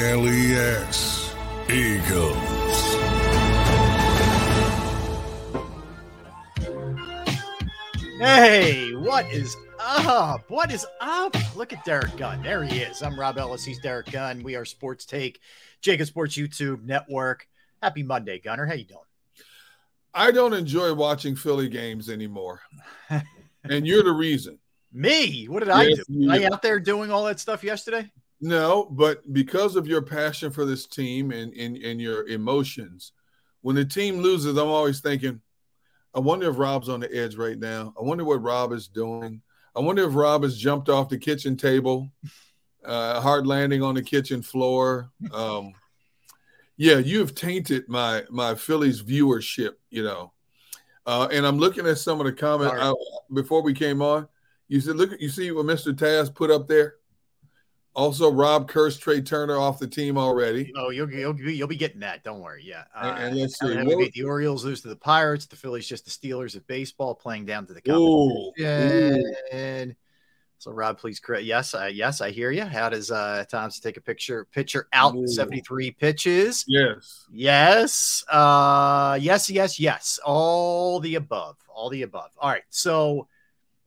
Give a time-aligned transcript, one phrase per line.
[0.00, 1.34] G L E S.
[1.68, 2.34] Eagles.
[8.18, 10.48] Hey, what is up?
[10.48, 11.36] What is up?
[11.54, 12.42] Look at Derrick Gunn.
[12.42, 13.02] There he is.
[13.02, 13.62] I'm Rob Ellis.
[13.62, 14.42] He's Derrick Gunn.
[14.42, 15.38] We are Sports Take,
[15.82, 17.46] JAKIB Sports YouTube Network.
[17.82, 18.64] Happy Monday, Gunner.
[18.64, 19.00] How you doing?
[20.14, 22.62] I don't enjoy watching Philly games anymore.
[23.64, 24.60] and you're the reason.
[24.94, 25.44] Me?
[25.44, 26.02] What did I do?
[26.08, 28.10] Was I out there doing all that stuff yesterday?
[28.40, 33.12] No, but because of your passion for this team and, and, and your emotions,
[33.60, 35.40] when the team loses, I'm always thinking,
[36.14, 37.92] I wonder if Rob's on the edge right now.
[37.98, 39.42] I wonder what Rob is doing.
[39.76, 42.10] I wonder if Rob has jumped off the kitchen table,
[42.84, 45.10] uh, hard landing on the kitchen floor.
[45.32, 45.74] Um,
[46.76, 50.32] yeah, you have tainted my my Phillies viewership, you know.
[51.06, 52.74] Uh, and I'm looking at some of the comments.
[52.80, 52.92] I,
[53.32, 54.26] before we came on.
[54.68, 55.92] You said, "Look, you see what Mr.
[55.92, 56.94] Taz put up there."
[57.94, 60.72] Also, Rob cursed Trea Turner off the team already.
[60.76, 62.22] Oh, you'll you'll, be- you'll be getting that.
[62.22, 62.62] Don't worry.
[62.64, 62.84] Yeah.
[62.94, 65.46] Uh, And- and let's see, what- the Orioles lose to the Pirates.
[65.46, 69.24] The Phillies just the Steelers of baseball playing down to the competition.
[69.90, 69.94] ooh.
[70.58, 71.44] So Rob, please correct.
[71.44, 72.64] Yes, I yes, I hear you.
[72.66, 75.26] How does uh Tom's take a picture pitcher out Ooh.
[75.26, 76.66] 73 pitches?
[76.68, 77.24] Yes.
[77.32, 78.22] Yes.
[78.30, 80.20] Uh yes, yes, yes.
[80.22, 81.56] All the above.
[81.74, 82.30] All the above.
[82.38, 82.62] All right.
[82.68, 83.26] So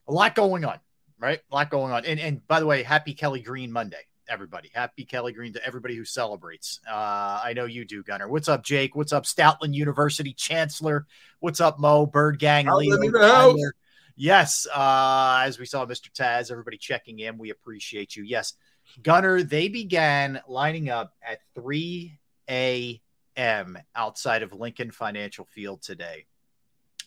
[0.08, 0.80] a lot going on,
[1.23, 1.39] right?
[1.50, 2.06] A lot going on.
[2.06, 4.69] And and by the way, happy Kelly Green Monday, everybody.
[4.73, 6.81] Happy Kelly Green to everybody who celebrates.
[6.88, 8.28] Uh I know you do, Gunner.
[8.28, 8.94] What's up, Jake?
[8.94, 11.07] What's up, Stoutland University Chancellor?
[11.39, 12.06] What's up, Mo?
[12.06, 13.56] Bird Gang, Stoutland Leo, in the house.
[13.56, 13.75] Tyler.
[14.16, 16.12] Yes, uh, as we saw Mr.
[16.12, 17.39] Taz, everybody checking in.
[17.39, 18.23] We appreciate you.
[18.23, 18.53] Yes,
[19.01, 23.78] Gunner, they began lining up at 3 a.m.
[23.95, 26.28] outside of Lincoln Financial Field today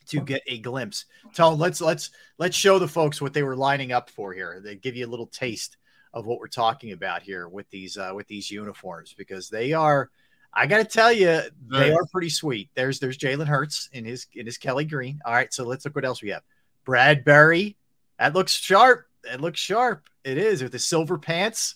[0.08, 1.04] to get a glimpse.
[1.34, 4.60] Tone, let's let's let's show the folks what they were lining up for here.
[4.62, 5.76] They give you a little taste
[6.12, 10.10] of what we're talking about here with these uh, with these uniforms because they are.
[10.52, 12.70] I got to tell you, they are pretty sweet.
[12.74, 15.20] There's there's Jalen Hurts in his in his Kelly Green.
[15.24, 16.42] All right, so let's look what else we have.
[16.84, 17.76] Bradbury,
[18.18, 19.06] that looks sharp.
[19.30, 20.08] It looks sharp.
[20.24, 21.74] It is with the silver pants.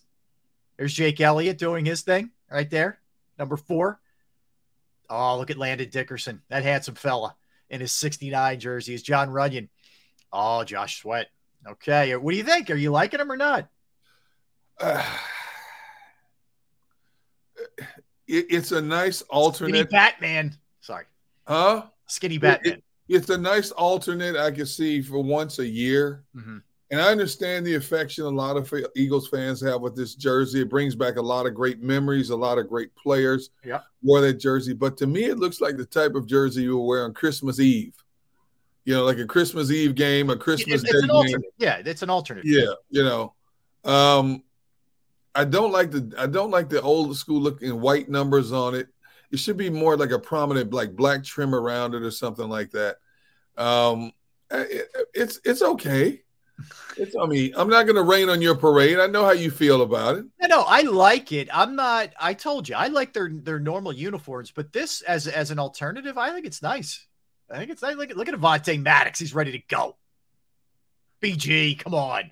[0.78, 3.00] There's Jake Elliott doing his thing right there,
[3.38, 4.00] number four.
[5.10, 7.36] Oh, look at Landon Dickerson, that handsome fella
[7.70, 9.68] in his 69 jersey is Jon Runyan.
[10.32, 11.28] Oh, Josh Sweat.
[11.66, 12.70] Okay, what do you think?
[12.70, 13.68] Are you liking him or not?
[14.80, 15.04] Uh,
[18.26, 19.74] it- it's a nice alternate.
[19.74, 19.84] Skinny.
[19.90, 20.56] Batman.
[20.80, 21.04] Sorry,
[21.46, 21.86] Huh?
[22.06, 22.74] skinny Batman.
[22.74, 26.24] it- it's a nice alternate I can see for once a year.
[26.34, 26.62] Mhm.
[26.90, 30.62] And I understand the affection a lot of Eagles fans have with this jersey.
[30.62, 33.80] It brings back a lot of great memories, a lot of great players Yeah.
[34.02, 34.72] wore that jersey.
[34.72, 37.60] But to me, it looks like the type of jersey you will wear on Christmas
[37.60, 37.94] Eve.
[38.84, 41.42] You know, like a Christmas Eve game, a Christmas It's, Day it's an game.
[41.58, 42.44] Yeah, it's an alternate.
[42.44, 43.34] Yeah, you know.
[43.84, 44.42] Um
[45.32, 48.88] I don't like the I don't like the old school looking white numbers on it.
[49.30, 52.72] It should be more like a prominent like black trim around it or something like
[52.72, 52.96] that.
[53.56, 54.10] Um
[54.50, 56.22] it, it's it's okay.
[56.96, 58.98] It's I mean, I'm not gonna rain on your parade.
[58.98, 60.24] I know how you feel about it.
[60.40, 61.48] No, no, I like it.
[61.52, 62.10] I'm not.
[62.20, 66.18] I told you, I like their their normal uniforms, but this as as an alternative,
[66.18, 67.06] I think it's nice.
[67.50, 67.96] I think it's nice.
[67.96, 69.18] Look at look at Avonte Maddox.
[69.18, 69.96] He's ready to go.
[71.22, 72.30] BG, come on.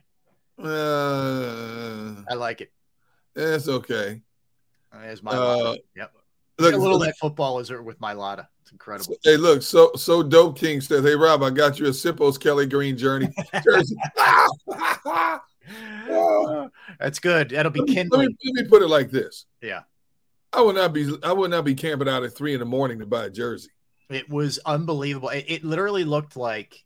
[0.58, 2.72] Uh, I like it.
[3.36, 4.22] it's okay.
[4.92, 6.12] As my Uh, yep.
[6.58, 8.48] Look, a little that football is with my Lotta.
[8.68, 9.16] It's incredible.
[9.24, 12.66] Hey, look, so so dope King says, Hey Rob, I got you a Sippos Kelly
[12.66, 13.28] Green journey
[13.64, 13.96] jersey.
[17.00, 17.48] That's good.
[17.48, 19.46] That'll be let, me, let, me, let me put it like this.
[19.62, 19.84] Yeah.
[20.52, 22.98] I would not be I would not be camping out at three in the morning
[22.98, 23.70] to buy a jersey.
[24.10, 25.30] It was unbelievable.
[25.30, 26.84] It, it literally looked like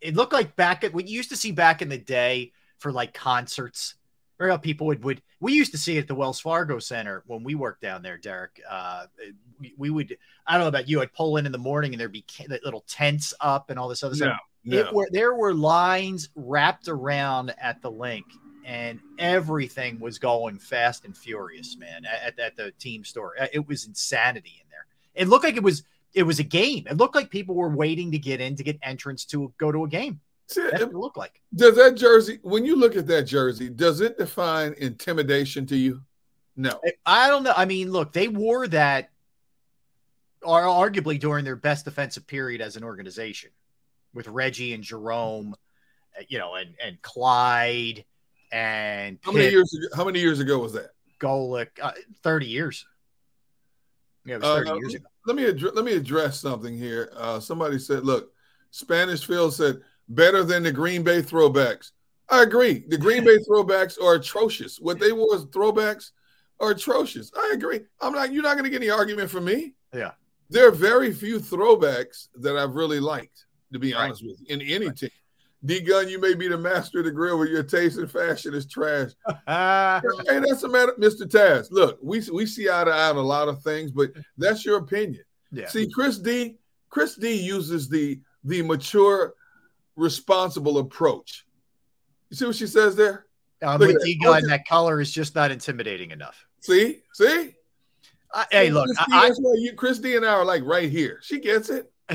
[0.00, 2.90] it looked like back at what you used to see back in the day for
[2.90, 3.94] like concerts.
[4.38, 7.22] Remember how people would would we used to see it at the Wells Fargo Center
[7.26, 8.60] when we worked down there, Derrick.
[8.68, 9.06] Uh,
[9.58, 10.16] we, we would
[10.46, 11.00] I don't know about you.
[11.00, 12.24] I'd pull in in the morning and there'd be
[12.64, 14.38] little tents up and all this other stuff.
[14.88, 18.26] It were there were lines wrapped around at the link,
[18.64, 22.04] and everything was going fast and furious, man.
[22.04, 24.86] At, at the team store, Uh, it was insanity in there.
[25.14, 26.86] It looked like it was it was a game.
[26.90, 29.84] It looked like people were waiting to get in to get entrance to go to
[29.84, 30.20] a game.
[30.48, 31.40] See, That's what it looked like.
[31.54, 36.02] does that jersey, when you look at that jersey, does it define intimidation to you?
[36.56, 36.80] No.
[37.04, 37.52] I don't know.
[37.56, 39.10] I mean, look, they wore that
[40.44, 43.50] ar- arguably during their best defensive period as an organization
[44.14, 45.54] with Reggie and Jerome,
[46.18, 48.04] uh, you know, and and Clyde
[48.52, 50.90] and How many years ago, how many years ago was that?
[51.20, 52.86] Golic, uh, 30 years.
[54.24, 55.04] Yeah, it was Uh, 30 years ago.
[55.26, 57.10] Let me address, let me address something here.
[57.16, 58.32] Uh, somebody said, "Look,
[58.70, 61.92] Spanish Phil said better than the Green Bay throwbacks."
[62.28, 62.84] I agree.
[62.88, 64.78] The Green Bay throwbacks are atrocious.
[64.80, 66.10] What they wore as throwbacks
[66.60, 67.30] are atrocious.
[67.36, 67.80] I agree.
[68.00, 68.32] I'm not.
[68.32, 69.74] You're not going to get any argument from me.
[69.94, 70.12] Yeah.
[70.50, 74.04] There are very few throwbacks that I've really liked, to be Right.
[74.04, 75.10] honest with you, in any team.
[75.64, 78.54] D Gun, you may be the master of the grill, but your taste in fashion
[78.54, 79.10] is trash.
[79.48, 81.22] Hey, that's a matter, Mr.
[81.22, 81.68] Taz.
[81.70, 84.78] Look, we we see eye to eye on a lot of things, but that's your
[84.78, 85.24] opinion.
[85.52, 85.68] yeah.
[85.68, 86.56] See, Chris D,
[86.90, 89.34] Chris D uses the the mature,
[89.96, 91.46] responsible approach.
[92.30, 93.26] You see what she says there?
[93.62, 94.06] Um, look with at that.
[94.06, 96.46] D gun, that color is just not intimidating enough.
[96.60, 97.54] See, see.
[98.34, 100.62] I, hey, look, Chris D, I, that's why you, Chris D and I are like
[100.64, 101.20] right here.
[101.22, 101.90] She gets it.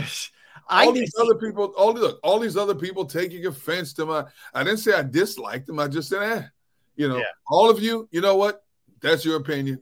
[0.70, 4.26] I, all these other people, all look, all these other people taking offense to my.
[4.54, 5.80] I didn't say I disliked them.
[5.80, 6.44] I just said, eh.
[6.96, 7.24] You know, Yeah.
[7.48, 8.08] all of you.
[8.12, 8.64] You know what?
[9.02, 9.82] That's your opinion.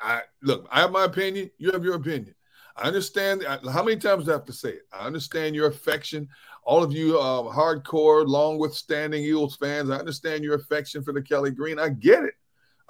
[0.00, 0.68] I look.
[0.70, 1.50] I have my opinion.
[1.58, 2.34] You have your opinion.
[2.76, 3.44] I understand.
[3.44, 4.82] How many times do I have to say it?
[4.92, 6.28] I understand your affection.
[6.68, 9.88] All of you uh, hardcore, long withstanding Eagles fans.
[9.88, 11.78] I understand your affection for the Kelly Green.
[11.78, 12.34] I get it.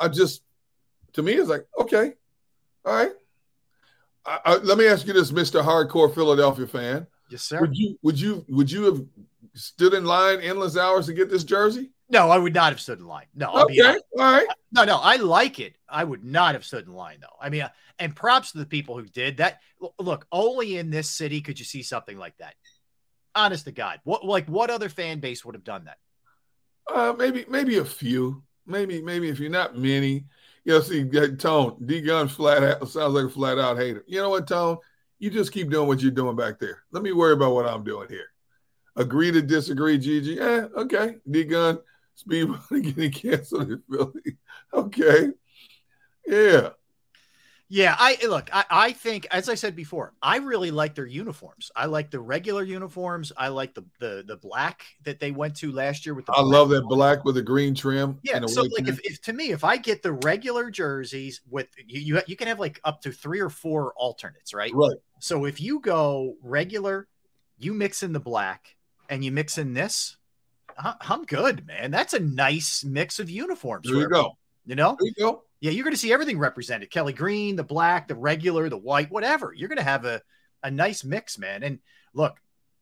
[0.00, 0.42] I just,
[1.12, 2.14] to me, it's like, okay,
[2.84, 3.12] all right.
[4.26, 7.06] I, I, let me ask you this, Mister Hardcore Philadelphia fan.
[7.30, 7.60] yes, sir.
[7.60, 9.00] Would you would you would you have
[9.54, 11.92] stood in line endless hours to get this jersey?
[12.10, 13.26] No, I would not have stood in line.
[13.34, 14.04] No, I'll be Okay, honest.
[14.18, 14.46] all right.
[14.72, 15.76] No, no, I like it.
[15.88, 17.36] I would not have stood in line though.
[17.40, 17.68] I mean, uh,
[18.00, 19.60] and props to the people who did that.
[20.00, 22.54] Look, only in this city could you see something like that.
[23.38, 25.98] Honest to God, what like what other fan base would have done that?
[26.92, 28.42] Uh, maybe maybe a few.
[28.66, 30.26] Maybe maybe if you're not many.
[30.64, 31.04] You know, see
[31.36, 34.04] Tone D Gun flat out sounds like a flat out hater.
[34.08, 34.78] You know what, Tone?
[35.20, 36.82] You just keep doing what you're doing back there.
[36.90, 38.26] Let me worry about what I'm doing here.
[38.96, 40.32] Agree to disagree, Gigi.
[40.32, 41.14] Yeah, okay.
[41.30, 41.78] D Gun
[42.16, 44.38] speed running getting canceled in Philly.
[44.74, 45.28] Okay.
[46.26, 46.70] Yeah.
[47.70, 48.48] Yeah, I eh, look.
[48.52, 51.70] I, I think, as I said before, I really like their uniforms.
[51.76, 53.30] I like the regular uniforms.
[53.36, 56.32] I like the the the black that they went to last year with the.
[56.32, 58.18] I love that black with the green trim.
[58.22, 62.00] Yeah, so like if, if to me, if I get the regular jerseys with you,
[62.00, 64.72] you you can have like up to three or four alternates, right?
[64.74, 64.96] right.
[65.20, 67.06] So if you go regular,
[67.58, 68.76] you mix in the black,
[69.10, 70.16] and you mix in this,
[70.78, 71.90] I'm good, man.
[71.90, 73.88] That's a nice mix of uniforms.
[73.88, 74.38] There you go.
[74.64, 75.42] You know, There you go.
[75.60, 79.10] Yeah, you're going to see everything represented: Kelly Green, the black, the regular, the white,
[79.10, 79.52] whatever.
[79.54, 80.22] You're going to have a
[80.62, 81.62] a nice mix, man.
[81.62, 81.78] And
[82.14, 82.36] look,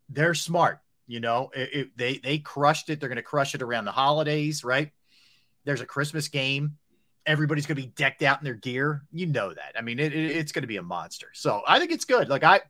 [0.08, 0.80] they're smart.
[1.06, 3.00] You know, it, it- they they crushed it.
[3.00, 4.90] They're going to crush it around the holidays, right?
[5.64, 6.76] There's a Christmas game.
[7.26, 9.02] Everybody's going to be decked out in their gear.
[9.12, 9.72] You know that.
[9.76, 11.28] I mean, it, it- it's going to be a monster.
[11.32, 12.28] So I think it's good.
[12.28, 12.60] Like I,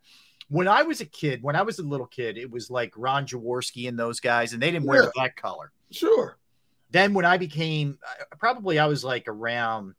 [0.48, 3.26] when I was a kid, when I was a little kid, it was like Ron
[3.26, 5.10] Jaworski and those guys, and they didn't wear Yeah.
[5.24, 5.72] that color.
[5.90, 6.38] Sure.
[6.90, 9.94] Then when I became uh, probably I was like around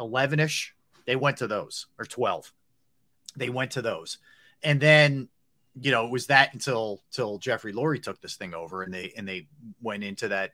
[0.00, 0.74] 11 ish,
[1.06, 2.52] they went to those or 12.
[3.36, 4.18] They went to those.
[4.62, 5.28] And then,
[5.80, 9.12] you know, it was that until till Jeffrey Lurie took this thing over and they
[9.16, 9.48] and they
[9.82, 10.52] went into that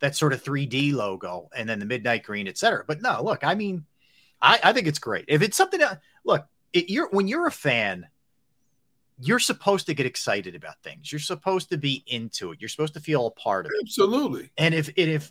[0.00, 2.84] that sort of 3D logo and then the midnight green, et cetera.
[2.86, 3.86] But no, look, I mean,
[4.42, 5.24] I, I think it's great.
[5.28, 8.06] If it's something that look, it, you're when you're a fan,
[9.18, 11.10] you're supposed to get excited about things.
[11.10, 12.60] You're supposed to be into it.
[12.60, 13.78] You're supposed to feel a part of it.
[13.82, 14.50] Absolutely.
[14.58, 15.30] And if and if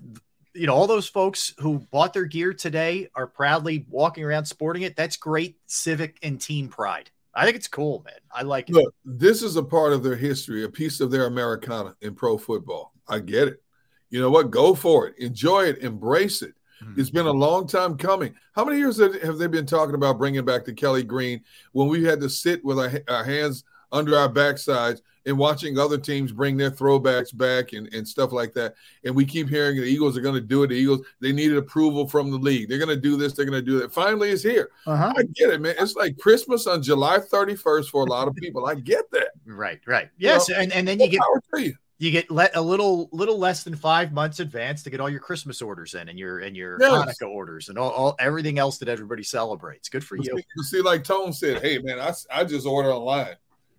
[0.53, 4.83] you know all those folks who bought their gear today are proudly walking around sporting
[4.83, 7.11] it, that's great civic and team pride.
[7.33, 8.15] I think it's cool, man.
[8.31, 8.73] I like it.
[8.75, 12.37] Look, this is a part of their history, a piece of their Americana in pro
[12.37, 12.93] football.
[13.07, 13.61] I get it.
[14.09, 14.49] you know what?
[14.51, 15.17] Go for it.
[15.19, 15.79] Enjoy it.
[15.79, 16.53] Embrace it.
[16.81, 16.97] Mhm.
[16.97, 18.33] It's been a long time coming.
[18.53, 21.87] How many years have have they been talking about bringing back the Kelly Green when
[21.89, 26.31] we had to sit with our, our hands under our backsides and watching other teams
[26.31, 28.75] bring their throwbacks back and, and stuff like that?
[29.03, 30.67] And we keep hearing the Eagles are going to do it.
[30.67, 32.69] The Eagles, they needed approval from the league.
[32.69, 33.33] They're going to do this.
[33.33, 33.93] They're going to do that.
[33.93, 34.69] Finally, it's here.
[34.85, 35.13] Uh-huh.
[35.17, 35.75] I get it, man.
[35.79, 38.65] It's like Christmas on July 31st for a lot of people.
[38.67, 39.29] I get that.
[39.45, 40.09] Right, right.
[40.17, 41.73] Yes, and, and then you get Power to you.
[41.97, 45.19] you get let a little little less than five months advance to get all your
[45.19, 46.91] Christmas orders in and your and your Yes.
[46.91, 49.87] Hanukkah orders and all, all everything else that everybody celebrates.
[49.87, 50.23] Good for you.
[50.23, 53.35] see, see, like Tone said, hey man, I, I just order online.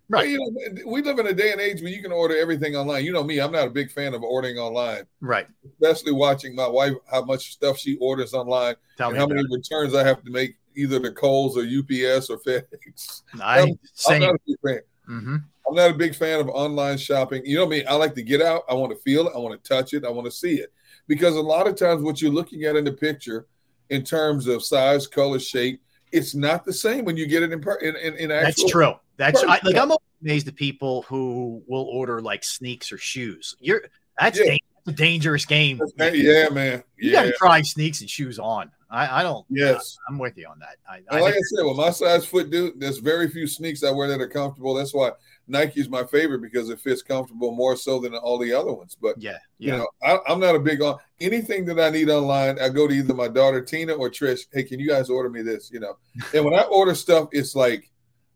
[0.09, 0.29] Right.
[0.29, 3.03] You know, we live in a day and age where you can order everything online.
[3.03, 5.47] You know me, I'm not a big fan of ordering online, Right.
[5.81, 9.43] especially watching my wife how much stuff she orders online Tell and me how many
[9.51, 13.21] returns I have to make either to Kohl's or UPS or FedEx.
[13.33, 13.41] it.
[13.41, 14.21] I'm same.
[14.21, 14.81] not a big fan.
[15.05, 15.35] hmm
[15.67, 17.45] I'm not a big fan of online shopping.
[17.45, 18.63] You know me, I like to get out.
[18.69, 19.33] I want to feel it.
[19.35, 20.05] I want to touch it.
[20.05, 20.71] I want to see it.
[21.09, 23.45] Because a lot of times what you're looking at in the picture
[23.89, 27.61] in terms of size, color, shape, it's not the same when you get it in
[27.61, 28.29] per- in, in.
[28.29, 28.93] That's true.
[29.17, 33.55] That's I, like I'm amazed at people who will order like sneaks or shoes.
[33.59, 33.83] You're
[34.19, 34.45] that's, Yeah.
[34.45, 35.81] dan- that's a dangerous game.
[35.97, 36.83] Yeah, man.
[36.97, 37.23] You Yeah.
[37.23, 38.71] got to try sneaks and shoes on.
[38.89, 39.45] I, I don't.
[39.49, 39.97] Yes.
[40.07, 40.77] I'm with you on that.
[40.89, 43.91] I, I like I said, with my size foot, dude, there's very few sneaks I
[43.91, 44.73] wear that are comfortable.
[44.73, 45.11] That's why
[45.47, 48.97] Nike's my favorite because it fits comfortable more so than all the other ones.
[48.99, 52.59] But yeah, you know, I, I'm not a big on anything that I need online.
[52.59, 54.41] I go to either my daughter Tina or Trish.
[54.51, 55.71] Hey, can you guys order me this?
[55.71, 55.97] You know,
[56.33, 57.89] and when I order stuff, it's like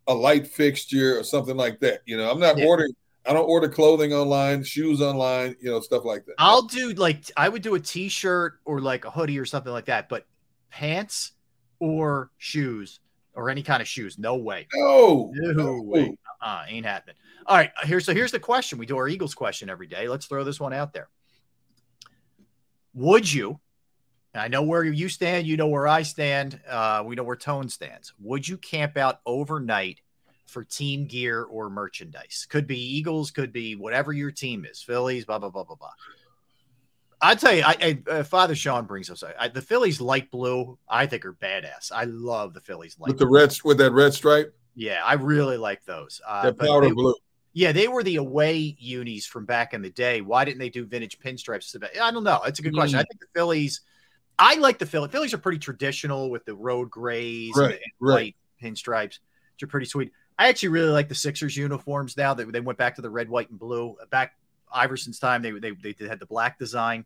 [0.07, 2.01] a light fixture or something like that.
[2.05, 2.65] You know, I'm not Yeah.
[2.65, 2.93] ordering.
[3.23, 6.33] I don't order clothing online, shoes online, you know, stuff like that.
[6.39, 9.85] I'll do like I would do a t-shirt or like a hoodie or something like
[9.85, 10.25] that, but
[10.71, 11.33] pants
[11.79, 12.99] or shoes
[13.33, 14.67] or any kind of shoes, no way.
[14.73, 16.17] no, No way.
[16.41, 17.15] Uh, ain't happening.
[17.45, 18.77] All right, Here, so here's the question.
[18.77, 20.07] We do our Eagles question every day.
[20.07, 21.09] Let's throw this one out there.
[22.93, 23.59] Would you?
[24.33, 25.45] and I know where you stand.
[25.47, 26.59] You know where I stand.
[26.67, 28.13] Uh, we know where Tone stands.
[28.19, 29.99] Would you camp out overnight
[30.47, 32.47] for team gear or merchandise?
[32.49, 33.31] Could be Eagles.
[33.31, 34.81] Could be whatever your team is.
[34.81, 35.25] Phillies.
[35.25, 35.91] Blah blah blah blah blah.
[37.21, 37.75] I tell you, I,
[38.07, 40.77] I uh, Father Sean brings us I, the Phillies light blue.
[40.89, 41.91] I think are badass.
[41.91, 43.09] I love the Phillies light.
[43.09, 43.39] with the blue.
[43.39, 46.19] red with that red stripe, Yeah, I really like those.
[46.27, 47.13] Uh, that powder they- blue.
[47.53, 50.21] yeah, they were the away unis from back in the day.
[50.21, 51.75] Why didn't they do vintage pinstripes?
[52.01, 52.41] I don't know.
[52.45, 52.97] It's a good question.
[52.97, 53.01] Mm.
[53.01, 53.81] I think the Phillies.
[54.39, 55.11] I like the Phillies.
[55.11, 58.13] Phillies are pretty traditional with the road grays Right, and, and right.
[58.13, 59.19] white pinstripes,
[59.53, 60.11] which are pretty sweet.
[60.39, 62.33] I actually really like the Sixers uniforms now.
[62.33, 63.95] They, they went back to the red, white, and blue.
[64.09, 64.33] Back
[64.73, 67.05] Iverson's time, they they they had the black design.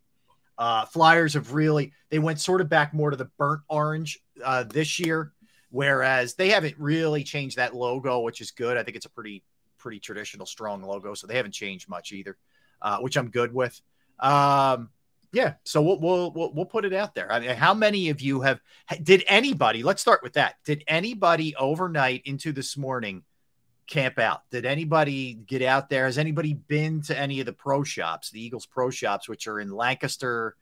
[0.58, 4.64] Uh, Flyers have really they went sort of back more to the burnt orange uh,
[4.64, 5.32] this year,
[5.70, 8.76] whereas they haven't really changed that logo, which is good.
[8.76, 9.42] I think it's a pretty
[9.78, 12.36] pretty traditional, strong logo, so they haven't changed much either,
[12.82, 13.80] uh, which I'm good with.
[14.18, 14.90] Um,
[15.32, 17.30] yeah, so we'll, we'll we'll put it out there.
[17.30, 18.60] I mean, how many of you have?
[19.02, 19.82] Did anybody?
[19.82, 20.56] Let's start with that.
[20.64, 23.22] Did anybody overnight into this morning
[23.86, 24.42] camp out?
[24.50, 26.04] Did anybody get out there?
[26.06, 29.60] Has anybody been to any of the pro shops, the Eagles pro shops, which are
[29.60, 30.56] in Lancaster,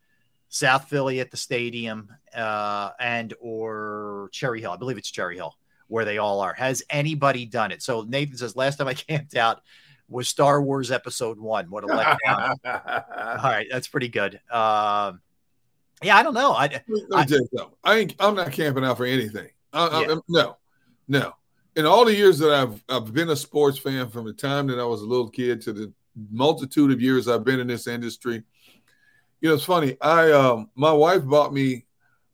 [0.49, 4.73] South Philly at the stadium, uh, and or Cherry Hill?
[4.73, 5.57] I believe it's Cherry Hill
[5.89, 6.55] where they all are.
[6.55, 7.83] Has anybody done it?
[7.83, 9.63] So Nathan says last time I camped out
[10.09, 11.71] was Star Wars Episode One.
[11.71, 12.57] What a letdown!
[12.65, 14.35] all right, that's pretty good.
[14.51, 15.21] Um,
[16.03, 16.53] yeah, I don't know.
[16.53, 19.49] I Let me I, I ain't, I'm not camping out for anything.
[19.73, 20.15] I, I- Yeah.
[20.29, 20.57] no,
[21.09, 21.35] no.
[21.77, 24.79] In all the years that I've I've been a sports fan from the time that
[24.79, 25.93] I was a little kid to the
[26.31, 28.43] multitude of years I've been in this industry,
[29.41, 29.97] you know, it's funny.
[30.01, 31.85] I um my wife bought me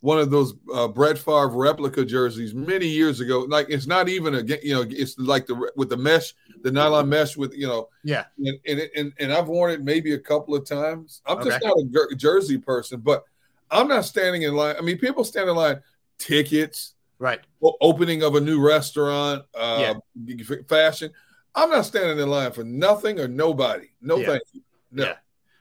[0.00, 3.40] one of those uh, Brett Favre replica jerseys many years ago.
[3.40, 7.08] Like it's not even a you know it's like the with the mesh, the nylon
[7.08, 10.54] mesh with you know yeah, and and, and and I've worn it maybe a couple
[10.54, 11.20] of times.
[11.26, 13.24] I'm just not a jersey person, but
[13.70, 14.76] I'm not standing in line.
[14.78, 15.80] I mean, people stand in line,
[16.18, 17.40] tickets, right.
[17.62, 19.94] o- opening of a new restaurant, uh,
[20.40, 21.12] f- fashion.
[21.54, 23.90] I'm not standing in line for nothing or nobody.
[24.00, 24.26] No, Yeah.
[24.26, 24.62] thank you.
[24.90, 25.04] No.
[25.04, 25.14] Yeah.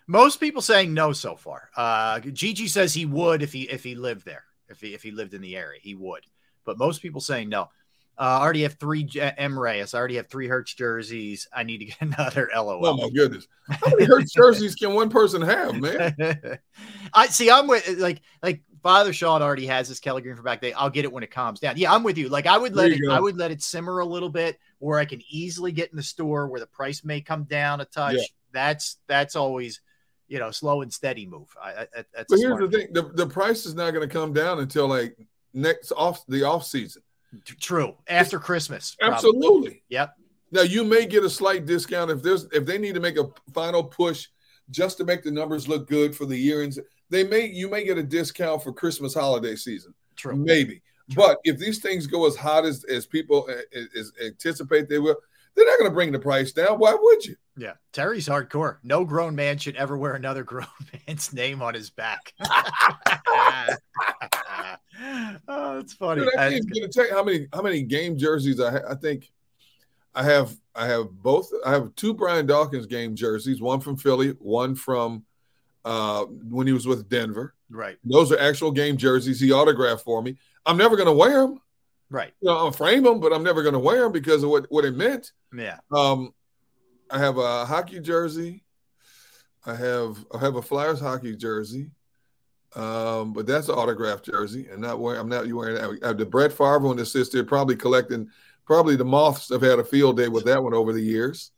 [0.07, 1.69] Most people saying no so far.
[1.77, 5.11] Uh, Gigi says he would if he if he lived there, if he if he
[5.11, 6.25] lived in the area, he would.
[6.65, 7.69] But most people saying no.
[8.17, 9.93] Uh, I already have three M Reyes.
[9.93, 11.47] I already have three Hurts jerseys.
[11.53, 12.85] I need to get another LOL.
[12.85, 13.47] Oh my goodness!
[13.69, 16.15] How many Hurts jerseys can one person have, man?
[17.13, 17.49] I see.
[17.49, 20.73] I'm with like like Father Sean already has his Kelly Green for back day.
[20.73, 21.75] I'll get it when it calms down.
[21.77, 22.29] Yeah, I'm with you.
[22.29, 22.99] Like I would let it.
[22.99, 23.11] go.
[23.11, 26.03] I would let it simmer a little bit, where I can easily get in the
[26.03, 28.15] store where the price may come down a touch.
[28.15, 28.23] Yeah.
[28.51, 29.81] That's that's always
[30.27, 31.47] you know slow and steady move.
[31.61, 34.33] I, I, that's But here's the thing: the, the price is not going to come
[34.33, 35.17] down until like
[35.53, 37.01] next off the off season.
[37.59, 37.95] True.
[38.07, 38.95] After Christmas.
[38.99, 39.15] probably.
[39.15, 39.83] Absolutely.
[39.89, 40.15] Yep.
[40.51, 43.29] Now you may get a slight discount if there's if they need to make a
[43.53, 44.27] final push
[44.71, 46.63] just to make the numbers look good for the year.
[46.63, 46.77] And
[47.09, 50.35] they may you may get a discount for Christmas holiday season, True.
[50.35, 50.81] maybe.
[51.15, 53.49] But if these things go as hot as as people
[53.95, 55.15] as anticipate they will,
[55.55, 56.77] they're not going to bring the price down.
[56.77, 57.35] Why would you?
[57.57, 58.77] Yeah, Terry's hardcore.
[58.83, 60.67] No grown man should ever wear another grown
[61.07, 62.33] man's name on his back.
[65.47, 66.21] oh, that's funny.
[66.21, 68.87] Dude, I That can't even tell you how many how many game jerseys I ha-
[68.89, 69.31] I think
[70.13, 74.29] I have I have both I have two Brian Dawkins game jerseys, one from Philly,
[74.39, 75.25] one from
[75.89, 77.55] uh when he was with Denver.
[77.71, 80.37] Right, Those are actual game jerseys he autographed for me.
[80.65, 81.59] I'm never going to wear them.
[82.09, 82.33] right.
[82.41, 84.65] You know, I'll frame them, but I'm never going to wear them because of what
[84.69, 85.31] what it meant.
[85.55, 85.77] Yeah.
[85.91, 86.33] Um,
[87.11, 88.63] I have a hockey jersey.
[89.65, 91.91] I have I have a Flyers hockey jersey.
[92.75, 95.19] Um, but that's an autographed jersey, and not wearing.
[95.19, 95.99] I'm not you wearing that.
[96.03, 98.29] I have the Brett Favre one that sits there, probably collecting.
[98.65, 101.51] Probably the moths have had a field day with that one over the years.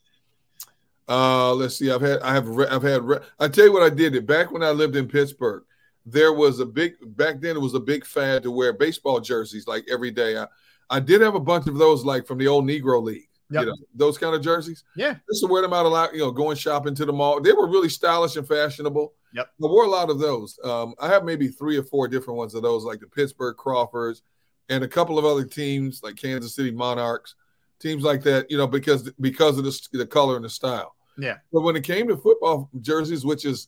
[1.12, 1.92] Uh, let's see.
[1.92, 2.22] I've had.
[2.22, 2.48] I have.
[2.48, 3.04] re- I've had.
[3.04, 4.16] re- I tell you what I did.
[4.16, 5.64] It back when I lived in Pittsburgh,
[6.06, 6.94] there was a big.
[7.18, 10.38] Back then, it was a big fad to wear baseball jerseys like every day.
[10.38, 10.48] I,
[10.90, 13.28] I did have a bunch of those, like from the old Negro League.
[13.50, 13.62] Yep.
[13.62, 14.86] You know, those kind of jerseys.
[14.96, 15.16] Yeah.
[15.30, 17.42] Just to wear them out a lot, you know, going shopping to the mall.
[17.42, 19.14] They were really stylish and fashionable.
[19.34, 19.48] Yep.
[19.62, 20.58] I wore a lot of those.
[20.64, 24.22] Um, I have maybe three or four different ones of those, like the Pittsburgh Crawfords
[24.70, 27.36] and a couple of other teams like Kansas City Monarchs,
[27.82, 30.96] teams like that, you know, because because of the, the color and the style.
[31.18, 31.38] Yeah.
[31.52, 33.68] But when it came to football jerseys, which is,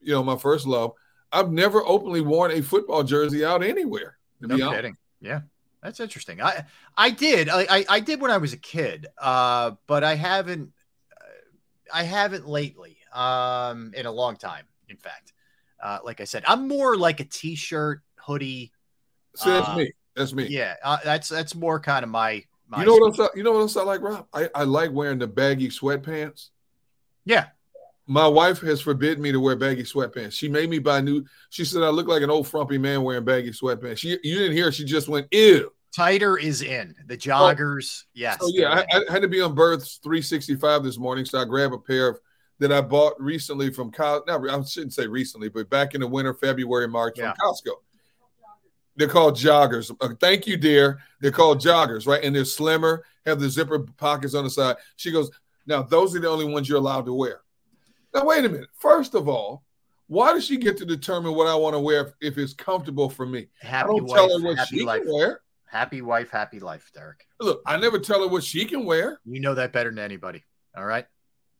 [0.00, 0.92] you know, my first love,
[1.32, 4.18] I've never openly worn a football jersey out anywhere.
[4.40, 4.96] No kidding.
[5.20, 5.40] Yeah.
[5.82, 6.40] That's interesting.
[6.40, 6.64] I
[6.96, 7.48] I did.
[7.48, 9.06] I, I I did when I was a kid.
[9.18, 10.72] Uh, but I haven't.
[11.12, 11.24] uh,
[11.92, 12.96] I haven't lately.
[13.12, 14.64] Um, in a long time.
[14.88, 15.32] In fact,
[15.80, 18.72] uh, like I said, I'm more like a t-shirt, hoodie.
[19.36, 19.92] See, that's Uh, me.
[20.16, 20.46] That's me.
[20.48, 22.42] Yeah, uh, that's that's more kind of my.
[22.66, 23.22] my You know what speed.
[23.22, 23.30] else?
[23.34, 24.26] I, you know what else I like, Rob?
[24.32, 26.48] I, I like wearing the baggy sweatpants.
[27.24, 27.46] Yeah.
[28.06, 30.32] My wife has forbidden me to wear baggy sweatpants.
[30.32, 31.24] She made me buy new.
[31.50, 33.98] She said I look like an old frumpy man wearing baggy sweatpants.
[33.98, 34.70] She, you didn't hear.
[34.70, 35.72] She just went ew.
[35.96, 38.02] Tighter is in the joggers.
[38.14, 38.36] yes.
[38.40, 38.98] So yeah, I.
[39.08, 42.18] I had to be on Birds 365 this morning, so I grabbed a pair of
[42.58, 44.26] that I bought recently from Costco.
[44.26, 47.32] Not, I shouldn't say recently, but back in the winter, February, March Yeah.
[47.32, 47.72] from Costco.
[48.96, 49.94] They're called joggers.
[50.00, 51.00] Uh, thank you, dear.
[51.20, 52.22] They're called joggers, right?
[52.22, 54.76] And they're slimmer, have the zipper pockets on the side.
[54.96, 55.30] She goes,
[55.66, 57.40] now those are the only ones you're allowed to wear.
[58.14, 58.68] Now wait a minute.
[58.78, 59.64] First of all,
[60.06, 63.08] why does she get to determine what I want to wear if, if it's comfortable
[63.08, 63.48] for me?
[63.62, 65.02] I happy don't wife, tell her what happy she life.
[65.02, 65.40] can wear.
[65.66, 67.26] Happy wife, happy life, Derrick.
[67.40, 69.18] Look, I never tell her what she can wear.
[69.24, 70.44] You know that better than anybody.
[70.76, 71.06] All right.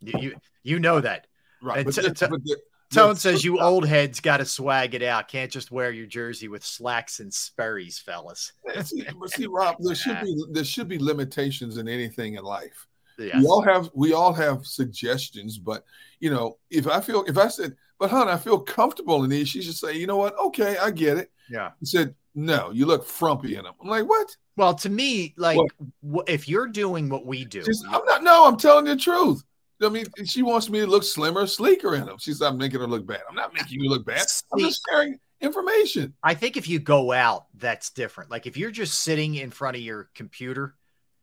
[0.01, 1.27] You you, you know that.
[1.62, 1.85] Right.
[1.85, 2.61] But t- the- t- the-
[2.93, 5.27] Tone says you old heads got to swag it out.
[5.27, 8.53] Can't just wear your jersey with slacks and Sperry's, fellas.
[8.85, 12.87] see, but see, Rob, there should be there should be limitations in anything in life.
[13.18, 13.37] Yes.
[13.38, 15.85] We all have we all have suggestions, but
[16.20, 19.48] you know, if I feel if I said, but hon, I feel comfortable in these,
[19.48, 20.38] she should say, you know what?
[20.38, 21.31] Okay, I get it.
[21.50, 21.70] Yeah.
[21.81, 23.74] He said, no, you look frumpy in them.
[23.81, 24.37] I'm like, what?
[24.57, 25.59] Well, to me, like
[26.00, 26.29] What?
[26.29, 28.22] if you're doing what we do, She's, I'm not.
[28.22, 29.42] No, I'm telling the truth.
[29.83, 32.16] I mean, she wants me to look slimmer, sleeker in them.
[32.18, 33.20] She's not making her look bad.
[33.29, 34.24] I'm not making you look bad.
[34.53, 36.14] I'm just sharing information.
[36.22, 38.31] I think if you go out, that's different.
[38.31, 40.74] Like if you're just sitting in front of your computer,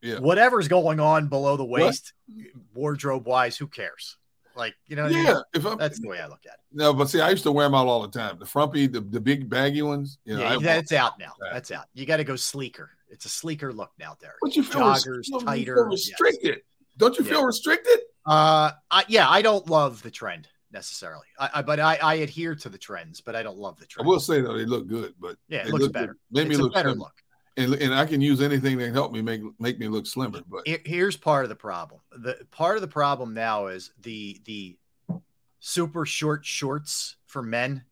[0.01, 0.19] Yeah.
[0.19, 2.13] whatever's going on below the waist,
[2.73, 4.17] wardrobe wise, who cares?
[4.55, 5.25] Like, you know, what I mean?
[5.27, 5.39] Yeah.
[5.53, 6.59] If I'm that's the way I look at it.
[6.73, 8.37] no, but see, I used to wear them out all the time.
[8.37, 10.17] The frumpy, the, the big baggy ones.
[10.25, 11.33] You know, yeah, I- that's out now.
[11.39, 11.53] that.
[11.53, 11.85] That's out.
[11.93, 12.89] You got to go sleeker.
[13.09, 14.37] It's a sleeker look now, Derrick.
[14.41, 15.87] But you feel joggers, you feel tighter.
[15.91, 16.09] yes.
[16.09, 16.61] restricted.
[16.97, 17.99] Don't you feel restricted?
[18.25, 21.25] Uh, I, yeah, I don't love the trend necessarily.
[21.39, 24.05] I, I but I, I adhere to the trends, but I don't love the trend.
[24.05, 26.17] I will say though, they look good, but yeah, it looks look better.
[26.33, 26.39] Good.
[26.39, 27.13] Made me It's a look better look.
[27.57, 30.41] And and I can use anything that can help me make make me look slimmer.
[30.47, 32.01] But Here's part of the problem.
[32.11, 34.77] The part of the problem now is the the
[35.59, 37.83] super short shorts for men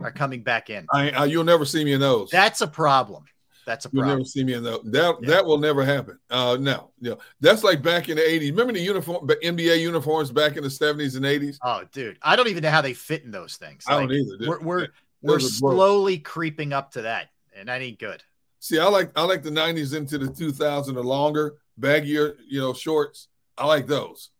[0.00, 0.86] are coming back in.
[0.92, 2.30] I, I you'll never see me in those.
[2.30, 3.24] That's a problem.
[3.66, 4.08] That's a problem.
[4.08, 4.80] You'll never see me in those.
[4.84, 5.28] That Yeah.
[5.30, 6.18] that will never happen.
[6.30, 7.18] Uh, no, no.
[7.40, 8.50] That's like back in the '80s.
[8.50, 11.58] Remember the uniform, the NBA uniforms back in the '70s and '80s?
[11.62, 13.84] Oh, dude, I don't even know how they fit in those things.
[13.86, 14.38] I don't either.
[14.38, 14.48] dude.
[14.48, 14.88] We're we're,
[15.22, 18.22] Those we're slowly creeping up to that, and that ain't good.
[18.60, 22.74] See, I like I like the '90s into the 2000 or longer, baggier, you know,
[22.74, 23.28] shorts.
[23.56, 24.30] I like those.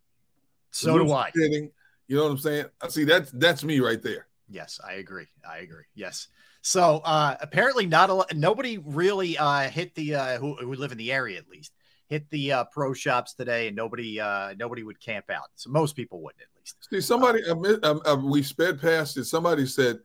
[0.71, 1.31] So do I.
[1.31, 1.71] fitting,
[2.07, 2.67] you know what I'm saying?
[2.83, 4.27] I see that's that's me right there.
[4.49, 5.27] Yes, I agree.
[5.49, 5.85] I agree.
[5.95, 6.29] Yes.
[6.61, 10.93] So uh apparently not a lot nobody really uh hit the uh who, who live
[10.93, 11.73] in the area at least
[12.09, 15.49] hit the uh pro shops today and nobody uh nobody would camp out.
[15.55, 16.77] So most people wouldn't at least.
[16.91, 19.25] See, somebody I um, we sped past it.
[19.25, 19.99] Somebody said,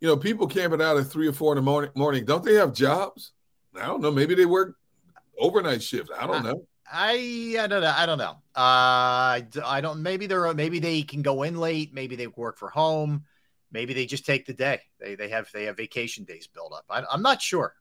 [0.00, 1.90] you know, people camping out at three or four in the morning.
[1.94, 3.32] Morning, don't they have jobs?
[3.76, 4.10] I don't know.
[4.10, 4.76] Maybe they work
[5.38, 6.10] overnight shifts.
[6.18, 6.66] I don't know.
[6.92, 7.94] I I don't know.
[7.96, 8.36] I don't know.
[8.56, 10.02] Uh, I don't.
[10.02, 11.94] Maybe they're maybe they can go in late.
[11.94, 13.24] Maybe they work for home.
[13.72, 14.80] Maybe they just take the day.
[14.98, 16.84] They they have they have vacation days built up.
[16.90, 17.74] I, I'm not sure.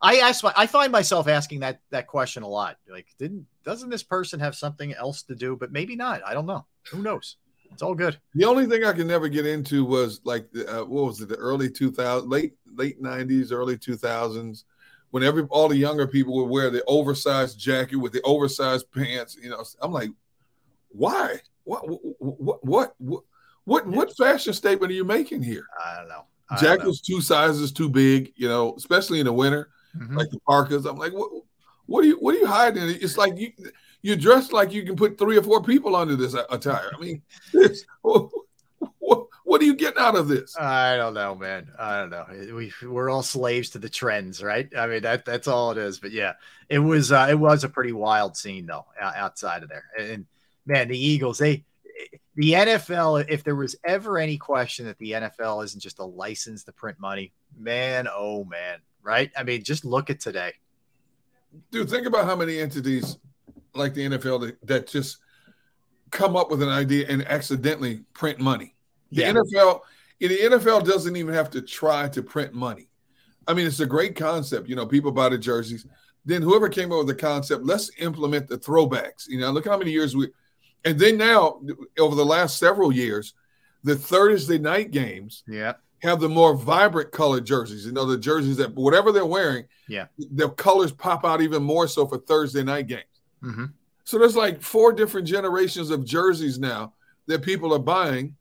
[0.00, 2.76] I ask my, I find myself asking that that question a lot.
[2.90, 5.56] Like, didn't doesn't this person have something else to do?
[5.56, 6.22] But maybe not.
[6.26, 6.66] I don't know.
[6.90, 7.36] Who knows?
[7.70, 8.18] It's all good.
[8.34, 11.28] The only thing I can never get into was like uh, what was it?
[11.28, 14.64] The early 2000s, late late 90s, early 2000s,
[15.10, 19.36] when every all the younger people would wear the oversized jacket with the oversized pants.
[19.40, 20.10] You know, I'm like,
[20.88, 21.40] why?
[21.64, 21.88] What?
[22.20, 22.62] What?
[22.64, 22.94] What?
[22.98, 23.24] What?
[23.64, 25.66] What, what fashion statement are you making here?
[25.84, 26.24] I don't know.
[26.50, 30.16] I Jackets two sizes too big, you know, especially in the winter, Mhm.
[30.16, 30.86] like the parkas.
[30.86, 31.30] I'm like, what?
[31.84, 32.16] What are you?
[32.16, 32.82] What are you hiding?
[32.88, 33.52] It's like you
[34.00, 36.90] you're dressed like you can put three or four people under this attire.
[36.94, 37.84] I mean, this,
[39.48, 40.56] what, are you getting out of this?
[40.58, 41.68] I don't know, man.
[41.78, 42.26] I don't know.
[42.54, 44.68] We we're all slaves to the trends, right?
[44.76, 45.98] I mean that that's all it is.
[45.98, 46.34] But yeah,
[46.68, 49.84] it was uh, it was a pretty wild scene though outside of there.
[49.98, 50.26] And
[50.66, 51.64] man, the Eagles they
[52.36, 53.26] the NFL.
[53.28, 56.98] If there was ever any question that the NFL isn't just a license to print
[57.00, 59.30] money, man, oh man, right?
[59.36, 60.52] I mean, just look at today.
[61.70, 63.18] Dude, think about how many entities
[63.74, 65.18] like the NFL that, that just
[66.10, 68.74] come up with an idea and accidentally print money.
[69.10, 69.32] The Yeah.
[69.32, 69.80] NFL,
[70.20, 72.88] the NFL doesn't even have to try to print money.
[73.46, 74.68] I mean, it's a great concept.
[74.68, 75.86] You know, people buy the jerseys.
[76.24, 79.26] Then whoever came up with the concept, let's implement the throwbacks.
[79.28, 80.28] You know, look how many years we,
[80.84, 81.60] and then now
[81.98, 83.34] over the last several years,
[83.84, 87.86] the Thursday night games Yeah, have the more vibrant colored jerseys.
[87.86, 90.06] You know, the jerseys that whatever they're wearing, Yeah.
[90.18, 93.04] the colors pop out even more so for Thursday night games.
[93.40, 93.66] hmm
[94.04, 96.92] So there's like four different generations of jerseys now
[97.26, 98.36] that people are buying,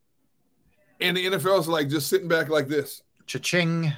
[1.00, 3.04] and the NFL is like just sitting back like this.
[3.26, 3.94] cha-ching.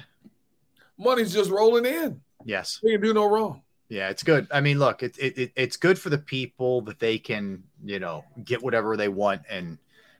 [0.98, 2.20] Money's just rolling in.
[2.44, 2.80] Yes.
[2.82, 3.62] They can do no wrong.
[3.88, 4.46] Yeah, it's good.
[4.52, 7.98] I mean, look, it, it, it it's good for the people that they can, you
[7.98, 9.78] know, get whatever they want, and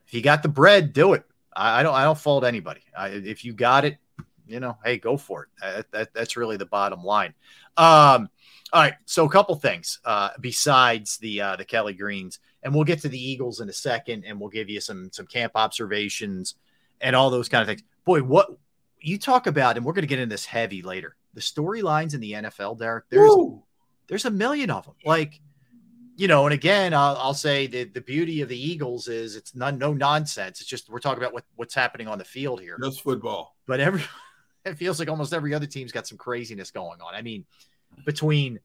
[0.08, 1.24] if you got the bread, do it.
[1.54, 2.80] I, I don't, I don't fault anybody.
[2.98, 3.98] I, if you got it,
[4.48, 5.48] you know, hey, go for it.
[5.60, 7.32] That, that, that's really the bottom line.
[7.76, 8.28] Um,
[8.72, 12.82] all right, so a couple things uh, besides the uh, the Kelly Greens, and we'll
[12.82, 16.56] get to the Eagles in a second, and we'll give you some some camp observations
[17.00, 17.82] and all those kind of things.
[18.04, 18.48] Boy, what
[19.00, 21.16] you talk about, and we're going to get into this heavy later.
[21.34, 23.04] The storylines in the NFL, Derrick.
[23.08, 23.62] There's Woo!
[24.08, 24.94] there's a million of them.
[25.04, 25.40] Like,
[26.16, 29.54] you know, and again, I'll, I'll say that the beauty of the Eagles is it's
[29.54, 30.60] none, no nonsense.
[30.60, 32.76] It's just we're talking about what, what's happening on the field here.
[32.82, 33.56] Just football.
[33.66, 34.02] But every
[34.64, 37.14] it feels like almost every other team's got some craziness going on.
[37.14, 37.46] I mean,
[38.04, 38.58] between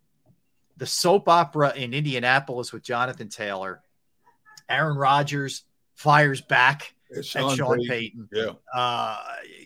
[0.77, 3.81] the soap opera in Indianapolis with Jonathan Taylor,
[4.67, 7.87] Aaron Rodgers fires back It's at Sean Payton.
[7.87, 8.51] Payton Yeah.
[8.73, 9.23] uh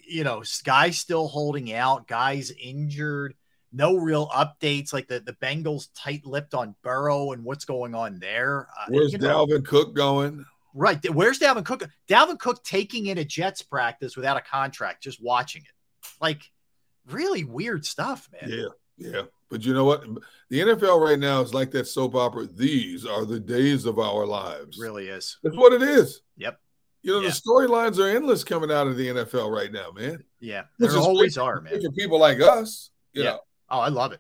[0.08, 3.36] you know guys still holding out guys injured
[3.72, 8.68] no real updates like the the bengals tight-lipped on burrow and what's going on there
[8.80, 10.46] uh, Where's you know, Dalvin Cook going?
[10.76, 15.22] right where's dalvin cook dalvin cook taking in a jets practice without a contract just
[15.22, 16.44] watching it like
[17.10, 18.68] really weird stuff man Yeah.
[18.98, 19.22] Yeah.
[19.50, 20.04] But you know what?
[20.50, 22.46] The NFL right now is like that soap opera.
[22.46, 24.78] These are the days of our lives.
[24.78, 26.22] It really is That's what it is.
[26.38, 26.60] Yep.
[27.02, 27.30] You know, Yeah.
[27.30, 30.24] the storylines are endless coming out of the NFL right now, man.
[30.42, 33.30] yeah there always are man For people like us, you Yeah.
[33.32, 33.40] know.
[33.70, 34.20] Oh, I love it.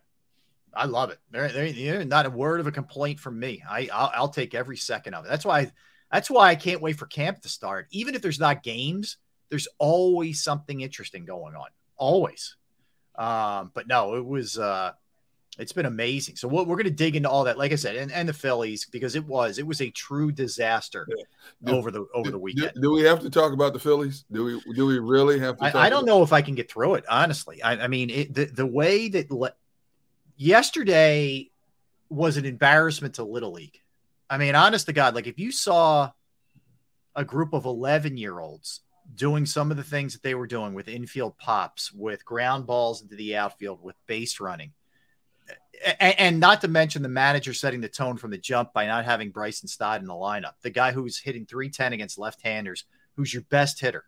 [0.73, 1.19] I love it.
[1.31, 3.61] There, there, there- not a word of a complaint from me.
[3.69, 5.27] I, I'll, I'll take every second of it.
[5.29, 5.71] That's why,
[6.11, 7.87] that's why I can't wait for camp to start.
[7.91, 9.17] Even if there's not games,
[9.49, 11.67] there's always something interesting going on.
[11.97, 12.55] Always.
[13.15, 14.91] Um, but no, it was, uh,
[15.59, 16.37] it's been amazing.
[16.37, 18.33] So what we're going to dig into all that, like I said, and, and the
[18.33, 21.07] Phillies, because it was, it was a true disaster
[21.63, 22.71] Do- over the, over the Do- weekend.
[22.81, 24.25] Do, we have to talk about the Phillies?
[24.31, 24.73] Do we?
[24.73, 25.65] Do we really have to?
[25.65, 27.61] talk I, I don't know if I can get through it, honestly.
[27.61, 29.53] I, I mean, it, the the way that le-
[30.37, 31.51] yesterday
[32.09, 33.79] was an embarrassment to Little League.
[34.29, 36.11] I mean, honest to God, like if you saw
[37.15, 38.81] a group of 11 year olds
[39.15, 43.01] doing some of the things that they were doing with infield pops, with ground balls
[43.01, 44.71] into the outfield, with base running,
[45.99, 49.05] and, and not to mention the manager setting the tone from the jump by not
[49.05, 52.85] having Bryson Stott in the lineup, the guy who's hitting 310 against left handers,
[53.15, 54.05] who's your best hitter.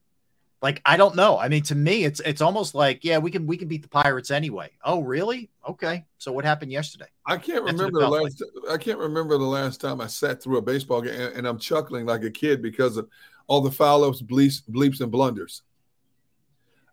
[0.62, 1.40] Like I don't know.
[1.40, 3.88] I mean, to me, it's it's almost like yeah, we can we can beat the
[3.88, 4.70] Pirates anyway.
[4.86, 5.50] Oh, really?
[5.68, 6.06] Okay.
[6.20, 7.08] So what happened yesterday?
[7.26, 8.44] I can't That's remember the last.
[8.70, 11.58] I can't remember the last time I sat through a baseball game and, and I'm
[11.58, 13.10] chuckling like a kid because of
[13.48, 15.64] all the foul ups, bleeps, bleeps, and blunders.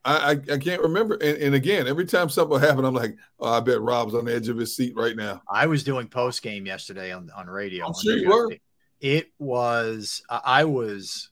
[0.04, 1.14] I, I, I can't remember.
[1.14, 4.34] And, and again, every time something happened, I'm like, oh, I bet Rob's on the
[4.34, 5.42] edge of his seat right now.
[5.50, 7.84] I was doing post game yesterday on on radio.
[7.86, 8.56] I'm on sure you were.
[9.00, 11.30] It was I was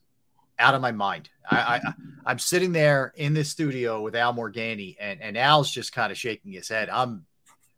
[0.59, 1.29] out of my mind.
[1.51, 1.81] I, I
[2.25, 6.19] I'm sitting there in the studio with Al Morganti, and and Al's just kind of
[6.19, 6.89] shaking his head.
[6.91, 7.25] I'm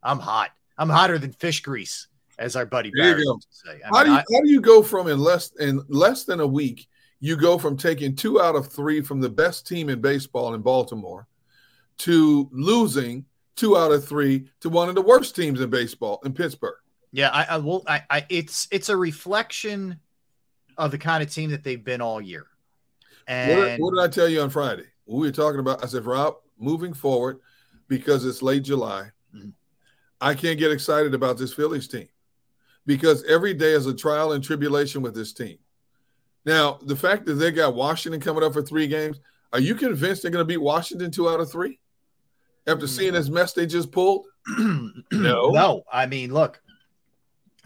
[0.02, 0.50] I'm hot.
[0.76, 2.06] I'm hotter than fish grease.
[2.38, 3.34] as our buddy Barry go.
[3.34, 3.80] used to say.
[3.84, 6.40] I How do you I- how do you go from in less in less than
[6.40, 6.86] a week?
[7.20, 10.62] You go from taking two out of three from the best team in baseball in
[10.62, 11.26] Baltimore
[11.98, 13.24] to losing
[13.56, 16.76] two out of three to one of the worst teams in baseball in Pittsburgh.
[17.10, 17.82] Yeah, I, I will.
[17.86, 19.98] I, I, it's it's a reflection
[20.76, 22.46] of the kind of team that they've been all year.
[23.26, 24.86] What, And what did I tell you on Friday?
[25.06, 25.82] We were talking about.
[25.82, 27.40] I said, Rob, moving forward
[27.88, 29.52] because it's late July, Mhm.
[30.20, 32.08] I can't get excited about this Phillies team
[32.86, 35.58] because every day is a trial and tribulation with this team.
[36.48, 39.20] Now, the fact that they got Washington coming up for three games,
[39.52, 41.78] are you convinced they're going to beat Washington two out of three
[42.66, 42.90] after hmm.
[42.90, 44.26] seeing this mess they just pulled?
[45.12, 45.50] No.
[45.50, 46.62] no, I mean, look,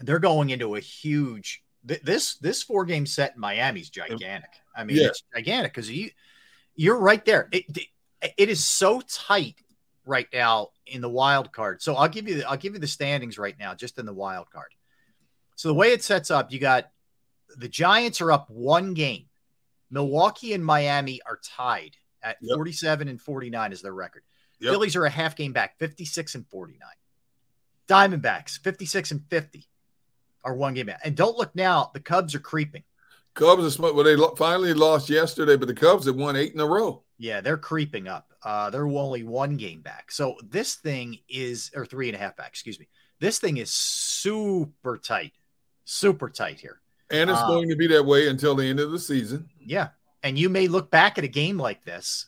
[0.01, 1.63] they're going into a huge.
[1.87, 4.49] th- This this four game set in Miami's gigantic.
[4.75, 5.07] I mean, Yeah.
[5.07, 6.09] it's gigantic because you
[6.75, 7.47] you're right there.
[7.53, 7.65] It,
[8.21, 9.55] it it is so tight
[10.05, 11.81] right now in the wild card.
[11.81, 14.13] So I'll give you the, I'll give you the standings right now, just in the
[14.13, 14.73] wild card.
[15.55, 16.89] So the way it sets up, you got
[17.57, 19.25] the Giants are up one game.
[19.89, 22.55] Milwaukee and Miami are tied at Yep.
[22.55, 24.23] 47 and 49 is their record.
[24.59, 24.71] Yep.
[24.71, 26.79] Phillies are a half game back, 56 and 49.
[27.87, 29.67] Diamondbacks, 56 and 50
[30.43, 31.01] are one game back.
[31.03, 32.83] And don't look now, the Cubs are creeping.
[33.33, 33.95] Cubs are smart.
[33.95, 37.03] Well, they finally lost yesterday, but the Cubs have won eight in a row.
[37.17, 38.31] Yeah, they're creeping up.
[38.43, 40.11] Uh, they're only one game back.
[40.11, 42.87] So this thing is, or three and a half back, excuse me.
[43.19, 45.33] This thing is super tight,
[45.85, 46.79] super tight here.
[47.13, 47.47] And it's Ah.
[47.47, 49.47] going to be that way until the end of the season.
[49.65, 49.89] Yeah.
[50.23, 52.27] And you may look back at a game like this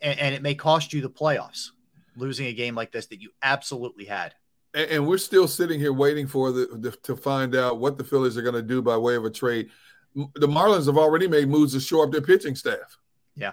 [0.00, 1.70] and, and it may cost you the playoffs,
[2.16, 4.34] losing a game like this that you absolutely had.
[4.74, 8.36] And, we're still sitting here waiting for the, the to find out what the Phillies
[8.36, 9.70] are going to do by way of a trade.
[10.14, 12.98] The Marlins have already made moves to shore up their pitching staff.
[13.34, 13.52] Yeah.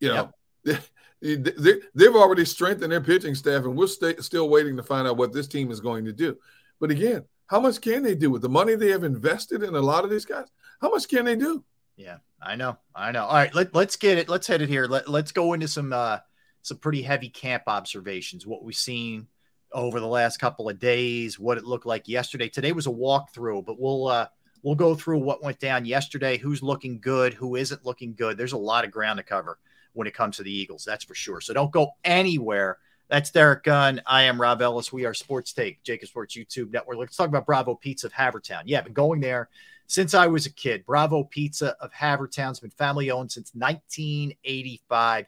[0.00, 0.30] You know,
[0.64, 5.16] they, they, they've already strengthened their pitching staff, and we're still waiting to find out
[5.16, 6.36] what this team is going to do.
[6.80, 9.80] But again, how much can they do with the money they have invested in a
[9.80, 10.46] lot of these guys?
[10.80, 11.64] How much can they do?
[11.96, 12.76] Yeah, I know.
[12.94, 13.24] I know.
[13.24, 14.28] All right, let, let's get it.
[14.28, 14.86] Let's hit it here.
[14.86, 16.18] Let, let's go into some uh
[16.62, 19.28] some pretty heavy camp observations, what we've seen
[19.72, 22.48] over the last couple of days, what it looked like yesterday.
[22.48, 24.26] Today was a walkthrough, but we'll uh
[24.62, 28.36] we'll go through what went down yesterday, who's looking good, who isn't looking good.
[28.36, 29.58] There's a lot of ground to cover
[29.92, 31.40] when it comes to the Eagles, that's for sure.
[31.40, 32.78] So don't go anywhere.
[33.08, 34.02] That's Derrick Gunn.
[34.04, 34.92] I am Rob Ellis.
[34.92, 36.98] We are Sports Take, JAKIB Sports YouTube Network.
[36.98, 38.62] Let's talk about Bravo Pizza of Havertown.
[38.64, 39.48] Yeah, I've been going there
[39.86, 40.84] since I was a kid.
[40.84, 45.26] Bravo Pizza of Havertown's been family owned since 1985.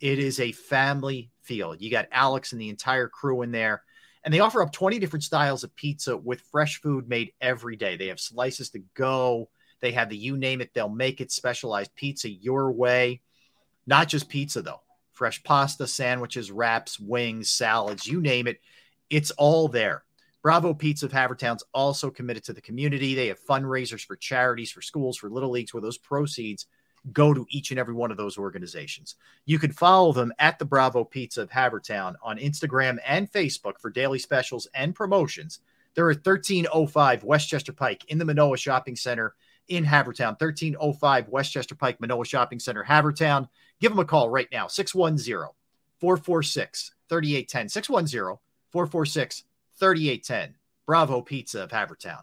[0.00, 1.74] It is a family feel.
[1.74, 3.82] You got Alex and the entire crew in there,
[4.22, 7.96] and they offer up 20 different styles of pizza with fresh food made every day.
[7.96, 9.48] They have slices to go.
[9.80, 13.22] They have the you name it, they'll make it specialized pizza your way.
[13.88, 14.82] Not just pizza, though.
[15.18, 18.60] Fresh pasta, sandwiches, wraps, wings, salads, you name it.
[19.10, 20.04] It's all there.
[20.42, 23.16] Bravo Pizza of Havertown's also committed to the community.
[23.16, 26.66] They have fundraisers for charities, for schools, for little leagues, where those proceeds
[27.12, 29.16] go to each and every one of those organizations.
[29.44, 33.90] You can follow them at the Bravo Pizza of Havertown on Instagram and Facebook for
[33.90, 35.58] daily specials and promotions.
[35.94, 39.34] They're at 1305 Westchester Pike in the Manoa Shopping Center
[39.66, 40.40] in Havertown.
[40.40, 43.48] 1305 Westchester Pike, Manoa Shopping Center, Havertown.
[43.80, 45.50] Give them a call right now 610
[46.00, 47.68] 446 3810.
[47.68, 48.38] 610
[48.70, 49.44] 446
[49.78, 50.54] 3810.
[50.86, 52.22] Bravo Pizza of Havertown.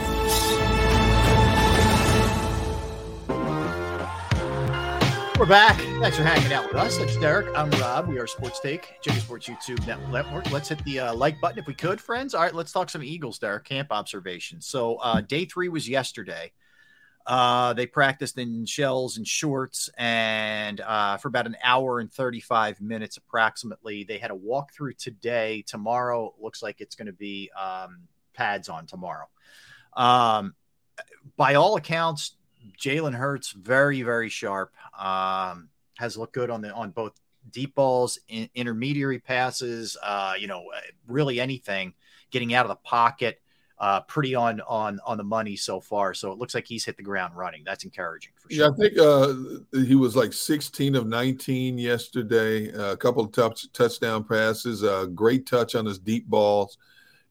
[5.38, 5.76] We're back.
[6.00, 6.96] Thanks for hanging out with us.
[6.96, 7.46] That's Derrick.
[7.54, 8.08] I'm Rob.
[8.08, 10.50] We are Sports Take, JAKIB Sports YouTube Network.
[10.50, 12.34] Let's hit the uh, like button if we could, friends.
[12.34, 13.64] All right, let's talk some Eagles, Derrick.
[13.64, 14.66] Camp observations.
[14.66, 16.52] So, uh, day three was yesterday.
[17.26, 22.80] Uh, they practiced in shells and shorts, and uh, for about an hour and 35
[22.80, 24.04] minutes approximately.
[24.04, 25.62] They had a walkthrough today.
[25.66, 29.28] Tomorrow looks like it's going to be um, pads on tomorrow.
[29.94, 30.54] Um,
[31.36, 32.36] by all accounts,
[32.78, 34.72] Jalen Hurts very very sharp.
[34.98, 37.12] Um, has looked good on the on both
[37.50, 39.96] deep balls, in, intermediary passes.
[40.02, 40.64] Uh, you know,
[41.06, 41.94] really anything
[42.30, 43.40] getting out of the pocket.
[43.80, 46.12] Uh, pretty on on on the money so far.
[46.12, 47.62] So it looks like he's hit the ground running.
[47.64, 48.66] That's encouraging for sure.
[48.66, 52.70] Yeah, I think uh, he was like 16 of 19 yesterday.
[52.72, 56.76] Uh, a couple of touch, touchdown passes, a great touch on his deep balls.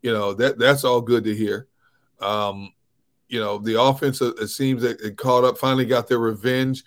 [0.01, 1.67] You know that that's all good to hear.
[2.19, 2.73] Um,
[3.27, 4.19] you know the offense.
[4.19, 5.57] uh, It seems that it caught up.
[5.57, 6.83] Finally, got their revenge.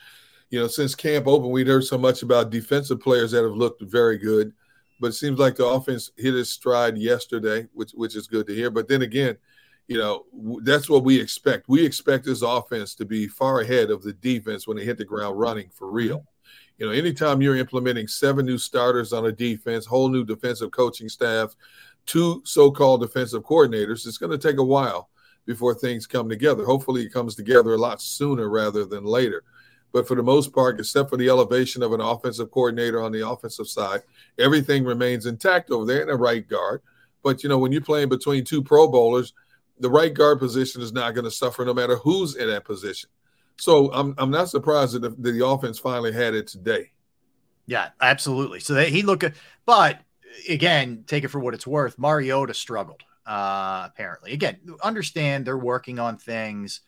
[0.50, 3.80] You know, since camp open, we'd heard so much about defensive players that have looked
[3.82, 4.52] very good,
[5.00, 8.54] but it seems like the offense hit its stride yesterday, which which is good to
[8.54, 8.70] hear.
[8.70, 9.36] But then again,
[9.88, 10.24] you know
[10.62, 11.68] that's what we expect.
[11.68, 15.04] We expect this offense to be far ahead of the defense when they hit the
[15.04, 16.24] ground running for real.
[16.78, 21.08] You know, anytime you're implementing seven new starters on a defense, whole new defensive coaching
[21.08, 21.54] staff,
[22.06, 25.10] two so-called defensive coordinators, it's going to take a while
[25.46, 26.64] before things come together.
[26.64, 29.44] Hopefully, it comes together a lot sooner rather than later.
[29.92, 33.28] But for the most part, except for the elevation of an offensive coordinator on the
[33.28, 34.02] offensive side,
[34.38, 36.80] everything remains intact over there in the right guard.
[37.22, 39.34] But you know, when you're playing between two Pro Bowlers,
[39.82, 43.10] the right guard position is not going to suffer no matter who's in that position.
[43.58, 46.92] So I'm I'm not surprised that the, that the offense finally had it today.
[47.66, 48.60] Yeah, absolutely.
[48.60, 49.24] So they, he looked,
[49.66, 50.00] but
[50.48, 51.98] again, take it for what it's worth.
[51.98, 53.02] Mariota struggled.
[53.26, 56.80] Uh, apparently, again, understand they're working on things.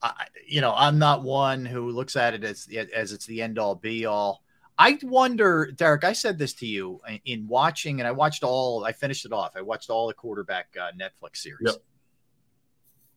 [0.00, 3.58] I, you know, I'm not one who looks at it as as it's the end
[3.58, 4.42] all be all.
[4.78, 6.04] I wonder, Derrick.
[6.04, 8.84] I said this to you in- in watching, and I watched all.
[8.84, 9.52] I finished it off.
[9.56, 11.66] I watched all the quarterback uh, Netflix series.
[11.66, 11.76] Yep.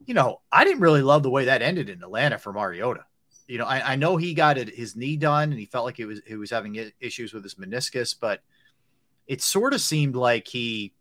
[0.06, 3.06] You know, I didn't really love the way that ended in Atlanta for Mariota.
[3.48, 5.98] You know, I, I know he got it, his knee done, and he felt like
[5.98, 8.41] he was he was having issues with his meniscus, but
[9.28, 10.94] it sort of seemed like he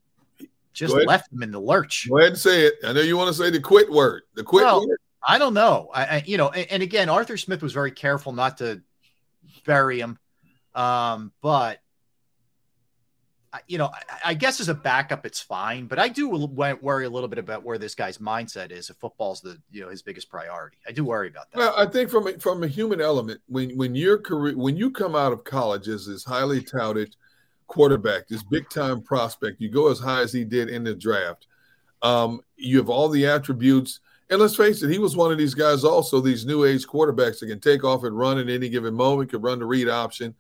[0.73, 2.09] just left him in the lurch.
[2.09, 2.75] Go ahead and say it.
[2.85, 4.23] I know you want to say the quit word.
[4.35, 4.99] The quit Well, word.
[5.27, 5.89] I don't know.
[5.95, 8.83] I, I you know, and, and again, Arthur Smith was very careful not to
[9.65, 10.19] bury him.
[10.75, 11.81] Um, but
[13.67, 13.91] you know,
[14.25, 15.87] I, guess as a backup, it's fine.
[15.87, 18.91] But I do worry a little bit about where this guy's mindset is.
[18.91, 21.59] If football's the you know his biggest priority, I do worry about that.
[21.59, 24.91] Well, I think from a, from a human element, when when your career when you
[24.91, 27.15] come out of college as this highly touted
[27.67, 31.47] quarterback, this big time prospect, you go as high as he did in the draft.
[32.03, 34.01] Um, you have all the attributes,
[34.31, 35.85] and let's face it, he was one of these guys.
[35.85, 39.31] Also, these new age quarterbacks that can take off and run at any given moment,
[39.31, 40.35] could run the read option.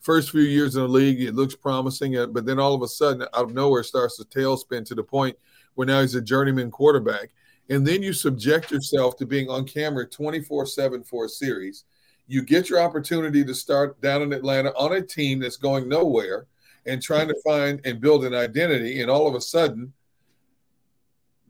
[0.00, 2.88] First few years in the league, it looks promising, uh, but then all of a
[2.88, 5.36] sudden, out of nowhere, starts to tailspin to the point
[5.74, 7.30] where now he's a journeyman quarterback
[7.70, 11.84] and then you subject yourself to being on camera 24 7 for a series.
[12.26, 16.46] You get your opportunity to start down in Atlanta on a team that's going nowhere
[16.86, 19.00] and trying to find and build an identity.
[19.00, 19.92] And all of a sudden,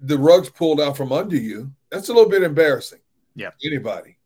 [0.03, 1.73] the rug's pulled out from under you.
[1.91, 3.01] That's a little bit embarrassing.
[3.35, 3.51] Yeah.
[3.65, 4.17] Anybody,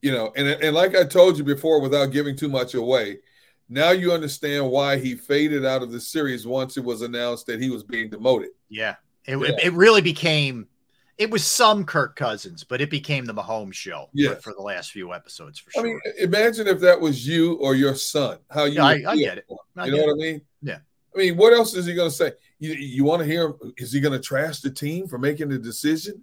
[0.00, 3.18] you know, and, and like I told you before, without giving too much away,
[3.68, 7.60] now you understand why he faded out of the series once it was announced that
[7.60, 8.50] he was being demoted.
[8.68, 9.48] Yeah, it, Yeah.
[9.48, 10.68] it, it really became.
[11.18, 14.42] It was some Kirk Cousins, but it became the Mahomes show for- Yes.
[14.42, 15.80] for, the last few episodes for sure.
[15.80, 18.38] I mean, imagine if that was you or your son.
[18.50, 18.74] How you?
[18.74, 19.46] Yeah, I- I get it.
[19.76, 20.40] I You know get what I mean?
[20.62, 20.78] Yeah.
[21.14, 22.32] I mean, what else is he going to say?
[22.58, 23.46] You, you want to hear?
[23.46, 26.22] him- Is he going to trash the team for making the decision?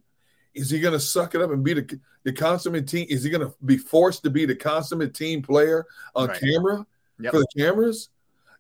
[0.53, 3.07] Is he going to suck it up and be the the consummate team?
[3.09, 5.85] Is he going to be forced to be the consummate team player
[6.15, 6.39] on Right.
[6.39, 6.85] camera
[7.19, 7.31] Yep.
[7.31, 8.09] for the cameras?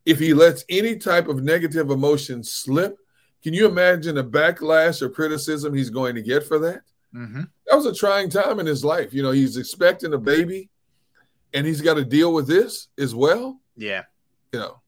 [0.05, 2.97] If he lets any type of negative emotion slip,
[3.43, 6.81] can you imagine the backlash or criticism he's going to get for that?
[7.15, 7.49] Mhm.
[7.67, 9.13] That was a trying time in his life.
[9.13, 10.69] You know, he's expecting a baby,
[11.53, 13.59] and he's got to deal with this as well.
[13.75, 14.03] Yeah.
[14.51, 14.81] You know,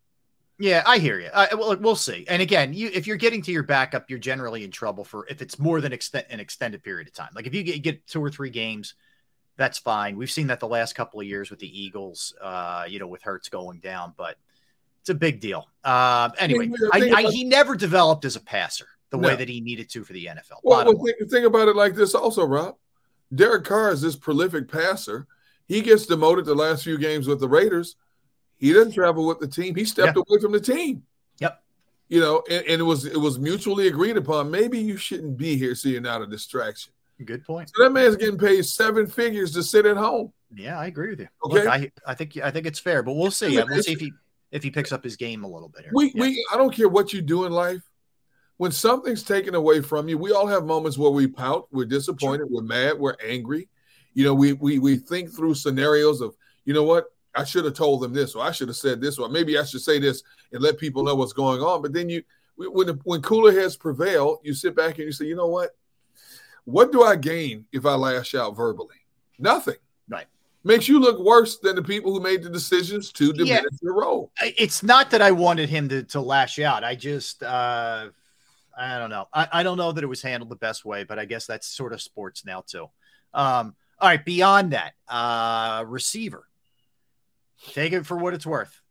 [0.57, 1.27] Yeah, I hear you.
[1.33, 2.25] Uh, well, we'll see.
[2.29, 5.41] And again, you if you're getting to your backup, you're generally in trouble for if
[5.41, 7.29] it's more than extent, an extended period of time.
[7.35, 8.93] Like if you get, get two or three games,
[9.57, 10.17] that's fine.
[10.17, 13.21] We've seen that the last couple of years with the Eagles, uh, you know, with
[13.21, 14.37] Hurts going down, but
[15.01, 15.67] it's a big deal.
[15.83, 19.61] Um, anyway, I, I, about- he never developed as a passer the way that he
[19.61, 20.59] needed to for the NFL.
[20.63, 22.75] Well, well think, think about it like this also, Rob.
[23.33, 25.27] Derek Carr is this prolific passer.
[25.67, 27.95] He gets demoted the last few games with the Raiders.
[28.57, 29.75] He didn't travel with the team.
[29.75, 31.03] He stepped away from the team.
[31.39, 31.61] Yep.
[32.07, 34.51] You know, and, and it was it was mutually agreed upon.
[34.51, 36.93] Maybe you shouldn't be here, so you're not a distraction.
[37.23, 37.71] Good point.
[37.73, 40.33] So that man's getting paid seven figures to sit at home.
[40.53, 41.27] Yeah, I agree with you.
[41.45, 41.55] Okay.
[41.55, 43.55] Look, I, I think I think it's fair, but we'll see.
[43.55, 44.11] We'll see if he
[44.51, 45.83] if he picks up his game a little bit.
[45.83, 45.91] Here.
[45.93, 46.21] We Yeah.
[46.21, 47.81] we I don't care what you do in life.
[48.57, 52.47] When something's taken away from you, we all have moments where we pout, we're disappointed,
[52.49, 53.67] we're mad, we're angry.
[54.13, 57.05] You know, we we we think through scenarios of, you know what,
[57.35, 59.65] I should have told them this, or I should have said this, or maybe I
[59.65, 61.81] should say this and let people know what's going on.
[61.81, 62.23] But then you,
[62.55, 65.71] when when cooler heads prevail, you sit back and you say, you know what,
[66.65, 68.97] what do I gain if I lash out verbally?
[69.39, 69.75] Nothing.
[70.09, 70.25] Right.
[70.63, 73.57] Makes you look worse than the people who made the decisions to Yeah.
[73.61, 74.31] diminish your role.
[74.41, 76.83] It's not that I wanted him to, to lash out.
[76.83, 78.09] I just, uh,
[78.77, 79.27] I don't know.
[79.33, 81.67] I, I don't know that it was handled the best way, but I guess that's
[81.67, 82.89] sort of sports now too.
[83.33, 84.23] Um, all right.
[84.25, 86.47] Beyond that, uh, receiver,
[87.71, 88.81] take it for what it's worth.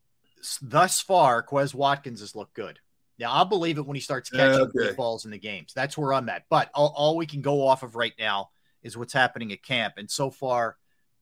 [0.63, 2.79] Thus far, Quez Watkins has looked good.
[3.19, 4.93] Now I'll believe it when he starts catching Okay.
[4.95, 5.73] balls in the games.
[5.75, 6.45] That's where I'm at.
[6.51, 8.51] But all, all we can go off of right now
[8.83, 9.95] is what's happening at camp.
[9.97, 10.77] And so far,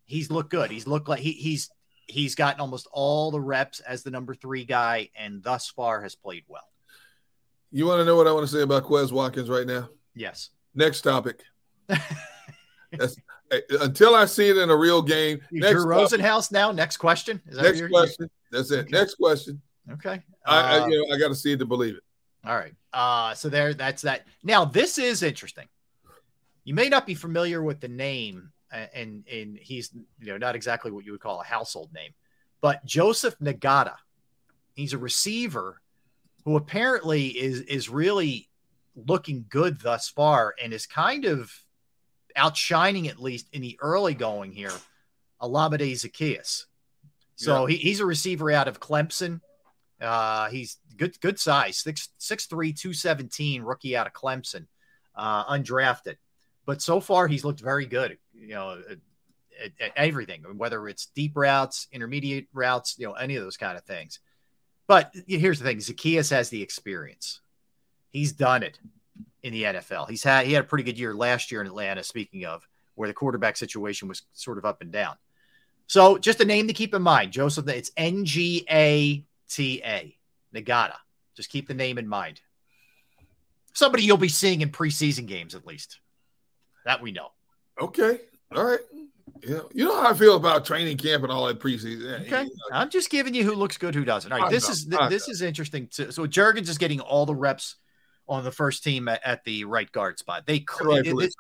[0.05, 0.71] he's looked good.
[0.71, 1.71] He's looked like he, he's
[2.09, 6.15] he's gotten almost all the reps as the number three guy, and thus far has
[6.15, 6.69] played well.
[7.71, 9.89] You want to know what I want to say about Quez Watkins right now?
[10.15, 10.51] Yes.
[10.75, 11.43] Next topic.
[13.71, 15.41] Until I see it in a real game.
[15.51, 15.87] You Next Drew.
[15.87, 16.73] Rosenhaus now.
[16.73, 17.41] Next question.
[17.47, 18.31] Is that Next question.
[18.51, 18.81] That's it.
[18.81, 18.89] Okay.
[18.91, 19.61] Next question.
[19.91, 20.23] Okay.
[20.47, 22.03] I, Uh, I, you know, I got to see it to believe it.
[22.45, 22.75] All right.
[22.93, 24.27] Uh, so there, that's that.
[24.43, 25.69] Now, this is interesting.
[26.65, 30.91] You may not be familiar with the name, and and he's you know not exactly
[30.91, 32.13] what you would call a household name,
[32.61, 33.97] but Joseph Ngata.
[34.75, 35.81] He's a receiver
[36.45, 38.49] who apparently is is really
[38.95, 41.53] looking good thus far, and is kind of
[42.37, 44.73] outshining at least in the early going here,
[45.41, 46.67] Olamide Zaccheaus.
[47.35, 49.41] So he, he's a receiver out of Clemson.
[50.03, 54.67] Uh, he's good, good size, six, six, three, 217, rookie out of Clemson,
[55.15, 56.17] uh, undrafted.
[56.67, 58.99] But so far, he's looked very good, you know, at-
[59.81, 63.85] at everything, whether it's deep routes, intermediate routes, you know, any of those kind of
[63.85, 64.19] things.
[64.89, 67.41] But here's the thing Zaccheaus has the experience.
[68.11, 68.79] He's done it
[69.43, 70.07] in the NFL.
[70.09, 73.09] He's had, he had a pretty good year last year in Atlanta, speaking of where
[73.09, 75.17] the quarterback situation was sort of up and down.
[75.87, 77.69] So just a name to keep in mind, Joseph.
[77.69, 79.25] It's N G A
[79.55, 80.17] T A,
[80.55, 80.97] Ngata.
[81.37, 82.41] Just keep the name in mind.
[83.75, 85.99] Somebody you'll be seeing in preseason games, at least.
[86.85, 87.29] That we know.
[87.81, 88.21] Okay.
[88.55, 88.81] All right.
[89.43, 89.61] Yeah.
[89.73, 92.27] You know how I feel about training camp and all that preseason.
[92.27, 94.31] Okay, I'm just giving you who looks good, who doesn't.
[94.31, 95.89] All right, I this know, is I this is interesting.
[95.89, 96.11] Too.
[96.13, 97.77] So Jurgens is getting all the reps
[98.29, 100.47] on the first team at, at the right guard spot.
[100.47, 101.35] They cl- Rightfully it-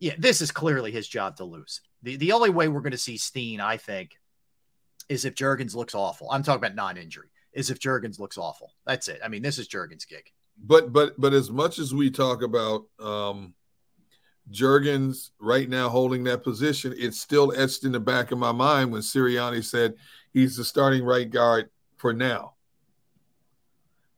[0.00, 1.80] yeah, this is clearly his job to lose.
[2.02, 4.18] The the only way we're going to see Steen, I think,
[5.08, 6.30] is if Jurgens looks awful.
[6.30, 7.28] I'm talking about non-injury.
[7.54, 8.72] Is if Jurgens looks awful.
[8.86, 9.20] That's it.
[9.24, 10.30] I mean, this is Jurgens' gig.
[10.62, 13.54] But but but as much as we talk about um
[14.50, 18.92] Jurgens right now holding that position, it's still etched in the back of my mind
[18.92, 19.94] when Sirianni said
[20.32, 22.54] he's the starting right guard for now.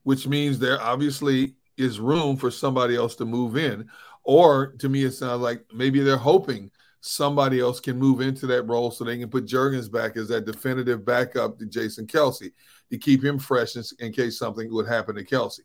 [0.02, 3.88] Which means there obviously is room for somebody else to move in.
[4.24, 6.70] Or to me, it sounds like maybe they're hoping
[7.00, 10.44] somebody else can move into that role so they can put Jurgens back as that
[10.44, 12.50] definitive backup to Jason Kelce
[12.90, 15.60] to keep him fresh in, in case something would happen to Kelce.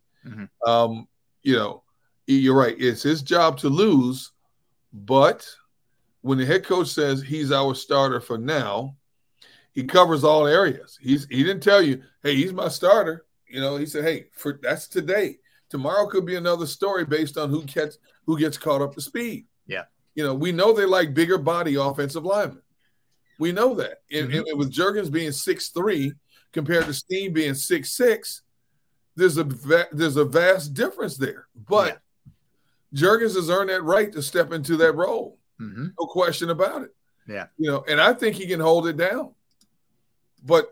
[0.65, 1.07] Um,
[1.43, 1.83] you know,
[2.27, 2.75] you're right.
[2.79, 4.31] It's his job to lose,
[4.93, 5.47] but
[6.21, 8.95] when the head coach says he's our starter for now,
[9.73, 10.97] he covers all areas.
[11.01, 13.25] He's he didn't tell you, hey, he's my starter.
[13.47, 15.39] You know, he said, hey, for that's today.
[15.69, 19.45] Tomorrow could be another story based on who gets who gets caught up to speed.
[19.65, 19.85] Yeah.
[20.15, 22.61] You know, we know they like bigger body offensive linemen.
[23.39, 24.01] We know that.
[24.11, 24.49] And, Mhm.
[24.49, 26.13] and with Jurgens being six three
[26.53, 28.41] compared to Steen being six six,
[29.15, 31.47] there's a va- there's a vast difference there.
[31.55, 31.99] But
[32.95, 35.37] Jurgens has earned that right to step into that role.
[35.59, 35.87] Mm-hmm.
[35.99, 36.95] No question about it.
[37.27, 37.47] Yeah.
[37.57, 39.33] You know, and I think he can hold it down.
[40.43, 40.69] But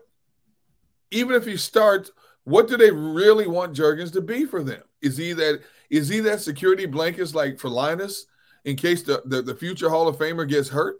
[1.10, 2.10] even if he starts,
[2.44, 4.82] what do they really want Jurgens to be for them?
[5.00, 8.26] Is he that is he that security blankets like for Linus
[8.64, 10.98] in case the, the, the future Hall of Famer gets hurt?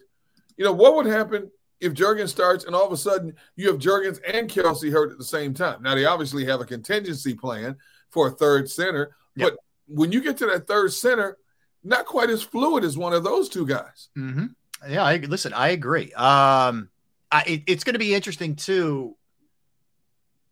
[0.57, 1.51] You know, what would happen
[1.81, 5.19] if Jurgens starts and all of a sudden you have Jurgens and Kelce hurt at
[5.19, 5.83] the same time?
[5.83, 7.77] Now they obviously have a contingency plan
[8.11, 9.51] for a third center, Yep.
[9.53, 11.37] but when you get to that third center,
[11.83, 14.09] not quite as fluid as one of those two guys.
[14.17, 14.47] Mm-hmm.
[14.91, 15.53] Yeah, I listen.
[15.53, 16.13] I agree.
[16.13, 16.89] Um,
[17.33, 19.17] I, it, it's going to be interesting too.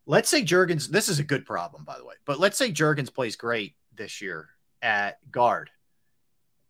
[0.06, 0.88] Let's say Jurgens.
[0.88, 2.14] This is a good problem, by the way.
[2.24, 4.48] But let's say Jurgens plays great this year
[4.80, 5.70] at guard,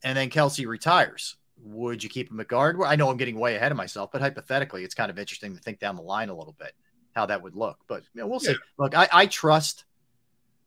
[0.02, 1.36] and then Kelce retires.
[1.64, 2.78] Would you keep him at guard?
[2.78, 5.54] Well, I know I'm getting way ahead of myself, but hypothetically, it's kind of interesting
[5.56, 6.72] to think down the line a little bit
[7.14, 7.78] how that would look.
[7.88, 8.52] But you know, we'll see.
[8.52, 8.56] Yeah.
[8.78, 9.84] Look, I, I trust,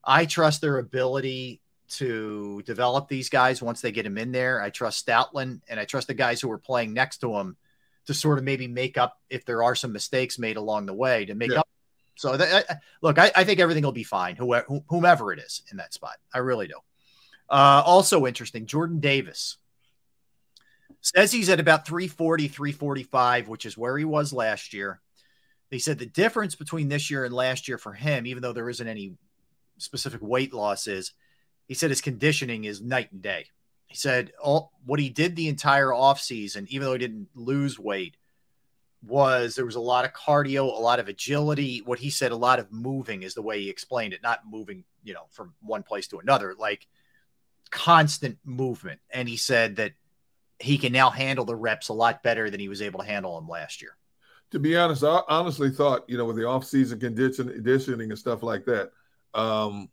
[0.04, 1.62] I trust their ability
[1.92, 4.62] to develop these guys once they get them in there.
[4.62, 7.58] I trust Stoutland and I trust the guys who are playing next to him
[8.06, 11.26] to sort of maybe make up if there are some mistakes made along the way
[11.26, 11.60] to make Yeah.
[11.60, 11.68] up.
[12.16, 15.64] So that, I- look, I, I think everything will be fine, whoever, whomever it is
[15.72, 16.18] in that spot.
[16.34, 16.76] I really do.
[17.50, 19.58] Uh, also interesting, Jordan Davis
[21.02, 25.02] says he's at about 340, 345, which is where he was last year.
[25.70, 28.70] He said the difference between this year and last year for him, even though there
[28.70, 29.16] isn't any
[29.78, 31.14] specific weight loss, is
[31.68, 33.46] he said his conditioning is night and day.
[33.88, 38.18] He said all what he did the entire offseason, even though he didn't lose weight,
[39.04, 41.82] was there was a lot of cardio, a lot of agility.
[41.84, 44.84] What he said, a lot of moving is the way he explained it, not moving,
[45.04, 46.88] you know, from one place to another, like
[47.70, 49.00] constant movement.
[49.10, 49.94] And he said that
[50.62, 53.36] he can now handle the reps a lot better than he was able to handle
[53.36, 53.96] them last year.
[54.52, 58.44] To be honest, I honestly thought, you know, with the off-season condition, conditioning and stuff
[58.44, 58.92] like that,
[59.34, 59.90] um,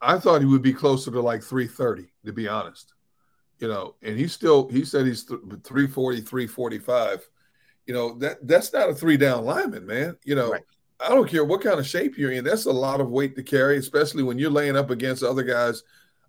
[0.00, 2.94] I thought he would be closer to like 330, to be honest.
[3.58, 7.28] You know, and he still he said he's th- 340, 345.
[7.86, 10.16] You know, that that's not a three down lineman, man.
[10.24, 10.62] You know, Right.
[10.98, 12.44] I don't care what kind of shape you're in.
[12.44, 15.82] That's a lot of weight to carry, especially when you're laying up against other guys,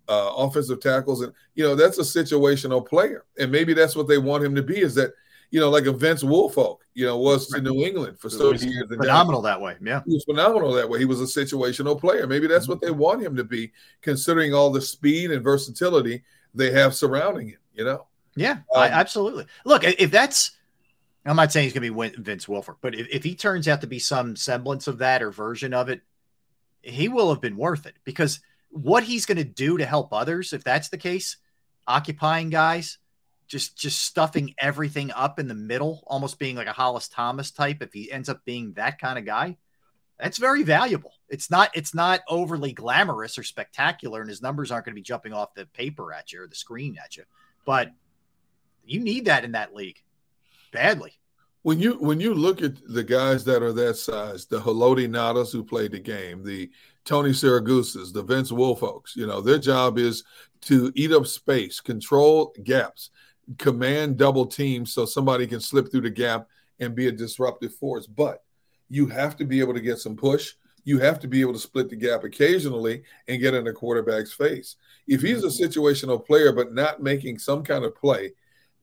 [0.08, 3.24] uh, offensive tackles, and you know that's a situational player.
[3.38, 4.78] And maybe that's what they want him to be.
[4.78, 5.12] Is that
[5.50, 8.66] you know like a Vince Wilfork, you know, was to New England for so many
[8.66, 8.86] years.
[8.90, 9.76] and Phenomenal that way.
[9.82, 10.02] Yeah.
[10.06, 10.98] he was phenomenal that way.
[10.98, 12.26] He was a situational player.
[12.26, 16.22] Maybe that's what they want him to be, considering all the speed and versatility
[16.54, 17.58] they have surrounding him.
[17.74, 19.46] You know, Yeah, I, Um, absolutely.
[19.64, 20.52] Look, if that's,
[21.26, 23.80] I'm not saying he's going to be Vince Wilfork, but if, if he turns out
[23.80, 26.02] to be some semblance of that or version of it,
[26.82, 28.40] he will have been worth it because
[28.74, 31.36] what he's going to do to help others, if that's the case,
[31.86, 32.98] occupying guys,
[33.46, 37.82] just just stuffing everything up in the middle, almost being like a Hollis Thomas type.
[37.82, 39.56] If he ends up being that kind of guy,
[40.18, 41.12] that's very valuable.
[41.28, 45.02] It's not it's not overly glamorous or spectacular, and his numbers aren't going to be
[45.02, 47.24] jumping off the paper at you or the screen at you.
[47.64, 47.92] But
[48.84, 50.02] you need that in that league
[50.72, 51.12] badly.
[51.62, 55.50] when you when you look at the guys that are that size, the Haloti Ngatas
[55.52, 56.70] who played the game, the
[57.04, 60.24] Tony Siraguses, the Vince Wilforks, you know, their job is
[60.62, 63.10] to eat up space, control gaps,
[63.58, 66.48] command double teams so somebody can slip through the gap
[66.80, 68.06] and be a disruptive force.
[68.06, 68.42] But
[68.88, 70.52] you have to be able to get some push.
[70.84, 74.32] You have to be able to split the gap occasionally and get in the quarterback's
[74.32, 74.76] face.
[75.06, 75.80] If he's a mm-hmm.
[75.80, 78.32] situational player but not making some kind of play,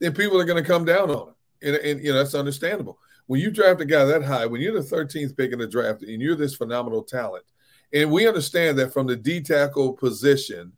[0.00, 1.34] then people are going to come down on him.
[1.62, 2.98] And, and you know that's understandable.
[3.26, 6.02] When you draft a guy that high, when you're the 13th pick in the draft,
[6.02, 7.44] and you're this phenomenal talent,
[7.92, 10.72] and we understand that from the D tackle position,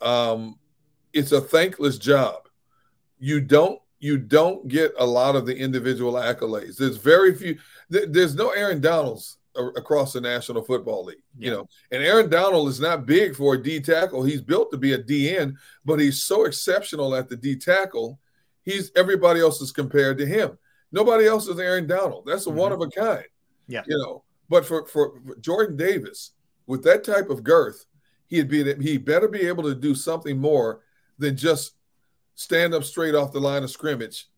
[0.00, 0.58] um,
[1.12, 2.48] it's a thankless job.
[3.18, 6.76] You don't you don't get a lot of the individual accolades.
[6.76, 7.58] There's very few.
[7.88, 11.66] There, there's no Aaron Donalds a- across the National Football League, you know.
[11.90, 14.22] And Aaron Donald is not big for a D tackle.
[14.22, 15.54] He's built to be a DN,
[15.86, 18.18] but he's so exceptional at the D tackle.
[18.62, 20.58] He's everybody else is compared to him.
[20.92, 22.24] Nobody else is Aaron Donald.
[22.26, 22.54] That's a Mhm.
[22.54, 23.24] one of a kind.
[23.68, 23.84] Yeah.
[23.86, 26.32] You know, but for, for for Jordan Davis
[26.66, 27.86] with that type of girth,
[28.28, 30.80] he'd be he better be able to do something more
[31.18, 31.74] than just
[32.34, 34.28] stand up straight off the line of scrimmage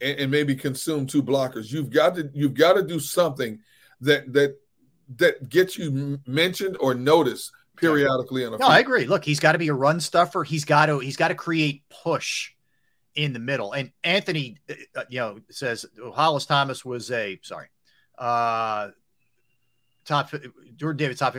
[0.00, 1.72] and, and maybe consume two blockers.
[1.72, 3.58] You've got to you've got to do something
[4.00, 4.56] that that
[5.16, 9.06] that gets you mentioned or noticed periodically on a No, I agree.
[9.06, 10.44] Look, he's got to be a run stuffer.
[10.44, 12.52] He's got to he's got to create push
[13.14, 13.72] in the middle.
[13.72, 17.68] And Anthony, uh, you know, says Hollis Thomas was a sorry,
[18.18, 18.90] uh,
[20.08, 20.32] top
[20.76, 21.36] Jordan Davis top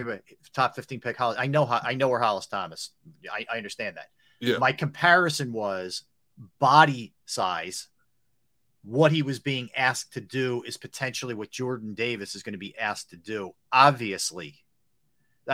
[0.53, 1.17] top fifteen pick.
[1.17, 2.91] Hollis, I know how I know where Hollis Thomas.
[3.31, 4.07] I, I understand that.
[4.39, 4.57] Yeah.
[4.57, 6.03] My comparison was
[6.59, 7.87] body size.
[8.83, 12.59] What he was being asked to do is potentially what Jordan Davis is going to
[12.59, 13.51] be asked to do.
[13.73, 14.63] Obviously,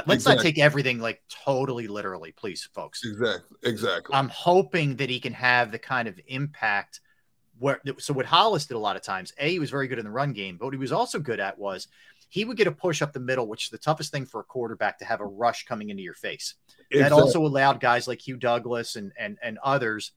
[0.05, 3.01] Let's not take everything like totally literally, please, folks.
[3.05, 3.57] Exactly.
[3.63, 4.13] Exactly.
[4.13, 6.99] I'm hoping that he can have the kind of impact
[7.57, 10.05] where so what Hollis did a lot of times, A, he was very good in
[10.05, 11.88] the run game, but what he was also good at was
[12.36, 14.43] he would get a push up the middle, which is the toughest thing for a
[14.43, 16.55] quarterback to have a rush coming into your face.
[16.91, 20.11] That also allowed guys like Hugh Douglas and and and others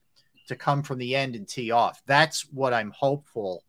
[0.49, 2.03] to come from the end and tee off.
[2.07, 3.63] That's what I'm hopeful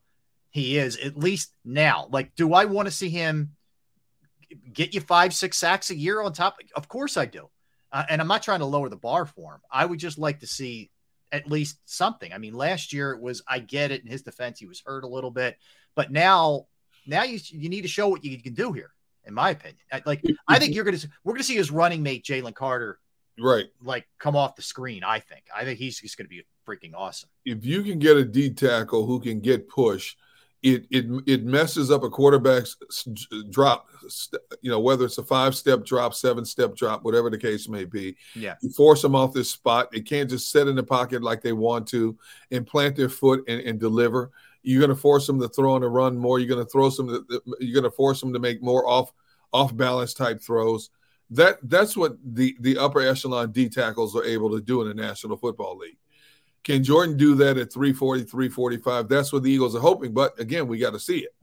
[0.48, 2.08] he is, at least now.
[2.10, 3.54] Like, do I want to see him
[4.72, 6.56] get you five, six sacks a year on top?
[6.74, 7.50] Of course I do.
[7.92, 9.60] Uh, and I'm not trying to lower the bar for him.
[9.70, 10.90] I would just like to see
[11.30, 12.32] at least something.
[12.32, 14.02] I mean, last year it was, I get it.
[14.02, 15.56] In his defense, he was hurt a little bit,
[15.94, 16.66] but now,
[17.06, 18.90] now you, you need to show what you can do here,
[19.24, 19.78] in my opinion.
[20.06, 22.98] Like, I think you're going to, we're going to see his running mate, Jalen Carter,
[23.38, 23.66] right.
[23.82, 25.04] like come off the screen.
[25.04, 27.28] I think, I think he's just going to be freaking awesome.
[27.44, 30.16] if you can get a D tackle who can get push,
[30.62, 32.76] it it it messes up a quarterback's
[33.48, 33.86] drop.
[34.60, 37.84] You know whether it's a five step drop, seven step drop, whatever the case may
[37.84, 38.16] be.
[38.34, 38.56] Yeah.
[38.60, 39.90] You force them off this spot.
[39.90, 42.16] They can't just sit in the pocket like they want to
[42.50, 44.32] and plant their foot and, and deliver.
[44.62, 46.38] You're going to force them to throw on a run more.
[46.38, 47.26] You're going to throw some.
[47.60, 49.12] You're going to force them to make more off
[49.52, 50.90] off balance type throws.
[51.30, 54.94] That that's what the the upper echelon D tackles are able to do in the
[54.94, 55.96] National Football League.
[56.62, 59.08] Can Jordan do that at 340, 345?
[59.08, 60.12] That's what the Eagles are hoping.
[60.12, 61.34] But again, we got to see it.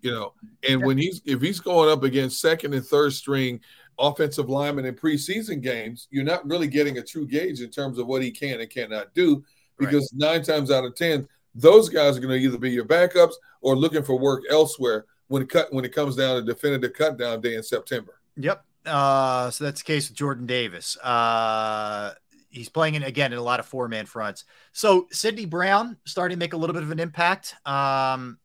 [0.00, 0.34] You know,
[0.68, 3.60] and when he's if he's going up against second and third string
[3.98, 8.06] offensive linemen in preseason games, you're not really getting a true gauge in terms of
[8.06, 9.44] what he can and cannot do.
[9.78, 13.34] Because nine times out of ten, those guys are going to either be your backups
[13.60, 17.18] or looking for work elsewhere when it cut when it comes down to definitive cut
[17.18, 18.20] down day in September.
[18.36, 18.64] Yep.
[18.86, 20.96] Uh, so that's the case with Jordan Davis.
[20.98, 22.12] Uh,
[22.50, 24.44] he's playing in again in a lot of four man fronts.
[24.72, 27.54] So Sydney Brown starting to make a little bit of an impact.
[27.64, 28.38] Um,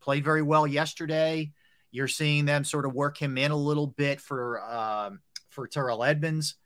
[0.00, 1.52] played very well yesterday.
[1.90, 6.02] You're seeing them sort of work him in a little bit for um, for Terrell
[6.02, 6.56] Edmunds.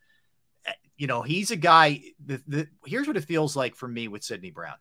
[0.67, 2.01] Uh, You know, he's a guy.
[2.25, 4.75] The, the, here's what it feels like for me with Sydney Brown.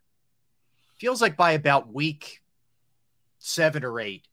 [0.99, 2.43] Feels like by about week
[3.39, 4.27] seven or eight,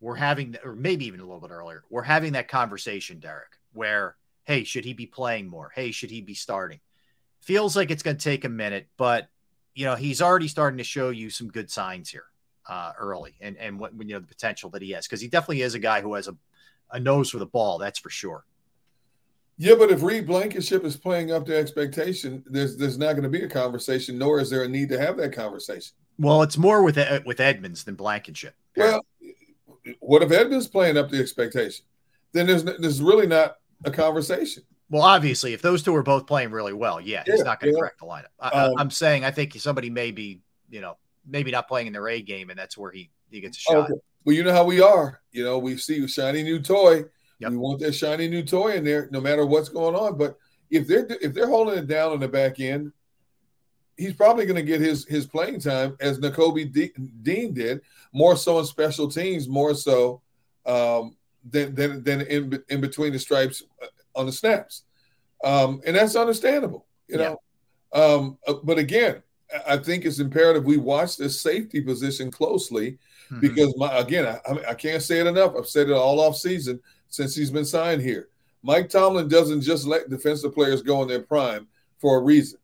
[0.00, 4.16] we're having, or maybe even a little bit earlier, we're having that conversation, Derrick, where,
[4.44, 5.72] hey, should he be playing more?
[5.74, 6.80] Hey, should he be starting?
[7.40, 9.28] Feels like it's going to take a minute, but
[9.76, 12.24] you know he's already starting to show you some good signs here
[12.68, 15.62] uh, early, and and what you know the potential that he has because he definitely
[15.62, 16.36] is a guy who has a,
[16.90, 18.44] a nose for the ball, that's for sure.
[19.58, 23.28] Yeah, but if Reed Blankenship is playing up to expectation, there's there's not going to
[23.30, 25.94] be a conversation, nor is there a need to have that conversation.
[26.18, 28.54] Well, it's more with Ed- with Edmunds than Blankenship.
[28.76, 29.04] Well,
[30.00, 31.84] what if Edmunds playing up to expectation?
[32.32, 34.62] Then there's there's really not a conversation.
[34.90, 37.76] Well, obviously, if those two are both playing really well, yeah, he's not going to
[37.76, 37.80] yeah.
[37.80, 38.26] correct the lineup.
[38.38, 40.96] I, Um, I, I'm saying I think somebody may be, you know,
[41.26, 43.76] maybe not playing in their A game, and that's where he he gets a shot.
[43.90, 44.00] Okay.
[44.24, 45.20] Well, you know how we are.
[45.32, 47.04] You know, we see a shiny new toy.
[47.38, 47.50] Yep.
[47.50, 50.16] We want that shiny new toy in there, no matter what's going on.
[50.16, 50.38] But
[50.70, 52.92] if they're if they're holding it down on the back end,
[53.96, 57.82] he's probably going to get his his playing time as Nakobe De- Dean did,
[58.12, 60.22] more so in special teams, more so
[60.64, 61.16] um,
[61.50, 64.84] than than than in in between the stripes uh, on the snaps,
[65.44, 66.86] um, and that's understandable.
[67.08, 67.40] You know,
[67.92, 69.22] um, uh, but again,
[69.68, 72.98] I- think it's imperative we watch this safety position closely
[73.30, 73.40] Mhm.
[73.42, 75.52] because my again, I- I can't say it enough.
[75.56, 78.28] I've said it all off season since he's been signed here.
[78.62, 82.58] Mike Tomlin doesn't just let defensive players go in their prime for a reason,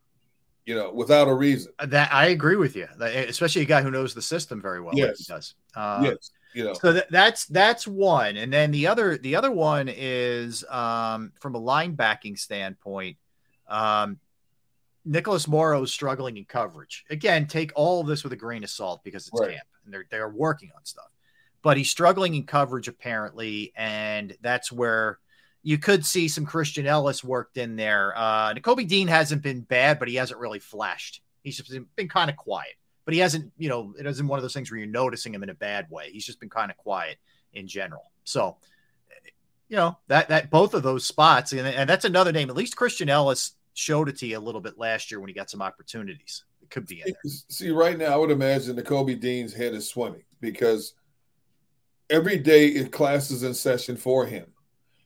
[0.67, 1.73] you know, without a reason.
[1.87, 4.95] that I agree with you, especially a guy who knows the system very well.
[4.95, 5.27] like he Yes.
[5.27, 5.55] does.
[5.77, 9.51] Uh, yes, you know, So that, that's that's one, and then the other the other
[9.53, 13.17] one is um, from a linebacking standpoint.
[13.69, 14.19] Um,
[15.05, 17.05] Nicholas Morrow is struggling in coverage.
[17.11, 19.53] Again, take all of this with a grain of salt because it's Right.
[19.53, 21.07] camp and they're they're working on stuff.
[21.63, 25.19] But he's struggling in coverage apparently, and that's where
[25.63, 28.13] you could see some Christian Elliss worked in there.
[28.17, 31.23] Uh, Nakobe Dean hasn't been bad, but he hasn't really flashed.
[31.43, 32.75] He's just been, been kind of quiet.
[33.05, 35.43] But he hasn't, you know, it isn't one of those things where you're noticing him
[35.43, 36.11] in a bad way.
[36.11, 37.19] He's just been kind of quiet
[37.53, 38.11] in general.
[38.25, 38.57] So,
[39.69, 42.51] you know, that that both of those spots, and, and that's another name.
[42.51, 45.35] At least Christian Elliss showed it to you a little bit last year when he
[45.35, 46.45] got some opportunities.
[46.61, 47.33] It could be in there.
[47.49, 50.95] See, right now, I would imagine Kobe Dean's head is swimming because
[52.13, 54.47] every day it classes in session for him.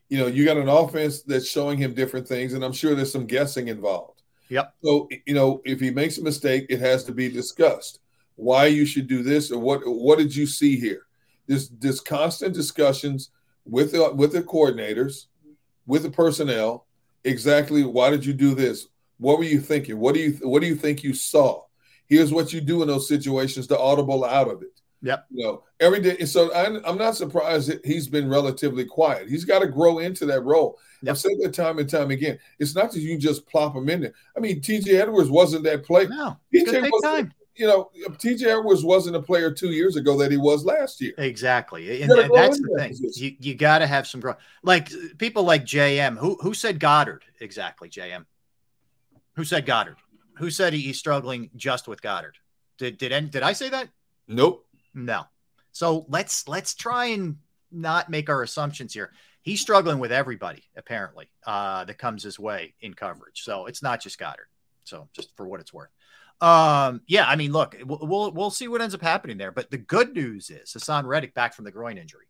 [0.08, 3.12] You know, you got an offense that's showing him different things, and I'm sure there's
[3.12, 4.22] some guessing involved.
[4.50, 4.74] Yep.
[4.84, 8.00] So, you know, if he makes a mistake, it has to be discussed.
[8.34, 9.80] Why you should do this, or what?
[9.84, 11.02] What did you see here?
[11.46, 13.30] This there's constant discussions
[13.64, 15.26] with the with the coordinators,
[15.86, 16.86] with the personnel.
[17.24, 17.82] Exactly.
[17.82, 18.88] Why did you do this?
[19.18, 19.98] What were you thinking?
[19.98, 21.62] What do you What do you think you saw?
[22.06, 24.80] Here's what you do in those situations to audible out of it.
[25.02, 25.26] Yep.
[25.30, 26.24] You know, every day.
[26.24, 29.28] So I'm, I'm not surprised that he's been relatively quiet.
[29.28, 30.78] He's got to grow into that role.
[31.02, 31.10] Yep.
[31.12, 32.38] I've said that time and time again.
[32.58, 34.14] It's not that you can just plop him in there.
[34.36, 36.08] I mean, TJ Edwards wasn't that player.
[36.08, 37.32] No, TJ was, time.
[37.54, 41.12] you know, TJ Edwards wasn't a player two years ago that he was last year.
[41.18, 42.90] Exactly, and, that's the thing.
[42.90, 43.24] position.
[43.24, 44.38] You you got to have some growth.
[44.62, 46.16] Like people like JM.
[46.16, 47.90] Who who said Goedert exactly?
[47.90, 48.24] JM.
[49.34, 49.96] Who said Goedert?
[50.38, 52.36] Who said he- he's struggling just with Goedert?
[52.78, 53.90] Did did any, did I say that?
[54.28, 54.65] Nope.
[54.96, 55.24] No.
[55.70, 57.36] So let's let's try and
[57.70, 59.12] not make our assumptions here.
[59.42, 63.42] He's struggling with everybody apparently uh, that comes his way in coverage.
[63.44, 64.50] So it's not just Goedert.
[64.84, 65.90] So just for what it's worth.
[66.40, 69.52] Um, yeah, I mean, look, we'll, we'll we'll see what ends up happening there.
[69.52, 72.26] But the good news is Haason Reddick back from the groin injury.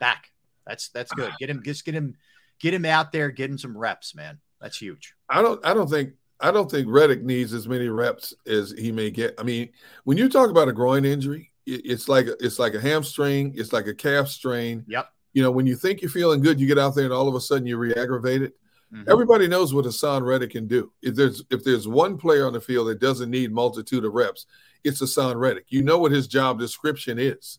[0.00, 0.30] Back.
[0.66, 1.32] That's that's good.
[1.38, 2.16] Get him just get him
[2.60, 4.38] get him out there, get him some reps, man.
[4.60, 5.14] That's huge.
[5.28, 5.64] I don't.
[5.64, 6.14] I don't think.
[6.38, 9.34] I don't think Reddick needs as many reps as he may get.
[9.38, 9.70] I mean,
[10.04, 13.54] when you talk about a groin injury, it's like it's like a hamstring.
[13.56, 14.84] It's like a calf strain.
[14.88, 15.08] Yep.
[15.32, 17.34] You know, when you think you're feeling good, you get out there and all of
[17.34, 18.54] a sudden you re-aggravate it.
[18.92, 19.08] Mhm.
[19.08, 20.92] Everybody knows what Haason Reddick can do.
[21.02, 24.46] If there's if there's one player on the field that doesn't need multitude of reps,
[24.82, 25.66] it's Haason Reddick.
[25.68, 27.58] You know what his job description is.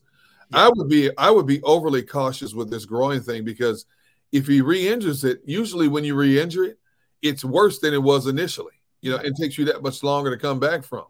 [0.52, 3.86] I would be I would be overly cautious with this groin thing because
[4.32, 6.78] if he re-injures it, usually when you re-injure it,
[7.22, 8.74] it's worse than it was initially.
[9.00, 11.06] You know, it takes you that much longer to come back from.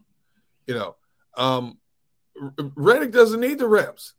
[0.66, 0.96] You know,
[1.36, 1.78] um,
[2.76, 4.14] Reddick doesn't need the reps.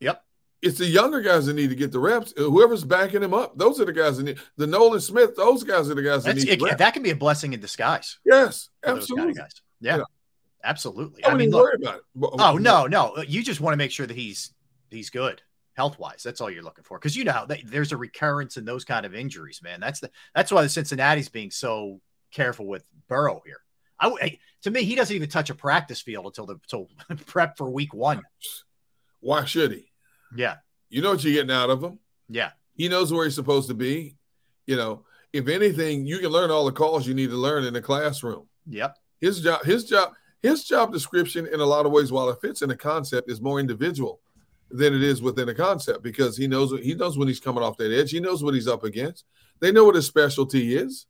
[0.00, 0.22] Yep.
[0.62, 2.32] It's the younger guys that need to get the reps.
[2.36, 5.36] Whoever's backing him up, those are the guys that need the Nolan Smith.
[5.36, 6.78] Those guys are the guys that That's, need it, reps.
[6.78, 8.18] that can be a blessing in disguise.
[8.24, 9.30] yes, those kind absolutely.
[9.32, 9.52] of guys.
[9.80, 10.02] Yeah, Yeah.
[10.64, 11.24] absolutely.
[11.24, 12.02] I I mean, look, worry about it.
[12.38, 13.16] Oh no, no.
[13.26, 14.52] You just want to make sure that he's
[14.90, 15.42] he's good
[15.74, 16.22] health wise.
[16.22, 19.04] That's all you're looking for because you know how there's a recurrence in those kind
[19.04, 19.80] of injuries, man.
[19.80, 22.00] That's the that's why the Cincinnati's being so
[22.32, 23.60] careful with Burrow here.
[24.06, 26.88] I, I- to me, he doesn't even touch a practice field until the until
[27.26, 28.22] prep for week one.
[29.20, 29.90] Why should he?
[30.36, 30.56] Yeah,
[30.88, 31.98] You know what you're getting out of him.
[32.28, 34.16] yeah, He knows where he's supposed to be.
[34.66, 37.74] You know, if anything, you can learn all the calls you need to learn in
[37.74, 38.48] the classroom.
[38.66, 42.40] yep, His job, his job, his job description, in a lot of ways, while it
[42.40, 44.20] fits in the concept, is more individual
[44.70, 47.76] than it is within the concept because he knows he knows when he's coming off
[47.76, 48.10] that edge.
[48.10, 49.24] He knows what he's up against.
[49.60, 51.06] They know what his specialty is.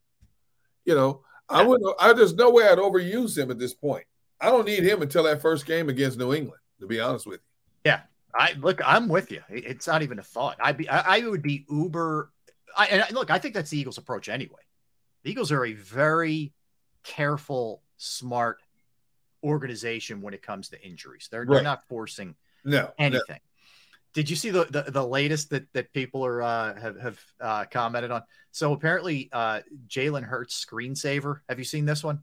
[0.85, 1.95] You know, I wouldn't.
[1.99, 4.05] I there's no way I'd overuse him at this point.
[4.41, 6.61] I don't need him until that first game against New England.
[6.81, 7.91] To be honest with you.
[7.91, 8.01] yeah.
[8.37, 9.41] I look, I'm with you.
[9.47, 10.57] It's not even a thought.
[10.61, 12.31] I'd be, I, I would be uber.
[12.77, 14.59] I and I- look, I think that's the Eagles' approach anyway.
[15.23, 16.51] The Eagles are a very
[17.03, 18.57] careful, smart
[19.41, 21.29] organization when it comes to injuries.
[21.31, 22.35] They're, they're not forcing
[22.65, 22.91] no.
[22.99, 23.39] anything.
[24.15, 27.65] Did you see the, the the latest that that people are uh, have have uh,
[27.69, 28.23] commented on?
[28.51, 31.41] So apparently, uh, Jalen Hurts screensaver.
[31.49, 32.21] Have you seen this one?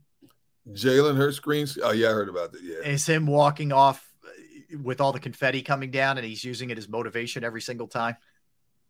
[0.71, 1.77] Jalen Hurts screens.
[1.81, 2.63] Oh yeah, I heard about that.
[2.63, 2.77] Yeah.
[2.83, 6.77] it's him walking off uh, with all the confetti coming down, and he's using it
[6.79, 8.15] as motivation every single time.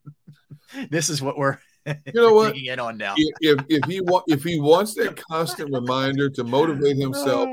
[0.89, 2.55] this is what we're You know what?
[2.55, 3.15] in on now.
[3.17, 7.49] if if, if he wa- if he wants that constant reminder to motivate himself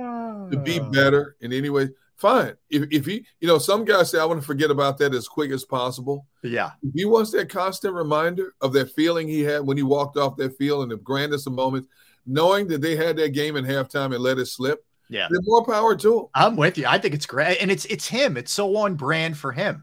[0.53, 1.89] to be better in any way,
[2.21, 2.55] fine.
[2.69, 5.27] If if he, you know, some guys say I want to forget about that as
[5.29, 6.27] quick as possible.
[6.43, 10.17] Yeah, If he wants that constant reminder of that feeling he had when he walked
[10.17, 11.89] off that field in the grandest of moments,
[12.27, 15.29] knowing that they had that game in halftime and let it slip, yeah.
[15.43, 16.25] more power to him.
[16.35, 16.87] I'm with you.
[16.87, 18.37] I think it's great, and it's it's him.
[18.37, 19.83] It's so on brand for him.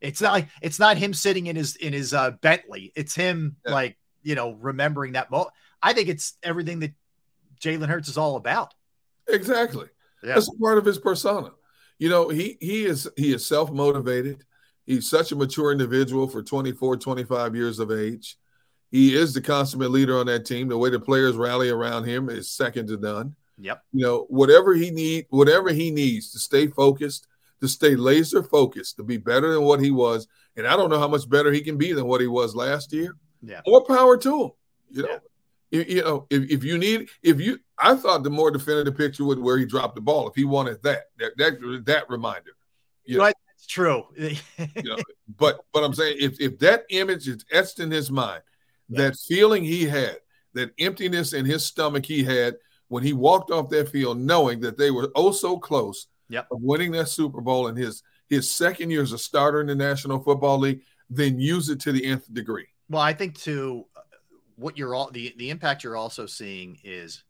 [0.00, 2.92] It's not like it's not him sitting in his in his uh, Bentley.
[2.96, 3.72] It's him Yeah.
[3.72, 5.50] like you know remembering that moment.
[5.82, 6.92] I think it's everything that
[7.60, 8.74] Jalen Hurts is all about.
[9.28, 9.86] Exactly.
[10.22, 10.34] Yeah.
[10.34, 11.50] That's a part of his persona.
[11.98, 14.44] You know, he he is he is self-motivated.
[14.86, 18.36] He's such a mature individual for 24, 25 years of age.
[18.90, 20.68] He is the consummate leader on that team.
[20.68, 23.36] The way the players rally around him is second to none.
[23.58, 23.82] Yep.
[23.92, 27.28] You know, whatever he need, whatever he needs to stay focused,
[27.60, 30.26] to stay laser focused, to be better than what he was.
[30.56, 32.92] And I don't know how much better he can be than what he was last
[32.92, 33.16] year.
[33.42, 33.60] Yeah.
[33.66, 34.50] More power to him.
[34.90, 35.18] You know, Yeah.
[35.70, 39.24] you, you know, if, if you need, if you, I thought the more definitive picture
[39.24, 40.28] would where he dropped the ball.
[40.28, 42.50] If he wanted that, that, that, that reminder.
[43.04, 43.34] You know, Right.
[43.56, 44.06] It's true.
[44.16, 44.36] you
[44.76, 44.96] know,
[45.36, 48.42] but but I'm saying if if that image is etched in his mind,
[48.88, 50.16] that feeling he had,
[50.54, 52.56] that emptiness in his stomach he had
[52.88, 56.46] when he walked off that field, knowing that they were oh so close Yep.
[56.52, 59.74] of winning that Super Bowl in his his second year as a starter in the
[59.74, 62.68] National Football League, then use it to the nth degree.
[62.88, 64.00] Well, I think too, uh,
[64.56, 67.24] what you're all the the impact you're also seeing is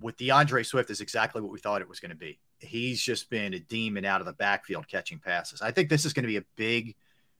[0.00, 2.38] with D'Andre Swift is exactly what we thought it was going to be.
[2.58, 5.62] He's just been a demon out of the backfield catching passes.
[5.62, 6.94] I think this is going to be a big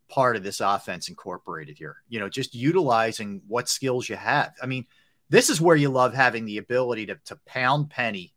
[0.08, 1.96] part of this offense incorporated here.
[2.08, 4.52] You know, just utilizing what skills you have.
[4.62, 4.86] I mean,
[5.28, 8.34] this is where you love having the ability to to pound penny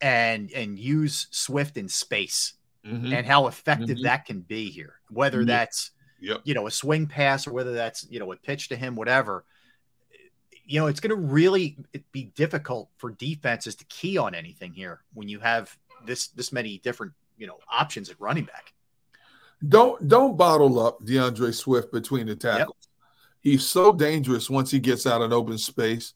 [0.00, 2.54] and and use Swift in space.
[2.84, 3.14] Mhm.
[3.14, 4.02] and how effective Mhm.
[4.02, 5.00] that can be here.
[5.08, 5.46] Whether Yeah.
[5.46, 6.42] that's Yep.
[6.44, 9.46] you know a swing pass or whether that's you know a pitch to him, whatever.
[10.66, 11.76] You know, it's going to really
[12.12, 16.78] be difficult for defenses to key on anything here when you have this this many
[16.78, 18.72] different you know options at running back.
[19.66, 22.88] Don't don't bottle up D'Andre Swift between the tackles.
[23.40, 26.14] He's so dangerous once he gets out in open space.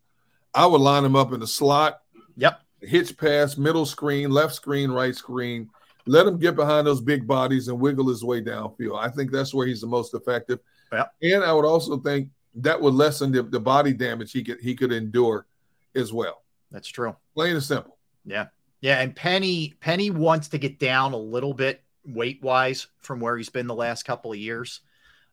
[0.54, 2.00] I would line him up in the slot,
[2.36, 2.60] Yep.
[2.80, 5.68] hitch pass, middle screen, left screen, right screen.
[6.06, 8.98] Let him get behind those big bodies and wiggle his way downfield.
[8.98, 10.58] I think that's where he's the most effective.
[10.90, 11.12] Yep.
[11.22, 12.30] And I would also think
[12.62, 15.46] that would lessen the, the body damage he could he could endure
[15.94, 16.42] as well.
[16.70, 17.16] That's true.
[17.34, 17.96] Plain and simple.
[18.24, 18.46] Yeah.
[18.80, 19.00] Yeah.
[19.00, 23.48] And Penny Penny wants to get down a little bit weight wise from where he's
[23.48, 24.80] been the last couple of years.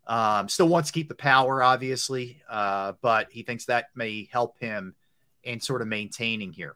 [0.08, 4.60] Um, still wants to keep the power, obviously, uh, but he thinks that may help
[4.60, 4.94] him
[5.44, 6.76] in sort of maintaining here.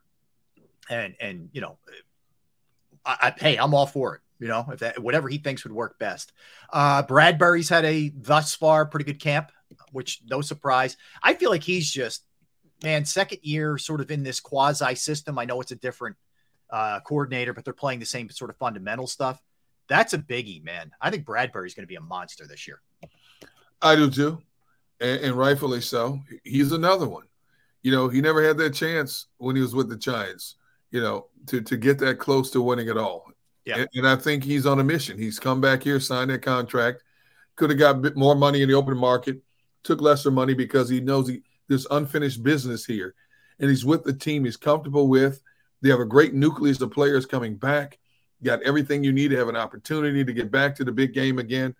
[0.89, 1.78] And and you know,
[3.06, 4.22] I, I hey, I'm all for it.
[4.39, 6.34] You know, if that whatever he thinks would work best.
[6.72, 9.52] Uh, Bradberry's had a thus far pretty good camp,
[9.92, 10.98] which no surprise.
[11.22, 12.24] I feel like he's just
[12.84, 15.38] man, second year sort of in this quasi system.
[15.38, 16.16] I know it's a different
[16.70, 19.42] uh, coordinator, but they're playing the same sort of fundamental stuff.
[19.88, 20.92] That's a biggie, man.
[21.02, 22.82] I think Bradberry's going to be a monster this year.
[23.82, 24.42] I do too,
[25.00, 26.20] and, and rightfully so.
[26.44, 27.26] He's another one.
[27.82, 30.56] You know, he never had that chance when he was with the Giants.
[30.92, 33.26] You know, to to get that close to winning at all.
[33.66, 33.80] Yeah.
[33.80, 35.18] And, and I think he's on a mission.
[35.18, 37.04] He's come back here, signed that contract.
[37.56, 39.42] Could have got a bit more money in the open market.
[39.84, 43.16] Took lesser money because he knows he there's unfinished business here,
[43.60, 45.42] and he's with the team he's comfortable with.
[45.82, 48.00] They have a great nucleus of players coming back.
[48.44, 51.40] Got everything you need to have an opportunity to get back to the big game
[51.40, 51.76] again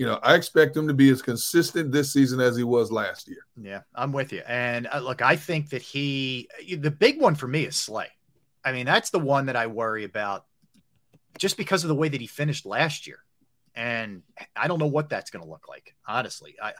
[0.00, 3.28] you know, I expect him to be as consistent this season as he was last
[3.28, 3.44] year.
[3.60, 4.40] Yeah, I'm with you.
[4.46, 6.48] And uh, look, I think that he,
[6.78, 8.08] the big one for me is Slay.
[8.64, 10.46] I mean, that's the one that I worry about
[11.36, 13.18] just because of the way that he finished last year.
[13.74, 14.22] And
[14.56, 16.56] I don't know what that's going to look like, honestly.
[16.60, 16.72] I,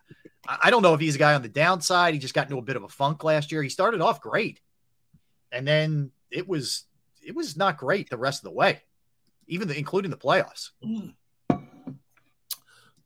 [0.46, 2.14] I don't know if he's a guy on the downside.
[2.14, 3.62] He just got into a bit of a funk last year.
[3.62, 4.60] He started off great,
[5.52, 6.84] and then it was
[7.22, 8.80] it was not great the rest of the way,
[9.46, 10.70] even the, including the playoffs.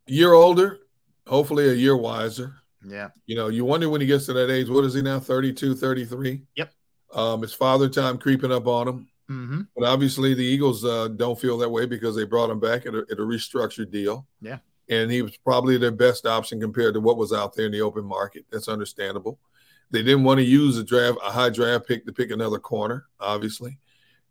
[0.07, 0.81] Year older,
[1.27, 2.55] hopefully a year wiser.
[2.87, 5.19] Yeah, You know, you wonder when he gets to that age, what is he now,
[5.19, 6.43] 32, 33?
[6.55, 6.73] Yep.
[7.15, 9.09] Um, his father time creeping up on him.
[9.31, 9.63] Mm-hmm.
[9.77, 12.95] But obviously, the Eagles uh, don't feel that way because they brought him back at
[12.95, 14.27] a, at a restructured deal.
[14.41, 14.59] Yeah.
[14.89, 17.81] And he was probably their best option compared to what was out there in the
[17.81, 18.45] open market.
[18.51, 19.39] That's understandable.
[19.91, 23.07] They didn't want to use a draft, a high draft pick to pick another corner,
[23.21, 23.79] obviously.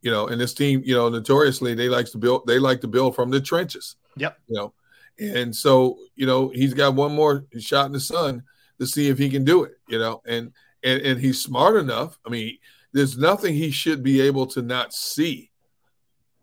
[0.01, 2.87] You know, and this team, you know, notoriously they likes to build, they like to
[2.87, 3.95] build from the trenches.
[4.17, 4.37] Yep.
[4.47, 4.73] You know,
[5.19, 8.43] and so, you know, he's got one more shot in the sun
[8.79, 10.51] to see if he can do it, you know, and
[10.83, 12.19] and and he's smart enough.
[12.25, 12.57] I mean,
[12.93, 15.51] there's nothing he should be able to not see.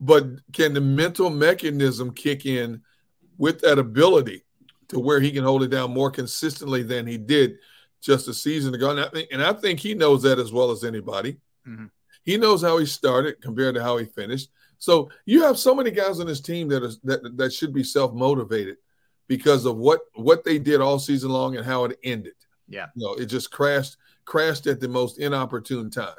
[0.00, 2.82] But can the mental mechanism kick in
[3.38, 4.44] with that ability
[4.88, 7.58] to where he can hold it down more consistently than he did
[8.00, 8.90] just a season ago?
[8.90, 11.38] And I think, and I think he knows that as well as anybody.
[11.66, 11.90] Mhm.
[12.24, 14.50] He knows how he started compared to how he finished.
[14.78, 17.84] So you have so many guys on this team that is that that should be
[17.84, 18.78] self motivated
[19.28, 22.34] because of what what they did all season long and how it ended.
[22.66, 22.86] Yeah.
[22.96, 26.16] You know, it just crashed crashed at the most inopportune time.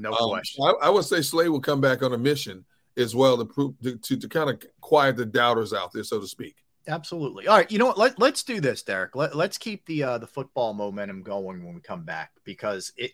[0.00, 0.64] No Um, question.
[0.64, 2.64] I, I would say Slay will come back on a mission
[2.96, 6.20] as well to prove to, to, to kind of quiet the doubters out there, so
[6.20, 6.56] to speak.
[6.88, 7.46] Absolutely.
[7.46, 7.70] All right.
[7.70, 7.98] You know what?
[7.98, 9.14] Let, let's do this, Derrick.
[9.14, 13.12] Let, let's keep the uh, the football momentum going when we come back because it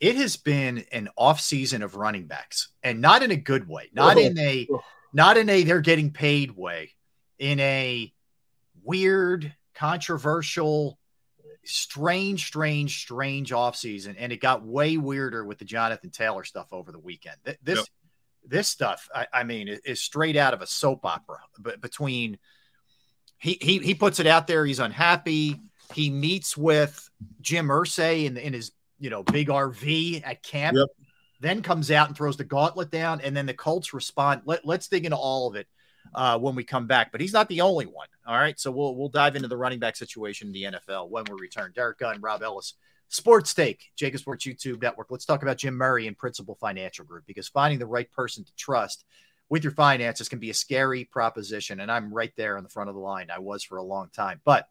[0.00, 3.88] it has been an off season of running backs and not in a good way,
[3.92, 4.20] not Oh.
[4.20, 4.66] in a
[5.12, 6.90] not in a they're getting paid way,
[7.38, 8.12] in a
[8.82, 10.98] weird, controversial,
[11.64, 14.16] strange, strange, strange off season.
[14.18, 17.36] And it got way weirder with the Jonathan Taylor stuff over the weekend.
[17.44, 17.86] Th- This Yep.
[18.46, 21.38] this stuff, I, I mean, is- straight out of a soap opera.
[21.58, 22.38] But between
[23.38, 24.64] he he he puts it out there.
[24.64, 25.60] He's unhappy.
[25.94, 27.08] He meets with
[27.40, 30.76] Jim Irsay in, in his you know big RV at camp.
[30.76, 30.88] Yep.
[31.40, 34.42] Then comes out and throws the gauntlet down, and then the Colts respond.
[34.46, 35.66] Let, let's dig into all of it
[36.14, 37.12] uh, when we come back.
[37.12, 38.08] But he's not the only one.
[38.26, 41.24] All right, so we'll we'll dive into the running back situation in the NFL when
[41.30, 41.72] we return.
[41.74, 42.74] Derrick Gunn, Rob Ellis,
[43.08, 45.10] Sports Take, JAKIB Sports YouTube Network.
[45.10, 48.54] Let's talk about Jim Murray and Principal Financial Group because finding the right person to
[48.56, 49.04] trust
[49.48, 51.80] with your finances can be a scary proposition.
[51.80, 53.28] And I'm right there on the front of the line.
[53.30, 54.68] I was for a long time, but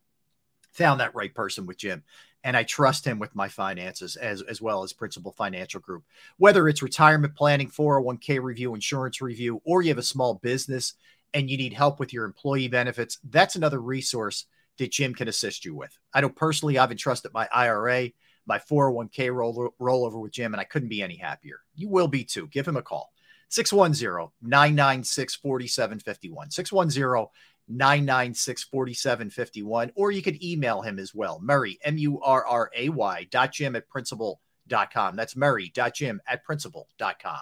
[0.71, 2.03] found that right person with Jim.
[2.43, 6.03] And I trust him with my finances as, as well as Principal Financial Group.
[6.37, 10.95] Whether it's retirement planning, 401k review, insurance review, or you have a small business
[11.33, 14.45] and you need help with your employee benefits, that's another resource
[14.77, 15.97] that Jim can assist you with.
[16.13, 18.09] I know personally, I've entrusted my IRA,
[18.45, 21.61] my 401k roll, rollover with Jim, and I couldn't be any happier.
[21.75, 22.47] You will be too.
[22.47, 23.11] Give him a call.
[23.49, 26.51] 610 996 4751.
[26.51, 27.27] 610
[27.67, 29.91] 996 4751.
[29.95, 31.39] Or you could email him as well.
[31.41, 35.15] Murray, M U R R A Y dot Jim at principal.com.
[35.15, 37.39] That's Murray dot Jim at principal.com.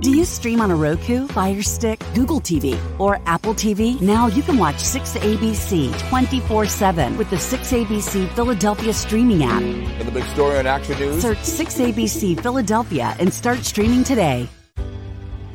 [0.00, 4.00] Do you stream on a Roku, Fire Stick, Google TV, or Apple TV?
[4.00, 9.60] Now you can watch 6ABC 24 7 with the 6ABC Philadelphia streaming app.
[9.60, 11.20] And the big story on Action News.
[11.20, 14.48] Search 6ABC Philadelphia and start streaming today.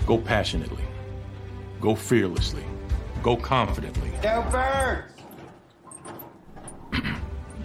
[0.05, 0.83] Go passionately.
[1.79, 2.65] Go fearlessly.
[3.21, 4.11] Go confidently.
[4.21, 5.12] Go birds!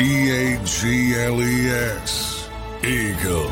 [0.00, 2.48] E A G L E S.
[2.82, 3.50] Eagles.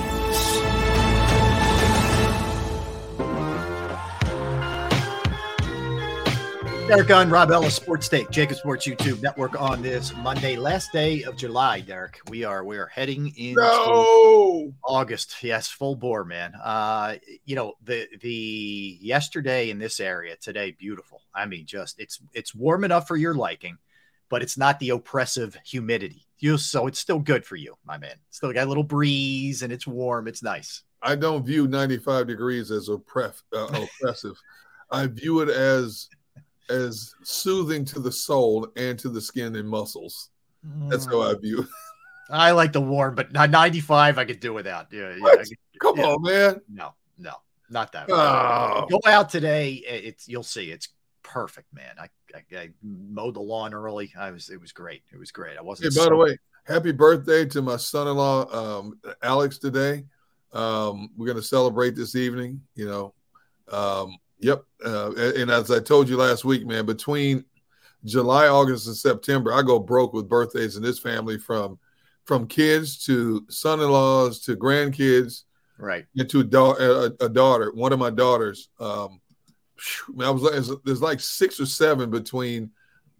[6.88, 11.22] Derrick Gunn, Rob Ellis, Sports Take, JAKIB Sports YouTube Network on this Monday, last day
[11.24, 11.80] of July.
[11.80, 14.72] Derrick, we are we are heading into No!
[14.82, 15.36] August.
[15.42, 16.54] Yes, full bore, man.
[16.54, 21.20] Uh, you know the the yesterday in this area today, beautiful.
[21.34, 23.76] I mean, just it's it's warm enough for your liking,
[24.30, 26.24] but it's not the oppressive humidity.
[26.40, 28.14] You so it's still good for you, my man.
[28.30, 30.28] Still got a little breeze and it's warm.
[30.28, 30.82] It's nice.
[31.02, 33.66] I don't view 95 degrees as oppress, uh,
[34.02, 34.36] oppressive.
[34.90, 36.08] I view it as
[36.70, 40.30] as soothing to the soul and to the skin and muscles.
[40.88, 41.68] That's how I view it.
[42.30, 44.88] I like the warm, but not 95 I could do without.
[44.92, 45.38] Yeah, yeah, What?
[45.40, 46.04] I could- Come yeah.
[46.04, 46.60] on, man.
[46.68, 47.32] No, no,
[47.70, 48.10] not that.
[48.10, 48.86] Oh.
[48.90, 49.74] Go out today.
[49.74, 50.70] It's you'll see.
[50.70, 50.88] It's
[51.28, 51.94] perfect, man.
[52.00, 54.10] I, I, I mowed the lawn early.
[54.18, 54.48] I was.
[54.48, 55.02] It was great.
[55.12, 55.58] It was great.
[55.58, 55.94] I wasn't.
[55.94, 60.04] by the way, happy birthday to my son-in-law, um, Alex, today.
[60.52, 62.62] Um, we're going to celebrate this evening.
[62.74, 63.14] You know,
[63.70, 64.64] um, yep.
[64.84, 67.44] Uh, and as I told you last week, man, between
[68.04, 71.78] July, August, and September, I go broke with birthdays in this family from
[72.24, 75.44] from kids to son-in-laws to grandkids,
[75.78, 76.06] right?
[76.16, 77.70] And to a, da- a, a daughter.
[77.74, 78.70] One of my daughters.
[78.80, 79.20] Um,
[80.20, 82.70] I was like, there's like six or seven between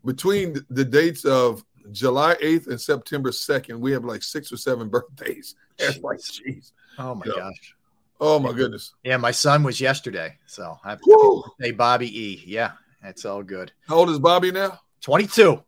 [0.04, 3.78] between the dates of July 8th and September 2nd.
[3.78, 5.54] We have like six or seven birthdays.
[5.80, 6.72] It's like, jeez.
[6.98, 7.76] Oh my gosh.
[8.20, 8.94] Oh my goodness.
[9.04, 10.36] Yeah, my son was yesterday.
[10.46, 11.44] So happy Woo!
[11.56, 12.42] birthday, Bobby E.
[12.44, 13.70] Yeah, that's all good.
[13.86, 14.80] How old is Bobby now?
[15.02, 15.62] 22.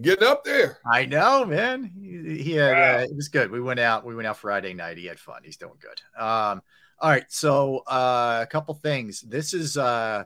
[0.00, 0.78] Getting up there.
[0.90, 1.90] I know, man.
[1.94, 3.50] He, he had uh, it was good.
[3.50, 4.06] We went out.
[4.06, 4.96] We went out Friday night.
[4.96, 5.42] He had fun.
[5.44, 6.22] He's doing good.
[6.22, 6.62] Um,
[7.00, 7.24] all right.
[7.28, 9.20] So uh, a couple things.
[9.20, 10.24] This is uh,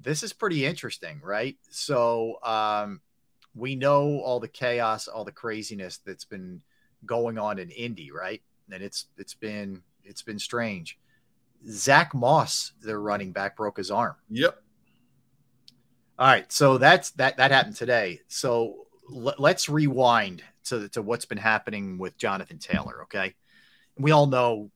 [0.00, 1.56] this is pretty interesting, right?
[1.70, 3.00] So um,
[3.54, 6.62] we know all the chaos, all the craziness that's been
[7.04, 8.42] going on in Indy, right?
[8.70, 10.98] And it's it's been it's been strange.
[11.68, 14.14] Zack Moss, their running back, broke his arm.
[14.30, 14.62] Yep.
[16.18, 18.20] All right, so that's that that happened today.
[18.26, 23.02] So l- let's rewind to to what's been happening with Jonathan Taylor.
[23.04, 23.34] Okay,
[23.96, 24.70] we all know,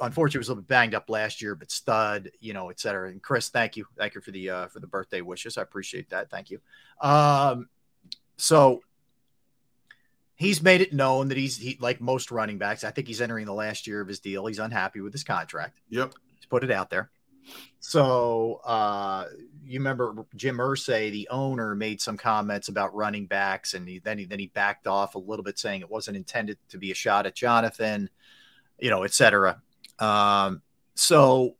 [0.00, 3.10] unfortunately, was a little bit banged up last year, but stud, you know, et cetera.
[3.10, 5.58] And Chris, thank you, thank you for the uh, for the birthday wishes.
[5.58, 6.30] I appreciate that.
[6.30, 6.60] Thank you.
[7.00, 7.68] Um,
[8.36, 8.82] so
[10.34, 12.84] he's made it known that he's he, like most running backs.
[12.84, 14.46] I think he's entering the last year of his deal.
[14.46, 15.80] He's unhappy with his contract.
[15.88, 16.12] Yep.
[16.34, 17.10] He's put it out there.
[17.78, 19.26] So uh,
[19.64, 24.18] you remember Jim Irsay, the owner, made some comments about running backs, and he, then
[24.18, 26.94] he then he backed off a little bit, saying it wasn't intended to be a
[26.94, 28.10] shot at Jonathan,
[28.80, 29.62] you know, et cetera.
[29.98, 30.62] Um,
[30.94, 31.56] so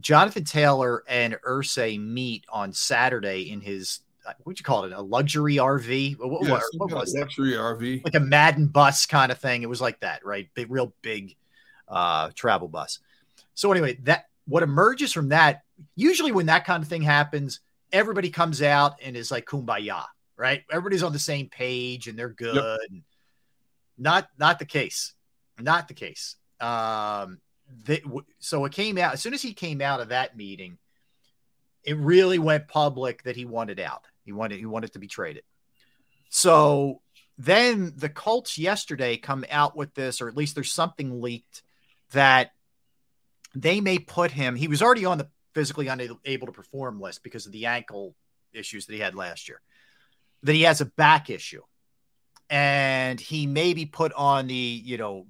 [0.00, 4.92] Jonathan Taylor and Irsay meet on Saturday in his uh, what'd you call it?
[4.92, 6.18] A luxury RV?
[6.18, 7.20] What, Yeah, what- what was that?
[7.20, 8.04] luxury RV.
[8.04, 9.62] Like a Madden bus kind of thing.
[9.62, 10.48] It was like that, right?
[10.54, 11.36] Big, real big
[11.88, 12.98] uh, travel bus.
[13.54, 15.62] So anyway, that what emerges from that,
[15.96, 17.60] usually when that kind of thing happens,
[17.92, 20.04] everybody comes out and is like kumbaya,
[20.36, 20.64] right?
[20.70, 23.02] Everybody's on the same page and they're good.
[23.98, 25.14] Not not the case.
[25.58, 26.36] Not the case.
[26.60, 27.38] Um,
[28.38, 30.78] so it came out as soon as he came out of that meeting,
[31.84, 34.04] it really went public that he wanted out.
[34.24, 35.44] He wanted he wanted to be traded.
[36.28, 37.00] So
[37.38, 41.62] then the Colts yesterday come out with this, or at least there's something leaked
[42.12, 42.52] that
[43.54, 44.54] they may put him.
[44.56, 48.14] He was already on the physically unable to perform list because of the ankle
[48.52, 49.60] issues that he had last year.
[50.42, 51.62] That he has a back issue,
[52.48, 55.26] and he may be put on the you know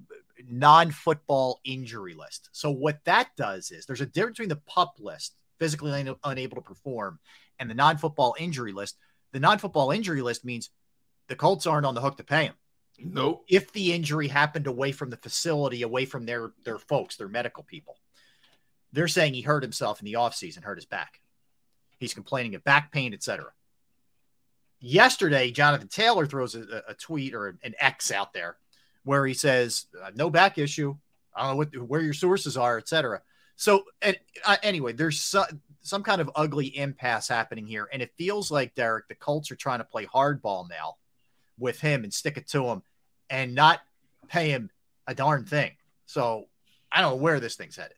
[0.49, 2.49] non-football injury list.
[2.53, 6.57] So what that does is there's a difference between the pup list, physically un- unable
[6.57, 7.19] to perform,
[7.59, 8.97] and the non-football injury list.
[9.33, 10.71] The non-football injury list means
[11.29, 12.55] the Colts aren't on the hook to pay him.
[12.99, 13.45] Nope.
[13.49, 17.63] If the injury happened away from the facility, away from their their folks, their medical
[17.63, 17.97] people,
[18.93, 21.21] they're saying he hurt himself in the offseason, hurt his back.
[21.99, 23.53] He's complaining of back pain, etc.
[24.81, 28.57] Yesterday, Jonathan Taylor throws a, a tweet or an X out there
[29.05, 30.97] where he says, uh, "No back issue.
[31.35, 33.23] I don't know what where your sources are, etc."
[33.57, 35.45] So, and, uh, anyway, there's so,
[35.83, 39.57] some kind of ugly impasse happening here, and it feels like Derrick, the Colts are
[39.57, 40.97] trying to play hardball now
[41.59, 42.83] with him and stick it to him,
[43.29, 43.81] and not
[44.29, 44.71] pay him
[45.07, 45.73] a darn thing.
[46.07, 46.47] So,
[46.91, 47.97] I don't know where this thing's headed.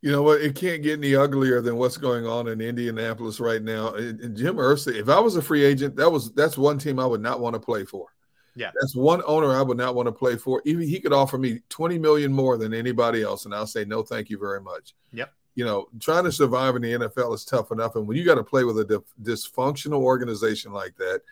[0.00, 0.40] You know what?
[0.40, 3.94] It can't get any uglier than what's going on in Indianapolis right now.
[3.94, 7.06] And Jim Irsay, if I was a free agent, that was that's one team I
[7.06, 8.06] would not want to play for.
[8.54, 8.70] Yeah.
[8.78, 10.62] That's one owner I would not want to play for.
[10.64, 14.02] Even he could offer me 20 million more than anybody else, and I'll say no,
[14.02, 14.94] thank you very much.
[15.12, 15.32] Yep.
[15.54, 18.36] You know, trying to survive in the NFL is tough enough, and when you got
[18.36, 21.22] to play with a dif- dysfunctional organization like that,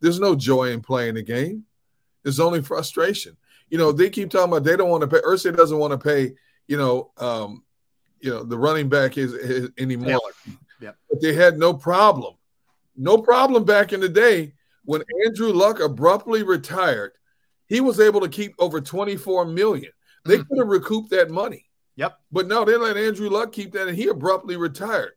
[0.00, 1.64] there's no joy in playing the game.
[2.22, 3.36] There's only frustration.
[3.70, 5.20] You know, they keep talking about they don't want to pay.
[5.20, 6.34] Irsay doesn't want to pay.
[6.66, 7.64] You know, um,
[8.20, 10.20] you know the running back is, is anymore.
[10.80, 10.96] Yep.
[11.10, 12.34] But they had no problem,
[12.96, 14.54] no problem back in the day
[14.88, 17.12] when Andrew Luck abruptly retired.
[17.66, 19.92] He was able to keep over 24 million.
[20.24, 20.48] They mm.
[20.48, 21.66] could have recouped that money.
[21.96, 22.18] Yep.
[22.32, 25.12] But no, they let Andrew Luck keep that, and he abruptly retired.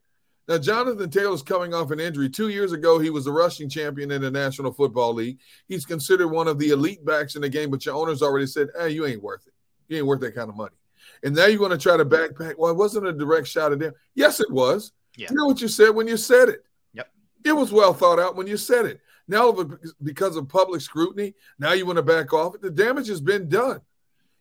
[0.46, 2.28] Now, Jonathan Taylor's coming off an injury.
[2.28, 5.38] Two years ago, he was the rushing champion in the National Football League.
[5.68, 8.68] He's considered one of the elite backs in the game, but your owner's already said,
[8.78, 9.54] hey, you ain't worth it.
[9.88, 10.76] You ain't worth that kind of money.
[11.22, 12.56] And now you're going to try to backpack.
[12.58, 13.94] Well, it wasn't a direct shot at them.
[14.14, 14.92] Yes, it was.
[15.16, 15.28] Yeah.
[15.30, 16.66] You know what you said when you said it.
[16.92, 17.08] Yep.
[17.46, 19.00] It was well thought out when you said it.
[19.28, 19.54] Now,
[20.02, 22.60] because of public scrutiny, now you want to back off.
[22.60, 23.80] The damage has been done.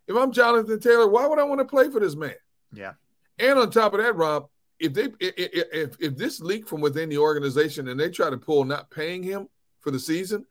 [0.08, 2.36] If I'm Jonathan Taylor, why would I want to play for this man?
[2.74, 2.94] Yeah.
[3.40, 4.48] And on top of that, Rob,
[4.80, 8.38] if they if if, if this leak from within the organization and they try to
[8.38, 9.48] pull not paying him
[9.80, 10.46] for the season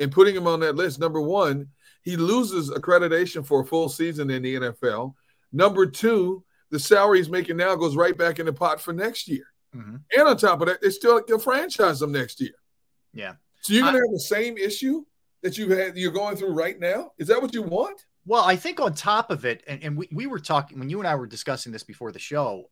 [0.00, 1.68] and putting him on that list, number one,
[2.02, 5.14] he loses accreditation for a full season in the NFL.
[5.52, 9.28] Number two, the salary he's making now goes right back in the pot for next
[9.28, 9.44] year.
[9.74, 10.00] Mhm.
[10.16, 12.54] And on top of that, they still can franchise him next year.
[13.12, 13.34] Yeah.
[13.64, 15.04] So you're gonna have the same issue
[15.42, 17.12] that you had you're going through right now.
[17.16, 18.04] Is that what you want?
[18.26, 20.98] Well, I think on top of it, and, and we, we were talking when you
[20.98, 22.68] and I were discussing this before the show,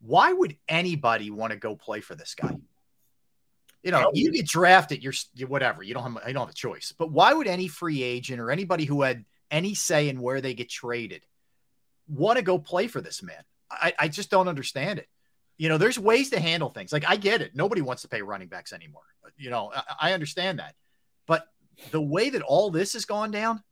[0.00, 2.56] why would anybody want to go play for this guy?
[3.82, 6.54] You know, you get drafted, you're, you're whatever, you don't have you don't have a
[6.54, 6.94] choice.
[6.96, 10.54] But why would any free agent or anybody who had any say in where they
[10.54, 11.24] get traded
[12.08, 13.42] want to go play for this man?
[13.70, 15.08] I, I just don't understand it.
[15.60, 16.90] You know, there's ways to handle things.
[16.90, 17.54] Like I get it.
[17.54, 19.02] Nobody wants to pay running backs anymore.
[19.36, 20.74] You know, I, I understand that.
[21.26, 21.44] But
[21.90, 23.62] the way that all this has gone down,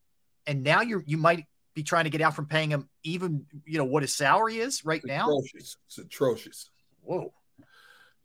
[0.46, 3.78] and now you're you might be trying to get out from paying him even you
[3.78, 5.30] know what his salary is right now.
[5.30, 5.78] Atrocious.
[5.86, 6.70] It's atrocious.
[7.00, 7.32] Whoa.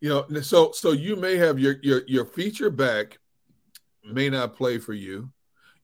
[0.02, 3.18] You know, so so you may have your your your feature back
[4.04, 5.32] may not play for you.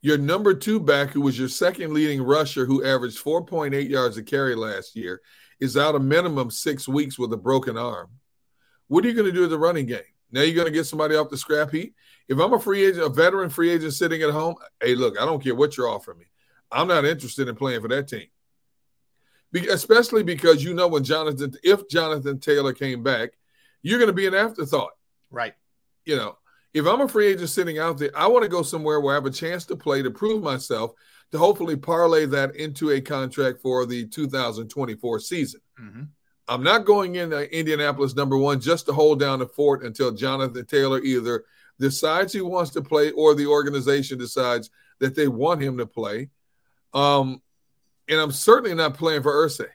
[0.01, 4.23] Your number two back, who was your second leading rusher, who averaged 4.8 yards a
[4.23, 5.21] carry last year,
[5.59, 8.09] is out a minimum six weeks with a broken arm.
[8.87, 10.01] What are you going to do with the running game?
[10.31, 11.95] Now you're going to get somebody off the scrap heap.
[12.27, 15.25] If I'm a free agent, a veteran free agent sitting at home, hey, look, I
[15.25, 16.25] don't care what you're offering me.
[16.71, 18.27] I'm not interested in playing for that team.
[19.51, 23.31] Be- especially because you know when Jonathan, if Jonathan Taylor came back,
[23.81, 24.91] you're going to be an afterthought.
[25.31, 25.55] Right.
[26.05, 26.37] You know,
[26.73, 29.17] if I'm a free agent sitting out there, I want to go somewhere where I
[29.17, 30.91] have a chance to play to prove myself
[31.31, 35.61] to hopefully parlay that into a contract for the 2024 season.
[35.79, 36.03] Mm-hmm.
[36.47, 40.11] I'm not going in uh, Indianapolis number one just to hold down the fort until
[40.11, 41.43] Jonathan Taylor either
[41.79, 46.29] decides he wants to play or the organization decides that they want him to play.
[46.93, 47.41] Um,
[48.09, 49.67] and I'm certainly not playing for Irsay.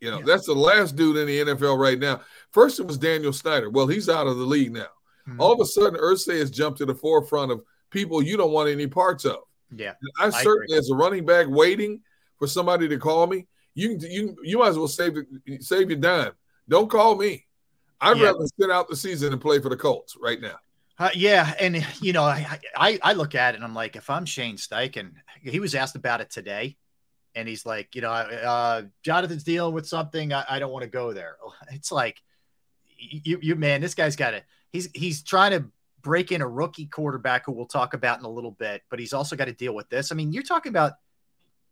[0.00, 0.24] You know, yeah.
[0.26, 2.22] that's the last dude in the NFL right now.
[2.52, 3.68] First, it was Daniel Snyder.
[3.68, 4.86] Well, he's out of the league now.
[5.28, 5.40] Mm-hmm.
[5.40, 8.70] All of a sudden, Irsay has jumped to the forefront of people you don't want
[8.70, 9.38] any parts of.
[9.74, 10.78] Yeah, I, I certainly, agree.
[10.78, 12.00] as a running back, waiting
[12.38, 13.46] for somebody to call me.
[13.74, 15.16] You you you might as well save
[15.60, 16.32] save your dime.
[16.68, 17.46] Don't call me.
[18.00, 18.26] I'd yeah.
[18.26, 20.56] rather sit out the season and play for the Colts right now.
[20.98, 24.10] Uh, yeah, and you know, I, I, I look at it and I'm like, if
[24.10, 25.12] I'm Shane Steichen,
[25.42, 26.76] he was asked about it today,
[27.36, 30.32] and he's like, you know, uh, Jonathan's dealing with something.
[30.32, 31.36] I, I don't want to go there.
[31.70, 32.20] It's like,
[32.96, 34.42] you, you man, this guy's got to.
[34.72, 35.70] He's he's trying to
[36.08, 39.12] break in a rookie quarterback who we'll talk about in a little bit, but he's
[39.12, 40.10] also got to deal with this.
[40.10, 40.94] I mean, you're talking about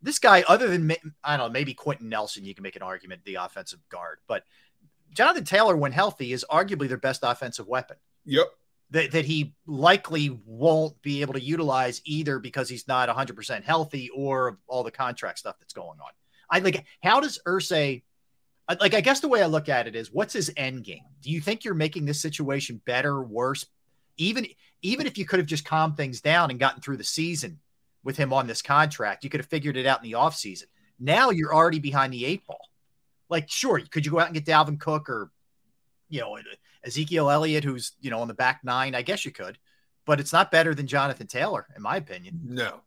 [0.03, 0.93] this guy, other than
[1.25, 4.45] I don't know, maybe Quenton Nelson, you can make an argument the offensive guard, but
[5.15, 7.97] Jonathan Taylor, when healthy, is arguably their best offensive weapon.
[8.27, 8.45] Yep.
[8.91, 14.11] That, that he likely won't be able to utilize either because he's not 100% healthy
[14.15, 16.11] or all the contract stuff that's going on.
[16.51, 18.03] I like, how does Irsay,
[18.79, 21.05] like, I guess the way I look at it is what's his end game?
[21.23, 23.65] Do you think you're making this situation better, worse?
[24.17, 24.47] Even,
[24.83, 27.59] even if you could have just calmed things down and gotten through the season,
[28.07, 29.25] with him on this contract.
[29.25, 30.67] You could have figured it out in the offseason.
[30.99, 32.71] Now you're already behind the eight ball.
[33.29, 35.33] Like, sure, could you go out and get Dalvin Cook or,
[36.09, 36.39] you know,
[36.85, 38.95] Ezekiel Elliott, who's, you know, on the back nine?
[38.95, 39.59] I guess you could,
[40.07, 42.41] but it's not better than Jonathan Taylor, in my opinion.
[42.45, 42.81] No.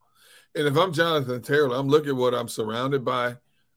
[0.55, 3.35] And if I'm Jonathan Taylor, I'm looking at what I'm surrounded by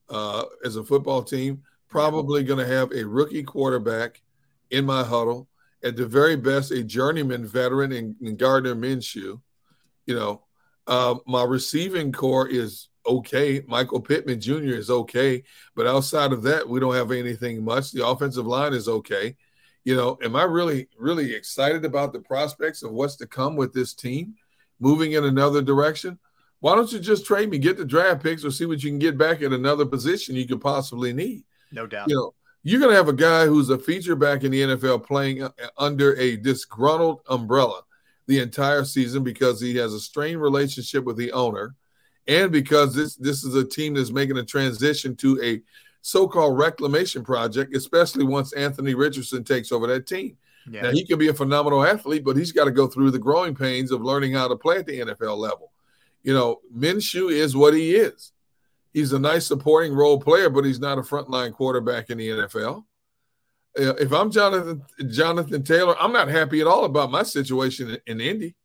[0.09, 4.21] uh, as a football team, probably going to have a rookie quarterback
[4.71, 5.49] in my huddle.
[5.83, 9.41] At the very best, a journeyman veteran in, in Gardner Minshew.
[10.05, 10.43] You know,
[10.87, 13.61] uh, my receiving core is okay.
[13.67, 14.75] Michael Pittman Jr.
[14.75, 15.43] is okay,
[15.75, 17.91] but outside of that, we don't have anything much.
[17.91, 19.35] The offensive line is okay.
[19.83, 23.73] You know, am I really, really excited about the prospects of what's to come with
[23.73, 24.35] this team
[24.79, 26.17] moving in another direction?
[26.61, 28.99] Why don't you just trade me, get the draft picks, or see what you can
[28.99, 31.43] get back at another position you could possibly need?
[31.73, 32.07] No doubt.
[32.07, 35.05] You know, you're going to have a guy who's a feature back in the NFL
[35.05, 37.81] playing uh, under a disgruntled umbrella
[38.27, 41.75] the entire season because he has a strained relationship with the owner
[42.27, 45.61] and because this this is a team that's making a transition to a
[46.01, 50.37] so-called reclamation project especially once Anthony Richardson takes over that team.
[50.69, 50.83] Yeah.
[50.83, 53.55] Now he can be a phenomenal athlete but he's got to go through the growing
[53.55, 55.71] pains of learning how to play at the NFL level.
[56.23, 58.32] You know, Minshew is what he is.
[58.93, 62.83] He's a nice supporting role player but he's not a frontline quarterback in the NFL
[63.79, 67.99] uh, if I'm Jonathan Jonathan Taylor, I'm not happy at all about my situation in,
[68.05, 68.55] in Indy.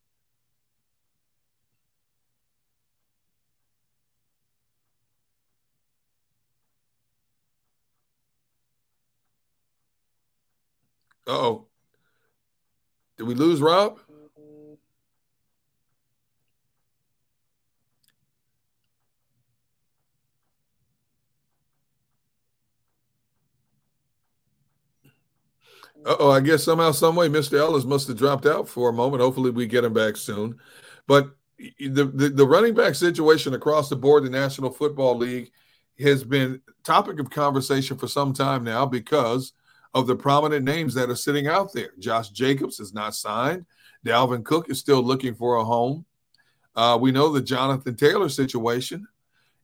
[11.26, 11.66] oh.
[13.16, 13.98] Did we lose Rob?
[26.04, 27.58] Oh, I guess somehow, some way, Mr.
[27.58, 29.22] Ellis must have dropped out for a moment.
[29.22, 30.58] Hopefully, we get him back soon.
[31.06, 35.50] But the, the, the running back situation across the board, the National Football League,
[35.98, 39.52] has been topic of conversation for some time now because
[39.94, 41.90] of the prominent names that are sitting out there.
[41.98, 43.66] Josh Jacobs is not signed.
[44.06, 46.04] Dalvin Cook is still looking for a home.
[46.76, 49.08] Uh, we know the Jonathan Taylor situation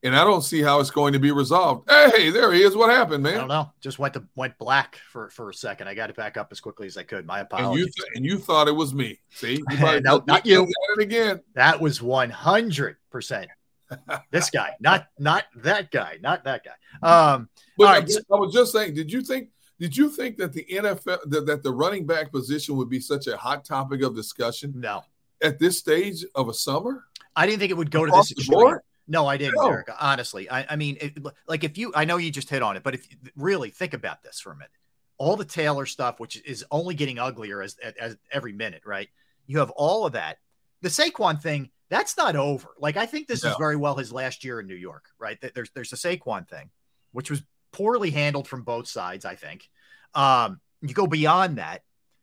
[0.04, 1.90] and I don't see how it's going to be resolved.
[1.90, 2.76] Hey, there he is.
[2.76, 3.34] What happened, man?
[3.34, 3.72] I don't know.
[3.80, 5.88] Just went to went black for for a second.
[5.88, 7.26] I got it back up as quickly as I could.
[7.26, 7.68] My apologies.
[7.70, 9.18] And you, th- and you thought it was me.
[9.30, 10.68] See, you no, not you.
[10.96, 11.40] It again.
[11.54, 13.48] That was one hundred percent.
[14.32, 17.06] This guy, not not that guy, not that guy.
[17.06, 17.48] Um,
[17.78, 18.94] but I, I was just saying.
[18.94, 19.50] Did you think?
[19.78, 23.26] Did you think that the NFL that, that the running back position would be such
[23.26, 24.72] a hot topic of discussion?
[24.74, 25.02] No.
[25.42, 27.04] At this stage of a summer,
[27.36, 28.78] I didn't think it would go Across to this extreme.
[29.06, 29.68] No, I didn't, no.
[29.68, 29.88] Eric.
[30.00, 32.82] Honestly, I, I mean, it, like if you, I know you just hit on it,
[32.82, 33.06] but if
[33.36, 34.70] really think about this for a minute,
[35.18, 39.08] all the Taylor stuff, which is only getting uglier as, as every minute, right?
[39.46, 40.38] You have all of that.
[40.80, 42.68] The Saquon thing, that's not over.
[42.78, 43.50] Like I think this No.
[43.50, 45.38] is very well his last year in New York, right?
[45.40, 46.70] Th- There's there's the Saquon thing,
[47.12, 49.68] which was poorly handled from both sides, I think.
[50.14, 51.82] Um, you go beyond that,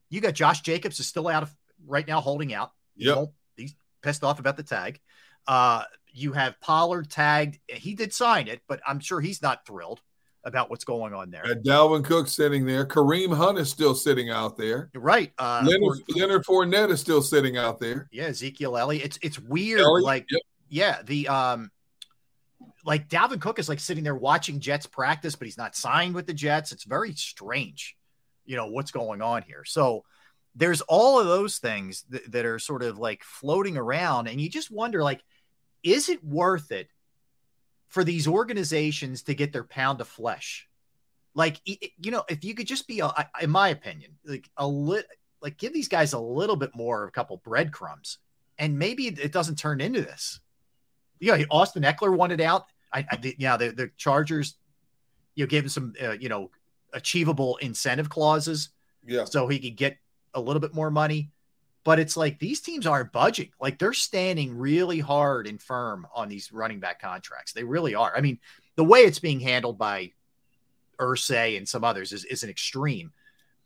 [0.09, 1.55] you got Josh Jacobs is still out of
[1.85, 2.71] right now holding out.
[2.95, 3.31] Yep.
[3.55, 4.99] He's pissed off about the tag.
[5.47, 7.59] Uh, you have Pollard tagged.
[7.67, 10.01] He did sign it, but I'm sure he's not thrilled
[10.43, 11.45] about what's going on there.
[11.45, 12.85] Uh, Dalvin Cook sitting there.
[12.85, 14.89] Kareem Hunt is still sitting out there.
[14.95, 15.31] Right.
[15.37, 18.07] Uh, Leonard, or- Leonard Fournette is still sitting out there.
[18.11, 19.05] yeah, Ezekiel Elliott.
[19.05, 19.81] It's it's weird.
[19.81, 20.41] Elliott, like yep.
[20.69, 21.71] yeah, the um
[22.83, 26.25] like Dalvin Cook is like sitting there watching Jets practice, but he's not signed with
[26.25, 26.71] the Jets.
[26.71, 27.95] It's very strange,
[28.45, 29.63] you know, what's going on here.
[29.65, 30.03] So
[30.55, 34.49] there's all of those things that, that are sort of like floating around, and you
[34.49, 35.21] just wonder, like,
[35.83, 36.89] is it worth it
[37.87, 40.67] for these organizations to get their pound of flesh?
[41.33, 45.07] Like, you know, if you could just be, a- in my opinion, like a lit,
[45.41, 48.17] like give these guys a little bit more, a couple breadcrumbs,
[48.57, 50.39] and maybe it, doesn't turn into this.
[51.19, 52.65] Yeah, Austin Ekeler wanted out.
[52.93, 54.55] I, I yeah, the, the Chargers,
[55.35, 56.51] you know, gave him some, uh, you know,
[56.93, 58.69] achievable incentive clauses
[59.05, 59.23] Yeah.
[59.23, 59.97] so he could get
[60.33, 61.31] a little bit more money.
[61.83, 63.49] But it's like these teams aren't budging.
[63.59, 67.53] Like they're standing really hard and firm on these running back contracts.
[67.53, 68.15] They really are.
[68.15, 68.39] I mean,
[68.75, 70.11] the way it's being handled by
[70.99, 73.11] Irsay and some others is, is an extreme.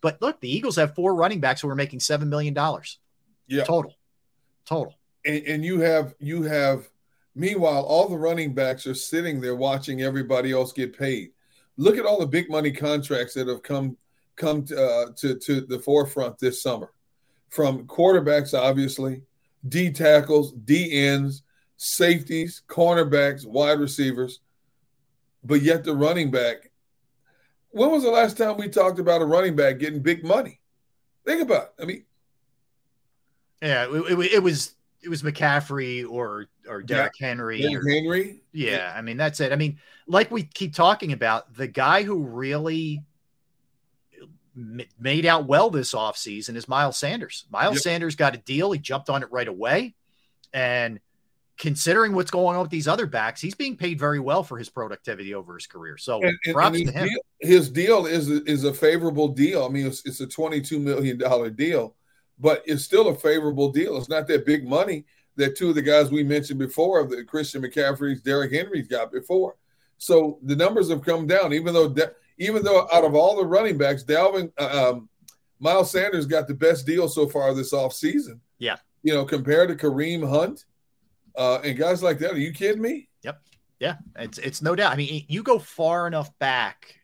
[0.02, 3.00] But look, the Eagles have four running backs who are making seven million dollars
[3.48, 3.64] Yeah.
[3.66, 3.94] total.
[4.66, 4.96] Total.
[5.26, 6.90] and, and you have you have
[7.36, 11.32] meanwhile all the running backs are sitting there watching everybody else get paid
[11.78, 13.96] look at all the big money contracts that have come
[14.38, 16.92] come to, uh, to to the forefront this summer
[17.50, 19.22] from quarterbacks obviously
[19.68, 21.44] d tackles d ends
[21.78, 24.40] safeties cornerbacks wide receivers
[25.44, 26.72] but yet the running back
[27.70, 30.60] when was the last time we talked about a running back getting big money
[31.26, 32.04] think about it i mean
[33.62, 37.62] Yeah, it, it, it was it was McCaffrey or or Derrick Henry.
[37.62, 39.52] Derrick or- henry Yeah, I mean that's it.
[39.52, 43.04] I mean, like we keep talking about, the guy who really
[44.56, 47.46] made out well this offseason is Miles Sanders.
[47.50, 47.84] Miles Yep.
[47.84, 48.72] Sanders got a deal.
[48.72, 49.96] He jumped on it right away.
[50.54, 51.00] And
[51.58, 54.70] considering what's going on with these other backs, he's being paid very well for his
[54.70, 55.98] productivity over his career.
[55.98, 57.08] So and, and- props and to his, him.
[57.10, 59.66] deal, his deal is is a favorable deal.
[59.66, 61.96] I mean, it's, it's a twenty two million dollar deal,
[62.40, 63.98] but it's still a favorable deal.
[63.98, 65.06] It's not that big money
[65.38, 69.58] that two of the guys we mentioned before, the Christian McCaffrey's, Derrick Henry's got before.
[69.98, 73.46] So the numbers have come down, even though De- even though out of all the
[73.46, 75.10] running backs, Dalvin uh, um,
[75.60, 78.40] Miles Sanders got the best deal so far this offseason.
[78.60, 78.78] Yeah.
[79.04, 80.66] You know, compared to Kareem Hunt
[81.38, 82.32] uh, and guys like that.
[82.32, 83.10] Are you kidding me?
[83.24, 83.42] Yep.
[83.80, 84.94] Yeah, it's it's no doubt.
[84.94, 86.96] I mean, you go far enough back.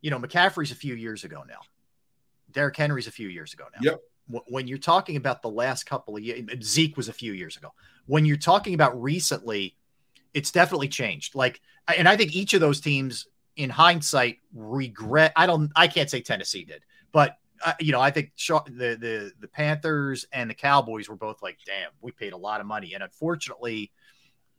[0.00, 1.60] You know, McCaffrey's a few years ago now.
[2.50, 3.92] Derrick Henry's a few years ago now.
[3.92, 4.00] Yep.
[4.48, 7.72] When you're talking about the last couple of years, Zeke was a few years ago.
[8.06, 9.76] When you're talking about recently,
[10.32, 11.34] it's definitely changed.
[11.34, 11.60] Like,
[11.94, 13.26] and I think each of those teams,
[13.56, 15.32] in hindsight, regret.
[15.36, 15.70] I don't.
[15.76, 20.26] I can't say Tennessee did, but uh, you know, I think the the the Panthers
[20.32, 23.92] and the Cowboys were both like, "Damn, we paid a lot of money," and unfortunately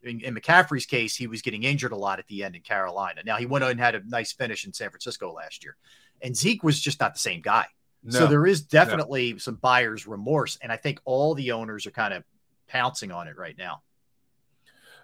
[0.04, 3.22] in, in McCaffrey's case, he was getting injured a lot at the end in Carolina.
[3.26, 5.76] Now he went on and had a nice finish in San Francisco last year,
[6.22, 7.66] and Zeke was just not the same guy.
[8.10, 12.14] so there is definitely some buyer's remorse, and I think all the owners are kind
[12.14, 12.24] of
[12.68, 13.82] pouncing on it right now.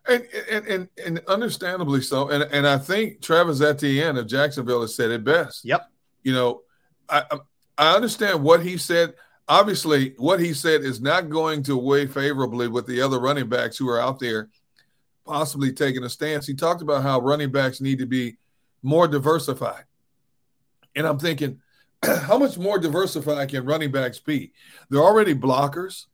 [0.10, 2.30] And and and, and understandably so.
[2.30, 5.64] And and I think Travis Etienne of Jacksonville has said it best.
[5.66, 5.90] Yep.
[6.24, 6.62] You know,
[7.08, 7.40] I I-
[7.78, 9.14] I understand what he said.
[9.48, 13.78] Obviously, what he said is not going to weigh favorably with the other running backs
[13.78, 14.50] who are out there
[15.26, 16.46] possibly taking a stance.
[16.46, 18.38] He talked about how running backs need to be
[18.84, 19.86] more diversified.
[20.94, 21.62] And I'm thinking,
[22.04, 24.52] how much more diversified can running backs be?
[24.90, 26.08] They're already blockers.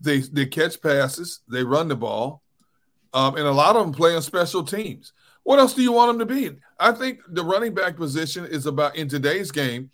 [0.00, 1.40] They they catch passes.
[1.48, 2.42] They run the ball,
[3.14, 5.12] um, and a lot of them play on special teams.
[5.44, 6.56] What else do you want them to be?
[6.78, 9.90] I think the running back position is about in today's game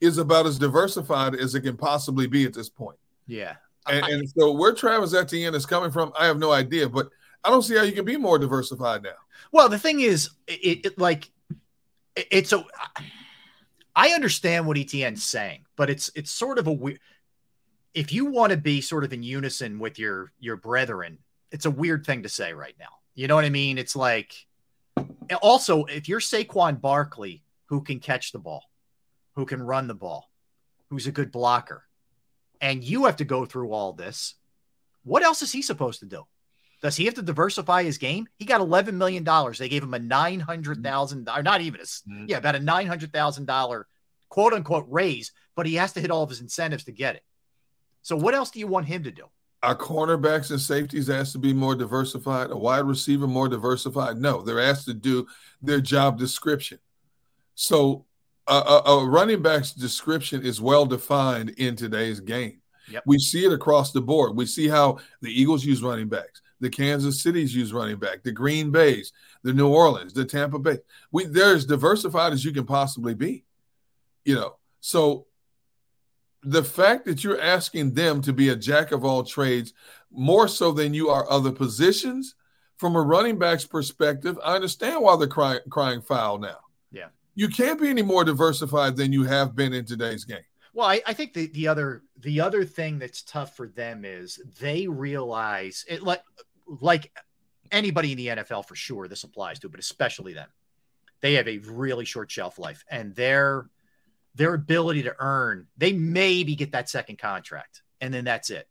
[0.00, 2.98] is about as diversified as it can possibly be at this point.
[3.26, 3.54] Yeah.
[3.88, 7.08] And, and so where Travis Etienne is coming from, I have no idea, but
[7.42, 9.10] I don't see how you can be more diversified now.
[9.50, 11.30] Well, the thing is, it, it like
[12.14, 12.62] it- it's a.
[13.96, 17.00] I understand what Etienne's saying, but it's it's sort of a weird.
[17.94, 21.18] If you want to be sort of in unison with your your brethren,
[21.52, 22.86] it's a weird thing to say right now.
[23.14, 23.78] You know what I mean?
[23.78, 24.34] It's like,
[25.40, 28.64] also if you're Saquon Barkley, who can catch the ball,
[29.34, 30.28] who can run the ball,
[30.90, 31.84] who's a good blocker,
[32.60, 34.34] and you have to go through all this,
[35.04, 36.24] what else is he supposed to do?
[36.82, 38.26] Does he have to diversify his game?
[38.38, 39.58] He got eleven million dollars.
[39.58, 42.24] They gave him a nine hundred thousand, or not even a, s- mm-hmm.
[42.28, 43.86] yeah, about a nine hundred thousand dollar
[44.28, 47.22] quote unquote raise, but he has to hit all of his incentives to get it.
[48.02, 49.26] So what else do you want him to do?
[49.62, 54.18] Our cornerbacks and safeties asked to be more diversified, a wide receiver more diversified.
[54.18, 55.26] No, they're asked to do
[55.60, 56.78] their job description.
[57.54, 58.06] So
[58.48, 62.60] a, a, a running back's description is well defined in today's game.
[62.90, 63.04] Yep.
[63.06, 64.36] We see it across the board.
[64.36, 68.32] We see how the Eagles use running backs, the Kansas Cities use running back, the
[68.32, 69.12] Green Bays,
[69.44, 70.78] the New Orleans, the Tampa Bay.
[71.12, 73.44] We they're as diversified as you can possibly be.
[74.24, 75.26] You know, so
[76.42, 79.72] the fact that you're asking them to be a jack of all trades
[80.10, 82.34] more so than you are other positions
[82.76, 86.58] from a running back's perspective, I understand why they're crying, crying foul now.
[86.90, 87.08] Yeah.
[87.34, 90.42] You can't be any more diversified than you have been in today's game.
[90.74, 94.40] Well, I, I think the, the other the other thing that's tough for them is
[94.58, 96.22] they realize it like
[96.80, 97.12] like
[97.70, 100.48] anybody in the NFL for sure this applies to, but especially them.
[101.20, 103.66] They have a really short shelf life and their
[104.34, 108.68] their ability to earn, they maybe get that second contract and then that's it.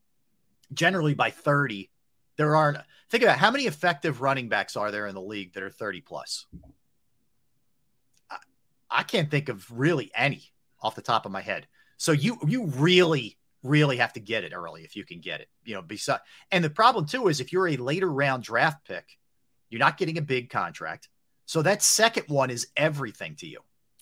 [0.74, 1.90] Generally by 30,
[2.38, 2.78] there aren't
[3.10, 6.02] think about how many effective running backs are there in the league that are 30
[6.02, 6.46] plus.
[8.30, 8.38] I,
[8.90, 10.44] I can't think of really any
[10.82, 11.68] off the top of my head.
[11.98, 15.48] So you you really really have to get it early if you can get it.
[15.64, 16.20] You know, beside
[16.52, 19.18] and the problem too is if you're a later round draft pick,
[19.70, 21.10] you're not getting a big contract.
[21.46, 23.60] So that second one is everything to you.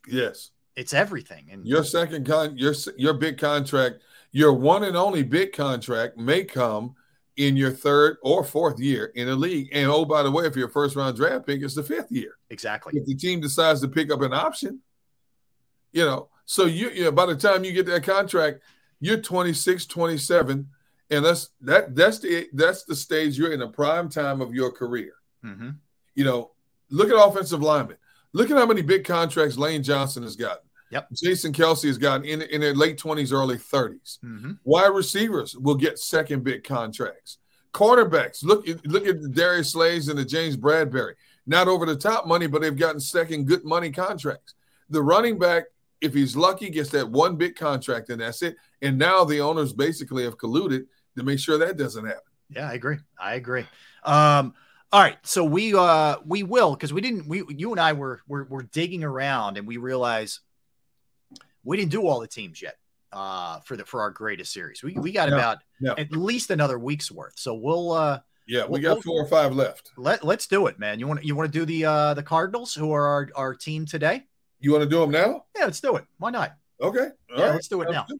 [0.08, 0.52] Yes.
[0.80, 1.48] It's everything.
[1.52, 3.98] And Your second con your your big contract,
[4.32, 6.96] your one and only big contract may come
[7.36, 9.68] in your third or fourth year in the league.
[9.74, 12.12] And oh, by the way, if you're a first round draft pick, it's the fifth
[12.12, 12.38] year.
[12.50, 12.94] exactly.
[12.96, 14.80] If the team decides to pick up an option,
[15.92, 18.62] you know, so you, you know, by the time you get that contract,
[19.02, 20.68] you're 26, 27,
[21.10, 24.72] and that's that that's the that's the stage you're in the prime time of your
[24.72, 25.14] career.
[25.46, 25.76] Mhm.
[26.16, 26.52] You know,
[26.90, 27.98] look at offensive linemen.
[28.32, 30.69] Look at how many big contracts Lane Johnson has gotten.
[30.92, 31.10] Yep.
[31.14, 34.18] Jason Kelce has gotten in, in their late 20s, early 30s.
[34.24, 34.58] Mhm.
[34.64, 37.38] Wide receivers will get second big contracts.
[37.74, 41.14] Quarterbacks, look at look at the Darius Slays and the James Bradberry.
[41.46, 44.56] Not over the top money, but they've gotten second good money contracts.
[44.90, 45.66] The running back,
[46.02, 48.56] if he's lucky, gets that one big contract, and that's it.
[48.82, 50.86] And now the owners basically have colluded
[51.18, 52.22] to make sure that doesn't happen.
[52.50, 52.98] Yeah, I agree.
[53.20, 53.68] I agree.
[54.04, 54.56] Um,
[54.92, 58.22] all right, so we uh we will because we didn't we you and I were
[58.28, 60.40] were were digging around and we realize
[61.70, 62.76] we didn't do all the teams yet
[63.14, 64.84] uh for the for our greatest series.
[64.84, 65.94] We we got No, about no.
[65.98, 67.34] at least another week's worth.
[67.38, 69.92] So we'll uh Yeah, we Well, got four or five left.
[69.98, 71.00] let let's do it, man.
[71.00, 73.86] You want you want to do the uh the Cardinals who are our, our team
[73.86, 74.24] today?
[74.60, 75.46] You want to do them now?
[75.58, 76.06] Yeah, let's do it.
[76.18, 76.50] Why not?
[76.82, 77.00] Okay.
[77.00, 77.54] All yeah, right.
[77.54, 78.06] let's do it Sounds now.
[78.10, 78.20] good.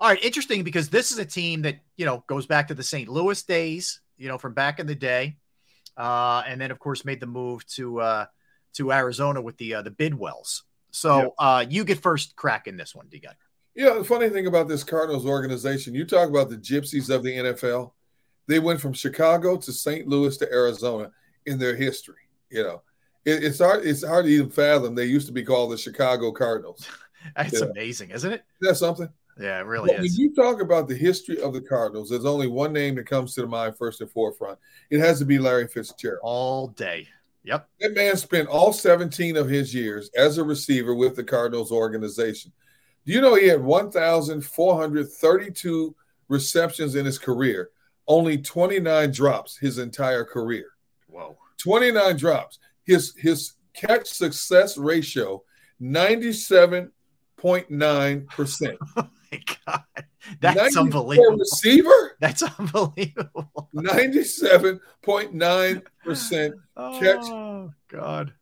[0.00, 2.82] All right, interesting because this is a team that you know goes back to the
[2.84, 3.08] St.
[3.08, 5.36] Louis days, you know, from back in the day,
[5.96, 8.26] uh, and then of course made the move to uh,
[8.74, 10.62] to Arizona with the uh, the Bidwells.
[10.98, 13.34] So uh, you get first crack in this one, D guy.
[13.74, 17.36] Yeah, the funny thing about this Cardinals organization, you talk about the gypsies of the
[17.36, 17.92] NFL.
[18.48, 20.08] They went from Chicago to St.
[20.08, 21.12] Louis to Arizona
[21.46, 22.16] in their history.
[22.50, 22.82] You know,
[23.24, 23.86] it, it's hard.
[23.86, 24.94] It's hard to even fathom.
[24.94, 26.88] They used to be called the Chicago Cardinals.
[27.36, 28.44] That's amazing, isn't it?
[28.60, 29.08] That's something.
[29.40, 30.18] Yeah, it really But when is.
[30.18, 33.42] you talk about the history of the Cardinals, there's only one name that comes to
[33.42, 34.58] the mind first and forefront.
[34.90, 36.20] It has to be Larry Fitzgerald.
[36.22, 37.06] All day.
[37.48, 37.68] Yep.
[37.80, 42.52] That man spent all 17 of his years as a receiver with the Cardinals organization.
[43.06, 45.96] Do you know he had 1,432
[46.28, 47.70] receptions in his career,
[48.06, 50.66] only 29 drops his entire career?
[51.06, 51.38] Whoa.
[51.56, 52.58] 29 drops.
[52.84, 55.42] His his catch success ratio
[55.80, 58.76] 97.9%.
[58.98, 59.84] oh My God,
[60.40, 61.38] that's unbelievable.
[61.38, 63.68] Receiver That's unbelievable.
[63.74, 66.52] 97.9%
[67.00, 67.20] catch.
[67.22, 68.32] Oh God,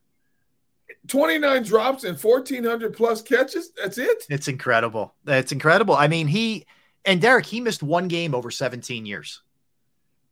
[1.09, 3.73] 29 drops and 1,400 plus catches.
[3.73, 4.24] That's it.
[4.31, 5.15] it's incredible.
[5.27, 5.94] It's incredible.
[5.94, 6.66] I mean, he
[7.05, 9.43] and Derrick, he missed one game over 17 years.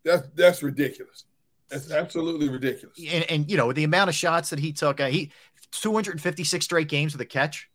[0.05, 1.25] That's that's ridiculous.
[1.71, 2.99] That's absolutely ridiculous.
[3.11, 5.33] and, and you know the amount of shots that he took, uh, he
[5.73, 7.69] 256 straight games with a catch.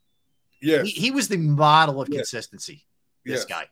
[0.61, 0.87] Yes.
[0.87, 2.17] He, he was the model of Yes.
[2.17, 2.85] consistency.
[3.25, 3.45] This Yes.
[3.45, 3.65] guy.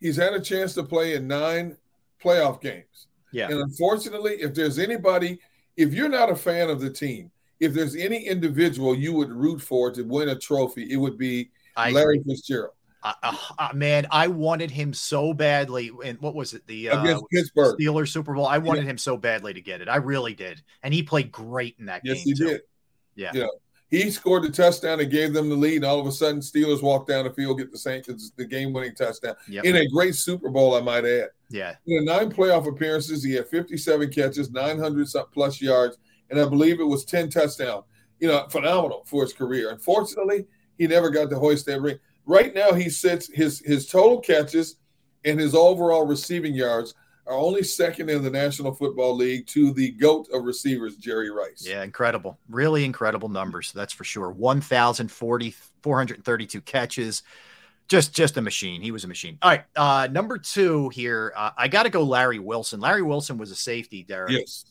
[0.00, 1.76] He's had a chance to play in nine
[2.22, 3.06] playoff games.
[3.32, 3.48] Yeah.
[3.50, 5.40] And unfortunately, if there's anybody,
[5.76, 9.60] if you're not a fan of the team, if there's any individual you would root
[9.60, 13.12] for to win a trophy, it would be I Larry Fitzgerald Uh,
[13.58, 15.90] uh, man, I wanted him so badly.
[16.04, 16.66] And what was it?
[16.66, 17.78] The uh, against Pittsburgh.
[17.78, 18.46] Steelers Super Bowl.
[18.46, 19.88] I wanted him so badly to get it.
[19.88, 20.62] I really did.
[20.82, 22.24] And he played great in that Yes, game.
[22.26, 22.50] Yes, he too.
[22.50, 22.60] did.
[23.14, 23.30] Yeah.
[23.32, 23.50] Know,
[23.90, 25.76] he scored the touchdown and gave them the lead.
[25.76, 28.72] And all of a sudden, Steelers walk down the field, get the Saints the game
[28.72, 29.64] winning touchdown Yep.
[29.64, 31.28] in a great Super Bowl, I might add.
[31.50, 31.74] Yeah.
[31.86, 35.98] In nine playoff appearances, he had 57 catches, 900 plus yards,
[36.30, 37.84] and I believe it was 10 touchdowns.
[38.18, 39.70] You know, phenomenal for his career.
[39.70, 40.46] Unfortunately,
[40.78, 41.98] he never got to hoist that ring.
[42.24, 44.76] Right now, he sits his his total catches
[45.24, 46.94] and his overall receiving yards
[47.26, 51.66] are only second in the National Football League to the GOAT of receivers, Jerry Rice.
[51.66, 52.38] Yeah, incredible.
[52.48, 54.30] Really incredible numbers, that's for sure.
[54.30, 55.50] 1,040,
[55.82, 57.22] 432 catches.
[57.88, 58.82] Just just a machine.
[58.82, 59.38] He was a machine.
[59.42, 59.64] All right.
[59.76, 61.32] Uh, number two here.
[61.36, 62.80] Uh, I got to go Larry Wilson.
[62.80, 64.32] Larry Wilson was a safety, Derrick.
[64.32, 64.64] Yes.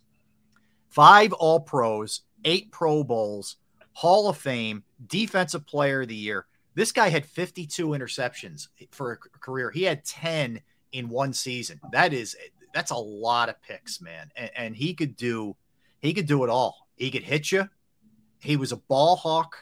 [0.89, 3.55] Five All Pros, eight Pro Bowls,
[3.93, 6.45] Hall of Fame, Defensive Player of the Year.
[6.73, 9.71] This guy had 52 interceptions for a career.
[9.71, 10.59] He had 10
[10.95, 11.79] in one season.
[11.91, 12.35] That is
[12.73, 14.31] that's a lot of picks, man.
[14.35, 15.55] And, and he could do
[16.01, 16.87] he could do it all.
[16.95, 17.69] He could hit you.
[18.39, 19.57] He was a ball hawk.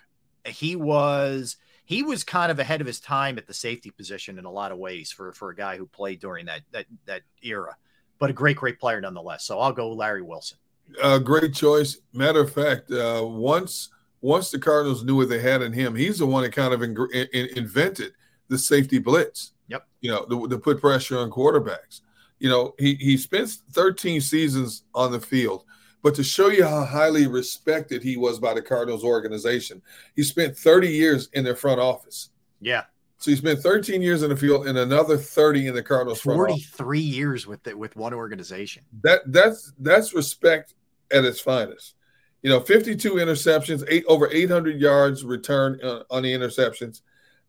[0.46, 4.46] He was he was kind of ahead of his time at the safety position in
[4.46, 7.76] a lot of ways for for a guy who played during that that that era.
[8.20, 9.46] But a great great player nonetheless.
[9.46, 10.60] So I'll go Larry Wilson.
[11.02, 11.98] Uh, great choice.
[12.14, 13.90] Matter of fact, uh, once
[14.22, 16.82] once the Cardinals knew what they had in him, he's the one that kind of
[16.82, 18.14] in, in, invented
[18.48, 19.52] the safety blitz.
[19.74, 19.88] Yep.
[20.02, 22.02] You know, to, to, put pressure on quarterbacks.
[22.40, 25.66] You know, he he spent 13 seasons on the field,
[26.02, 29.82] but to show you how highly respected he was by the Cardinals organization,
[30.16, 32.30] he spent 30 years in their front office.
[32.62, 32.84] Yeah.
[33.18, 36.22] So he spent 13 years in the field and another 30 in the Cardinals.
[36.22, 38.84] 43 years with the, with one organization.
[39.02, 40.74] That that's that's respect
[41.12, 41.96] at its finest
[42.44, 47.02] you know, 52 interceptions, eight over 800 yards return uh, on the interceptions.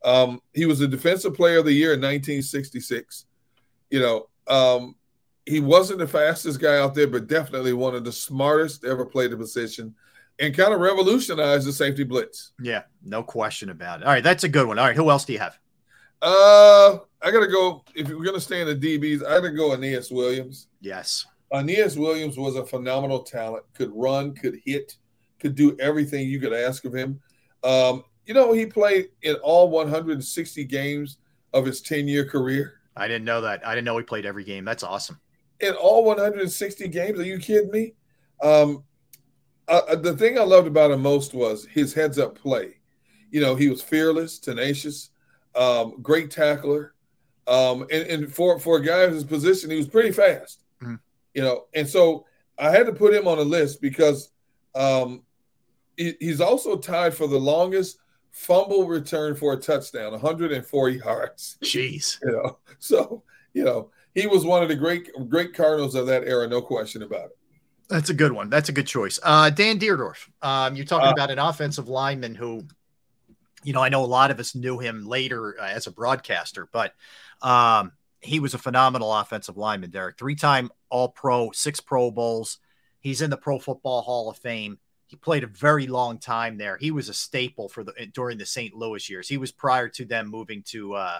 [0.05, 3.25] Um, he was a defensive player of the year in 1966.
[3.91, 4.97] You know, um,
[5.47, 9.05] he wasn't the fastest guy out there, but definitely one of the smartest to ever
[9.05, 9.95] played the position
[10.39, 12.53] and kind of revolutionized the safety blitz.
[12.61, 14.07] Yeah, no question about it.
[14.07, 14.79] All right, that's a good one.
[14.79, 15.59] All right, who else do you have?
[16.21, 17.85] Uh, I got to go.
[17.95, 20.69] If we're going to stay in the DBs, I got to go Aeneas Williams.
[20.81, 21.27] Yes.
[21.53, 24.97] Aeneas Williams was a phenomenal talent, could run, could hit,
[25.39, 27.21] could do everything you could ask of him.
[27.63, 31.19] Um, you know, he played in all 160 games
[31.53, 32.81] of his 10 year career.
[32.97, 33.67] I didn't know that.
[33.67, 34.65] I didn't know he played every game.
[34.65, 35.21] That's awesome.
[35.61, 37.19] In all 160 games?
[37.19, 37.95] Are you kidding me?
[38.43, 38.85] Um,
[39.69, 42.75] uh, uh, the thing I loved about him most was his heads up play.
[43.31, 45.11] You know, he was fearless, tenacious,
[45.55, 46.95] um, great tackler.
[47.47, 50.65] Um, and, and for, for a guy in his position, he was pretty fast
[51.35, 52.25] you know, and so
[52.59, 54.31] I had to put him on a list because
[54.75, 55.23] um,
[55.97, 57.99] he, he's also tied for the longest
[58.35, 61.57] fumble return for a touchdown, 140 yards.
[61.63, 63.23] Jeez, you know, so
[63.55, 67.03] you know he was one of the great great Cardinals of that era, no question
[67.03, 67.39] about it.
[67.89, 68.51] That's a good one.
[68.51, 69.19] That's a good choice.
[69.23, 70.29] Uh, Dan Dierdorf.
[70.43, 72.67] Um, you're talking uh, about an offensive lineman who,
[73.63, 76.67] you know, I know a lot of us knew him later uh, as a broadcaster,
[76.73, 76.95] but
[77.43, 80.19] um, he was a phenomenal offensive lineman, Derrick.
[80.19, 82.59] Three time All Pro, six Pro Bowls.
[83.01, 84.79] He's in the Pro Football Hall of Fame.
[85.15, 86.77] He played a very long time there.
[86.77, 88.75] He was a staple for the during the St.
[88.75, 89.29] Louis years.
[89.29, 91.19] He was prior to them moving to uh,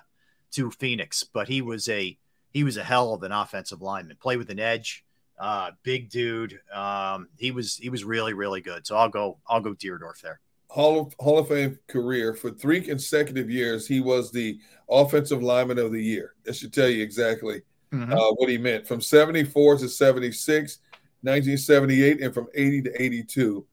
[0.53, 2.19] to Phoenix, but he was a
[2.53, 4.17] he was a hell of an offensive lineman.
[4.21, 5.05] Play with an edge,
[5.39, 6.59] uh, big dude.
[6.73, 8.85] Um, he was he was really really good.
[8.85, 10.41] So I'll go I'll go Dierdorf there.
[10.69, 13.87] Hall of, Hall of Fame career for three consecutive years.
[13.87, 14.59] He was the
[14.91, 16.35] offensive lineman of the year.
[16.45, 17.63] That should tell you exactly
[17.93, 18.13] mm-hmm.
[18.13, 18.89] uh, what he meant.
[18.89, 20.79] From 74 to 76,
[21.21, 23.65] 1978, and from 80 to 82,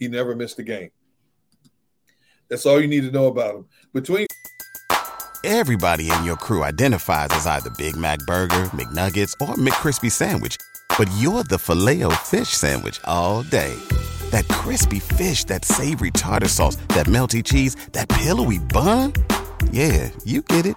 [0.00, 0.90] he never missed a game.
[2.48, 3.66] That's all you need to know about him.
[3.94, 4.26] Between
[5.44, 10.56] everybody in your crew identifies as either Big Mac Burger, McNuggets, or McCrispy Sandwich,
[10.98, 13.78] but you're the filet fish Sandwich all day
[14.30, 19.12] that crispy fish, that savory tartar sauce, that melty cheese, that pillowy bun.
[19.70, 20.76] Yeah, you get it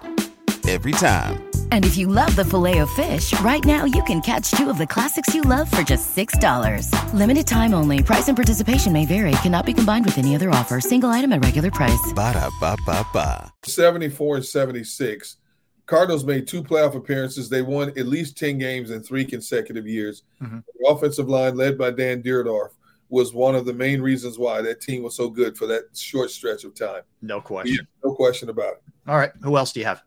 [0.68, 1.44] every time.
[1.72, 4.78] And if you love the filet of fish, right now you can catch two of
[4.78, 7.14] the classics you love for just $6.
[7.14, 8.04] Limited time only.
[8.04, 9.32] Price and participation may vary.
[9.42, 10.80] Cannot be combined with any other offer.
[10.80, 12.14] Single item at regular price.
[12.16, 13.52] Ba da ba ba ba.
[13.66, 15.38] 74 and 76.
[15.86, 17.50] Cardinals made two playoff appearances.
[17.50, 20.24] They won at least 10 games in three consecutive years.
[20.42, 20.60] Mm-hmm.
[20.80, 22.70] The offensive line, led by Dan Dierdorf,
[23.10, 26.32] was one of the main reasons why that team was so good for that short
[26.32, 27.02] stretch of time.
[27.22, 27.86] No question.
[28.04, 28.84] no question about it.
[29.08, 29.32] All right.
[29.42, 30.02] Who else do you have?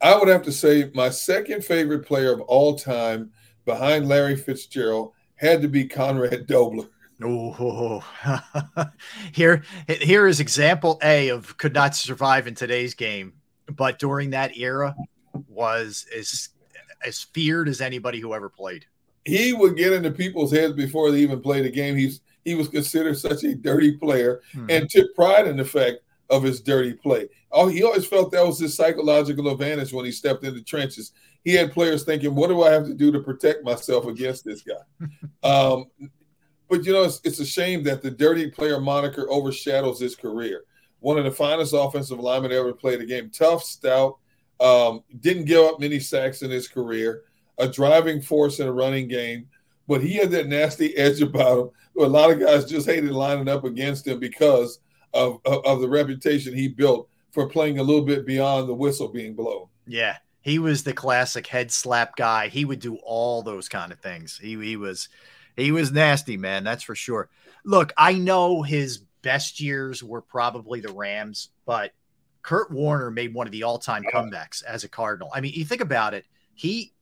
[0.00, 3.32] I would have to say my second favorite player of all time
[3.64, 6.86] behind Larry Fitzgerald had to be Conrad Dobler.
[7.20, 8.04] Oh,
[9.32, 13.32] here, here is example A of could not survive in today's game,
[13.66, 14.94] but during that era
[15.48, 16.50] was as
[17.04, 18.86] as feared as anybody who ever played
[19.28, 21.96] he would get into people's heads before they even played the game.
[21.96, 24.66] He's he was considered such a dirty player hmm.
[24.70, 25.98] and took pride in the fact
[26.30, 27.28] of his dirty play.
[27.50, 31.12] Oh, he always felt that was his psychological advantage when he stepped into trenches.
[31.44, 34.62] He had players thinking, "What do I have to do to protect myself against this
[34.62, 35.08] guy?"
[35.42, 35.86] um,
[36.68, 40.64] but you know, it's, it's a shame that the dirty player moniker overshadows his career.
[41.00, 43.30] one of the finest offensive linemen ever played the game.
[43.30, 44.18] Tough, stout,
[44.60, 47.22] um, didn't give up many sacks in his career,
[47.58, 49.48] a driving force in a running game,
[49.86, 51.70] but he had that nasty edge about him.
[52.00, 54.80] A lot of guys just hated lining up against him because
[55.14, 59.08] of, of, of the reputation he built for playing a little bit beyond the whistle
[59.08, 59.66] being blown.
[59.86, 60.16] Yeah.
[60.40, 62.48] He was the classic head slap guy.
[62.48, 64.38] He would do all those kind of things.
[64.38, 65.08] He he was
[65.56, 66.64] he was nasty, man.
[66.64, 67.28] That's for sure.
[67.64, 71.92] Look, I know his best years were probably the Rams, but
[72.42, 75.30] Kurt Warner made one of the all-time comebacks as a Cardinal.
[75.34, 76.24] I mean, you think about it.
[76.54, 76.94] He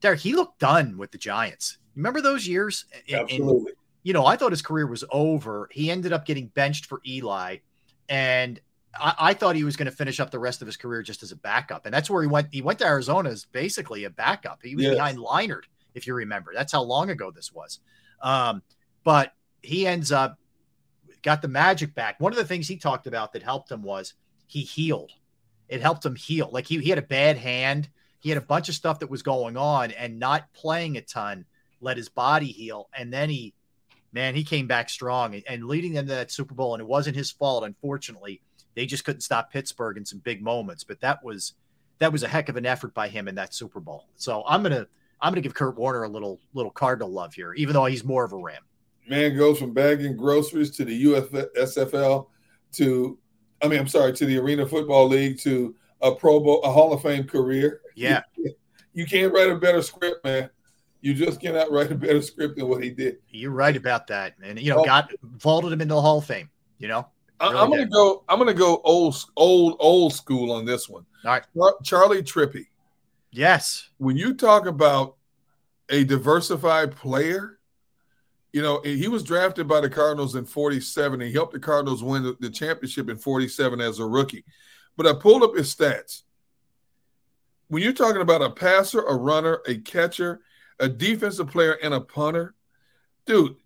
[0.00, 1.78] Derek, he looked done with the Giants.
[1.96, 2.86] Remember those years?
[3.08, 3.72] And, Absolutely.
[4.06, 5.68] You know, I thought his career was over.
[5.72, 7.56] He ended up getting benched for Eli,
[8.08, 8.60] and
[8.94, 11.24] I, I thought he was going to finish up the rest of his career just
[11.24, 11.86] as a backup.
[11.86, 12.46] And that's where he went.
[12.52, 14.60] He went to Arizona as basically a backup.
[14.62, 14.94] He was Yes.
[14.94, 15.64] behind Leinart,
[15.96, 16.52] if you remember.
[16.54, 17.80] That's how long ago this was.
[18.22, 18.62] Um,
[19.02, 20.38] but he ends up
[21.22, 22.20] got the magic back.
[22.20, 24.14] One of the things he talked about that helped him was
[24.46, 25.10] he healed.
[25.68, 26.48] It helped him heal.
[26.52, 27.88] Like he, he had a bad hand.
[28.20, 31.44] He had a bunch of stuff that was going on, and not playing a ton
[31.80, 32.88] let his body heal.
[32.96, 33.52] And then he,
[34.16, 36.74] man, he came back strong and, and leading them to that Super Bowl.
[36.74, 38.40] And it wasn't his fault, unfortunately.
[38.74, 40.84] They just couldn't stop Pittsburgh in some big moments.
[40.84, 41.52] But that was
[41.98, 44.06] that was a heck of an effort by him in that Super Bowl.
[44.16, 44.86] So I'm gonna
[45.20, 48.24] I'm gonna give Kurt Warner a little little Cardinal love here, even though he's more
[48.24, 48.62] of a Ram.
[49.06, 52.26] Man goes from bagging groceries to the USFL
[52.72, 53.18] to,
[53.62, 56.92] I mean, I'm sorry, to the Arena Football League to a Pro Bowl, a Hall
[56.92, 57.82] of Fame career.
[57.94, 58.22] Yeah.
[58.92, 60.48] You can't write a better script, man.
[61.00, 63.18] You just cannot write a better script than what he did.
[63.30, 64.84] You're right about that, and you know, Oh.
[64.84, 66.50] got vaulted him into the Hall of Fame.
[66.78, 67.06] You know,
[67.40, 67.92] Really I'm gonna did.
[67.92, 68.24] go.
[68.28, 71.04] I'm gonna go old, old, old school on this one.
[71.24, 72.66] All right, Char- Charlie Trippi.
[73.30, 75.16] Yes, When you talk about
[75.90, 77.58] a diversified player,
[78.52, 81.20] you know he was drafted by the Cardinals in '47.
[81.20, 84.44] He helped the Cardinals win the, the championship in '47 as a rookie.
[84.96, 86.22] But I pulled up his stats.
[87.68, 90.40] When you're talking about a passer, a runner, a catcher,
[90.80, 92.54] a defensive player, and a punter,
[93.24, 93.56] dude,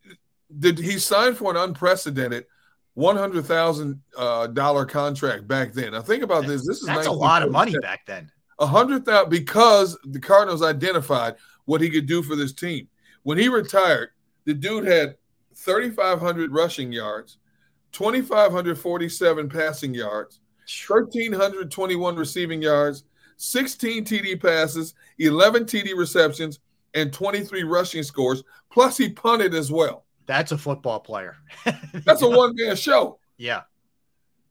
[0.58, 2.46] did he signed for an unprecedented
[2.94, 5.92] one hundred thousand uh, dollar contract back then?
[5.92, 6.66] Now think about this.
[6.66, 8.30] This is that's a lot of money back then.
[8.58, 12.88] A hundred thousand because the Cardinals identified what he could do for this team.
[13.22, 14.10] When he retired,
[14.44, 15.16] the dude had
[15.54, 17.38] 3,500 rushing yards,
[17.92, 20.40] 2,547 passing yards,
[20.88, 23.04] 1,321 receiving yards,
[23.36, 26.60] 16 TD passes, 11 TD receptions,
[26.94, 28.42] and 23 rushing scores.
[28.72, 30.04] Plus, he punted as well.
[30.26, 31.36] That's a football player.
[32.04, 33.18] That's a one man show.
[33.36, 33.62] Yeah.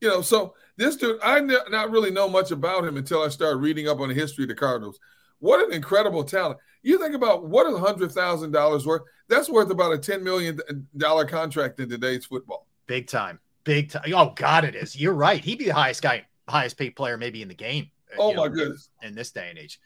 [0.01, 3.29] You know, so this dude, I n- not really know much about him until I
[3.29, 4.99] started reading up on the history of the Cardinals.
[5.39, 6.59] What an incredible talent!
[6.83, 9.01] You think about what a $100,000 worth?
[9.29, 10.59] That's worth about a ten million
[10.97, 12.67] dollar contract in today's football.
[12.87, 13.39] Big time.
[13.63, 14.03] Big time.
[14.13, 14.99] Oh God, it is.
[14.99, 15.41] You're right.
[15.43, 17.89] He'd be the highest guy, highest paid player maybe in the game.
[18.11, 18.89] uh, Oh my know, goodness!
[19.01, 19.79] In this day and age,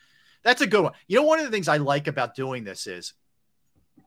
[0.43, 0.93] that's a good one.
[1.07, 3.13] You know, one of the things I like about doing this is,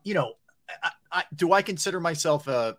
[0.04, 0.34] you know,
[0.82, 2.76] I, I, do I consider myself a,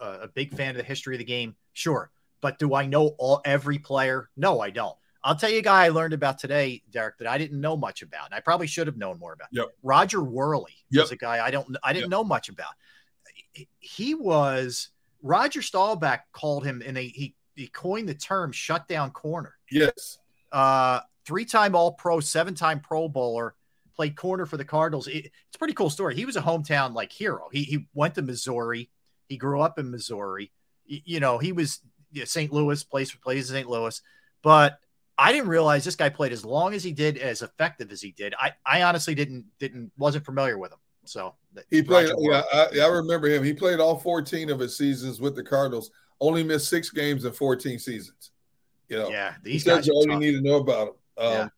[0.00, 1.56] a a big fan of the history of the game?
[1.72, 2.10] Sure,
[2.40, 4.30] but do I know all every player?
[4.36, 4.96] No, I don't.
[5.26, 8.02] I'll tell you a guy I learned about today, Derek, that I didn't know much
[8.02, 9.48] about, and I probably should have known more about.
[9.52, 9.68] Yep.
[9.82, 11.04] Roger Wehrli Yep.
[11.04, 12.72] is a guy I don't I didn't know much about.
[13.52, 14.90] He- He was
[15.22, 20.18] Roger Staubach called him, and they, he he coined the term "shutdown corner." Yes,
[20.52, 23.54] Uh, three-time All-Pro, seven-time Pro Bowler,
[23.96, 25.06] played corner for the Cardinals.
[25.08, 26.14] It- it's a pretty cool story.
[26.16, 27.48] He was a hometown like hero.
[27.52, 28.90] He he went to Missouri.
[29.28, 30.52] He grew up in Missouri.
[30.90, 31.80] Y- You know, he was
[32.12, 32.52] yeah, St.
[32.52, 33.68] Louis, plays for plays in St.
[33.68, 34.00] Louis,
[34.42, 34.78] but
[35.16, 38.10] I didn't realize this guy played as long as he did, as effective as he
[38.10, 38.34] did.
[38.38, 40.78] I, I honestly didn't didn't wasn't familiar with him.
[41.04, 41.34] So
[41.70, 42.10] he played.
[42.18, 43.44] Yeah, I, I remember him.
[43.44, 45.90] He played all fourteen of his seasons with the Cardinals.
[46.20, 48.32] Only missed six games in fourteen seasons.
[48.88, 50.20] You know, yeah, these guys you all you tough.
[50.20, 50.94] need to know about him.
[51.18, 51.48] Um, Yeah.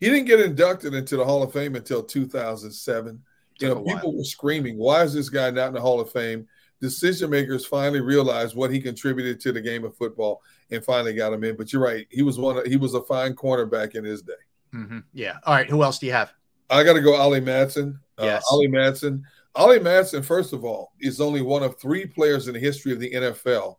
[0.00, 3.20] He didn't get inducted into the Hall of Fame until 2007.
[3.60, 6.46] You know, people were screaming, "Why is this guy not in the Hall of Fame?"
[6.80, 10.40] Decision makers finally realized what he contributed to the game of football
[10.70, 11.56] and finally got him in.
[11.56, 12.58] But you're right; he was one.
[12.58, 14.34] Of, he was a fine cornerback in his day.
[14.72, 15.02] Mhm.
[15.12, 15.38] Yeah.
[15.44, 15.68] All right.
[15.68, 16.32] Who else do you have?
[16.70, 17.98] I got to go, Ollie Matson.
[18.20, 18.44] Yes.
[18.48, 19.24] Uh, Ollie Matson.
[19.56, 23.00] Ollie Matson, first of all, is only one of three players in the history of
[23.00, 23.78] the NFL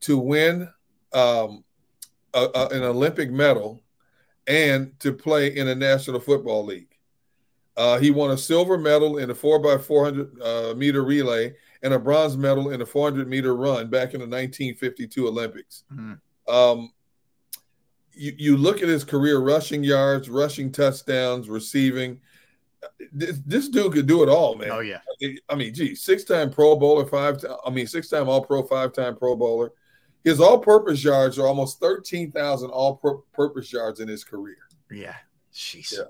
[0.00, 0.62] to win
[1.12, 1.62] um,
[2.34, 3.80] a, a- an Olympic medal
[4.50, 6.88] and to play in a National Football League.
[7.76, 12.36] Uh, he won a silver medal in the 4x400 uh, meter relay and a bronze
[12.36, 15.84] medal in the 400 meter run back in the 1952 Olympics.
[15.94, 16.18] Mhm.
[16.48, 16.92] Um,
[18.12, 22.20] you, you look at his career rushing yards, rushing touchdowns, receiving.
[23.12, 24.70] This, this dude could do it all, man.
[24.72, 24.98] Oh yeah.
[25.48, 27.40] I mean, gee, six time Pro Bowler, five.
[27.40, 29.72] ti- I mean, six time All Pro, five time Pro Bowler.
[30.24, 34.58] His all-purpose yards are almost thirteen thousand all-purpose yards in his career.
[34.90, 35.16] Yeah,
[35.52, 36.04] jeez, yeah.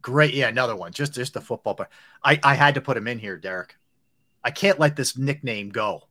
[0.00, 0.34] great.
[0.34, 0.92] Yeah, another one.
[0.92, 1.88] Just just a football player.
[2.22, 3.76] I I had to put him in here, Derek.
[4.44, 6.02] I can't let this nickname go.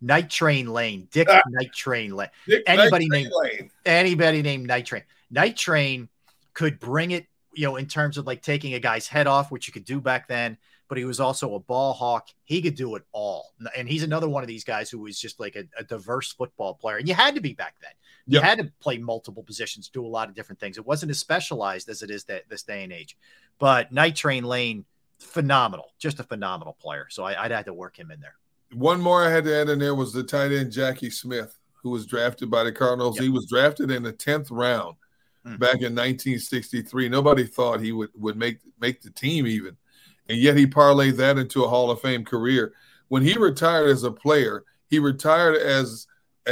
[0.00, 2.28] Night Train Lane, Dick ah, Night Train Lane.
[2.46, 3.70] Dick anybody Night named Lane.
[3.84, 5.02] anybody named Night Train.
[5.30, 6.08] Night Train
[6.54, 9.66] could bring it, you know, in terms of like taking a guy's head off, which
[9.66, 10.56] you could do back then.
[10.88, 12.28] But he was also a ball hawk.
[12.44, 15.40] He could do it all, and he's another one of these guys who was just
[15.40, 16.96] like a, a diverse football player.
[16.98, 17.90] And you had to be back then.
[18.28, 18.44] You yep.
[18.44, 20.78] had to play multiple positions, do a lot of different things.
[20.78, 23.16] It wasn't as specialized as it is that this day and age.
[23.58, 24.84] But Night Train Lane,
[25.18, 27.06] phenomenal, just a phenomenal player.
[27.08, 28.34] So I, I'd had to work him in there.
[28.72, 31.90] One more I had to add in there was the tight end Jackie Smith, who
[31.90, 33.16] was drafted by the Cardinals.
[33.16, 33.22] Yep.
[33.22, 34.96] He was drafted in the tenth round
[35.46, 35.56] mm-hmm.
[35.56, 37.08] back in 1963.
[37.08, 39.76] Nobody thought he would would make make the team even,
[40.28, 42.72] and yet he parlayed that into a Hall of Fame career.
[43.08, 46.06] When he retired as a player, he retired as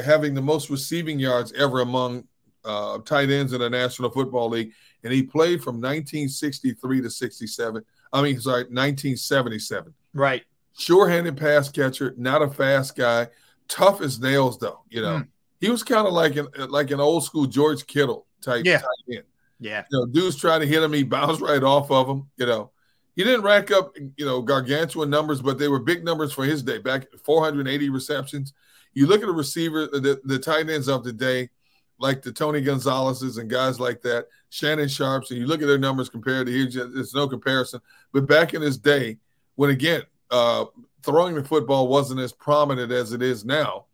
[0.04, 2.24] having the most receiving yards ever among
[2.64, 4.72] uh, tight ends in the National Football League,
[5.02, 7.84] and he played from 1963 to 67.
[8.12, 9.92] I mean, sorry, 1977.
[10.14, 10.44] Right
[10.76, 13.28] sure-handed pass catcher, not a fast guy,
[13.68, 14.80] tough as nails though.
[14.88, 15.28] You know, mm.
[15.60, 18.78] he was kind of like an like an old school George Kittle type yeah.
[18.78, 19.24] tight end.
[19.60, 22.28] Yeah, you know, dudes trying to hit him, he bounced right off of him.
[22.36, 22.70] You know,
[23.16, 26.62] he didn't rack up you know gargantuan numbers, but they were big numbers for his
[26.62, 26.78] day.
[26.78, 28.52] Back 480 receptions.
[28.92, 31.50] You look at the receiver, the, the tight ends of the day,
[31.98, 35.78] like the Tony Gonzalez's and guys like that, Shannon Sharpes, and you look at their
[35.78, 37.80] numbers compared to here, there's no comparison.
[38.12, 39.18] But back in his day,
[39.56, 40.66] when again uh,
[41.02, 43.86] throwing the football wasn't as prominent as it is now,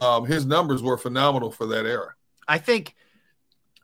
[0.00, 2.14] um, his numbers were phenomenal for that era.
[2.46, 2.94] I think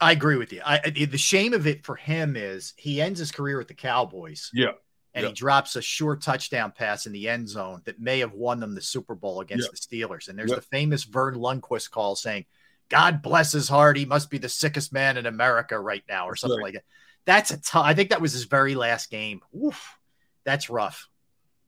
[0.01, 0.61] I agree with you.
[0.65, 4.51] I, the shame of it for him is he ends his career with the Cowboys.
[4.53, 4.73] Yeah.
[5.15, 5.29] And yeah.
[5.29, 8.75] he drops a short touchdown pass in the end zone that may have won them
[8.75, 10.29] the Super Bowl against the Steelers.
[10.29, 12.47] And there's the famous Verne Lundquist call saying,
[12.89, 13.97] God bless his heart.
[13.97, 16.65] He must be the sickest man in America right now, or something right.
[16.65, 16.85] like that.
[17.27, 17.87] That's a tough.
[17.87, 19.41] I think that was his very last game.
[19.57, 19.99] Oof,
[20.45, 21.09] that's rough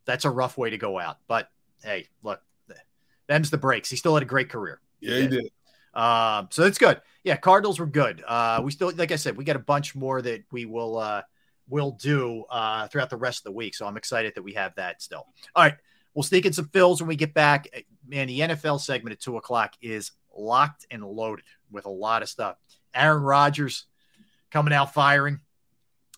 [0.06, 1.18] that's a rough way to go out.
[1.28, 1.50] But
[1.82, 2.40] hey, look,
[3.28, 3.90] them's the breaks.
[3.90, 4.80] He still had a great career.
[5.00, 5.50] Yeah, he did.
[5.96, 7.00] Um, so that's good.
[7.24, 8.22] Yeah, Cardinals were good.
[8.26, 11.22] Uh, we still, like I said, we got a bunch more that we will uh,
[11.68, 13.74] will do uh, throughout the rest of the week.
[13.74, 15.26] So I'm excited that we have that still.
[15.56, 15.74] All right,
[16.14, 17.66] we'll sneak in some Phils when we get back.
[18.06, 22.28] Man, the NFL segment at two o'clock is locked and loaded with a lot of
[22.28, 22.56] stuff.
[22.94, 23.86] Aaron Rodgers
[24.50, 25.40] coming out firing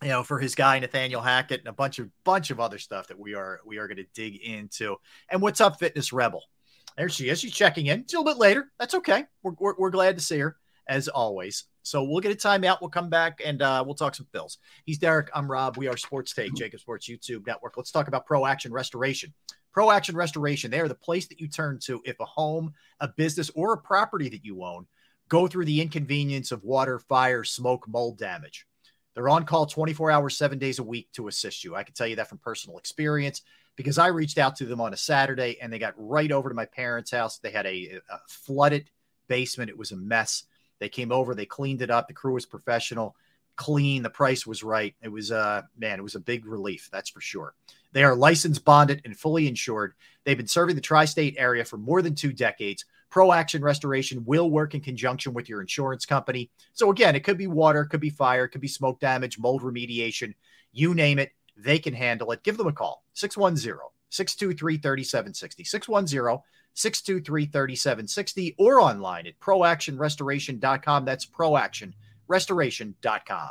[0.03, 3.09] you know, for his guy Nathaniel Hackett and a bunch of bunch of other stuff
[3.09, 4.97] that we are we are going to dig into.
[5.29, 6.45] And what's up, Fitness Rebel?
[6.99, 7.39] There she is.
[7.39, 8.01] She's checking in.
[8.01, 8.73] It's a little bit later.
[8.81, 9.25] That's okay.
[9.45, 10.57] We're, we're, we're glad to see her
[10.89, 11.65] as always.
[11.83, 12.79] So we'll get a timeout.
[12.81, 14.57] We'll come back and uh, we'll talk some Phils.
[14.85, 15.31] He's Derek.
[15.33, 15.77] I'm Rob.
[15.77, 17.77] We are Sports Take, JAKIB Sports YouTube Network.
[17.77, 19.33] Let's talk about Pro Action Restoration.
[19.73, 20.73] Pro Action Restoration.
[20.73, 23.79] They are the place that you turn to if a home, a business, or a
[23.79, 24.87] property that you own
[25.29, 28.67] go through the inconvenience of water, fire, smoke, mold damage.
[29.15, 31.77] They're on call 24 hours, seven days a week to assist you.
[31.77, 33.43] I can tell you that from personal experience
[33.79, 36.55] because I reached out to them on a Saturday and they got right over to
[36.55, 37.39] my parents' house.
[37.39, 38.91] They had a, a flooded
[39.29, 40.43] basement, it was a mess.
[40.81, 42.09] They came over, they cleaned it up.
[42.09, 43.15] The crew was professional,
[43.55, 44.03] clean.
[44.03, 44.97] The price was right.
[45.01, 46.89] It was, uh, man, it was a big relief.
[46.91, 47.55] That's for sure.
[47.93, 49.95] They are licensed, bonded, and fully insured.
[50.25, 52.85] They've been serving the tri state area for more than two decades.
[53.11, 56.51] Pro Action Restoration will work in conjunction with your insurance company.
[56.73, 59.39] So, again, it could be water, it could be fire, it could be smoke damage,
[59.39, 60.35] mold remediation,
[60.73, 62.43] you name it, they can handle it.
[62.43, 63.79] Give them a call 610
[64.11, 65.65] 623 3760.
[65.65, 66.43] 610
[66.75, 71.05] 623 3760 or online at proactionrestoration.com.
[71.05, 73.51] That's proactionrestoration.com.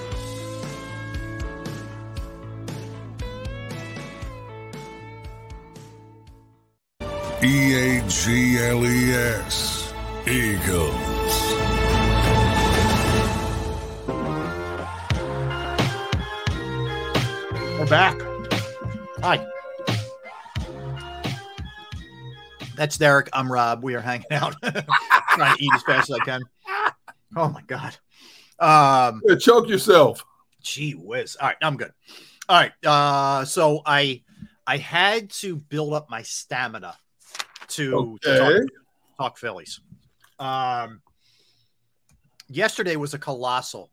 [7.43, 9.91] E A G L E S.
[10.27, 10.93] Eagles.
[17.79, 18.21] We're back.
[19.23, 19.47] Hi.
[22.75, 23.27] That's Derek.
[23.33, 23.83] I'm Rob.
[23.83, 26.41] We are hanging out, trying to eat as fast as I can.
[27.35, 27.97] Oh my god.
[28.59, 30.23] Um, Yeah, choke yourself.
[30.61, 31.35] Gee whiz.
[31.41, 31.91] All right, I'm good.
[32.47, 32.71] All right.
[32.85, 34.21] Uh, so I
[34.67, 36.95] I had to build up my stamina
[37.71, 38.63] to, to talk,
[39.17, 39.79] talk Phillies.
[40.39, 41.01] Um,
[42.49, 43.89] yesterday was a colossal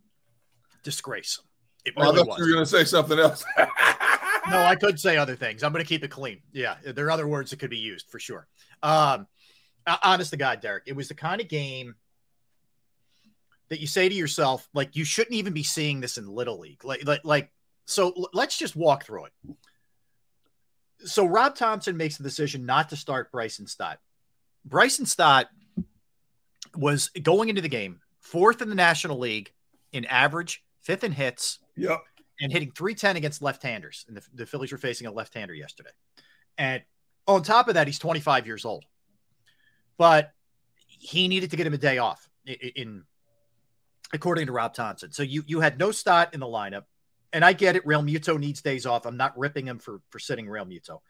[0.83, 1.41] disgrace.
[1.85, 2.39] It Oh, I thought was.
[2.39, 3.45] you were going to say something else.
[3.59, 5.63] no, I could say other things.
[5.63, 6.41] I'm going to keep it clean.
[6.53, 8.47] Yeah, there are other words that could be used for sure.
[8.83, 9.27] Um,
[9.87, 11.95] uh, honest to God, Derek, it was the kind of game
[13.69, 16.85] that you say to yourself, like, you shouldn't even be seeing this in Little League.
[16.85, 17.51] Like, like, like
[17.85, 19.33] so let's just walk through it.
[21.05, 23.99] So Rob Thomson makes the decision not to start Bryson Stott.
[24.65, 25.49] Bryson Stott
[26.77, 29.53] was going into the game fourth in the National League
[29.93, 32.01] in average, fifth in hits, Yep.
[32.41, 34.05] and hitting 310 against left-handers.
[34.09, 35.91] And the, the Phillies were facing a left-hander yesterday.
[36.59, 36.83] And
[37.27, 38.85] on top of that, he's 25 years old.
[39.97, 40.33] But
[40.87, 43.05] he needed to get him a day off in, in
[44.13, 45.13] according to Rob Thomson.
[45.13, 46.85] So you you had no Stott in the lineup.
[47.33, 49.05] And I get it, Realmuto needs days off.
[49.07, 51.01] I'm not ripping him for for sitting Realmuto.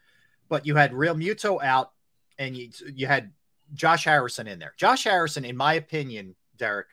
[0.49, 1.91] But you had Realmuto out
[2.37, 3.31] and you you had
[3.73, 4.73] Josh Harrison in there.
[4.77, 6.87] Josh Harrison, in my opinion, Derek,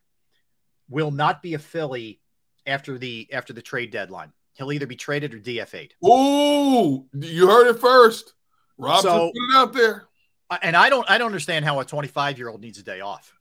[0.89, 2.21] will not be a Philly
[2.67, 4.33] after the after the trade deadline.
[4.55, 5.95] He'll either be traded or DFA'd.
[6.07, 8.35] Ooh, you heard it first.
[8.79, 10.05] Rob So- put it out there.
[10.63, 13.33] And I don't I don't understand how a 25 year old needs a day off.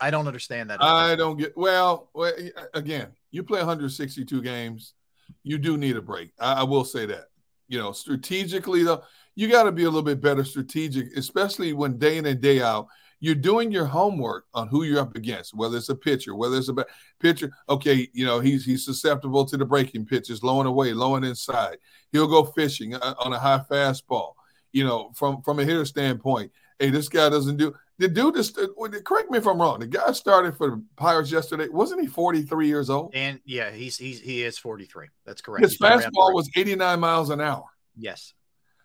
[0.00, 0.82] I don't understand that.
[0.82, 2.32] I don't get well, well.
[2.74, 4.94] Again, you play 162 games.
[5.42, 6.32] You do need a break.
[6.38, 7.26] I, I will say that.
[7.68, 9.02] You know, strategically though,
[9.36, 12.60] you got to be a little bit better strategic, especially when day in and day
[12.60, 12.88] out
[13.20, 15.54] you're doing your homework on who you're up against.
[15.54, 16.86] Whether it's a pitcher, whether it's a
[17.20, 17.52] pitcher.
[17.68, 21.24] Okay, you know he's he's susceptible to the breaking pitches, low and away, low and
[21.24, 21.76] inside.
[22.12, 24.32] He'll go fishing uh, on a high fastball.
[24.72, 26.50] You know, from from a hitter standpoint,
[26.80, 27.74] hey, this guy doesn't do.
[27.98, 28.58] The dude just
[29.04, 29.78] correct me if I'm wrong.
[29.78, 31.68] The guy started for the Pirates yesterday.
[31.68, 33.12] Wasn't he 43 years old?
[33.14, 35.08] And yeah, he's he's he is 43.
[35.26, 35.62] That's correct.
[35.62, 37.66] His He's fastball was 89 miles an hour.
[37.96, 38.32] yes.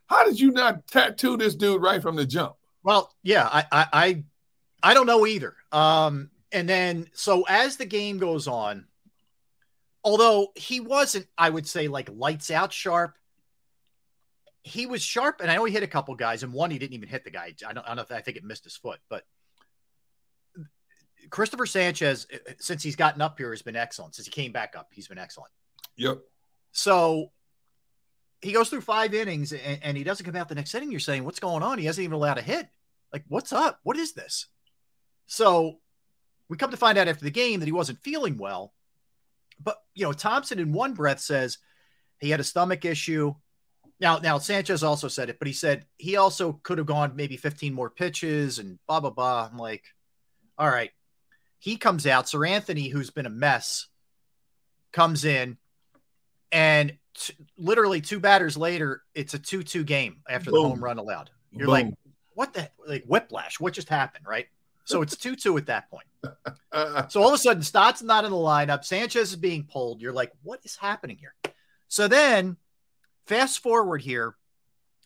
[0.07, 2.53] How did you not tattoo this dude right from the jump?
[2.83, 4.23] Well, yeah, I, I, I,
[4.83, 5.55] I don't know either.
[5.71, 8.85] Um, and then so as the game goes on,
[10.03, 13.15] although he wasn't, I would say like lights out sharp.
[14.67, 16.95] He was sharp, and I know he hit a couple guys, and one he didn't
[16.95, 17.53] even hit the guy.
[17.67, 19.23] I don't, I don't know if I think it missed his foot, but
[21.29, 24.15] Christopher Sanchez, uh, since he's gotten up here, has been excellent.
[24.15, 25.51] Since he came back up, he's been excellent.
[25.97, 26.19] Yep.
[26.71, 27.31] So
[28.41, 30.89] he goes through five innings and, and he doesn't come out the next inning.
[30.89, 31.77] You're saying, what's going on?
[31.77, 32.67] He hasn't even allowed a hit.
[33.13, 33.79] Like, what's up?
[33.83, 34.47] What is this?
[35.27, 35.79] So
[36.49, 38.73] we come to find out after the game that he wasn't feeling well.
[39.63, 41.59] But, you know, Thomson in one breath says
[42.19, 43.35] he had a stomach issue.
[43.99, 47.37] Now, now Sanchez also said it, but he said he also could have gone maybe
[47.37, 49.49] 15 more pitches and blah, blah, blah.
[49.51, 49.83] I'm like,
[50.57, 50.91] all right.
[51.59, 52.25] He comes out.
[52.25, 53.87] Seranthony, who's been a mess,
[54.91, 55.57] comes in
[56.51, 60.97] and t- literally two batters later, it's a 2 2 game after the home run
[60.97, 61.29] allowed.
[61.51, 61.73] You're Boom.
[61.73, 61.87] like,
[62.33, 63.59] what the like whiplash?
[63.59, 64.25] What just happened?
[64.27, 64.47] Right.
[64.83, 66.07] So it's 2 2 at that point.
[67.07, 68.83] So all of a sudden, Stott's not in the lineup.
[68.83, 70.01] Sanchez is being pulled.
[70.01, 71.33] You're like, what is happening here?
[71.87, 72.57] So then,
[73.27, 74.35] fast forward here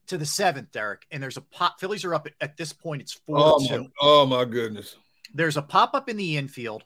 [0.08, 1.80] to the seventh, Derek, and there's a pop.
[1.80, 3.02] Phillies are up at, at this point.
[3.02, 3.84] It's four Oh two.
[3.84, 4.96] my, oh my goodness.
[5.34, 6.84] There's a pop up in the infield,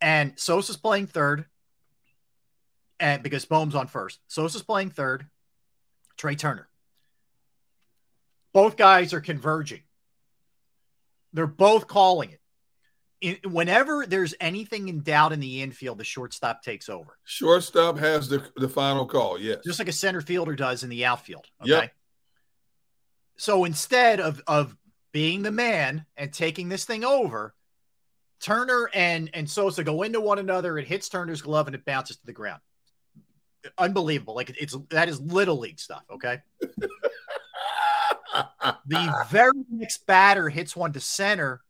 [0.00, 1.46] and Sosa's playing third,
[3.00, 5.26] and because Bohm's on first, Sosa's playing third.
[6.16, 6.68] Trea Turner.
[8.52, 9.80] Both guys are converging.
[11.32, 12.40] They're both calling it.
[13.22, 17.16] In, whenever there's anything in doubt in the infield, the shortstop takes over.
[17.24, 19.40] Shortstop has the, the final call.
[19.40, 19.58] Yes.
[19.64, 21.46] Just like a center fielder does in the outfield.
[21.62, 21.70] Okay.
[21.70, 21.90] Yep.
[23.36, 24.76] So instead of of
[25.12, 27.54] being the man and taking this thing over,
[28.42, 30.76] Turner and and Sosa go into one another.
[30.76, 32.60] It hits Turner's glove and it bounces to the ground.
[33.78, 34.34] Unbelievable!
[34.34, 36.02] Like it's that is little league stuff.
[36.10, 36.40] Okay.
[38.86, 41.62] the very next batter hits one to center,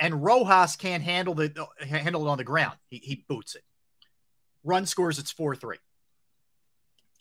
[0.00, 2.78] and Rojas can't handle the handle it on the ground.
[2.88, 3.62] He, he boots it.
[4.64, 5.18] Run scores.
[5.18, 5.78] It's four three.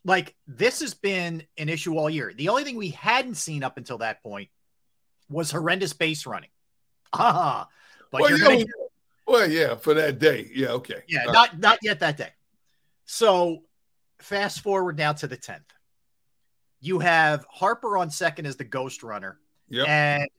[0.05, 2.33] Like this has been an issue all year.
[2.35, 4.49] The only thing we hadn't seen up until that point
[5.29, 6.49] was horrendous base running.
[7.13, 7.67] Ah,
[8.11, 8.65] but well, you're yeah, gonna
[9.27, 10.49] well, yeah, for that day.
[10.53, 11.01] Yeah, okay.
[11.07, 12.29] yeah, All not not yet that day.
[13.05, 13.63] So
[14.19, 15.63] fast forward now to the tenth.
[16.79, 19.39] You have Harper on second as the ghost runner,
[19.69, 19.87] Yep.
[19.87, 20.29] and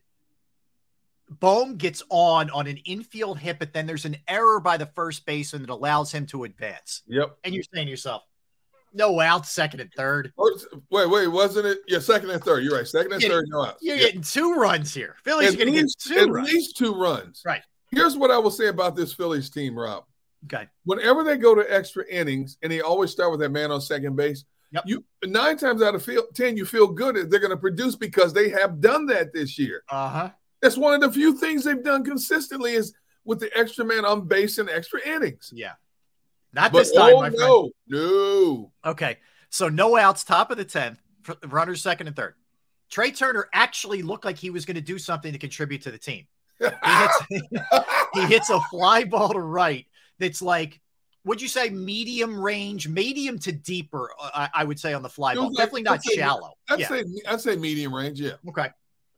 [1.31, 5.27] Bohm gets on on an infield hit, but then there's an error by the first
[5.27, 7.03] baseman that allows him to advance.
[7.07, 7.37] Yep.
[7.45, 8.23] And you're saying to yourself,
[8.95, 10.33] no outs, second and third.
[10.91, 11.79] Wait, wait, wasn't it?
[11.87, 12.65] Yeah, second and third.
[12.65, 12.87] You're right.
[12.89, 13.83] Second and You're third, no outs.
[13.83, 14.03] You're Yeah.
[14.05, 15.17] getting two runs here.
[15.27, 16.51] Are going to get two at runs.
[16.51, 17.43] least two runs.
[17.45, 17.63] Right.
[17.91, 20.05] Here's what I will say about this Phillies team, Rob.
[20.45, 20.67] Okay.
[20.85, 24.17] Whenever they go to extra innings and they always start with that man on second
[24.17, 24.45] base,
[24.85, 27.97] you nine times out of feel, ten you feel good that they're going to produce
[27.97, 29.83] because they have done that this year.
[29.89, 30.31] Uh huh.
[30.63, 32.93] That's one of the few things they've done consistently is
[33.25, 35.51] with the extra man on base and extra innings.
[35.55, 35.73] Yeah.
[36.53, 37.41] Not But, this time, oh, my friend.
[37.41, 38.73] no, no.
[38.85, 39.19] Okay.
[39.51, 40.97] So no outs, top of the 10th,
[41.47, 42.35] runners second and third.
[42.91, 45.99] Trea Turner actually looked like he was going to do something to contribute to the
[45.99, 46.27] team.
[46.59, 47.23] He hits,
[48.15, 49.87] he hits a fly ball to right
[50.19, 50.81] that's like,
[51.25, 54.11] would you say medium range, medium to deeper?
[54.19, 55.49] uh, I, I would say on the fly ball.
[55.49, 56.53] Like- Definitely not I'd say- shallow.
[56.71, 56.89] I'd Yeah.
[56.89, 58.21] say I'd say medium range.
[58.21, 58.33] Yeah.
[58.49, 58.69] Okay.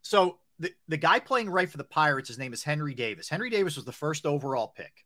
[0.02, 3.28] So the, the guy playing right for the Pirates, his name is Henry Davis.
[3.28, 5.04] Henry Davis was the first overall pick,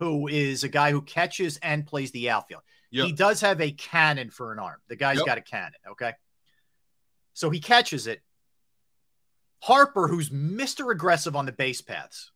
[0.00, 2.62] who is a guy who catches and plays the outfield.
[2.90, 3.06] Yep.
[3.06, 4.78] He does have a cannon for an arm.
[4.88, 5.26] The guy's Yep.
[5.26, 5.72] got a cannon.
[5.92, 6.12] Okay.
[7.32, 8.20] So he catches it.
[9.60, 10.90] Harper, who's Mr.
[10.92, 12.32] Aggressive on the base paths,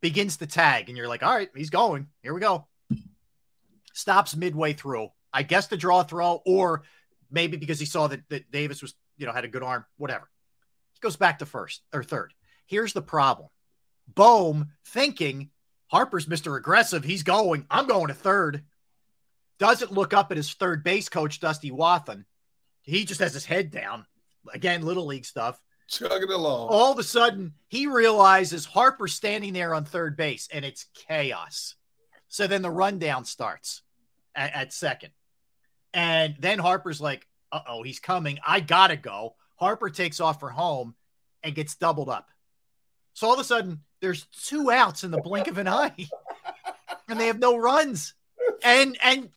[0.00, 2.08] begins to tag, and you're like, all right, he's going.
[2.22, 2.66] Here we go.
[3.92, 5.08] Stops midway through.
[5.32, 6.82] I guess to draw throw, or
[7.30, 10.28] maybe because he saw that, that Davis was, you know, had a good arm, whatever.
[10.96, 12.32] He goes back to first or third.
[12.66, 13.48] Here's the problem.
[14.08, 15.50] Bohm thinking
[15.88, 16.56] Harper's Mr.
[16.56, 17.04] Aggressive.
[17.04, 17.66] He's going.
[17.70, 18.64] I'm going to third.
[19.58, 22.24] Doesn't look up at his third base coach, Dusty Wathan.
[22.82, 24.06] He just has his head down.
[24.52, 25.60] Again, little league stuff.
[25.88, 26.68] Chugging along.
[26.70, 31.74] All of a sudden, he realizes Harper's standing there on third base and it's chaos.
[32.28, 33.82] So then the rundown starts
[34.34, 35.10] at, at second.
[35.92, 38.38] And then Harper's like, uh oh, he's coming.
[38.46, 39.36] I got to go.
[39.56, 40.94] Harper takes off for home
[41.42, 42.28] and gets doubled up.
[43.14, 45.94] So all of a sudden, there's two outs in the blink of an eye,
[47.08, 48.14] and they have no runs.
[48.62, 49.30] And and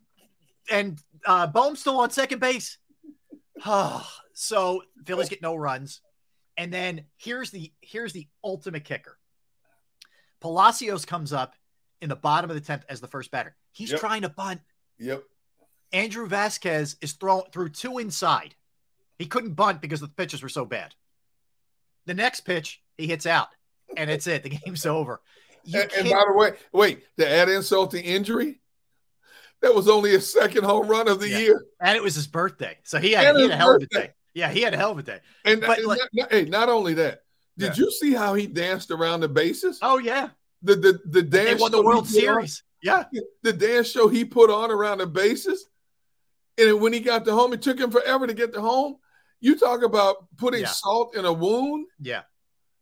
[0.69, 2.77] and uh, Bohm's still on second base.
[4.33, 6.01] so Phillies get no runs.
[6.57, 9.17] And then here's the here's the ultimate kicker.
[10.41, 11.55] Palacios comes up
[12.01, 13.55] in the bottom of the tenth as the first batter.
[13.71, 13.99] He's Yep.
[13.99, 14.61] trying to bunt.
[14.97, 15.23] Yep.
[15.91, 18.55] Andrew Vasquez is thrown through two inside.
[19.19, 20.95] He couldn't bunt because the pitches were so bad.
[22.05, 23.49] The next pitch, he hits out,
[23.95, 24.43] and it's it.
[24.43, 25.21] The game's over.
[25.65, 28.61] You And, and by the way, wait, to add insult to injury,
[29.61, 31.37] that was only his second home run of the Yeah.
[31.39, 31.65] year.
[31.81, 34.13] and it was his birthday, so he had, he had a hell of a day.
[34.33, 35.19] Yeah, he had a hell of a day.
[35.43, 37.23] And, But, and like- not, hey, not only that,
[37.57, 37.83] did Yeah.
[37.83, 39.79] you see how he danced around the bases?
[39.81, 40.29] Oh yeah,
[40.61, 42.63] The the the they dance won the World put on- Series.
[42.81, 43.03] Yeah,
[43.43, 45.67] the dance show he put on around the bases.
[46.57, 48.97] And when he got to home, it took him forever to get to home.
[49.41, 50.67] You talk about putting Yeah.
[50.67, 51.87] salt in a wound.
[51.99, 52.23] yeah.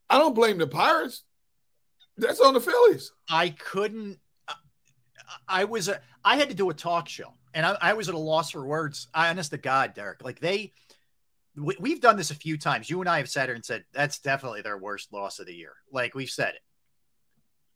[0.09, 1.23] I don't blame the Pirates.
[2.15, 3.11] That's on the Phillies.
[3.29, 4.19] I couldn't.
[5.47, 5.99] I- was a.
[6.23, 8.65] I had to do a talk show, and I, I was at a loss for
[8.65, 9.07] words.
[9.13, 10.71] I, honest to God, Derek, like they,
[11.57, 12.89] we, we've done this a few times.
[12.89, 15.53] You and I have sat here and said that's definitely their worst loss of the
[15.53, 15.73] year.
[15.91, 16.61] Like we've said it.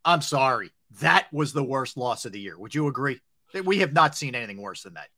[0.06, 0.72] I'm sorry,
[1.02, 2.58] that was the worst loss of the year.
[2.58, 3.20] Would you agree?
[3.54, 5.10] That We have not seen anything worse than that.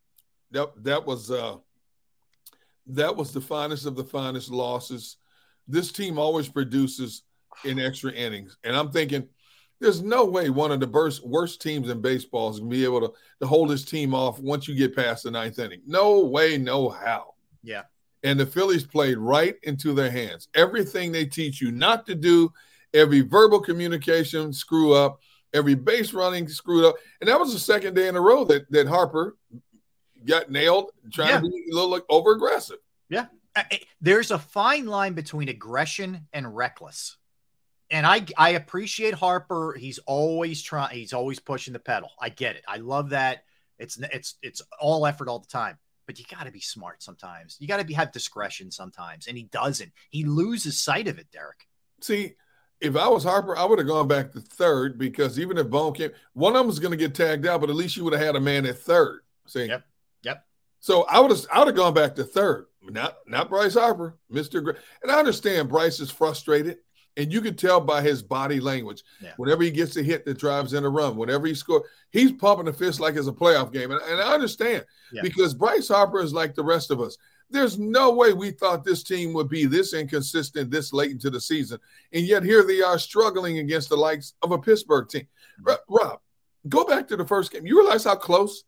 [0.52, 1.58] That that was uh
[2.88, 5.18] that was the finest of the finest losses.
[5.68, 7.24] This team always produces
[7.64, 8.58] in extra innings.
[8.64, 9.28] And I'm thinking
[9.80, 12.84] there's no way one of the worst, worst teams in baseball is going to be
[12.84, 15.82] able to, to hold his team off once you get past the ninth inning.
[15.86, 17.34] No way, no how.
[17.64, 17.84] Yeah.
[18.24, 20.48] And the Phillies played right into their hands.
[20.56, 22.52] Everything they teach you not to do,
[22.94, 25.20] every verbal communication screw up,
[25.54, 26.96] every base running screwed up.
[27.20, 29.36] And that was the second day in a row that, that Harper
[30.26, 31.40] got nailed trying Yeah.
[31.42, 32.78] to be a little like over aggressive.
[33.10, 33.26] Yeah.
[34.02, 37.18] There's a fine line between aggression and reckless.
[37.92, 39.76] and I I appreciate Harper.
[39.78, 40.98] He's always trying.
[40.98, 42.10] He's always pushing the pedal.
[42.20, 42.64] I get it.
[42.68, 43.44] I love that.
[43.78, 45.78] It's it's it's all effort all the time.
[46.08, 47.58] But you got to be smart sometimes.
[47.60, 49.92] You got to be have discretion sometimes, and he doesn't.
[50.10, 51.68] He loses sight of it, Derek.
[52.02, 52.34] See,
[52.82, 55.94] if I was Harper, I would have gone back to third because even if Bohm
[55.94, 58.14] came, one of them was going to get tagged out, but at least you would
[58.14, 59.22] have had a man at third.
[59.48, 59.86] See, yep,
[60.24, 60.46] yep.
[60.80, 62.66] So I would have, I would have gone back to third.
[62.82, 64.60] Not, not Bryce Harper, Mister.
[64.60, 64.72] Gr-
[65.02, 66.80] and I understand Bryce is frustrated,
[67.16, 69.04] and you can tell by his body language.
[69.22, 69.32] Yeah.
[69.38, 72.66] Whenever he gets a hit that drives in a run, whenever he scores, he's pumping
[72.66, 74.84] the fist like it's a playoff game, and, and I understand
[75.14, 75.22] Yeah.
[75.22, 77.18] because Bryce Harper is like the rest of us.
[77.50, 81.40] There's no way we thought this team would be this inconsistent this late into the
[81.40, 81.80] season.
[82.12, 85.28] And yet here they are struggling against the likes of a Pittsburgh team.
[85.62, 85.70] Mm-hmm.
[85.70, 86.20] Ro- Rob,
[86.68, 87.66] go back to the first game.
[87.68, 88.64] You realize how close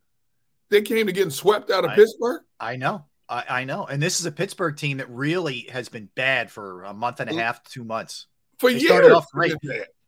[0.69, 2.41] they came to getting swept out of I- Pittsburgh?
[2.59, 3.05] I know.
[3.27, 3.85] I, I know.
[3.85, 7.29] And this is a Pittsburgh team that really has been bad for a month and
[7.29, 7.41] a mm-hmm.
[7.41, 8.27] half, two months.
[8.59, 9.23] For They years.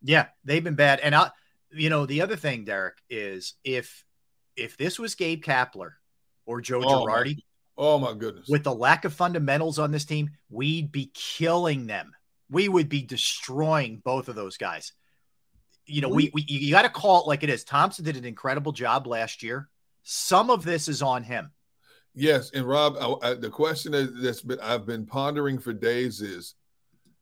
[0.04, 1.00] Yeah, they've been bad.
[1.00, 1.32] And I,
[1.72, 4.06] you know, the other thing, Derek, is if
[4.56, 5.92] if this was Gabe Kapler
[6.46, 7.38] or Joe Oh, my- Girardi,
[7.78, 8.48] Oh my goodness.
[8.48, 12.12] with the lack of fundamentals on this team, we'd be killing them.
[12.50, 14.94] We would be destroying both of those guys.
[15.86, 17.64] You know, we, we you got to call it like it is.
[17.64, 19.70] Thomson did an incredible job last year.
[20.10, 21.52] Some of this is on him.
[22.16, 26.22] Yes, and Rob, I, I, the question that, that's been I've been pondering for days
[26.22, 26.56] is,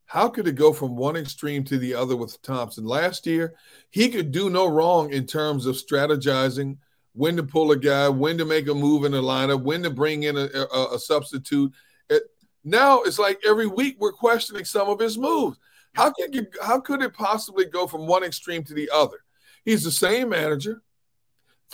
[0.06, 2.86] how could it go from one extreme to the other with Thomson?
[2.86, 3.56] Last year,
[3.90, 6.78] he could do no wrong in terms of strategizing
[7.14, 9.90] when to pull a guy, when to make a move in the lineup, when to
[9.90, 11.74] bring in a, a, a substitute.
[12.12, 12.22] It,
[12.64, 15.58] now it's like every week we're questioning some of his moves.
[15.96, 19.18] How could you, how could it possibly go from one extreme to the other?
[19.64, 20.84] He's the same manager,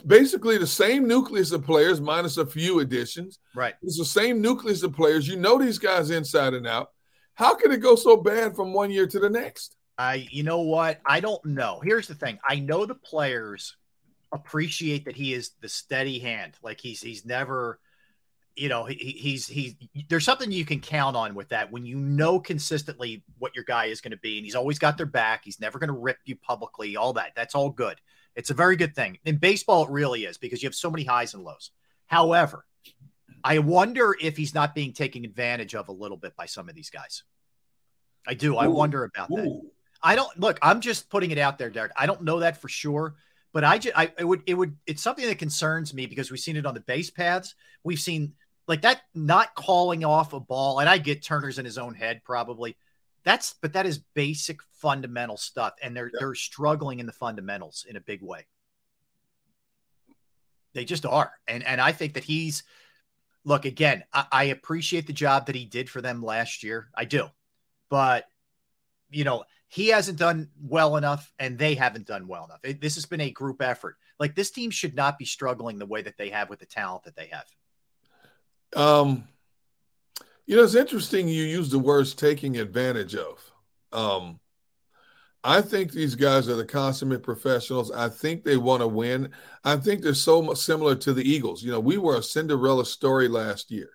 [0.05, 3.39] basically the same nucleus of players minus a few additions.
[3.55, 3.75] Right.
[3.81, 5.27] It's the same nucleus of players.
[5.27, 6.91] You know these guys inside and out.
[7.33, 9.75] How could it go so bad from one year to the next?
[9.97, 10.99] I, you know what?
[11.05, 11.79] I don't know.
[11.83, 12.39] Here's the thing.
[12.47, 13.75] I know the players
[14.31, 16.53] appreciate that he is the steady hand.
[16.63, 17.79] Like he's he's never,
[18.55, 19.75] you know, he- he's he's
[20.09, 23.85] there's something you can count on with that when you know consistently what your guy
[23.85, 25.41] is going to be, and he's always got their back.
[25.43, 26.95] He's never going to rip you publicly.
[26.95, 27.33] All that.
[27.35, 27.99] That's all good.
[28.35, 29.19] It's a very good thing.
[29.25, 31.71] In baseball, it really is because you have so many highs and lows.
[32.07, 32.65] However,
[33.43, 36.75] I wonder if he's not being taken advantage of a little bit by some of
[36.75, 37.23] these guys.
[38.27, 38.57] I do.
[38.57, 39.45] I wonder about that.
[39.45, 39.71] Ooh.
[40.03, 40.59] I don't look.
[40.61, 41.91] I'm just putting it out there, Derek.
[41.95, 43.15] I don't know that for sure,
[43.53, 46.39] but I just, I it would, it would, it's something that concerns me because we've
[46.39, 47.55] seen it on the base paths.
[47.83, 48.33] We've seen
[48.67, 52.21] like that not calling off a ball, and I get Turner's in his own head
[52.23, 52.77] probably.
[53.23, 57.95] That's, but that is basic fundamental stuff, and they're they're struggling in the fundamentals in
[57.95, 58.47] a big way.
[60.73, 62.63] They just are, and and I think that he's
[63.43, 64.03] look again.
[64.11, 66.89] I, I appreciate the job that he did for them last year.
[66.95, 67.27] I do,
[67.89, 68.25] but
[69.11, 72.59] you know, he hasn't done well enough and they haven't done well enough.
[72.63, 73.97] It- this has been a group effort.
[74.19, 77.03] Like this team should not be struggling the way that they have with the talent
[77.03, 77.45] that they have.
[78.73, 79.27] Um,
[80.45, 83.39] you know, it's interesting you use the words taking advantage of.
[83.91, 84.39] Um,
[85.43, 87.91] I think these guys are the consummate professionals.
[87.91, 89.31] I think they want to win.
[89.63, 91.63] I think they're so similar to the Eagles.
[91.63, 93.89] You know, we were a Cinderella story last year.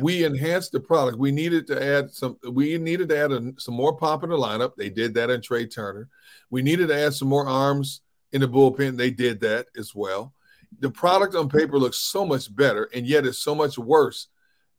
[0.00, 1.18] We enhanced the product.
[1.18, 2.36] We needed to add some.
[2.50, 4.74] We needed to add a, some more pop in the lineup.
[4.76, 6.08] They did that in Trea Turner.
[6.50, 8.00] We needed to add some more arms
[8.32, 8.96] in the bullpen.
[8.96, 10.34] They did that as well.
[10.80, 14.28] The product on paper looks so much better, and yet it's so much worse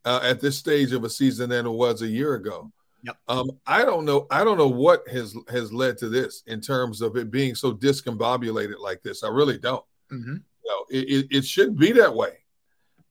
[0.06, 2.72] uh, at this stage of a season than it was a year ago.
[3.04, 3.18] Yep.
[3.28, 4.26] Um, I don't know.
[4.32, 7.74] I don't know what has has led to this in terms of it being so
[7.74, 9.24] discombobulated like this.
[9.24, 9.84] I really don't.
[10.12, 10.38] Mm-hmm.
[10.66, 12.32] Know, it, it, it shouldn't be that way.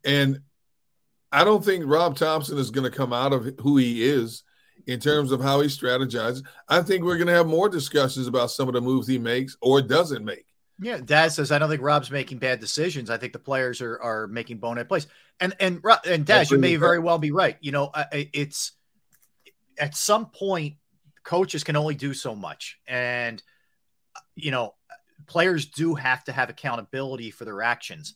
[0.04, 0.40] And
[1.30, 4.42] I don't think Rob Thomson is going to come out of who he is
[4.86, 6.42] in terms of how he strategizes.
[6.68, 9.56] I think we're going to have more discussions about some of the moves he makes
[9.60, 10.46] or doesn't make.
[10.80, 13.08] Yeah, Daz says I don't think Rob's making bad decisions.
[13.08, 15.06] I think the players are are making bonehead plays.
[15.40, 17.56] And and and Daz, you may very well be right.
[17.60, 18.72] You know, it's
[19.78, 20.76] at some point
[21.22, 23.42] coaches can only do so much, and
[24.34, 24.74] you know,
[25.26, 28.14] players do have to have accountability for their actions.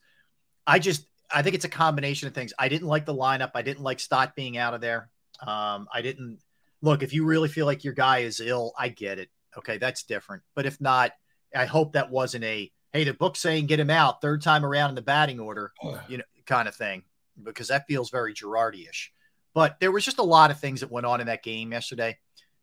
[0.67, 2.53] I just I think it's a combination of things.
[2.59, 3.53] I didn't like the lineup.
[3.55, 5.11] I didn't like Stott being out of there.
[5.45, 6.41] Um, I didn't
[6.83, 7.03] look.
[7.03, 9.31] If you really feel like your guy is ill, I get it.
[9.57, 10.43] Okay, that's different.
[10.55, 11.13] But if not,
[11.55, 14.91] I hope that wasn't a hey, the book saying get him out third time around
[14.91, 15.73] in the batting order,
[16.09, 17.03] you know, kind of thing,
[17.43, 19.13] because that feels very Girardi-ish.
[19.55, 22.19] But there was just a lot of things that went on in that game yesterday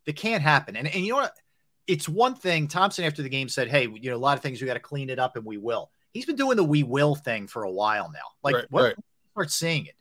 [0.06, 0.76] that can't happen.
[0.76, 1.32] And and you know what?
[1.86, 2.66] It's one thing.
[2.66, 4.80] Thomson after the game said, "Hey, you know, a lot of things we got to
[4.80, 7.70] clean it up, and we will." He's been doing the "we will" thing for a
[7.70, 8.20] while now.
[8.42, 8.82] Like, Right, what?
[8.82, 8.96] right.
[9.32, 9.94] Start seeing it.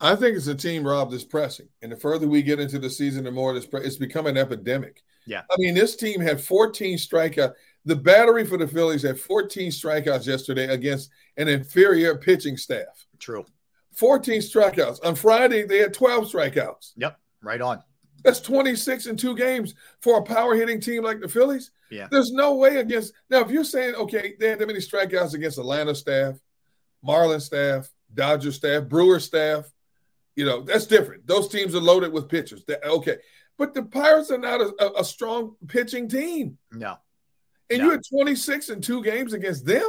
[0.00, 1.68] I think it's a team, Rob, that's pressing.
[1.82, 5.02] And the further we get into the season, the more it's become an epidemic.
[5.28, 5.42] Yeah.
[5.50, 7.52] I mean, this team had 14 strikeouts.
[7.84, 13.06] The battery for the Phillies had 14 strikeouts yesterday against an inferior pitching staff.
[13.18, 13.44] True.
[13.94, 15.04] 14 strikeouts.
[15.04, 16.92] On Friday, they had 12 strikeouts.
[16.96, 17.18] Yep.
[17.42, 17.82] Right on.
[18.24, 21.70] That's 26 in two games for a power hitting team like the Phillies.
[21.90, 22.08] Yeah.
[22.10, 23.12] There's no way against.
[23.30, 26.38] Now, if you're saying, okay, they had that many strikeouts against Atlanta staff,
[27.02, 29.70] Marlin staff, Dodger staff, Brewer staff,
[30.36, 31.26] you know, that's different.
[31.26, 32.64] Those teams are loaded with pitchers.
[32.66, 33.16] That, okay.
[33.58, 36.56] But the Pirates are not a, a strong pitching team.
[36.72, 36.96] No.
[37.68, 37.84] And No.
[37.86, 39.88] you had 26 in two games against them?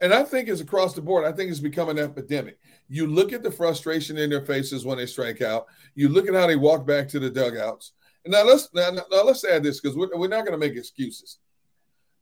[0.00, 1.24] And I think it's across the board.
[1.24, 2.58] I think it's become an epidemic.
[2.88, 5.66] You look at the frustration in their faces when they strike out.
[5.96, 7.92] You look at how they walk back to the dugouts.
[8.24, 10.76] And now let's now, now let's add this because we're, we're not going to make
[10.76, 11.38] excuses.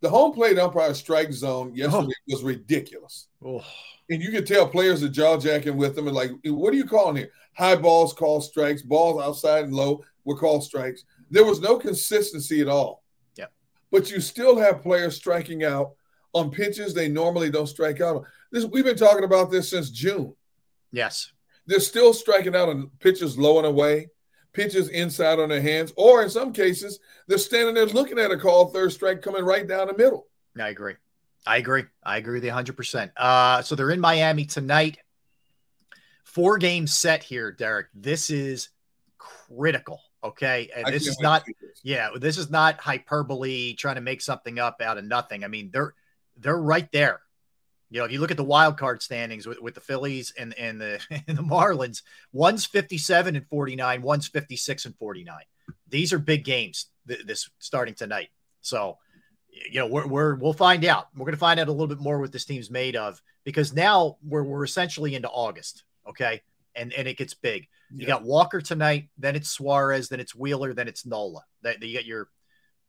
[0.01, 1.77] The home plate umpire strike zone oh.
[1.77, 3.29] yesterday was ridiculous.
[3.45, 3.65] Oh.
[4.09, 6.85] And you could tell players are jaw jacking with them and like, what are you
[6.85, 7.31] calling here?
[7.57, 11.05] High balls call strikes, balls outside and low were called strikes.
[11.31, 13.03] There was no consistency at all.
[13.37, 13.53] Yep.
[13.91, 15.93] But you still have players striking out
[16.33, 18.27] on pitches they normally don't strike out on.
[18.53, 20.35] This we've been talking about this since June.
[20.93, 21.33] Yes.
[21.67, 24.09] They're still striking out on pitches low and away,
[24.53, 28.37] pitches inside on their hands, or in some cases, they're standing there looking at a
[28.37, 30.29] call third strike coming right down the middle.
[30.61, 30.95] I agree.
[31.47, 31.85] I agree.
[32.03, 33.11] I agree with you 100%.
[33.17, 34.99] Uh, so they're in Miami tonight.
[36.25, 37.87] Four games set here, Derek.
[37.95, 38.69] This is
[39.19, 40.01] critical.
[40.23, 40.71] Okay.
[40.75, 41.45] And this is not,
[41.83, 45.45] yeah, this is not hyperbole trying to make something up out of nothing.
[45.45, 45.95] I mean, they're,
[46.37, 47.21] they're right there.
[47.91, 50.53] You know, if you look at the wild card standings with, with the Phillies and,
[50.55, 52.03] and the and the Marlins,
[52.33, 55.37] one's 57 and 49, one's 56 and 49.
[55.89, 58.31] These are big games th- this starting tonight.
[58.61, 58.99] So,
[59.71, 61.09] you know, we're, we're we'll find out.
[61.15, 63.73] We're going to find out a little bit more what this team's made of because
[63.73, 66.43] now we're we're essentially into August, okay?
[66.75, 67.69] And and it gets big.
[67.95, 71.43] You got Walker tonight, then it's Suarez, then it's Wheeler, then it's Nola.
[71.63, 72.29] That you got your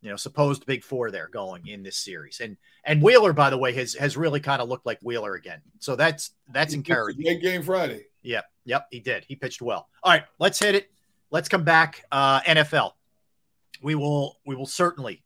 [0.01, 2.39] you know supposed big four there going in this series.
[2.41, 5.61] And and Wheeler, by the way, has has really kind of looked like Wheeler again.
[5.79, 7.21] So that's that's He encouraging.
[7.21, 8.05] Great game Friday.
[8.23, 9.23] Yep, yep, he did.
[9.27, 9.87] He pitched well.
[10.03, 10.91] All right, let's hit it.
[11.29, 12.05] Let's come back.
[12.11, 12.93] Uh, NFL.
[13.81, 15.23] We will we will certainly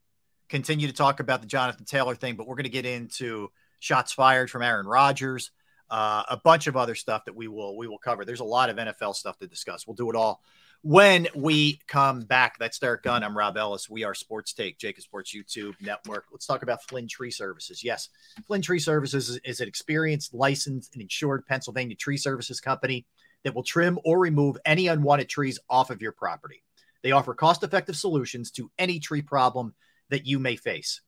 [0.51, 3.49] continue to talk about the Jonathan Taylor thing, but we're going to get into
[3.79, 5.49] shots fired from Aaron Rodgers,
[5.89, 8.25] uh, a bunch of other stuff that we will we will cover.
[8.25, 9.87] There's a lot of NFL stuff to discuss.
[9.87, 10.43] We'll do it all
[10.83, 12.59] when we come back.
[12.59, 13.23] That's Derek Gunn.
[13.23, 13.89] I'm Rob Ellis.
[13.89, 16.25] We are Sports Take, JAKIB Sports YouTube Network.
[16.31, 17.81] Let's talk about Flynn Tree Services.
[17.81, 18.09] Yes,
[18.45, 23.05] Flynn Tree Services is, is an experienced, licensed, and insured Pennsylvania tree services company
[23.43, 26.61] that will trim or remove any unwanted trees off of your property.
[27.03, 29.73] They offer cost effective solutions to any tree problem
[30.11, 31.01] that you may face.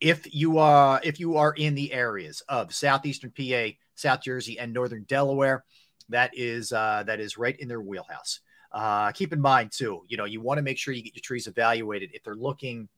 [0.00, 4.72] If you are if you are in the areas of southeastern PA, South Jersey, and
[4.72, 5.64] northern Delaware,
[6.08, 8.40] that is uh, that is right in their wheelhouse.
[8.72, 11.22] Uh, keep in mind too, you know, you want to make sure you get your
[11.22, 12.88] trees evaluated if they're looking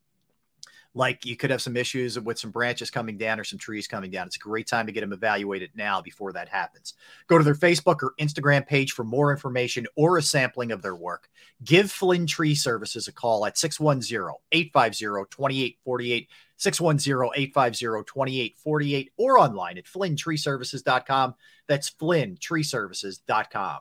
[0.95, 4.11] like you could have some issues with some branches coming down or some trees coming
[4.11, 4.27] down.
[4.27, 6.95] It's a great time to get them evaluated now before that happens.
[7.27, 10.97] Go to their Facebook or Instagram page for more information or a sampling of their
[10.97, 11.29] work.
[11.65, 19.79] Give Flynn Tree Services a call at 610 850 2848, 610 850 2848, or online
[19.79, 21.35] at flynntreeservices.com.
[21.67, 23.79] That's flynntreeservices.com.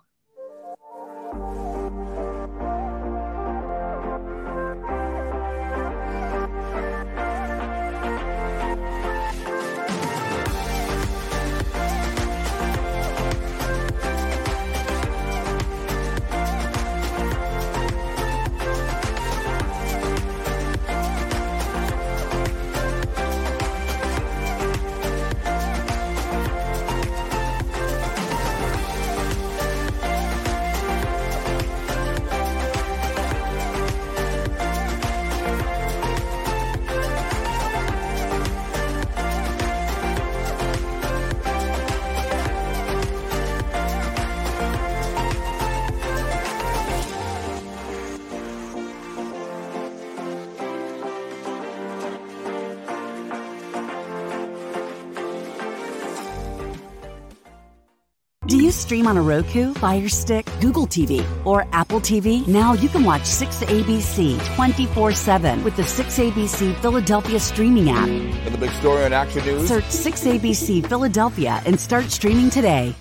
[58.68, 62.45] you stream on a Roku, Fire Stick, Google TV, or Apple TV?
[62.48, 68.10] Now you can watch 6ABC 24 7 with the 6ABC Philadelphia streaming app.
[68.44, 72.94] For the big story on Action News, Search 6ABC Philadelphia and start streaming today.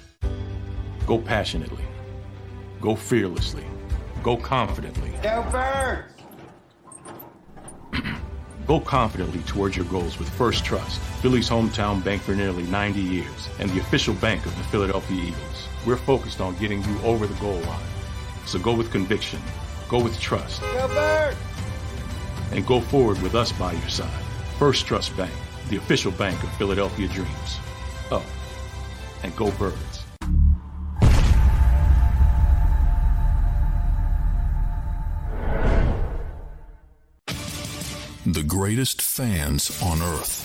[1.04, 1.84] Go passionately.
[2.80, 3.64] Go fearlessly.
[4.22, 5.10] Go confidently.
[5.20, 6.16] Go birds!
[8.66, 13.48] Go confidently towards your goals with First Trust, Philly's hometown bank for nearly 90 years,
[13.60, 15.55] and the official bank of the Philadelphia Eagles.
[15.86, 17.86] We're focused on getting you over the goal line.
[18.44, 19.40] So go with conviction,
[19.88, 20.60] go with trust,
[22.50, 24.24] and go forward with us by your side.
[24.58, 25.32] First Trust Bank,
[25.68, 27.58] the official bank of Philadelphia Dreams.
[28.10, 28.24] Oh,
[29.22, 30.02] and go birds.
[38.26, 40.42] The greatest fans on earth.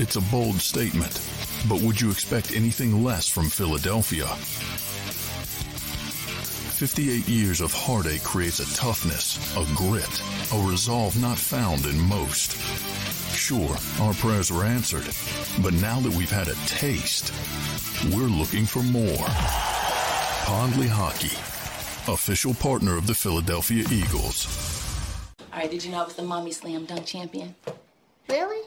[0.00, 1.20] It's a bold statement,
[1.68, 4.26] but would you expect anything less from Philadelphia?
[6.80, 10.22] 58 years of heartache creates a toughness, a grit,
[10.54, 12.52] a resolve not found in most.
[13.36, 15.04] Sure, our prayers were answered,
[15.62, 17.34] but now that we've had a taste,
[18.14, 19.26] we're looking for more.
[20.46, 21.36] Pondley Hockey,
[22.10, 24.46] official partner of the Philadelphia Eagles.
[25.52, 27.54] All right, did you know I was the mommy slam dunk champion?
[28.28, 28.66] Really?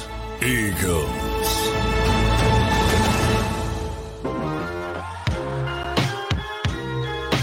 [0.43, 1.07] Eagles.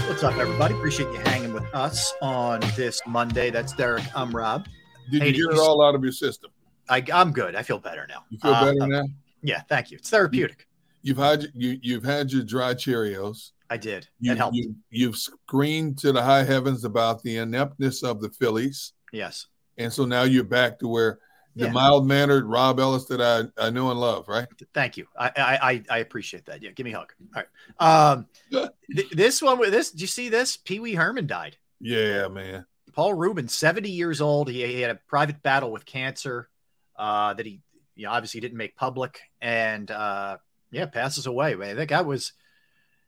[0.07, 0.73] What's up, everybody?
[0.73, 3.51] Appreciate you hanging with us on this Monday.
[3.51, 4.03] That's Derek.
[4.15, 4.65] I'm Rob.
[5.11, 6.51] Did Hey, you get it all out of your system?
[6.89, 7.55] I, I'm good.
[7.55, 8.25] I feel better now.
[8.29, 9.03] You feel Uh, better uh, now?
[9.43, 9.97] Yeah, thank you.
[9.97, 10.67] It's therapeutic.
[11.03, 13.51] You've had you you've had your dry Cheerios.
[13.69, 14.09] I did.
[14.19, 14.57] You, it helped.
[14.57, 19.45] You, you've screamed to the high heavens about the ineptness of the Phillies, yes.
[19.77, 21.19] and so now you're back to where
[21.55, 21.71] the Yeah.
[21.71, 24.47] mild mannered Rob Ellis that I, I know and love, right?
[24.73, 25.07] Thank you.
[25.17, 26.61] I, I I appreciate that.
[26.61, 27.13] Yeah, give me a hug.
[27.35, 27.43] All
[27.79, 28.11] right.
[28.11, 28.27] Um,
[28.95, 29.91] th- this one with this.
[29.91, 30.57] Did you see this?
[30.57, 31.57] Pee Wee Herman died.
[31.79, 32.65] Yeah, man.
[32.93, 34.49] Paul Reubens, 70 years old.
[34.49, 36.49] He, he had a private battle with cancer
[36.97, 37.61] uh, that he
[37.95, 40.37] you know, obviously didn't make public, and uh,
[40.71, 41.55] yeah, passes away.
[41.55, 42.33] Man, that guy was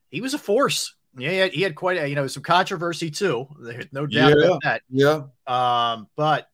[0.09, 0.95] he was a force.
[1.17, 3.47] Yeah, he had, he had quite a you know some controversy too.
[3.59, 4.45] There's no doubt Yeah.
[4.45, 4.81] about that.
[4.89, 5.21] Yeah.
[5.47, 6.47] Um, but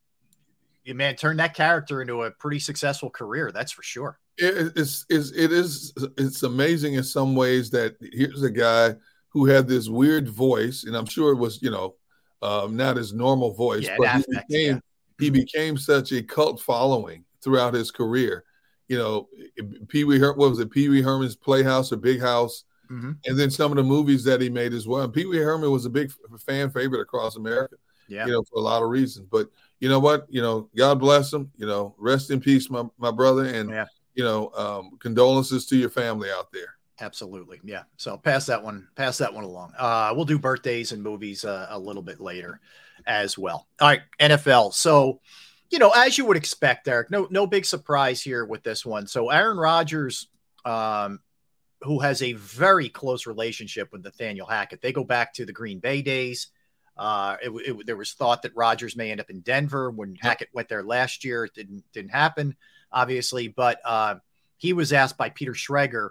[0.94, 3.50] man, turned that character into a pretty successful career.
[3.52, 4.18] That's for sure.
[4.38, 8.94] It's, it's it is it's amazing in some ways that here's a guy
[9.30, 11.96] who had this weird voice, and I'm sure it was you know
[12.42, 14.22] um, not his normal voice, Yeah, it but he
[14.56, 14.80] became yeah.
[15.18, 18.44] he became such a cult following throughout his career.
[18.86, 19.28] You know,
[19.88, 20.70] Pee Wee Her- what was it?
[20.70, 23.16] Pee Wee Herman's Playhouse or Big House, Mhm.
[23.26, 25.02] and then some of the movies that he made as well.
[25.02, 27.74] And Pee Wee Herman was a big f- fan favorite across America.
[28.08, 28.26] Yeah.
[28.26, 29.26] you know, for a lot of reasons.
[29.30, 29.48] But
[29.80, 30.26] you know what?
[30.28, 31.50] You know, God bless him.
[31.56, 33.86] You know, rest in peace, my my brother, and Yeah.
[34.14, 36.74] you know, um, condolences to your family out there.
[37.00, 37.60] Absolutely.
[37.62, 37.84] Yeah.
[37.96, 39.72] So pass that one, pass that one along.
[39.78, 42.60] Uh, we'll do birthdays and movies uh, a little bit later
[43.06, 43.68] as well.
[43.80, 44.00] All right.
[44.18, 44.74] NFL.
[44.74, 45.20] So,
[45.70, 49.06] you know, as you would expect, Eric, no, no big surprise here with this one.
[49.06, 50.26] So Aaron Rodgers,
[50.64, 51.20] um,
[51.82, 55.78] who has a very close relationship with Nathaniel Hackett, they go back to the Green
[55.78, 56.48] Bay days.
[56.98, 60.48] Uh, it, it- there was thought that Rodgers may end up in Denver when Hackett
[60.52, 61.44] went there last year.
[61.44, 62.56] It didn't didn't happen,
[62.92, 64.16] obviously, but uh,
[64.56, 66.10] he was asked by Peter Schrager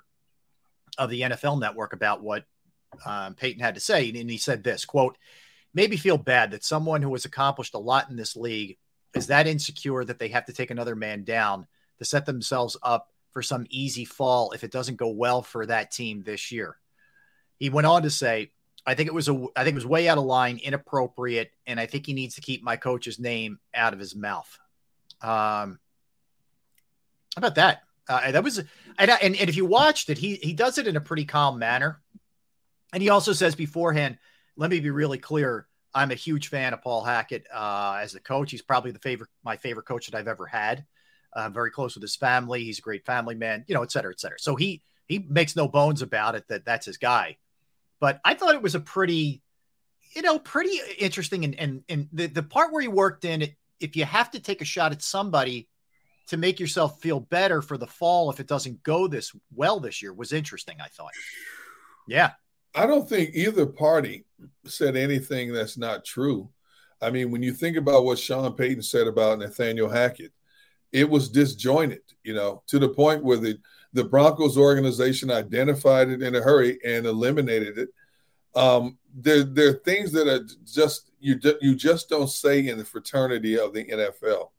[0.97, 2.45] of the NFL Network about what
[3.05, 5.17] um, Payton had to say, and he said this quote:
[5.73, 8.77] "Made me feel bad that someone who has accomplished a lot in this league
[9.13, 11.67] is that insecure that they have to take another man down
[11.99, 15.91] to set themselves up for some easy fall if it doesn't go well for that
[15.91, 16.77] team this year."
[17.59, 18.51] He went on to say,
[18.87, 21.79] "I think it was a, I think it was way out of line, inappropriate, and
[21.79, 24.57] I think he needs to keep my coach's name out of his mouth."
[25.21, 25.79] Um,
[27.35, 27.83] how about that?
[28.09, 30.95] Uh, that was, and, and and if you watched it, he he does it in
[30.95, 32.01] a pretty calm manner,
[32.93, 34.17] and he also says beforehand,
[34.55, 35.67] "Let me be really clear.
[35.93, 38.51] I'm a huge fan of Paul Hackett uh, as a coach.
[38.51, 40.85] He's probably the favorite, my favorite coach that I've ever had.
[41.33, 42.63] Uh, very close with his family.
[42.63, 44.39] He's a great family man, you know, et cetera, et cetera.
[44.39, 47.37] So he he makes no bones about it that that's his guy.
[47.99, 49.41] But I thought it was a pretty,
[50.15, 51.43] you know, pretty interesting.
[51.43, 53.47] And and and the the part where he worked in,
[53.79, 55.67] if you have to take a shot at somebody
[56.27, 60.01] to make yourself feel better for the fall if it doesn't go this well this
[60.01, 60.77] year was interesting.
[60.81, 61.11] I thought.
[62.07, 62.31] Yeah.
[62.75, 64.25] I don't think either party
[64.65, 66.49] said anything that's not true.
[67.01, 70.31] I mean, when you think about what Sean Payton said about Nathaniel Hackett,
[70.91, 73.57] it was disjointed, you know, to the point where the,
[73.93, 77.89] the Broncos organization identified it in a hurry and eliminated it.
[78.55, 82.85] Um, there, there are things that are just you you just don't say in the
[82.85, 84.49] fraternity of the NFL.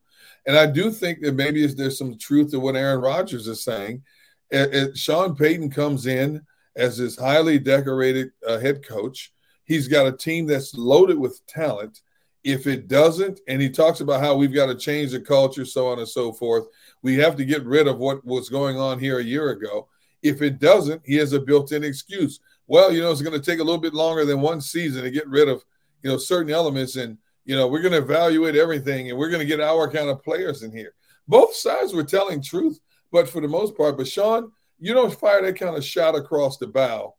[0.47, 4.03] And I do think that maybe there's some truth to what Aaron Rodgers is saying.
[4.51, 6.43] It, it, Sean Payton comes in
[6.75, 9.33] as this highly decorated uh, head coach.
[9.65, 12.01] He's got a team that's loaded with talent.
[12.45, 15.89] If it doesn't, and he talks about how we've got to change the culture, so
[15.89, 16.67] on and so forth,
[17.03, 19.89] we have to get rid of what was going on here a year ago.
[20.23, 22.41] If it doesn't, he has a built in excuse.
[22.67, 25.11] Well, you know, it's going to take a little bit longer than one season to
[25.11, 25.65] get rid of,
[26.03, 26.97] you know, certain elements.
[26.97, 30.11] And, you know, we're going to evaluate everything and we're going to get our kind
[30.11, 30.95] of players in here.
[31.29, 32.81] Both sides were telling truth,
[33.13, 36.59] but for the most part, but Sean, you don't fire that kind of shot across
[36.59, 37.15] the bow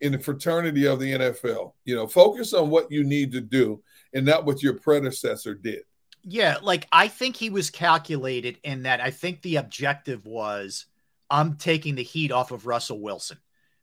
[0.00, 1.72] in the fraternity of the NFL.
[1.84, 3.82] You know, focus on what you need to do
[4.12, 5.82] and not what your predecessor did.
[6.28, 10.86] Yeah, like I think he was calculated in that I think the objective was
[11.30, 13.38] I'm taking the heat off of Russell Wilson.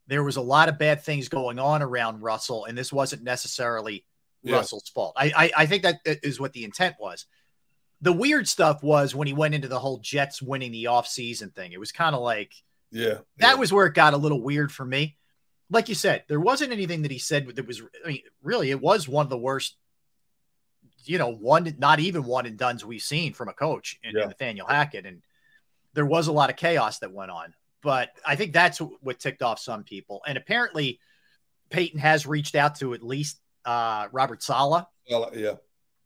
[0.07, 4.06] There was a lot of bad things going on around Russell, and this wasn't necessarily
[4.44, 4.57] Yeah.
[4.57, 5.14] Russell's fault.
[5.15, 7.26] I, I I think that uh, is what the intent was.
[8.02, 11.72] The weird stuff was when he went into the whole Jets winning the offseason thing.
[11.72, 12.52] It was kind of like
[12.91, 13.20] Yeah.
[13.38, 15.15] that was where it got a little weird for me.
[15.70, 17.82] Like you said, there wasn't anything that he said that was.
[18.03, 19.78] I mean, really, it was one of the worst.
[21.06, 24.26] You know, one not even one and duns we've seen from a coach in, Yeah.
[24.26, 25.22] Nathaniel Hackett, and
[25.94, 27.54] there was a lot of chaos that went on.
[27.82, 31.00] But I think that's what ticked off some people, and apparently,
[31.70, 35.56] Payton has reached out to at least uh, Robert Saleh Well, yeah.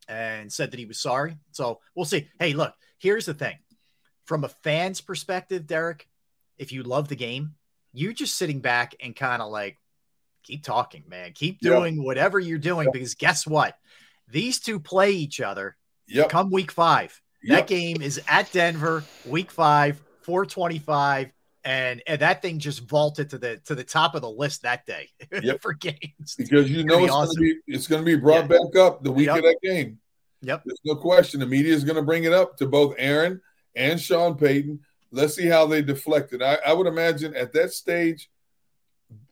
[0.08, 1.38] and said that he was sorry.
[1.52, 2.30] So we'll see.
[2.40, 3.58] Hey, look, here's the thing
[4.26, 6.08] from a fan's perspective, Derek,
[6.58, 7.56] if you love the game,
[7.94, 9.78] you're just sitting back and kind of like,
[10.44, 11.34] keep talking, man.
[11.34, 11.72] Keep Yeah.
[11.72, 13.78] doing whatever you're doing because guess what?
[14.30, 15.78] These two play each other
[16.08, 16.30] Yep.
[16.30, 17.20] come week five.
[17.44, 17.58] Yep.
[17.60, 21.32] That game is at Denver, week five, 425.
[21.64, 24.86] And, and that thing just vaulted to the to the top of the list that
[24.86, 25.10] day
[25.44, 25.62] Yep.
[25.62, 26.36] for games.
[26.38, 27.36] Because you know it's awesome.
[27.36, 29.38] going to be it's going to be brought back up the week Yep.
[29.38, 30.00] of that game.
[30.42, 30.64] Yep.
[30.66, 31.40] There's no question.
[31.42, 33.42] The media is going to bring it up to both Aaron
[33.76, 34.80] and Sean Payton.
[35.12, 36.42] Let's see how they deflect it.
[36.42, 38.30] I, I would imagine at that stage,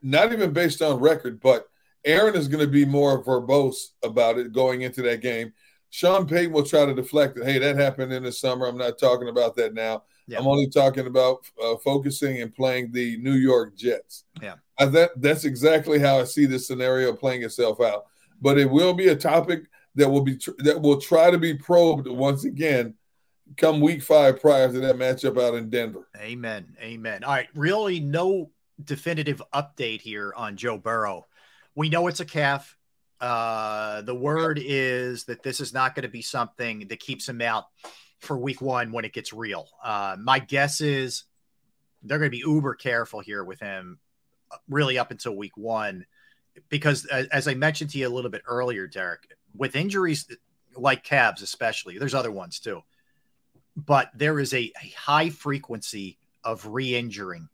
[0.01, 1.67] not even based on record, but
[2.05, 5.51] Aaron is going to be more verbose about it going into that game.
[5.89, 7.45] Sean Payton will try to deflect it.
[7.45, 8.67] Hey, that happened in the summer.
[8.67, 10.03] I'm not talking about that now.
[10.27, 10.39] Yeah.
[10.39, 14.25] I'm only talking about uh, focusing and playing the New York Jets.
[14.41, 14.55] Yeah.
[14.77, 18.05] I, that that's exactly how I see this scenario playing itself out.
[18.41, 19.63] But it will be a topic
[19.95, 22.95] that will be tr- that will try to be probed once again
[23.57, 26.07] come week five prior to that matchup out in Denver.
[26.17, 26.75] Amen.
[26.81, 27.23] Amen.
[27.23, 27.47] All right.
[27.53, 28.49] Really, no
[28.83, 31.25] definitive update here on Joe Burrow.
[31.75, 32.77] We know it's a calf.
[33.19, 37.41] Uh, the word is that this is not going to be something that keeps him
[37.41, 37.65] out
[38.19, 39.67] for week one when it gets real.
[39.83, 41.23] Uh, my guess is
[42.03, 43.99] they're going to be uber careful here with him,
[44.51, 46.05] uh, really up until week one,
[46.69, 50.27] because as, as I mentioned to you a little bit earlier, Derek, with injuries
[50.75, 52.83] like calves, especially, there's other ones too
[53.75, 57.49] but there is a, a high frequency of re-injuring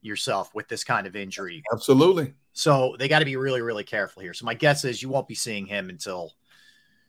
[0.00, 1.62] yourself with this kind of injury.
[1.72, 2.34] Absolutely.
[2.52, 4.34] So they got to be really, really careful here.
[4.34, 6.32] So my guess is you won't be seeing him until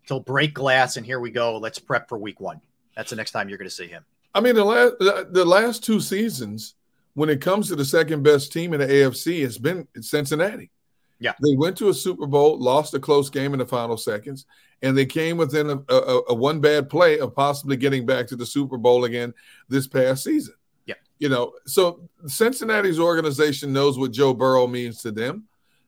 [0.04, 0.98] until break glass.
[0.98, 1.58] And here we go.
[1.58, 2.62] Let's prep for week one.
[2.96, 4.06] That's the next time you're going to see him.
[4.34, 6.76] I mean, the last the, last two seasons,
[7.14, 10.72] when it comes to the second best team in the AFC, it's been Cincinnati.
[11.20, 11.34] Yeah.
[11.42, 14.46] They went to a Super Bowl, lost a close game in the final seconds,
[14.82, 18.36] and they came within a, a, a one bad play of possibly getting back to
[18.36, 19.34] the Super Bowl again
[19.70, 20.56] this past season.
[20.86, 20.96] Yeah.
[21.20, 25.46] You know, so Cincinnati's organization knows what Joe Burrow means to them.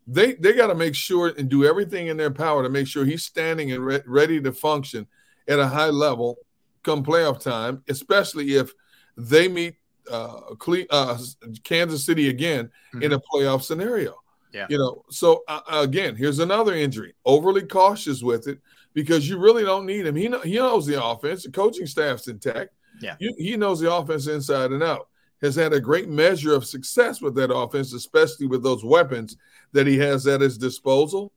[0.07, 3.05] They they got to make sure and do everything in their power to make sure
[3.05, 5.07] he's standing and re- ready to function
[5.47, 6.38] at a high level
[6.84, 8.72] come playoff time, especially if
[9.17, 9.76] they meet
[10.11, 11.17] uh, Cle- uh,
[11.63, 12.69] Kansas City again
[13.01, 14.15] in a playoff scenario.
[14.53, 14.67] Yeah.
[14.69, 17.13] You know, so uh, again, here's another injury.
[17.26, 18.59] Overly cautious with it
[18.93, 20.15] because you really don't need him.
[20.15, 21.43] He know, he knows the offense.
[21.43, 22.69] The coaching staff's intact.
[23.01, 23.15] Yeah.
[23.19, 25.07] You, he knows the offense inside and out.
[25.41, 29.38] Has had a great measure of success with that offense, especially with those weapons
[29.73, 31.34] that he has at his disposal.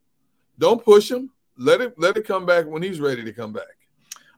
[0.59, 1.31] Don't push him.
[1.57, 3.65] Let it let it come back when he's ready to come back.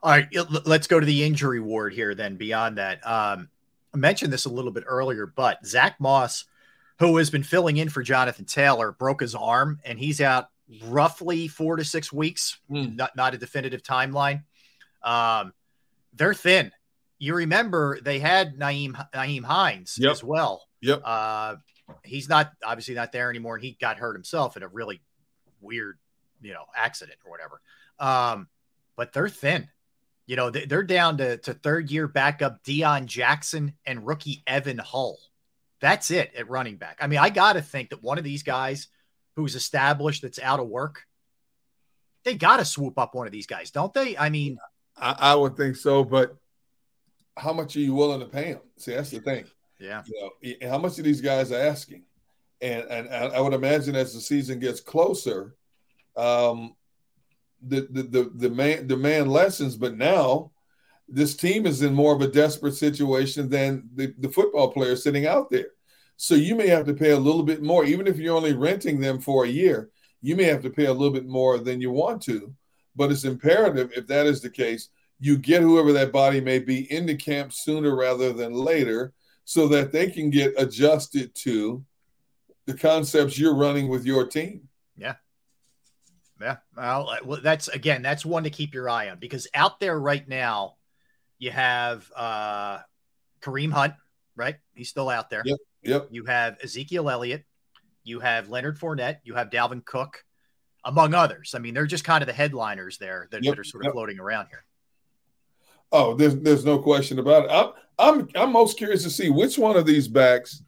[0.03, 0.29] All right,
[0.65, 2.15] let's go to the injury ward here.
[2.15, 3.51] Then beyond that, um,
[3.93, 6.47] I mentioned this a little bit earlier, but Zach Moss,
[6.99, 10.49] who has been filling in for Jonathan Taylor, broke his arm and he's out
[10.85, 12.59] roughly four to six weeks.
[12.97, 14.45] Not not a definitive timeline.
[15.03, 15.53] Um,
[16.15, 16.73] they're thin.
[17.21, 20.11] You remember they had Nyheim Nyheim Hines Yep.
[20.11, 20.67] as well.
[20.81, 21.03] Yep.
[21.05, 21.57] Uh,
[22.03, 25.01] he's not obviously not there anymore, and he got hurt himself in a really
[25.61, 25.99] weird,
[26.41, 27.61] you know, accident or whatever.
[27.99, 28.49] Um,
[28.97, 29.69] but they're thin.
[30.27, 34.79] You know, they- they're down to, to third year backup Deon Jackson and rookie Evan
[34.79, 35.19] Hull.
[35.81, 36.99] That's it at running back.
[37.01, 38.89] I mean, I got to think that one of these guys
[39.37, 41.05] who's established that's out of work,
[42.25, 44.17] they got to swoop up one of these guys, don't they?
[44.17, 44.59] I mean,
[44.97, 46.37] I, I would think so, but
[47.37, 48.63] how much are you willing to pay them?
[48.77, 49.45] See, that's the thing.
[49.79, 50.03] Yeah.
[50.41, 52.05] You know, how much are these guys asking?
[52.61, 55.57] And and I would imagine as the season gets closer,
[56.17, 56.77] um,
[57.63, 59.77] the the the demand demand lessens.
[59.77, 60.53] But now,
[61.09, 65.27] this team is in more of a desperate situation than the, the football players sitting
[65.27, 65.69] out there.
[66.17, 69.01] So you may have to pay a little bit more, even if you're only renting
[69.01, 69.91] them for a year.
[70.21, 72.55] You may have to pay a little bit more than you want to,
[72.95, 74.91] but it's imperative if that is the case,
[75.21, 79.13] you get whoever that body may be into camp sooner rather than later,
[79.45, 81.85] so that they can get adjusted to
[82.67, 84.69] the concepts you're running with your team.
[84.97, 85.17] Yeah.
[86.41, 86.57] Yeah.
[86.77, 90.27] Well, well, that's again, that's one to keep your eye on because out there right
[90.27, 90.77] now,
[91.39, 92.79] you have uh
[93.43, 93.95] Kareem Hunt,
[94.37, 94.57] right?
[94.75, 95.43] He's still out there.
[95.45, 95.59] Yep.
[95.83, 96.09] Yep.
[96.11, 97.45] You have Ezekiel Elliott.
[98.05, 99.19] You have Leonard Fournette.
[99.25, 100.25] You have Dalvin Cook,
[100.85, 101.55] among others.
[101.55, 103.89] I mean, they're just kind of the headliners there that, Yep, that are sort of
[103.89, 103.93] yep.
[103.95, 104.65] floating around here.
[105.93, 107.51] Oh, there's there's no question about it.
[107.51, 110.63] I'm I'm I'm most curious to see which one of these backs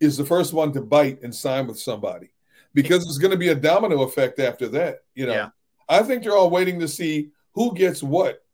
[0.00, 2.30] is the first one to bite and sign with somebody
[2.74, 5.00] because it's going to be a domino effect after that.
[5.14, 5.48] You know, Yeah.
[5.88, 8.44] I think they're all waiting to see who gets what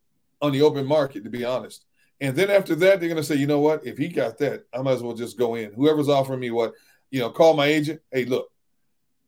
[0.40, 1.22] on the open market.
[1.24, 1.84] To be honest,
[2.20, 3.86] and then after that, they're going to say, you know what?
[3.86, 5.72] If he got that, I might as well just go in.
[5.74, 6.72] Whoever's offering me what,
[7.10, 8.00] you know, call my agent.
[8.10, 8.50] Hey, look,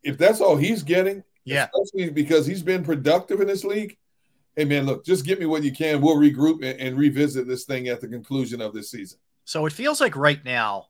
[0.02, 1.66] if that's all he's getting, Yeah.
[1.74, 3.98] especially because he's been productive in this league.
[4.56, 6.00] Hey man, look, just get me what you can.
[6.00, 9.18] We'll regroup and, and revisit this thing at the conclusion of this season.
[9.44, 10.86] So it feels like right now,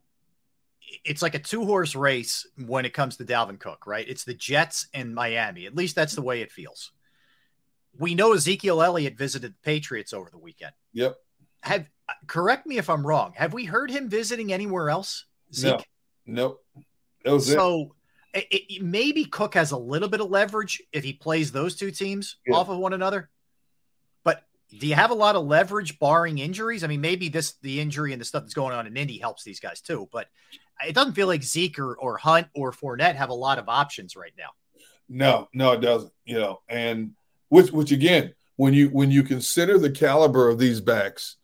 [1.05, 4.09] it's like a two horse race when it comes to Dalvin Cook, right?
[4.09, 5.67] It's the Jets and Miami.
[5.67, 6.93] At least that's the way it feels.
[7.99, 10.73] We know Ezekiel Elliott visited the Patriots over the weekend.
[10.93, 11.17] Yep.
[11.63, 11.87] Have
[12.29, 13.33] correct me if I'm wrong.
[13.35, 15.25] Have we heard him visiting anywhere else?
[15.53, 15.89] Zeke?
[16.25, 16.65] No, nope.
[17.25, 17.55] That was it.
[17.55, 17.97] So
[18.33, 21.91] it, it- maybe Cook has a little bit of leverage if he plays those two
[21.91, 22.55] teams Yeah.
[22.55, 23.29] off of one another.
[24.71, 26.83] Do you have a lot of leverage barring injuries?
[26.83, 29.45] I mean, maybe this the injury and the stuff that's going on in Indy helps
[29.45, 30.09] these guys too.
[30.13, 30.27] But
[30.87, 34.17] it doesn't feel like Zeke or, or Hunt or Fournette have a lot of options
[34.17, 34.51] right now.
[35.09, 36.13] No, no, it doesn't.
[36.25, 37.13] You know, and
[37.49, 41.37] which which again, when you when you consider the caliber of these backs,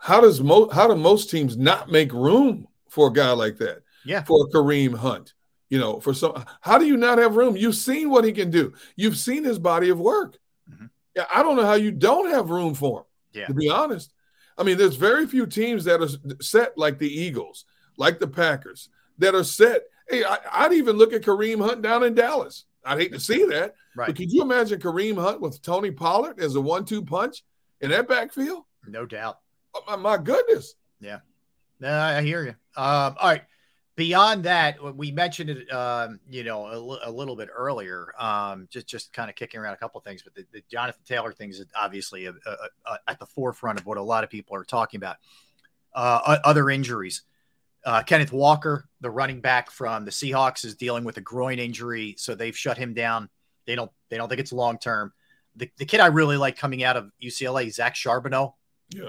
[0.00, 3.82] how does most how do most teams not make room for a guy like that?
[4.04, 4.22] Yeah.
[4.22, 5.34] For Kareem Hunt.
[5.68, 7.56] You know, for some how do you not have room?
[7.56, 8.72] You've seen what he can do.
[8.94, 10.38] You've seen his body of work.
[11.16, 13.04] Yeah, I don't know how you don't have room for him.
[13.32, 13.46] Yeah.
[13.46, 14.12] To be honest.
[14.58, 17.64] I mean, there's very few teams that are set like the Eagles,
[17.96, 18.88] like the Packers,
[19.18, 19.82] that are set.
[20.08, 22.64] Hey, I, I'd even look at Kareem Hunt down in Dallas.
[22.84, 23.74] I'd hate to see that.
[23.96, 24.06] Right.
[24.06, 27.44] But could you imagine Kareem Hunt with Tony Pollard as a one-two punch
[27.80, 28.64] in that backfield?
[28.86, 29.40] No doubt.
[29.74, 30.74] Oh, my, my goodness.
[31.00, 31.18] Yeah.
[31.80, 32.54] No, I hear you.
[32.80, 33.42] Um, all right.
[33.96, 38.86] Beyond that, we mentioned it, um, you know, a, a little bit earlier, um, just
[38.86, 41.58] just kind of kicking around a couple of things, but the, the Jonathan Taylor things
[41.60, 44.64] is obviously uh uh uh at the forefront of what a lot of people are
[44.64, 45.16] talking about.
[45.94, 47.22] Uh, other injuries.
[47.86, 52.16] Uh, Kenneth Walker, the running back from the Seahawks, is dealing with a groin injury,
[52.18, 53.30] so they've shut him down.
[53.64, 55.14] They don't they don't think it's long term.
[55.54, 58.52] The, the kid I really like coming out of UCLA, Zach Charbonnet,
[58.94, 59.08] Yeah.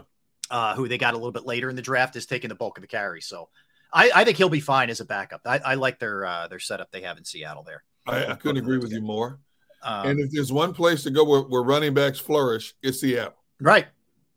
[0.50, 2.78] uh, who they got a little bit later in the draft, is taking the bulk
[2.78, 3.20] of the carry.
[3.20, 3.50] So
[3.94, 5.42] I, I think he'll be fine as a backup.
[5.46, 7.84] I, I like their uh, their setup they have in Seattle there.
[8.06, 9.40] I, I couldn't agree with you more.
[9.84, 13.36] Um, and if there's one place to go where, where running backs flourish, it's Seattle.
[13.60, 13.88] Right.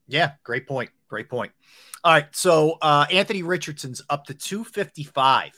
[0.07, 0.33] Yeah.
[0.45, 0.91] Great point.
[1.09, 1.53] Great point.
[2.05, 2.27] All right.
[2.33, 5.53] So uh, Anthony Richardson's up to 255,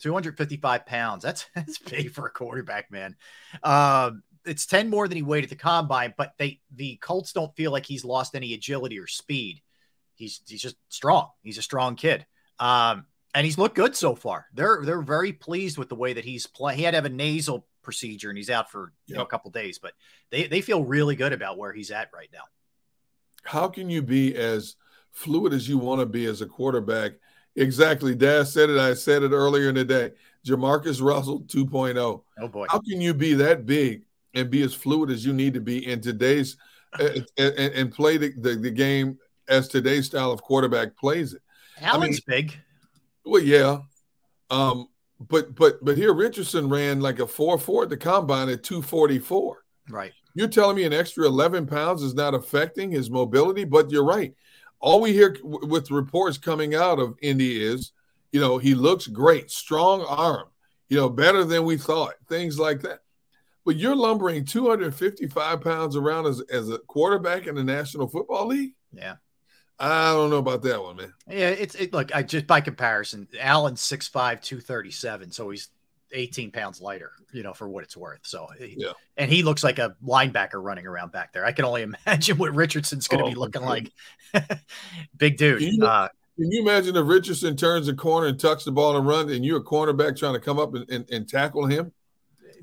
[0.00, 1.22] 255 pounds.
[1.22, 3.16] That's that's big for a quarterback, man.
[3.62, 7.54] Um, it's 10 more than he weighed at the combine, but they the Colts don't
[7.56, 9.60] feel like he's lost any agility or speed.
[10.14, 11.28] He's he's just strong.
[11.42, 12.26] He's a strong kid.
[12.60, 14.46] Um, and he's looked good so far.
[14.54, 16.78] They're they're very pleased with the way that he's playing.
[16.78, 19.50] He had to have a nasal procedure and he's out for you know a couple
[19.50, 19.92] days, but
[20.30, 22.42] they they feel really good about where he's at right now.
[23.42, 24.76] How can you be as
[25.10, 27.12] fluid as you want to be as a quarterback?
[27.56, 28.14] Exactly.
[28.14, 28.78] Dad said it.
[28.78, 30.12] I said it earlier in the day.
[30.46, 32.22] JaMarcus Russell 2.0.
[32.40, 32.66] Oh boy.
[32.68, 34.04] How can you be that big
[34.34, 36.56] and be as fluid as you need to be in today's
[36.98, 37.08] uh,
[37.38, 39.18] and, and play the, the, the game
[39.48, 41.42] as today's style of quarterback plays it?
[41.80, 42.58] Allen's big.
[43.24, 43.78] Well, yeah.
[44.50, 44.88] Um,
[45.28, 49.64] but but but here Richardson ran like a 4-4 at the combine at 244.
[49.90, 50.12] Right.
[50.34, 54.34] You're telling me an extra 11 pounds is not affecting his mobility, but you're right.
[54.78, 57.92] All we hear w- with reports coming out of Indy is,
[58.32, 60.46] you know, he looks great, strong arm,
[60.88, 63.00] you know, better than we thought, things like that.
[63.64, 68.72] But you're lumbering 255 pounds around as, as a quarterback in the National Football League?
[68.92, 69.16] Yeah.
[69.80, 71.12] I don't know about that one, man.
[71.28, 75.68] Yeah, it's it look, I just by comparison, Allen's 6'5, 237, so he's
[76.12, 78.20] 18 pounds lighter, you know, for what it's worth.
[78.24, 78.92] So, yeah.
[79.16, 81.46] and he looks like a linebacker running around back there.
[81.46, 83.90] I can only imagine what Richardson's going to Oh, be looking like.
[85.16, 85.60] Big dude.
[85.60, 88.96] Can you, Uh, can you imagine if Richardson turns a corner and tucks the ball
[88.96, 91.92] and run, and you're a cornerback trying to come up and, and, and tackle him?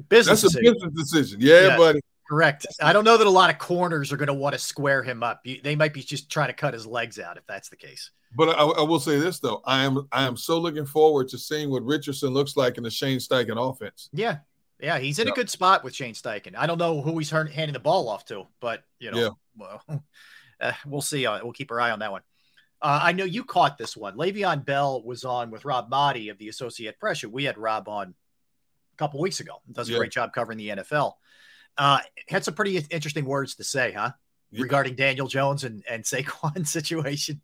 [0.10, 0.74] business That's a decision.
[0.74, 1.38] business decision.
[1.42, 1.78] Yeah, Yeah.
[1.78, 2.02] buddy.
[2.30, 2.66] Correct.
[2.82, 5.24] I don't know that a lot of corners are going to want to square him
[5.24, 5.44] up.
[5.64, 8.12] They might be just trying to cut his legs out if that's the case.
[8.36, 11.38] But I, I will say this though, I am I am so looking forward to
[11.38, 14.10] seeing what Richardson looks like in the Shane Steichen offense.
[14.12, 14.40] Yeah.
[14.82, 15.00] Yeah.
[15.00, 16.56] He's in a good spot with Shane Steichen.
[16.58, 19.30] I don't know who he's turn- handing the ball off to, but, you know, Yeah.
[19.56, 20.04] well,
[20.60, 21.26] uh, we'll see.
[21.26, 22.22] Uh, we'll keep our eye on that one.
[22.82, 24.18] Uh, I know you caught this one.
[24.18, 27.24] Le'Veon Bell was on with Rob Maaddi of the Associate Press.
[27.24, 28.10] We had Rob on
[28.94, 29.62] a couple weeks ago.
[29.72, 29.98] Does a Yeah.
[30.00, 31.14] great job covering the NFL.
[31.78, 34.12] Uh, had some pretty interesting words to say, huh?
[34.52, 34.64] Yeah.
[34.64, 37.42] Regarding Daniel Jones and, and Saquon situation.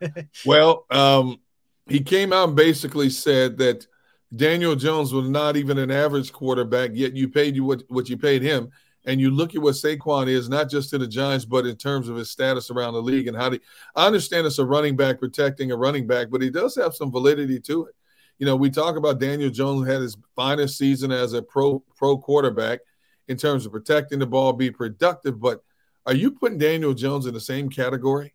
[0.44, 1.38] Well, um,
[1.86, 3.86] he came out and basically said that
[4.34, 8.16] Daniel Jones was not even an average quarterback, yet you paid you what, what you
[8.16, 8.70] paid him.
[9.06, 12.08] And you look at what Saquon is, not just to the Giants, but in terms
[12.08, 13.60] of his status around the league and how he
[13.94, 17.12] I understand it's a running back protecting a running back, but he does have some
[17.12, 17.94] validity to it.
[18.38, 22.16] You know, we talk about Daniel Jones had his finest season as a pro pro
[22.16, 22.80] quarterback
[23.28, 25.62] in terms of protecting the ball, be productive, but
[26.06, 28.34] are you putting Daniel Jones in the same category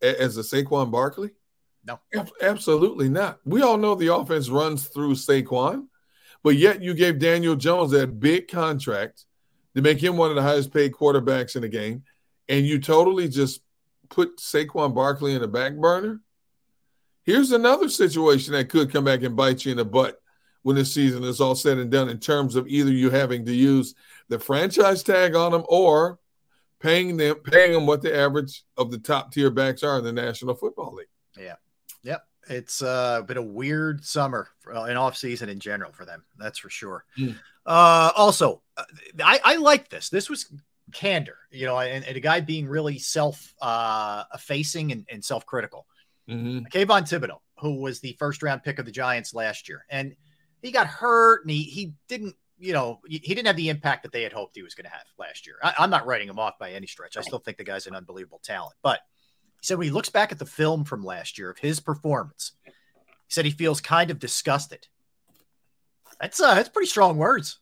[0.00, 1.30] as a Saquon Barkley?
[1.84, 1.98] No.
[2.40, 3.40] Absolutely not.
[3.44, 5.86] We all know the offense runs through Saquon,
[6.42, 9.24] but yet you gave Daniel Jones that big contract
[9.74, 12.04] to make him one of the highest paid quarterbacks in the game,
[12.48, 13.60] and you totally just
[14.08, 16.20] put Saquon Barkley in the back burner.
[17.24, 20.19] Here's another situation that could come back and bite you in the butt
[20.62, 23.54] when the season is all said and done in terms of either you having to
[23.54, 23.94] use
[24.28, 26.18] the franchise tag on them or
[26.80, 30.12] paying them paying them what the average of the top tier backs are in the
[30.12, 31.08] National Football League.
[31.38, 31.56] Yeah.
[32.02, 32.24] Yep.
[32.48, 36.24] It's uh, been a weird summer uh, in off season in general for them.
[36.38, 37.04] That's for sure.
[37.18, 37.36] Mm.
[37.66, 38.84] Uh, also, uh,
[39.22, 40.08] I, I like this.
[40.08, 40.52] This was
[40.92, 45.46] candor, you know, and, and a guy being really self uh, effacing and, and self
[45.46, 45.86] critical.
[46.28, 46.66] Mm-hmm.
[46.66, 50.14] Kayvon Thibodeaux, who was the first round pick of the Giants last year, and
[50.62, 54.12] he got hurt and he, he didn't, you know, he didn't have the impact that
[54.12, 55.56] they had hoped he was going to have last year.
[55.62, 57.16] I, I'm not writing him off by any stretch.
[57.16, 59.00] I still think the guy's an unbelievable talent, but
[59.60, 62.52] he said when he looks back at the film from last year of his performance,
[62.64, 62.72] he
[63.28, 64.88] said he feels kind of disgusted.
[66.20, 67.58] That's uh, that's pretty strong words.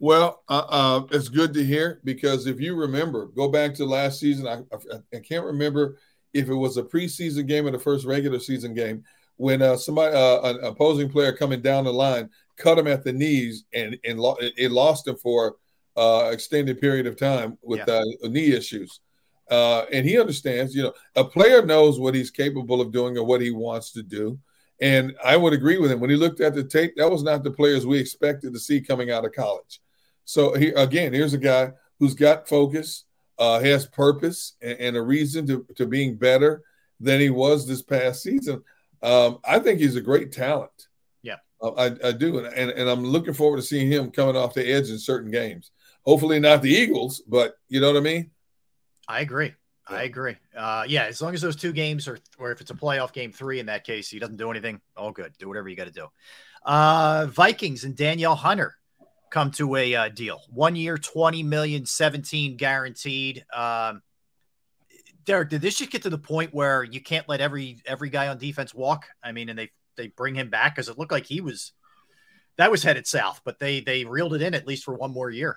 [0.00, 4.20] Well, uh, uh, it's good to hear because if you remember, go back to last
[4.20, 4.46] season.
[4.46, 5.98] I, I, I can't remember
[6.34, 9.04] if it was a preseason game or the first regular season game
[9.36, 13.12] when uh, somebody, uh, an opposing player coming down the line, cut him at the
[13.12, 15.56] knees and and lo- it lost him for
[15.96, 19.00] uh, extended period of time with uh, knee issues.
[19.50, 23.24] Uh, and he understands, you know, a player knows what he's capable of doing or
[23.24, 24.38] what he wants to do.
[24.80, 26.94] And I would agree with him when he looked at the tape.
[26.96, 29.80] That was not the players we expected to see coming out of college.
[30.24, 33.04] So he, again, here's a guy who's got focus,
[33.38, 36.62] uh, has purpose, and, and a reason to, to being better
[37.00, 38.62] than he was this past season.
[39.06, 40.88] Um, I think he's a great talent.
[41.22, 41.36] Yeah.
[41.62, 44.52] Uh, I, I do, and, and and I'm looking forward to seeing him coming off
[44.52, 45.70] the edge in certain games.
[46.04, 48.30] Hopefully not the Eagles, but you know what I mean.
[49.08, 49.54] I agree.
[49.88, 50.36] I agree.
[50.56, 53.30] Uh, yeah, as long as those two games are, or if it's a playoff game
[53.30, 54.80] three in that case, he doesn't do anything.
[54.96, 55.32] All good.
[55.38, 56.08] Do whatever you got to do.
[56.64, 58.74] Uh, Vikings and Danielle Hunter
[59.30, 60.40] come to a uh, deal.
[60.50, 63.44] One year, 20 million, 17 guaranteed.
[63.54, 64.02] Um,
[65.26, 68.28] Derek, did this just get to the point where you can't let every every guy
[68.28, 69.06] on defense walk?
[69.22, 71.72] I mean, and they they bring him back because it looked like he was
[72.56, 75.30] that was headed south, but they they reeled it in at least for one more
[75.30, 75.56] year.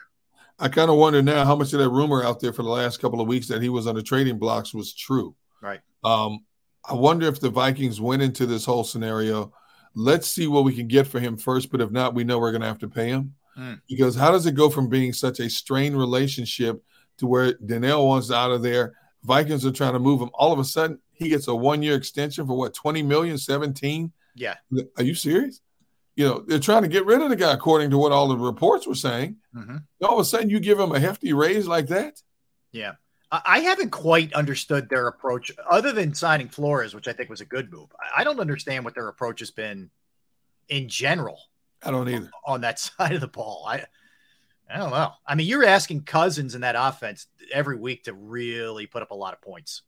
[0.58, 3.00] I kind of wonder now how much of that rumor out there for the last
[3.00, 5.34] couple of weeks that he was on the trading blocks was true.
[5.62, 5.80] Right.
[6.04, 6.46] Um,
[6.84, 9.54] I wonder if the Vikings went into this whole scenario.
[9.96, 12.52] Let's see what we can get for him first, but if not, we know we're
[12.52, 13.36] going to have to pay him.
[13.58, 13.82] Mm.
[13.88, 16.84] Because how does it go from being such a strained relationship
[17.18, 18.96] to where Danielle wants out of there?
[19.24, 20.30] Vikings are trying to move him.
[20.34, 24.12] All of a sudden, he gets a one year extension for what, 20 million, 17?
[24.36, 24.56] Yeah.
[24.98, 25.62] Are you serious?
[26.16, 28.38] You know, they're trying to get rid of the guy, according to what all the
[28.38, 29.38] reports were saying.
[29.56, 29.78] Mm-hmm.
[30.04, 32.22] All of a sudden, you give him a hefty raise like that?
[32.72, 32.94] Yeah.
[33.32, 37.46] I haven't quite understood their approach other than signing Flores, which I think was a
[37.46, 37.90] good move.
[38.00, 39.92] I- I don't understand what their approach has been
[40.68, 41.38] in general
[41.84, 42.30] I don't either.
[42.46, 43.66] on that side of the ball.
[43.68, 43.84] I
[44.70, 45.12] I don't know.
[45.26, 49.16] I mean, you're asking Cousins in that offense every week to really put up a
[49.16, 49.82] lot of points.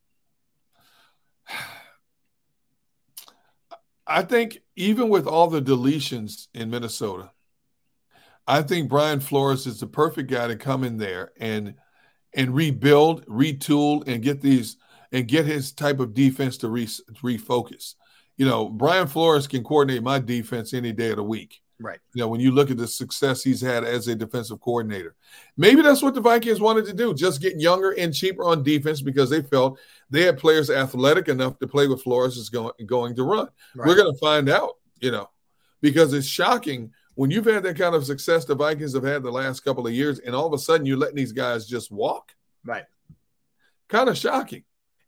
[4.08, 7.32] I think even with all the deletions in Minnesota,
[8.48, 11.76] I think Brian Flores is the perfect guy to come in there and
[12.34, 14.77] and rebuild, retool, and get these
[15.11, 17.95] and get his type of defense to re, refocus.
[18.38, 21.60] You know, Brian Flores can coordinate my defense any day of the week.
[21.82, 22.00] Right.
[22.14, 25.16] You know, when you look at the success he's had as a defensive coordinator,
[25.58, 29.01] maybe that's what the Vikings wanted to do just get younger and cheaper on defense
[29.01, 29.80] because they felt
[30.10, 33.48] they had players athletic enough to play with Flores is going, going to run.
[33.76, 33.88] Right.
[33.88, 35.30] We're going to find out, you know,
[35.82, 39.32] because it's shocking when you've had that kind of success the Vikings have had the
[39.32, 42.34] last couple of years, and all of a sudden you're letting these guys just walk.
[42.64, 42.85] Right.
[43.90, 44.64] Kind of shocking.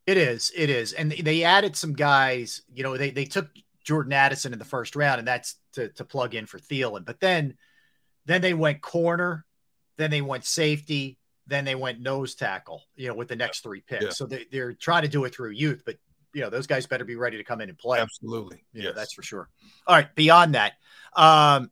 [0.06, 0.52] It is.
[0.56, 0.94] It is.
[0.94, 3.48] And they added some guys, you know, they, they took
[3.84, 7.06] Jordan Addison in the first round, and that's to, to plug in for Thielen.
[7.06, 7.56] But then
[8.26, 9.46] then they went corner,
[9.98, 13.82] then they went safety, then they went nose tackle, you know, with the next three
[13.82, 14.04] picks.
[14.04, 14.10] Yeah.
[14.12, 15.98] So they, they're trying to do it through youth, but
[16.34, 18.00] you know, those guys better be ready to come in and play.
[18.00, 18.64] Absolutely.
[18.74, 19.50] Yeah, that's for sure.
[19.86, 20.14] All right.
[20.16, 20.74] Beyond that,
[21.16, 21.70] um,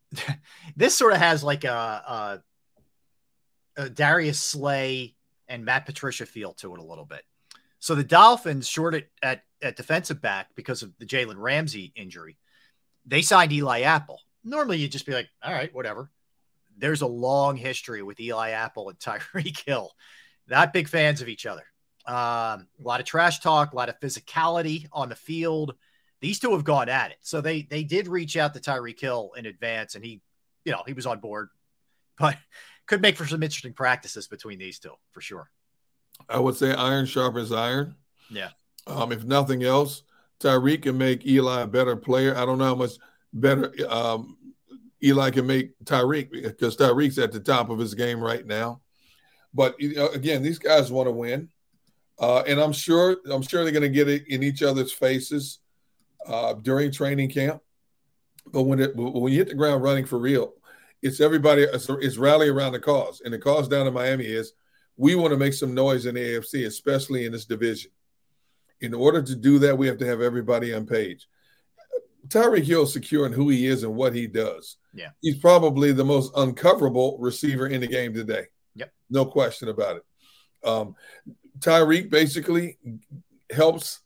[0.76, 2.40] this sort of has like a,
[3.76, 5.14] a, a Darius Slay
[5.48, 7.22] and Matt Patricia feel to it a little bit.
[7.80, 12.38] So the Dolphins, short at, at, at defensive back because of the Jalen Ramsey injury,
[13.06, 14.20] they signed Eli Apple.
[14.44, 16.10] Normally you'd just be like, all right, whatever.
[16.76, 19.92] There's a long history with Eli Apple and Tyreek Hill.
[20.48, 21.64] Not big fans of each other.
[22.06, 25.74] Um, a lot of trash talk, a lot of physicality on the field.
[26.20, 27.18] These two have gone at it.
[27.20, 30.20] So they they did reach out to Tyreek Hill in advance, and he,
[30.64, 31.48] you know, he was on board,
[32.18, 32.36] but
[32.86, 35.50] could make for some interesting practices between these two for sure.
[36.28, 37.94] I would say iron sharpens iron.
[38.30, 38.50] Yeah.
[38.86, 40.02] Um, if nothing else,
[40.42, 42.36] Tyreek can make Eli a better player.
[42.36, 42.92] I don't know how much
[43.32, 44.36] better um,
[45.02, 48.80] Eli can make Tyreek because Tyreek's at the top of his game right now.
[49.54, 51.48] But you know, again, these guys want to win,
[52.18, 55.58] uh, and I'm sure I'm sure they're going to get it in each other's faces
[56.26, 57.60] uh, during training camp.
[58.46, 60.54] But when it when you hit the ground running for real,
[61.02, 64.52] it's everybody it's, it's rally around the cause, and the cause down in Miami is
[64.96, 67.90] we want to make some noise in the AFC, especially in this division.
[68.82, 71.28] In order to do that, we have to have everybody on page.
[72.28, 74.76] Tyreek Hill secure in who he is and what he does.
[74.94, 75.10] Yeah.
[75.20, 78.46] He's probably the most uncoverable receiver in the game today.
[78.76, 78.92] Yep.
[79.10, 80.04] No question about it.
[80.68, 80.94] Um,
[81.58, 82.78] Tyreek basically
[83.50, 84.00] helps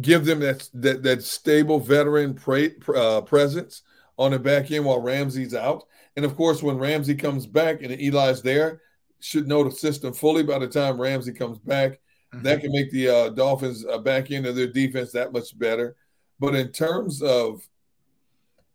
[0.00, 3.82] give them that that, that stable veteran pre, uh, presence
[4.18, 5.84] on the back end while Ramsey's out.
[6.16, 8.80] And of course, when Ramsey comes back and Eli's there,
[9.20, 12.00] should know the system fully by the time Ramsey comes back.
[12.32, 15.96] That can make the uh, Dolphins uh, back end of their defense that much better.
[16.38, 17.66] But in terms of,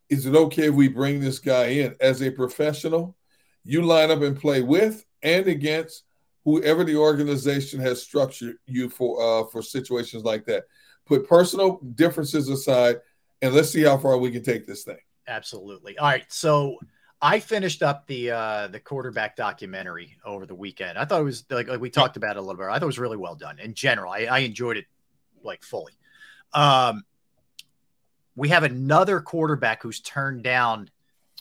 [0.09, 3.15] is it okay if we bring this guy in as a professional?
[3.63, 6.03] You line up and play with and against
[6.43, 10.63] whoever the organization has structured you for uh, for situations like that.
[11.05, 12.97] Put personal differences aside,
[13.41, 14.97] and let's see how far we can take this thing.
[15.27, 15.97] Absolutely.
[15.97, 16.25] All right.
[16.29, 16.77] So
[17.21, 20.97] I finished up the uh the quarterback documentary over the weekend.
[20.97, 22.65] I thought it was like, like we talked about it a little bit.
[22.65, 24.11] I thought it was really well done in general.
[24.11, 24.85] I, I enjoyed it
[25.43, 25.93] like fully.
[26.53, 27.03] Um
[28.35, 30.89] we have another quarterback who's turned down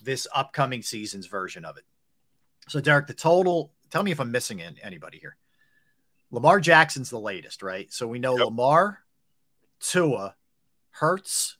[0.02, 1.84] this upcoming season's version of it.
[2.68, 5.36] So Derek, the total, tell me if I'm missing in, anybody here.
[6.31, 7.92] Lamar Jackson's the latest, right?
[7.92, 9.00] So we know Lamar,
[9.81, 10.36] Tua,
[10.91, 11.57] Hurts,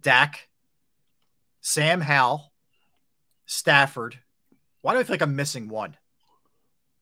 [0.00, 0.48] Dak,
[1.60, 2.51] Sam Howell,
[3.52, 4.18] Stafford.
[4.80, 5.96] Why do I feel like I'm missing one?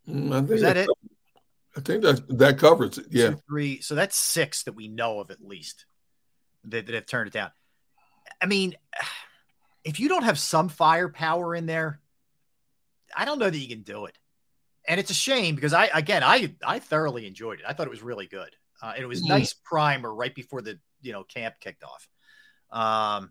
[0.09, 0.89] Mm, Is that it?
[1.77, 3.07] I think that that covers it.
[3.11, 3.31] Yeah.
[3.31, 3.81] Two, three.
[3.81, 5.87] So that's six that we know of at least
[6.65, 7.51] that, that have turned it down.
[8.43, 8.75] I mean,
[9.85, 12.01] if you don't have some firepower in there,
[13.17, 14.19] I don't know that you can do it.
[14.89, 17.65] And it's a shame because I, again, I, I thoroughly enjoyed it.
[17.69, 18.51] I thought it was really good.
[18.83, 19.29] Uh, and it was Mm.
[19.29, 22.09] nice primer right before the, you know, camp kicked off.
[22.73, 23.31] Um,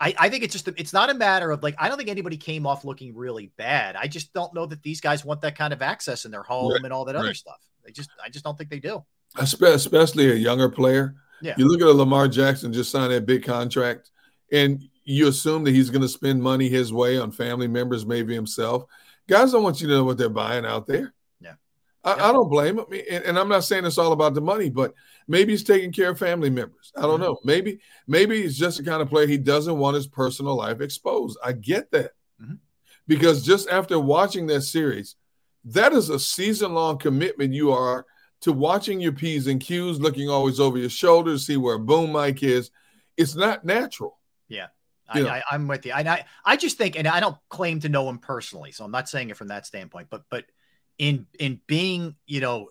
[0.00, 2.36] I, I think it's just, it's not a matter of like, I don't think anybody
[2.36, 3.96] came off looking really bad.
[3.96, 6.72] I just don't know that these guys want that kind of access in their home
[6.72, 7.58] Right, and all that other stuff.
[7.84, 9.04] They just, I just don't think they do.
[9.36, 11.16] Especially a younger player.
[11.42, 11.54] Yeah.
[11.56, 14.10] You look at a Lamar Jackson just signed that big contract,
[14.52, 18.34] and you assume that he's going to spend money his way on family members, maybe
[18.34, 18.84] himself.
[19.28, 21.12] Guys don't want you to know what they're buying out there.
[22.16, 22.86] I, I don't blame him.
[23.10, 24.94] And, and I'm not saying it's all about the money, but
[25.26, 26.92] maybe he's taking care of family members.
[26.96, 27.08] I Mm-hmm.
[27.08, 27.38] don't know.
[27.44, 31.38] Maybe maybe he's just the kind of player he doesn't want his personal life exposed.
[31.44, 32.12] I get that.
[32.42, 32.54] Mm-hmm.
[33.06, 35.16] Because just after watching that series,
[35.64, 38.04] that is a season long commitment you are
[38.42, 42.12] to watching your P's and Q's, looking always over your shoulder to see where boom
[42.12, 42.70] mic is.
[43.16, 44.18] It's not natural.
[44.48, 44.66] Yeah.
[45.08, 45.22] I.
[45.22, 45.92] I, I'm with you.
[45.92, 48.90] And I, I just think, and I don't claim to know him personally, so I'm
[48.90, 50.44] not saying it from that standpoint, but, but
[50.98, 52.68] in, in being, you know,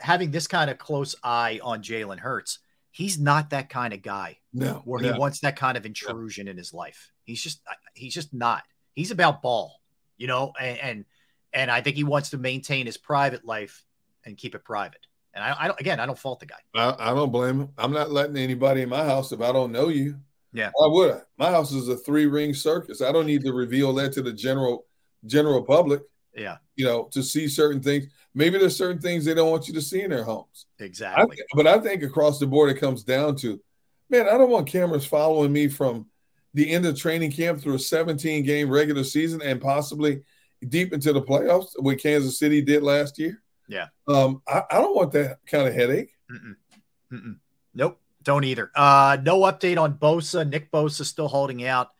[0.00, 2.58] having this kind of close eye on Jalen Hurts,
[2.90, 4.82] he's not that kind of guy No.
[4.84, 5.12] where no.
[5.12, 7.12] he wants that kind of intrusion in his life.
[7.24, 7.60] He's just,
[7.94, 8.64] he's just not.
[8.94, 9.80] He's about ball,
[10.16, 11.04] you know, and, and,
[11.52, 13.84] and I think he wants to maintain his private life
[14.24, 15.06] and keep it private.
[15.34, 16.56] And I, I don't, again, I don't fault the guy.
[16.74, 17.68] I, I don't blame him.
[17.78, 20.16] I'm not letting anybody in my house if I don't know you.
[20.52, 20.70] Yeah.
[20.74, 21.20] Why would I?
[21.38, 23.02] My house is a three ring circus.
[23.02, 24.86] I don't need to reveal that to the general
[25.26, 26.02] general public.
[26.34, 26.58] Yeah.
[26.76, 28.06] You know, to see certain things.
[28.34, 30.66] Maybe there's certain things they don't want you to see in their homes.
[30.80, 31.38] I Exactly.
[31.54, 33.60] but I think across the board, it comes down to,
[34.10, 36.06] man, I don't want cameras following me from
[36.54, 40.22] the end of training camp through a 17 game regular season and possibly
[40.68, 43.42] deep into the playoffs, what Kansas City did last year.
[43.68, 43.86] Yeah.
[44.06, 46.10] Um, I, I don't want that kind of headache.
[46.30, 46.56] Mm-mm.
[47.12, 47.36] Mm-mm.
[47.74, 48.70] Nope, don't either.
[48.74, 50.48] Uh, no update on Bosa.
[50.48, 51.90] Nick Bosa is still holding out.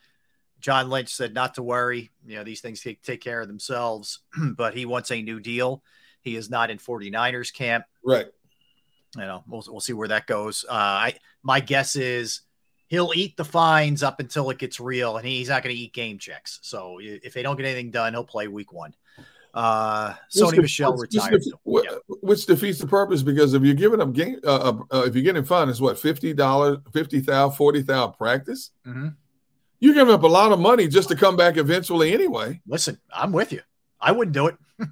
[0.61, 2.11] John Lynch said not to worry.
[2.27, 4.21] You know, these things take, take care of themselves,
[4.57, 5.83] but he wants a new deal.
[6.21, 7.85] He is not in 49ers camp.
[8.05, 8.27] Right.
[9.17, 10.65] You know, we'll, we'll see where that goes.
[10.69, 12.43] Uh, I my guess is
[12.89, 15.93] he'll eat the fines up until it gets real, and he's not going to eat
[15.95, 16.59] game checks.
[16.63, 18.95] So if they don't get anything done, he'll play week one.
[19.55, 21.41] Uh, Sony Which Michel which retired.
[21.43, 25.15] def- wh- Which defeats the purpose because if you're giving up game, uh, uh, if
[25.15, 28.73] you're getting fined, it's what fifty dollars, fifty thousand, forty thousand practice.
[28.87, 29.15] Mhm.
[29.81, 32.61] You're giving up a lot of money just to come back eventually anyway.
[32.67, 33.61] Listen, I'm with you.
[34.01, 34.57] I wouldn't do it.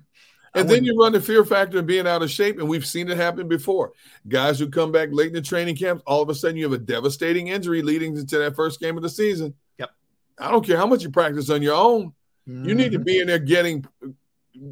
[0.54, 3.10] And then you run the fear factor of being out of shape, and we've seen
[3.10, 3.92] it happen before.
[4.26, 6.72] Guys who come back late in the training camps, all of a sudden you have
[6.72, 9.52] a devastating injury leading into that first game of the season.
[9.76, 9.90] Yep.
[10.38, 12.14] I don't care how much you practice on your own.
[12.46, 13.04] You need to mm-hmm.
[13.04, 13.84] be in there getting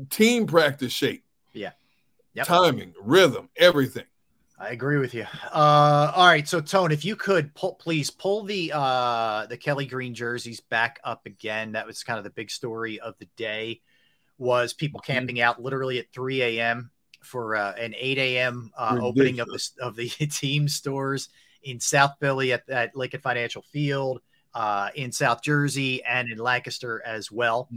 [0.09, 1.73] team practice shape, Yeah.
[2.33, 2.47] Yep.
[2.47, 4.05] timing, rhythm, everything.
[4.65, 5.27] I agree with you.
[5.53, 9.85] Uh, all right, so Tone, if you could pull, please pull the uh, the Kelly
[9.85, 11.73] Green jerseys back up again.
[11.73, 13.83] That was kind of the big story of the day.
[14.39, 16.91] Was people camping out literally at 3 a.m.
[17.23, 18.71] for uh, an 8 a.m.
[18.77, 21.29] Uh, opening of the of the team stores
[21.63, 24.23] in South Philly at, at Lincoln Financial Field,
[24.55, 27.69] uh, in South Jersey, and in Lancaster as well.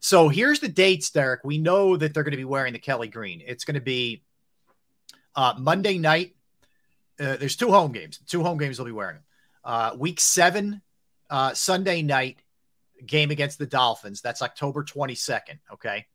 [0.00, 1.44] So here's the dates, Derek.
[1.44, 3.42] We know that they're going to be wearing the Kelly Green.
[3.46, 4.22] It's going to be
[5.36, 6.34] uh, Monday night.
[7.18, 8.18] Uh, there's two home games.
[8.26, 9.24] Two home games they'll be wearing them.
[9.64, 10.82] Uh, week seven,
[11.30, 12.38] uh, Sunday night
[13.06, 14.20] game against the Dolphins.
[14.20, 15.58] That's October 22nd.
[15.72, 16.06] Okay.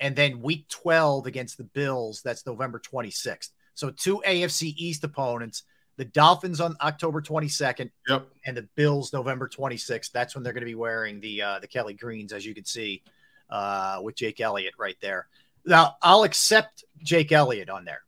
[0.00, 2.22] And then week 12 against the Bills.
[2.22, 3.50] That's November 26th.
[3.74, 5.64] So two AFC East opponents.
[5.96, 7.90] The Dolphins on October 22nd.
[8.08, 8.28] Yep.
[8.46, 10.10] And the Bills November 26th.
[10.12, 12.64] That's when they're going to be wearing the uh, the Kelly Greens, as you can
[12.64, 13.02] see
[13.50, 15.28] uh, with Jake Elliott right there.
[15.66, 18.02] Now I'll accept Jake Elliott on there.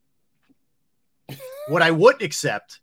[1.69, 2.81] What I wouldn't accept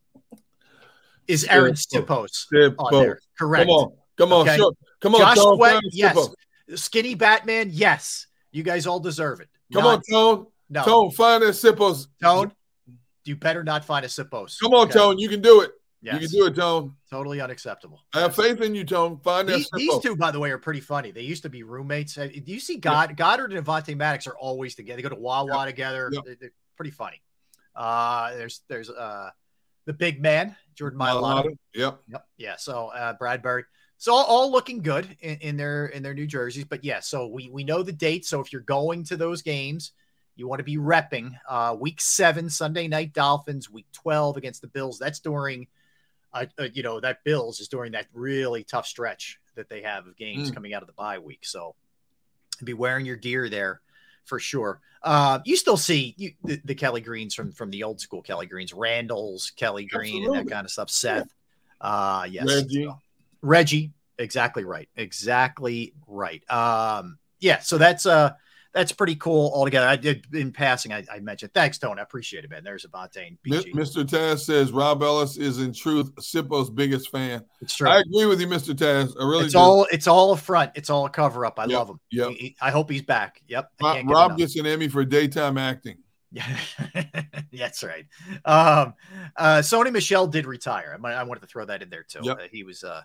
[1.27, 2.47] is Arryn Siposs
[2.79, 3.19] on there.
[3.37, 3.65] Correct.
[3.67, 4.57] Come on, come on, Okay.
[4.57, 4.71] sure.
[4.99, 6.29] come on, Josh Sweat, yes.
[6.75, 8.27] Skinny Batman, yes.
[8.51, 9.49] You guys all deserve it.
[9.73, 10.47] Come Not- on, Tone.
[10.69, 10.83] No.
[10.85, 12.07] Tone, find that Siposs.
[12.21, 12.51] Tone,
[13.25, 14.59] you better not find a Siposs.
[14.59, 14.93] Come on, Okay?
[14.99, 15.17] Tone.
[15.19, 15.71] You can do it.
[16.01, 16.95] You can do it, Tone.
[17.09, 18.01] Totally unacceptable.
[18.13, 19.19] I have faith in you, Tone.
[19.19, 21.11] Find that These, these two, by the way, are pretty funny.
[21.11, 22.17] They used to be roommates.
[22.17, 24.97] Uh, Do you see God, Goedert and Avonte Maddox are always together.
[24.97, 26.09] They go to Wawa together.
[26.13, 26.23] Yep.
[26.25, 27.21] They're, they're pretty funny.
[27.75, 29.29] Uh, there's there's uh
[29.85, 31.49] the big man, Jordan Mailata.
[31.73, 32.01] Yep.
[32.09, 32.27] Yep.
[32.37, 32.55] Yeah.
[32.57, 33.63] So uh, Bradberry.
[33.97, 36.65] So all, all looking good in, in their in their new jerseys.
[36.65, 38.25] But yeah, so we we know the date.
[38.25, 39.91] So if you're going to those games,
[40.35, 44.67] you want to be repping uh, week seven Sunday night Dolphins, week twelve against the
[44.67, 44.99] Bills.
[44.99, 45.67] That's during,
[46.33, 50.07] uh, uh, you know, that Bills is during that really tough stretch that they have
[50.07, 50.53] of games Mm.
[50.53, 51.43] coming out of the bye week.
[51.43, 51.75] So
[52.63, 53.81] be wearing your gear there
[54.29, 54.79] for sure.
[55.03, 58.45] Uh, you still see you, the, the Kelly Greens from from the old school Kelly
[58.45, 60.89] Greens, Randall's Kelly Green, and that kind of stuff.
[60.89, 61.27] Seth,
[61.81, 62.85] uh, yes, Reggie.
[62.85, 62.99] So-
[63.41, 66.43] Reggie, exactly right, exactly right.
[66.51, 68.33] Um, yeah, so that's uh
[68.73, 69.87] that's pretty cool altogether.
[69.87, 71.97] I did in passing, I, I mentioned thanks, Tone.
[71.99, 72.63] I appreciate it, man.
[72.63, 73.73] There's Avonte and BG.
[73.73, 74.03] Mr.
[74.05, 77.43] Taz says Rob Ellis is in truth Siposs's biggest fan.
[77.61, 77.89] It's true.
[77.89, 78.73] I agree with you, Mr.
[78.75, 79.13] Taz.
[79.19, 79.59] I really it's do.
[79.59, 80.71] all it's all a front.
[80.75, 81.59] It's all a cover up.
[81.59, 81.99] I Yep, love him.
[82.33, 83.41] he- I hope he's back.
[83.47, 83.71] Yep.
[83.81, 85.97] I Rob, can't get Rob gets an Emmy for daytime acting.
[86.31, 86.45] Yeah,
[87.53, 88.05] that's right.
[88.45, 88.93] Um,
[89.35, 90.95] uh, Sony Michel did retire.
[91.03, 92.19] I, I wanted to throw that in there too.
[92.21, 92.37] Yep.
[92.39, 93.01] Uh, he was, uh,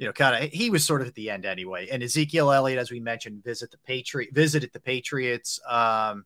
[0.00, 1.88] you know, kind of he was sort of at the end anyway.
[1.92, 5.60] And Ezekiel Elliott, as we mentioned, visit the Patriot visited the Patriots.
[5.68, 6.24] Um,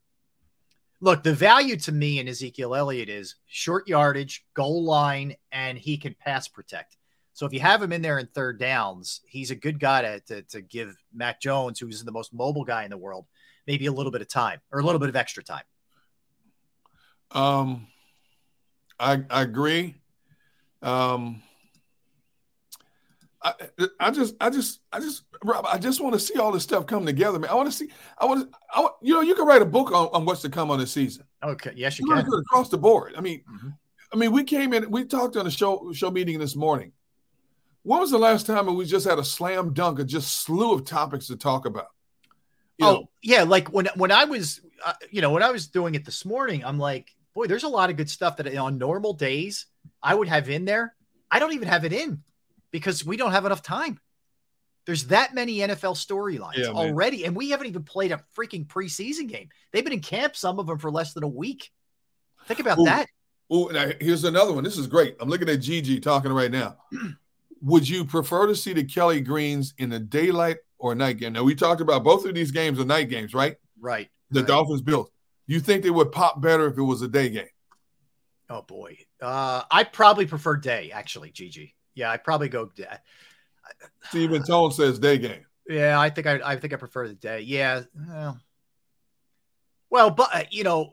[1.01, 5.99] look, the value to me in Ezekiel Elliott is short yardage, goal line, and he
[5.99, 6.97] can pass protect.
[7.33, 10.21] So if you have him in there in third downs, he's a good guy to,
[10.21, 13.27] to, to give Mac Jones, who's the most mobile guy in the world,
[13.67, 15.65] maybe a little bit of time or a little bit of extra time.
[17.33, 17.89] Um,
[19.01, 19.97] I, I agree.
[20.81, 21.43] Um,
[23.45, 23.53] I,
[24.01, 26.87] I just, I just, I just, Rob, I just want to see all this stuff
[26.87, 27.51] come together, man.
[27.51, 29.67] I want to see, I want to, I want, you know, you can write a
[29.67, 31.25] book on, on what's to come on this season.
[31.43, 31.73] Okay.
[31.77, 32.33] Yes, you You can.
[32.33, 33.15] across the board.
[33.17, 33.69] I mean, Mm-hmm.
[34.13, 36.93] I mean, we came in, we talked on the show show meeting this morning.
[37.83, 40.85] When was the last time we just had a slam dunk, a just slew of
[40.85, 41.89] topics to talk about?
[42.79, 45.67] You oh know, yeah, like when when I was, uh, you know, when I was
[45.67, 48.79] doing it this morning, I'm like, boy, there's a lot of good stuff that on
[48.79, 49.67] normal days
[50.01, 50.95] I would have in there.
[51.29, 52.23] I don't even have it in
[52.75, 54.01] because we don't have enough time.
[54.85, 59.29] There's that many NFL storylines Yeah, already, and we haven't even played a freaking preseason
[59.29, 59.49] game.
[59.71, 61.71] They've been in camp, some of them for less than a week.
[62.49, 62.87] Think about Ooh.
[62.87, 63.07] that.
[63.49, 63.71] Oh,
[64.01, 64.65] here's another one.
[64.65, 65.15] This is great.
[65.21, 66.79] I'm looking at Gigi talking right now.
[67.63, 71.35] Would you prefer to see the Kelly Greens in a daylight or a night game?
[71.35, 73.55] Now we talked about both of these games are night games, right?
[73.81, 74.11] Right.
[74.33, 74.49] The right.
[74.49, 75.09] Dolphins Bills.
[75.47, 77.47] You think they would pop better if it was a day game?
[78.51, 78.99] Oh boy.
[79.23, 81.77] Uh, I probably prefer day, actually, Gigi.
[81.95, 82.87] Yeah, I probably go day.
[84.09, 85.45] Stephen Tone says day game.
[85.69, 87.41] Yeah, I think I, I think I prefer the day.
[87.41, 87.83] Yeah.
[88.09, 88.41] Well,
[89.91, 90.93] well but uh, you know,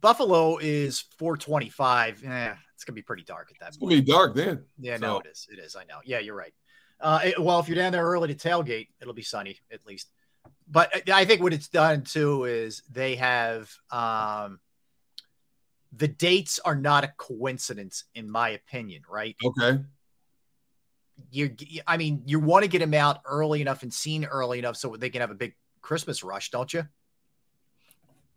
[0.00, 2.22] Buffalo is 425.
[2.22, 3.90] Yeah, it's gonna be pretty dark at that It's point.
[3.92, 4.64] gonna be dark then.
[4.78, 5.48] Yeah, So- no, it is.
[5.50, 5.76] It is.
[5.76, 6.00] I know.
[6.04, 6.52] Yeah, you're right.
[7.00, 10.10] Uh, it- well, if you're down there early to tailgate, it'll be sunny at least.
[10.68, 14.60] But I think what it's done too is they have um,
[15.92, 19.02] the dates are not a coincidence, in my opinion.
[19.08, 19.36] Right?
[19.44, 19.82] Okay.
[21.30, 21.54] You,
[21.86, 24.96] I mean, you want to get them out early enough and seen early enough so
[24.96, 26.86] they can have a big Christmas rush, don't you?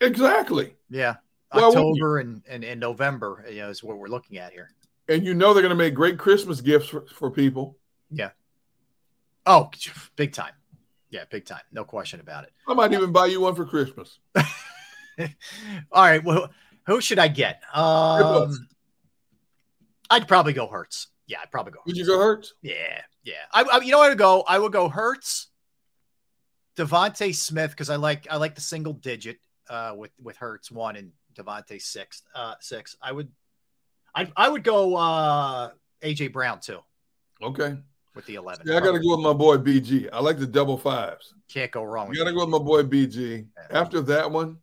[0.01, 0.75] Exactly.
[0.89, 1.15] Yeah.
[1.51, 1.63] Why?
[1.63, 4.69] October and, and, and November, you know, is what we're looking at here.
[5.09, 7.77] And you know they're gonna make great Christmas gifts for, for people.
[8.11, 8.31] Yeah.
[9.45, 9.71] Oh,
[10.15, 10.53] big time.
[11.09, 11.61] Yeah, big time.
[11.71, 12.51] No question about it.
[12.67, 14.19] I might even buy you one for Christmas.
[14.35, 15.25] All
[16.03, 16.23] right.
[16.23, 16.49] Well,
[16.85, 17.61] who should I get?
[17.73, 18.67] Um,
[20.09, 21.07] I'd probably go Hurts.
[21.27, 21.79] Yeah, I'd probably go.
[21.85, 22.53] Would you go Hurts?
[22.61, 23.33] Yeah, yeah.
[23.51, 24.43] I, I you know I would go?
[24.47, 25.47] I would go Hurts,
[26.77, 29.39] DeVonta Smith because I like I like the single digit
[29.69, 32.95] uh, with with Hurts one and DeVonta six uh, six.
[33.01, 33.29] I would
[34.15, 36.79] I I would go uh, AJ Brown too
[37.43, 37.77] Okay.
[38.15, 38.65] with the eleven.
[38.67, 40.07] Yeah, I gotta go with my boy BG.
[40.13, 41.33] I like the double fives.
[41.49, 42.07] Can't go wrong.
[42.07, 43.47] I With gotta go with my boy BG.
[43.69, 44.57] After that one,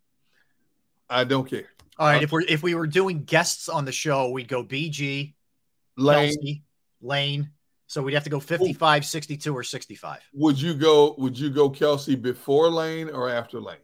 [1.10, 1.67] I don't care.
[1.99, 5.33] All right, if we're if we were doing guests on the show, we'd go BG,
[5.97, 6.36] Lane.
[6.36, 6.62] Kelce,
[7.00, 7.50] Lane.
[7.86, 10.20] So we'd have to go 55, 62, or 65.
[10.34, 11.14] Would you go?
[11.18, 13.76] Would you go Kelce before Lane or after Lane?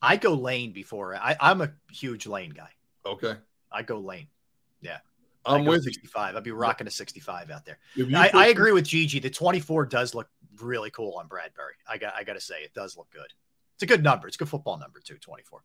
[0.00, 1.14] I go Lane before.
[1.16, 2.70] I, I'm a huge Lane guy.
[3.06, 3.34] Okay,
[3.70, 4.28] I go Lane.
[4.80, 4.98] Yeah.
[5.44, 5.92] I'm with you.
[5.92, 6.36] 65.
[6.36, 7.78] I'd be rocking a 65 out there.
[8.14, 9.18] I, I agree with Gigi.
[9.18, 10.28] The 24 does look
[10.60, 11.74] really cool on Bradberry.
[11.88, 13.26] I got I got to say it does look good.
[13.74, 14.28] It's a good number.
[14.28, 15.16] It's a good football number too.
[15.16, 15.64] 24.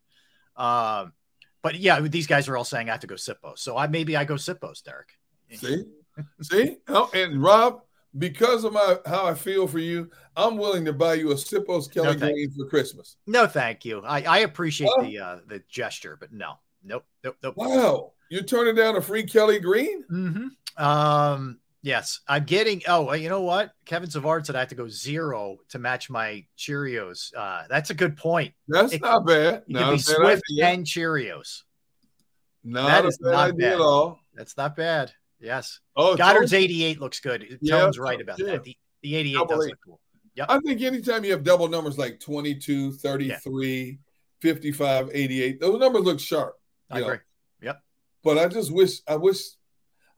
[0.56, 1.14] Um,
[1.68, 3.60] but yeah, these guys are all saying I have to go Sippos.
[3.60, 5.10] So I maybe I go Sippos, Derrick.
[5.52, 5.84] See,
[6.42, 7.82] see, oh, and Rob,
[8.18, 11.92] because of my how I feel for you, I'm willing to buy you a Sippos
[11.92, 13.18] Kelly No, Green for Christmas.
[13.28, 14.02] No, thank you.
[14.06, 16.54] I, I appreciate the uh, the gesture, but no,
[16.86, 17.58] nope, nope, nope.
[17.58, 20.06] Wow, you're turning down a free Kelly Green?
[20.10, 20.82] Mm-hmm.
[20.82, 22.82] Um, yes, I'm getting.
[22.88, 23.72] Oh, you know what?
[23.86, 27.34] Kevin Savard said I have to go zero to match my Cheerios.
[27.36, 28.54] Uh, that's a good point.
[28.68, 29.64] That's It- not bad.
[29.68, 30.66] You Not be Swift idea.
[30.68, 31.64] and Cheerios.
[32.64, 33.74] Not that a is bad not bad.
[33.74, 34.20] at all.
[34.34, 35.12] That's not bad.
[35.40, 35.80] Yes.
[35.96, 37.58] Oh, Goedert's Tony- 88 looks good.
[37.62, 38.46] Yeah, Tone's right about yeah.
[38.48, 38.64] that.
[38.64, 39.70] The, the 88 Double does eight.
[39.70, 40.00] look cool.
[40.36, 40.46] Yep.
[40.50, 44.00] I think anytime you have double numbers like 22, 33,
[44.42, 46.56] 55, 88, those numbers look sharp.
[46.92, 47.06] I know.
[47.06, 47.18] agree.
[47.62, 47.82] Yep.
[48.24, 49.38] But I just wish I wish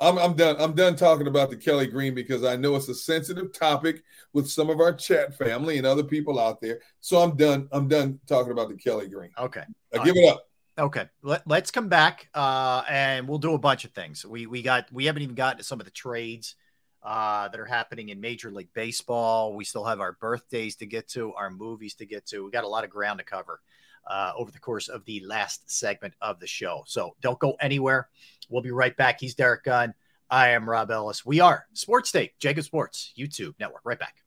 [0.02, 0.56] I'm I'm done.
[0.60, 4.04] I'm done talking about the Kelly Green because I know it's a sensitive topic
[4.34, 6.80] with some of our chat family and other people out there.
[7.02, 7.68] So I'm done.
[7.72, 9.32] I'm done talking about the Kelly Green.
[9.38, 9.64] Okay.
[9.94, 10.46] I give it up.
[10.78, 14.26] Okay, Let, let's come back uh, and we'll do a bunch of things.
[14.26, 16.56] We we got we haven't even gotten to some of the trades
[17.04, 19.54] uh, that are happening in Major League Baseball.
[19.54, 22.46] We still have our birthdays to get to, our movies to get to.
[22.46, 23.60] We got a lot of ground to cover
[24.08, 26.84] uh, over the course of the last segment of the show.
[26.88, 28.10] So don't go anywhere.
[28.50, 29.20] We'll be right back.
[29.20, 29.94] He's Derrick Gunn.
[30.30, 31.26] I am Rob Ellis.
[31.26, 33.82] We are Sports Take, JAKIB Sports YouTube Network.
[33.84, 34.18] Right back.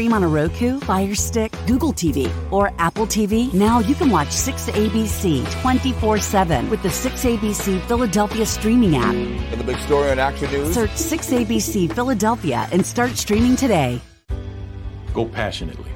[0.00, 3.52] Stream on a Roku, Fire Stick, Google TV, or Apple TV?
[3.52, 9.14] Now you can watch 6ABC 24 7 with the 6ABC Philadelphia streaming app.
[9.50, 14.00] For the big story on Action News, Search 6ABC Philadelphia and start streaming today.
[15.12, 15.92] Go passionately.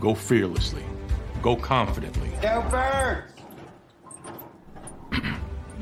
[0.00, 0.82] Go fearlessly.
[1.42, 2.30] Go confidently.
[2.40, 3.32] Go Birds!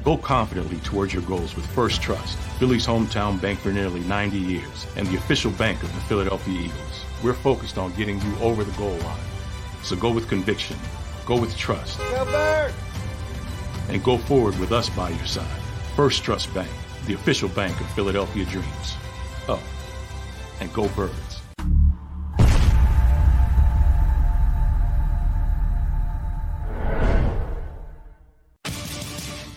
[0.02, 4.86] Go confidently towards your goals with First Trust, Philly's hometown bank for nearly 90 years
[4.96, 6.89] and the official bank of the Philadelphia Eagles.
[7.22, 9.20] We're focused on getting you over the goal line.
[9.82, 10.76] So go with conviction,
[11.26, 12.70] go with trust, Go
[13.88, 15.60] and go forward with us by your side.
[15.96, 16.70] First Trust Bank,
[17.06, 18.96] the official bank of Philadelphia Dreams.
[19.48, 19.62] Oh,
[20.60, 21.42] and go Birds.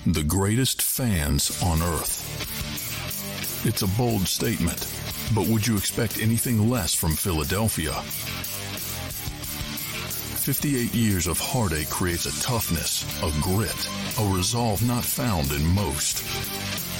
[0.05, 2.21] The greatest fans on earth.
[3.65, 4.81] It's a bold statement,
[5.33, 7.93] but would you expect anything less from Philadelphia?
[10.43, 13.87] 58 years of heartache creates a toughness, a grit,
[14.19, 16.17] a resolve not found in most.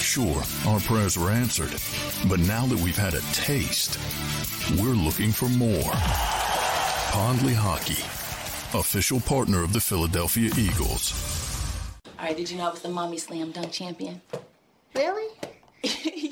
[0.02, 1.74] Sure, our prayers were answered,
[2.30, 4.00] but now that we've had a taste,
[4.80, 5.92] we're looking for more.
[7.12, 8.02] Pondley Hockey,
[8.78, 11.14] official partner of the Philadelphia Eagles.
[12.18, 14.22] All right, did you know I was the mommy slam dunk champion?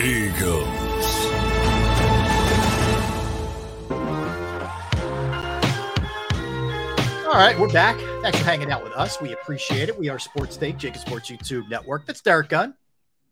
[0.00, 0.66] Eagles.
[7.26, 7.98] All right, we're back.
[8.20, 9.20] Thanks for hanging out with us.
[9.22, 9.98] We appreciate it.
[9.98, 12.04] We are Sports Take, JAKIB Sports YouTube Network.
[12.04, 12.74] That's Derrick Gunn.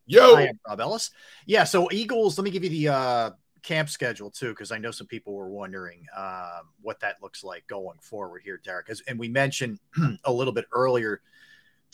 [0.07, 0.37] Yo.
[0.37, 1.11] I am Rob Ellis.
[1.47, 3.31] Yeah, so Eagles, let me give you the uh,
[3.63, 7.67] camp schedule too, because I know some people were wondering um, what that looks like
[7.67, 8.89] going forward here, Derrick.
[8.89, 9.81] As, and we mentioned
[10.25, 11.21] a little bit earlier,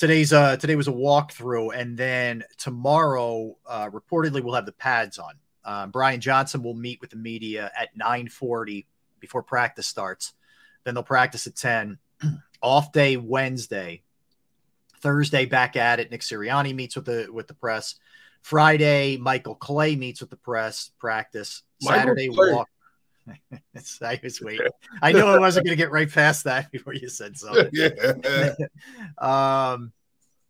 [0.01, 5.19] today's uh today was a walkthrough, and then tomorrow, uh, reportedly, we'll have the pads
[5.19, 5.35] on.
[5.65, 8.87] Um, Brian Johnson will meet with the media at 9:40
[9.21, 10.33] before practice starts.
[10.85, 11.99] Then they'll practice at 10.
[12.63, 14.03] Off day Wednesday.
[15.03, 16.11] Thursday back at it.
[16.11, 17.97] Nick Sirianni meets with the with the press.
[18.41, 20.91] Friday, Michael Clay meets with the press.
[20.99, 21.63] Practice.
[21.83, 22.55] Michael Saturday Clay.
[22.55, 22.69] walk.
[24.03, 24.69] I was waiting.
[25.03, 27.71] I knew I wasn't going to get right past that before you said something.
[27.73, 28.53] yeah.
[29.19, 29.93] um,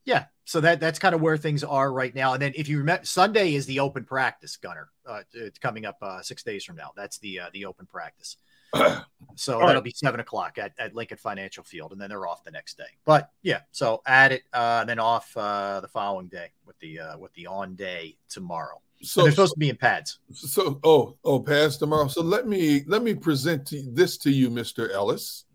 [0.05, 0.27] yeah.
[0.45, 2.33] So that that's kind of where things are right now.
[2.33, 4.89] And then if you remember, Sunday is the open practice, Gunner.
[5.07, 6.91] Uh, it's coming up uh, six days from now.
[6.97, 8.37] That's the uh, the open practice.
[9.37, 9.85] So All that'll right.
[9.85, 12.85] be seven o'clock at, at Lincoln Financial Field, and then they're off the next day.
[13.05, 17.01] But yeah, so at it, uh, and then off uh, the following day with the
[17.01, 18.83] uh, with the on day tomorrow.
[19.03, 20.19] So they're supposed to be in pads.
[20.33, 22.09] So, oh, oh, pads tomorrow.
[22.09, 25.47] So let me let me present to, this to you, Mister Ellis.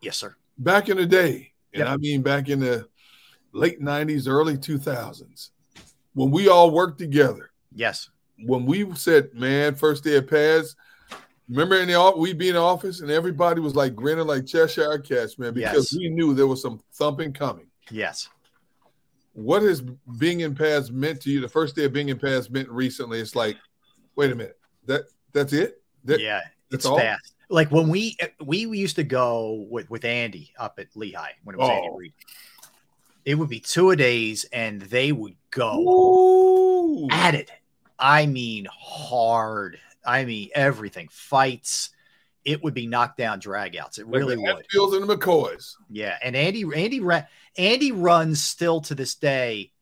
[0.00, 0.36] Yes, sir.
[0.58, 1.88] Back in the day, and Yep.
[1.88, 2.86] I mean back in the
[3.52, 5.50] late '90s, early 2000s,
[6.12, 7.50] when we all worked together.
[7.74, 8.10] Yes.
[8.44, 10.76] When we said, "Man, first day of pads,"
[11.48, 14.98] remember in the we'd be in the office and everybody was like grinning like Cheshire
[14.98, 15.98] cats, man, because Yes.
[15.98, 17.66] we knew there was some thumping coming.
[17.90, 18.28] Yes.
[19.34, 19.82] What has
[20.18, 21.40] being in pads meant to you?
[21.40, 23.20] The first day of being in pads meant recently.
[23.20, 23.56] It's like,
[24.16, 25.82] wait a minute, that that's it.
[26.04, 26.40] That, yeah,
[26.70, 26.98] that's it's all?
[26.98, 27.34] fast.
[27.50, 31.54] Like when we we we used to go with with Andy up at Lehigh when
[31.54, 31.96] it was Andy Oh.
[31.96, 32.12] Reid.
[33.24, 37.50] It would be two a days, and they would go at it.
[37.98, 39.78] I mean, hard.
[40.04, 41.90] I mean, everything fights.
[42.44, 43.98] It would be knockdown dragouts.
[43.98, 44.56] It Like really the would.
[44.56, 45.72] Hatfields and the McCoys.
[45.90, 47.00] Yeah, and Andy Andy
[47.56, 49.72] Andy runs still to this day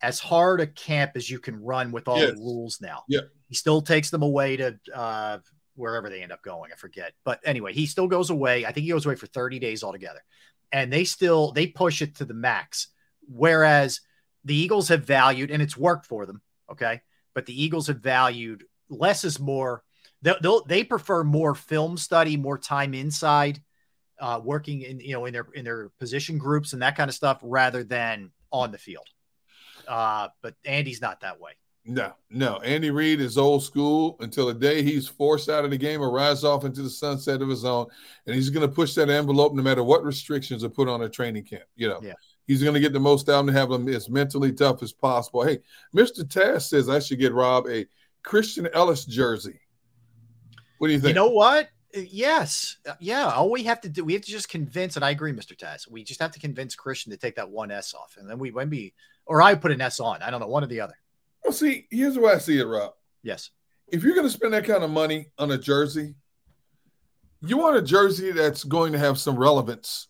[0.00, 2.30] as hard a camp as you can run with all Yes.
[2.32, 3.04] the rules now.
[3.08, 3.20] Yeah.
[3.48, 5.38] He still takes them away to uh,
[5.74, 6.70] wherever they end up going.
[6.72, 8.64] I forget, but anyway, he still goes away.
[8.66, 10.22] I think he goes away for thirty days altogether,
[10.70, 12.88] and they still they push it to the max.
[13.28, 14.00] Whereas
[14.44, 16.40] the Eagles have valued, and it's worked for them.
[16.70, 17.00] Okay,
[17.34, 19.82] but the Eagles have valued less is more.
[20.22, 23.60] They'll, they'll, they prefer more film study, more time inside
[24.20, 27.14] uh, working in you know in their in their position groups and that kind of
[27.14, 29.06] stuff rather than on the field.
[29.88, 31.52] Uh, but Andy's not that way.
[31.84, 32.58] No, no.
[32.58, 36.12] Andy Reid is old school until the day he's forced out of the game or
[36.12, 37.86] rides off into the sunset of his own,
[38.26, 41.08] and he's going to push that envelope no matter what restrictions are put on a
[41.08, 41.64] training camp.
[41.74, 42.14] You know, Yeah.
[42.46, 44.84] he's going to get the most out of him to have him as mentally tough
[44.84, 45.42] as possible.
[45.42, 45.58] Hey,
[45.92, 47.86] Mister Tass says I should get Rob a
[48.22, 49.58] Christian Elliss jersey.
[50.82, 51.10] What do you think?
[51.10, 51.66] You know what?
[51.96, 52.78] Uh, Yes.
[52.84, 53.30] Uh, Yeah.
[53.30, 55.56] All we have to do, we have to just convince, and I agree, Mr.
[55.56, 55.88] Taz.
[55.88, 58.16] We just have to convince Christian to take that one S off.
[58.18, 58.92] And then we maybe,
[59.24, 60.22] or I put an S on.
[60.22, 60.98] I don't know, one or the other.
[61.44, 62.94] Well, see, here's the way I see it, Rob.
[63.22, 63.50] Yes.
[63.86, 66.16] If you're going to spend that kind of money on a jersey,
[67.42, 70.08] you want a jersey that's going to have some relevance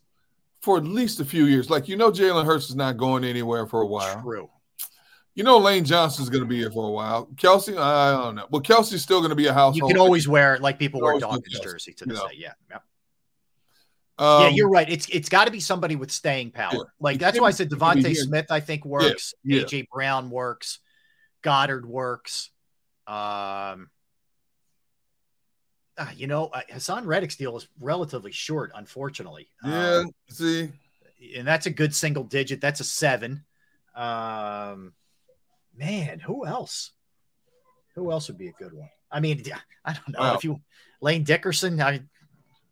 [0.63, 1.69] for at least a few years.
[1.69, 4.23] Like, you know, Jalen Hurts is not going anywhere for a while.
[4.23, 4.49] True.
[5.35, 7.27] You know, Lane Johnson's going to be here for a while.
[7.35, 8.45] Kelce, I don't know.
[8.51, 9.77] Well, Kelce's still going to be a household.
[9.77, 12.27] You can always wear like people wear Dawkins jersey to you this know.
[12.27, 12.35] day.
[12.37, 12.53] Yeah.
[12.69, 12.77] Yeah.
[14.19, 14.87] Um, yeah, you're right.
[14.87, 16.71] It's it's got to be somebody with staying power.
[16.73, 16.83] Yeah.
[16.99, 18.15] Like that's why I said be DeVonta.
[18.15, 18.45] Smith.
[18.51, 19.33] I think works.
[19.43, 19.63] yeah.
[19.63, 20.79] AJ Brown works.
[21.43, 22.51] Goedert works.
[23.07, 23.89] Um,
[25.97, 29.49] ah, you know, uh, Haason Reddick's deal is relatively short, unfortunately.
[29.65, 30.71] Yeah, Um, see,
[31.35, 32.61] and that's a good single digit.
[32.61, 33.43] That's a seven.
[33.95, 34.93] Um,
[35.77, 36.91] man, who else?
[37.95, 38.89] Who else would be a good one?
[39.11, 39.43] I mean,
[39.85, 40.35] I don't know Wow.
[40.35, 40.59] if you
[41.01, 41.79] Landon Dickerson.
[41.81, 42.01] I,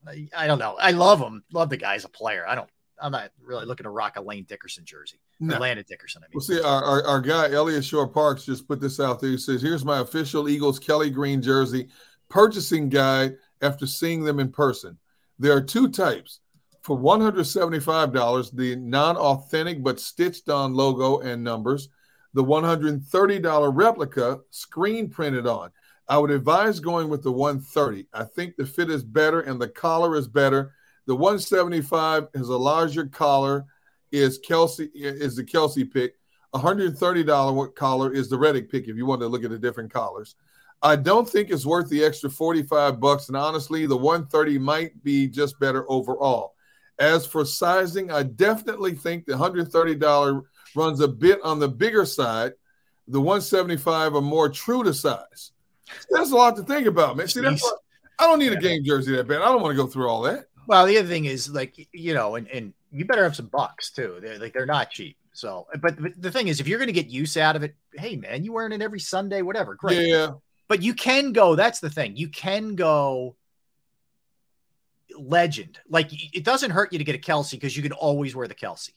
[0.07, 0.77] I, I don't know.
[0.79, 1.43] I love him.
[1.53, 2.45] Love the guy as a player.
[2.47, 2.69] I don't.
[2.99, 5.19] I'm not really looking to rock a Landon Dickerson jersey.
[5.39, 5.57] No.
[5.57, 6.21] Landon Dickerson.
[6.23, 9.31] I mean, Well, see, our, our, our guy Eliot Shorr-Parks just put this out there.
[9.31, 11.89] He says, "Here's my official Eagles Kelly Green jersey
[12.29, 14.97] purchasing guide after seeing them in person.
[15.37, 16.39] There are two types.
[16.83, 21.89] For $175, the non-authentic but stitched-on logo and numbers.
[22.33, 25.71] The $130 replica screen printed on.
[26.07, 28.07] I would advise going with the 130.
[28.13, 30.73] I think the fit is better and the collar is better.
[31.07, 33.65] The 175 has a larger collar
[34.11, 36.15] is Kelce is the Kelce pick.
[36.53, 40.35] $130 collar is the Reddick pick if you want to look at the different collars.
[40.81, 43.27] I don't think it's worth the extra 45 bucks.
[43.27, 46.55] And honestly, the 130 might be just better overall.
[46.99, 50.41] As for sizing, I definitely think the $130
[50.75, 52.53] runs a bit on the bigger side.
[53.07, 55.51] The 175 are more true to size.
[56.09, 57.27] That's a lot to think about, man.
[57.27, 57.79] See, that's what,
[58.19, 59.41] I don't need a game jersey that bad.
[59.41, 60.45] I don't want to go through all that.
[60.67, 63.91] Well, the other thing is like you know, and, and you better have some bucks
[63.91, 64.19] too.
[64.21, 65.17] They're like they're not cheap.
[65.33, 67.75] So, but, but the thing is, if you're going to get use out of it,
[67.93, 70.07] hey man, you wearing it every Sunday, whatever, great.
[70.07, 70.31] Yeah.
[70.67, 71.55] But you can go.
[71.55, 72.15] That's the thing.
[72.15, 73.35] You can go
[75.17, 75.79] legend.
[75.89, 78.55] Like it doesn't hurt you to get a Kelce because you can always wear the
[78.55, 78.91] Kelce.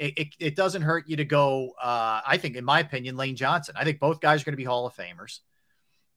[0.00, 1.72] It, it, it doesn't hurt you to go.
[1.80, 3.74] Uh, I think, in my opinion, Lane Johnson.
[3.78, 5.40] I think both guys are going to be Hall of Famers.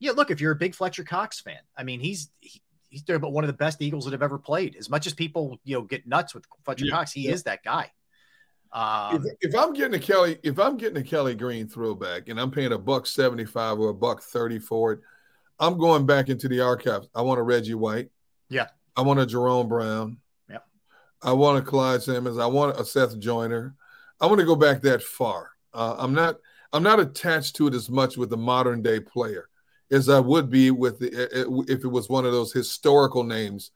[0.00, 3.18] Yeah, look, if you're a big Fletcher Cox fan, I mean, he's he, he's there,
[3.18, 4.74] but one of the best Eagles that have ever played.
[4.76, 7.32] As much as people you know get nuts with Fletcher Yeah, Cox, he yeah.
[7.32, 7.90] is that guy.
[8.72, 12.40] Um, if, if I'm getting a Kelly, if I'm getting a Kelly Green throwback and
[12.40, 15.00] I'm paying a buck 75 or a buck 30 for it,
[15.60, 17.06] I'm going back into the archives.
[17.14, 18.08] I want a Reggie White.
[18.48, 20.16] yeah, I want a Jerome Brown.
[21.24, 21.30] Yeah.
[21.30, 22.38] I want a Clyde Simmons.
[22.38, 23.74] I want a Seth Joyner.
[24.20, 25.50] I want to go back that far.
[25.72, 26.36] Uh, I'm not.
[26.72, 29.48] I'm not attached to it as much with the modern day player
[29.90, 33.70] as I would be with the if it was one of those historical names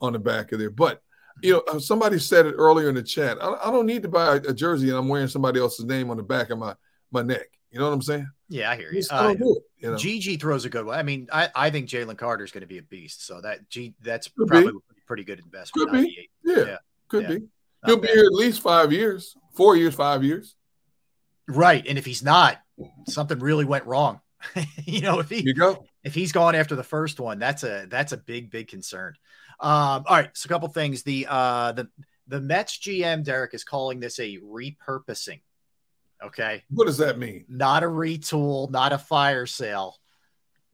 [0.00, 0.70] on the back of there.
[0.70, 1.02] But
[1.42, 3.38] you know, uh, somebody said it earlier in the chat.
[3.40, 6.16] I, I don't need to buy a, jersey and I'm wearing somebody else's name on
[6.16, 6.74] the back of my
[7.10, 7.46] my neck.
[7.70, 8.28] You know what I'm saying?
[8.48, 9.02] yeah, I hear you.
[9.02, 9.96] Do it, you know?
[9.96, 10.98] GG throws a good one.
[10.98, 13.24] I mean, I, I think Jalen Carter is going to be a beast.
[13.24, 14.78] So that G that's Could probably be.
[14.78, 15.88] a pretty good investment.
[15.88, 16.28] Could be.
[16.44, 16.66] 98.
[16.68, 16.76] Yeah,
[17.10, 17.28] could yeah.
[17.28, 17.34] be.
[17.82, 20.54] Not He'll be here at least five years, four years, five years.
[21.48, 21.86] Right.
[21.86, 22.58] And if he's not,
[23.06, 24.20] something really went wrong.
[24.84, 25.84] you know, if he You go.
[26.02, 29.14] if he's gone after the first one, that's a that's a big, big concern.
[29.58, 31.02] Um, all right, so a couple things.
[31.02, 31.88] The uh the
[32.28, 35.40] the Mets GM Derrick is calling this a repurposing.
[36.22, 36.62] Okay.
[36.70, 37.44] What does that mean?
[37.48, 39.96] Not a retool, not a fire sale,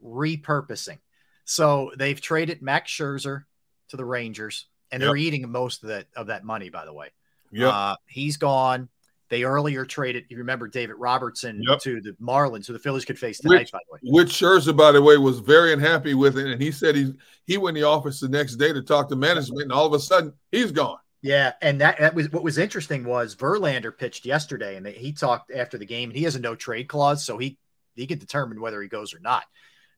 [0.05, 0.99] repurposing.
[1.45, 3.45] So they've traded Max Scherzer
[3.89, 7.09] to the Rangers, and they're eating most of that of that money, by the way.
[7.53, 8.89] yeah, Uh, he's gone.
[9.29, 11.81] They earlier traded, you remember David Robertson Yep.
[11.81, 13.99] to the Marlins, who the Phillies could face tonight, Which, by the way.
[14.23, 17.13] which Scherzer, by the way, was very unhappy with it, and he said he
[17.45, 19.93] he went in the office the next day to talk to management, and all of
[19.93, 20.99] a sudden he's gone.
[21.23, 25.51] Yeah, and that, that was what was interesting was Verlander pitched yesterday, and he talked
[25.51, 26.11] after the game.
[26.11, 27.59] And he has a no trade clause, so he
[27.97, 29.43] he can determine whether he goes or not.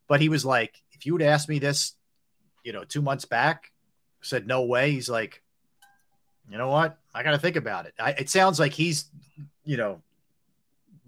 [0.06, 1.92] But he was like, if you would ask me this,
[2.64, 3.70] you know, two months back,
[4.28, 4.92] said no way.
[4.92, 5.42] He's like,
[6.50, 6.98] you know what?
[7.14, 7.94] I got to think about it.
[7.98, 9.06] I, it sounds like he's,
[9.64, 10.00] you know,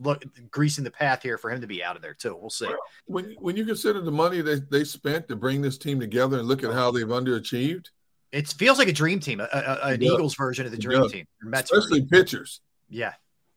[0.02, 2.36] look greasing the path here for him to be out of there too.
[2.40, 2.68] We'll see.
[3.06, 6.48] When when you consider the money they, they spent to bring this team together and
[6.48, 7.86] look at how they've underachieved,
[8.32, 10.12] It feels like a dream team, a, a, an does.
[10.12, 11.12] Eagles version of the dream does.
[11.12, 12.08] team, Mets especially version.
[12.08, 13.12] pitchers, Yeah,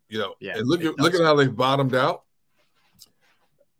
[0.09, 2.23] you know, Yeah, and look it at look at how they've bottomed out.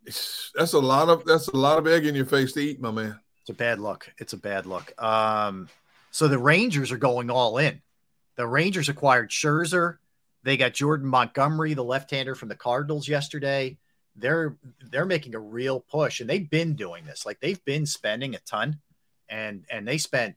[0.06, 2.80] It's- that's a lot of that's a lot of egg in your face to eat,
[2.82, 3.20] my man.
[3.44, 4.12] It's a bad look.
[4.18, 4.94] It's a bad look.
[5.02, 5.70] Um,
[6.12, 7.82] so the Rangers are going all in.
[8.36, 9.98] The Rangers acquired Scherzer.
[10.44, 13.78] They got Jordan Montgomery, the left-hander from the Cardinals yesterday.
[14.16, 14.56] They're
[14.92, 17.26] they're making a real push, and they've been doing this.
[17.26, 18.80] Like they've been spending a ton.
[19.30, 20.36] and and they spent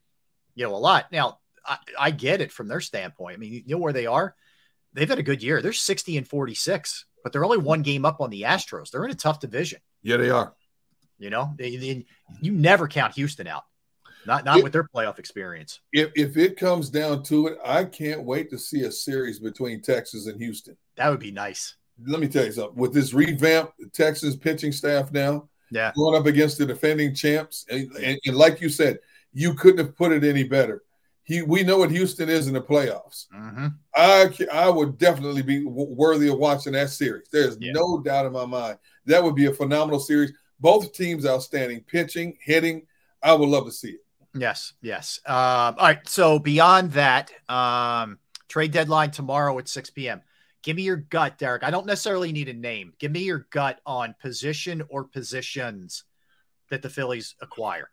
[0.54, 1.12] you know a lot.
[1.12, 3.34] Now I, I get it from their standpoint.
[3.34, 4.34] I mean, you know where they are.
[4.92, 5.60] They've had a good year.
[5.60, 8.90] They're 60 and 46, but they're only one game up on the Astros.
[8.90, 9.80] They're in a tough division.
[10.02, 10.54] Yeah, they are.
[11.18, 12.04] You know, they, they,
[12.40, 13.64] you never count Houston out.
[14.26, 15.80] Not not If- with their playoff experience.
[15.92, 19.80] If if it comes down to it, I can't wait to see a series between
[19.82, 20.76] Texas and Houston.
[20.96, 21.76] That would be nice.
[22.06, 22.76] Let me tell you something.
[22.76, 25.92] With this revamped Texas pitching staff now, Yeah.
[25.96, 28.98] going up against the defending champs, and, and, and like you said,
[29.32, 30.82] you couldn't have put it any better.
[31.22, 33.26] He, we know what Houston is in the playoffs.
[33.34, 33.66] Mm-hmm.
[33.94, 37.28] I I would definitely be w- worthy of watching that series.
[37.32, 37.72] There's Yeah.
[37.72, 40.32] no doubt in my mind that would be a phenomenal series.
[40.60, 42.86] Both teams outstanding, pitching, hitting.
[43.22, 44.00] I would love to see it.
[44.34, 45.20] Yes, yes.
[45.26, 46.08] Um, all right.
[46.08, 48.18] So beyond that, um,
[48.48, 50.22] trade deadline tomorrow at 6 p.m.
[50.62, 51.62] Give me your gut, Derrick.
[51.62, 52.92] I don't necessarily need a name.
[52.98, 56.04] Give me your gut on position or positions
[56.70, 57.90] that the Phillies acquire.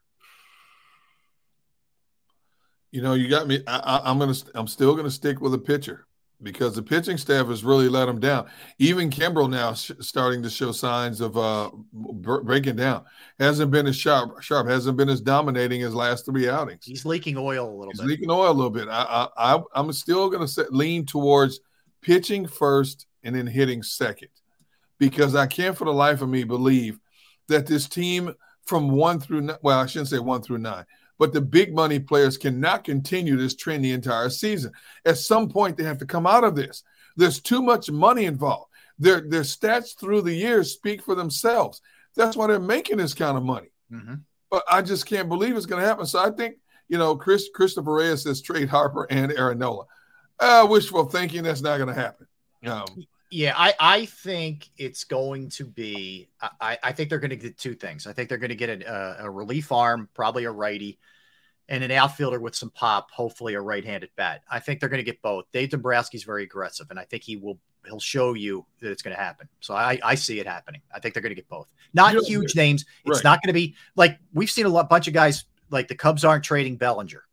[2.92, 3.64] You know, you got me.
[3.67, 4.35] I, I, I'm gonna.
[4.56, 6.06] I'm still gonna stick with a pitcher
[6.42, 8.48] because the pitching staff has really let him down.
[8.80, 13.06] Even Kimbrel now sh- starting to show signs of uh, b- breaking down.
[13.40, 14.42] Hasn't been as sharp.
[14.42, 16.86] Sharp hasn't been as dominating as last three outings.
[16.86, 18.08] He's leaking oil a little He's bit.
[18.10, 18.88] leaking oil a little bit.
[18.90, 21.62] I, I, I I'm still going to lean towards
[22.02, 24.28] pitching first and then hitting second,
[24.98, 27.00] because I can't for the life of me believe
[27.48, 28.34] that this team
[28.66, 30.86] from one through well, I shouldn't say one through nine,
[31.24, 34.74] but the big money players cannot continue this trend the entire season.
[35.06, 36.84] At some point, they have to come out of this.
[37.16, 38.69] There's too much money involved.
[39.00, 41.80] Their their stats through the years speak for themselves.
[42.18, 44.24] That's why they're making this kind of money Mhm.
[44.52, 46.06] but I just can't believe it's going to happen.
[46.06, 46.58] So I think
[46.90, 49.85] you know, Chris Christopher Reyes says trade Harper and Aaron Nola.
[50.40, 51.42] Uh, wishful thinking.
[51.43, 52.27] That's not going to happen.
[52.66, 52.85] Um,
[53.34, 56.30] Yeah, I, I think it's going to be.
[56.62, 58.06] I, I think they're going to get two things.
[58.06, 61.00] I think they're going to get a, a relief arm, probably a righty,
[61.68, 64.44] and an outfielder with some pop, hopefully a right-handed bat.
[64.52, 65.45] I think they're going to get both.
[65.52, 67.58] Dave Dombrowski's very aggressive, and I think he will.
[67.86, 69.50] He'll show you that it's going to happen.
[69.62, 70.82] So I, I see it happening.
[70.94, 71.68] I think they're going to get both.
[71.94, 72.86] Not You know, huge names.
[73.03, 73.24] It's right.
[73.24, 76.24] not going to be like we've seen a lot, bunch of guys like the Cubs
[76.24, 77.24] aren't trading Bellinger.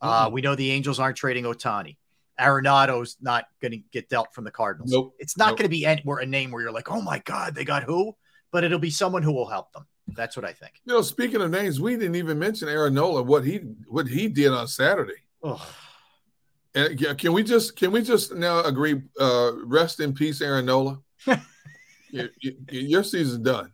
[0.00, 0.32] Uh, Mhm.
[0.32, 1.96] we know the Angels aren't trading Ohtani.
[2.40, 4.90] Arenado's not going to get dealt from the Cardinals.
[4.90, 5.14] Nope.
[5.18, 5.58] It's not Nope.
[5.58, 7.82] going to be any, where a name where you're like, oh my God, they got
[7.82, 8.16] who?
[8.52, 9.86] But it'll be someone who will help them.
[10.08, 10.72] That's what I think.
[10.84, 14.26] you know, speaking of names, we didn't even mention Aaron Nola what he what he
[14.26, 15.22] did on Saturday.
[15.44, 15.60] Ugh.
[16.74, 19.02] And yeah, can we just can we just now agree?
[19.20, 20.98] Uh, rest in peace, Aaron Nola.
[22.10, 23.72] your, your, your season's done.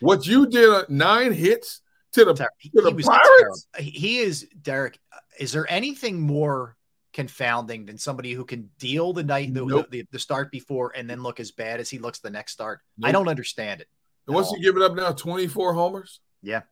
[0.00, 1.80] What you did, uh, nine hits
[2.12, 3.26] to the to He the was Pirates.
[3.26, 3.58] terrible.
[3.78, 4.98] He- He is Derrick.
[5.12, 6.76] uh, Is there anything more
[7.18, 9.90] confounding than somebody who can deal the night the, Nope.
[9.90, 12.80] the, the start before and then look as bad as he looks the next start?
[13.02, 13.88] I don't understand it.
[14.28, 15.10] And what's he giving up now?
[15.10, 16.20] Twenty four homers.
[16.42, 16.62] Yeah,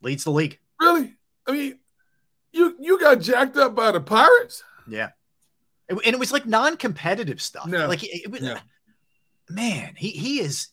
[0.00, 0.60] leads the league.
[0.78, 1.16] Really?
[1.48, 1.78] I mean,
[2.52, 4.62] you you got jacked up by the Pirates.
[4.86, 5.08] Yeah,
[5.88, 7.66] and it was like non-competitive stuff.
[7.66, 7.88] No.
[7.88, 8.42] Like it, it was,
[9.50, 10.68] man, he he is.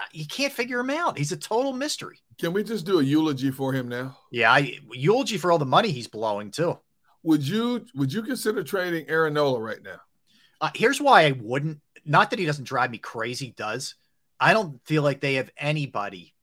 [0.00, 1.18] Uh, you can't figure him out.
[1.18, 2.18] He's a total mystery.
[2.38, 4.16] Can we just do a eulogy for him now?
[4.30, 6.78] Yeah, I, eulogy for all the money he's blowing too.
[7.22, 10.00] Would you would you consider trading Aaron Nola right now?
[10.60, 11.80] Uh, here's why I wouldn't.
[12.04, 13.54] Not that he doesn't drive me crazy.
[13.56, 13.94] Does
[14.42, 16.34] I don't feel like they have anybody,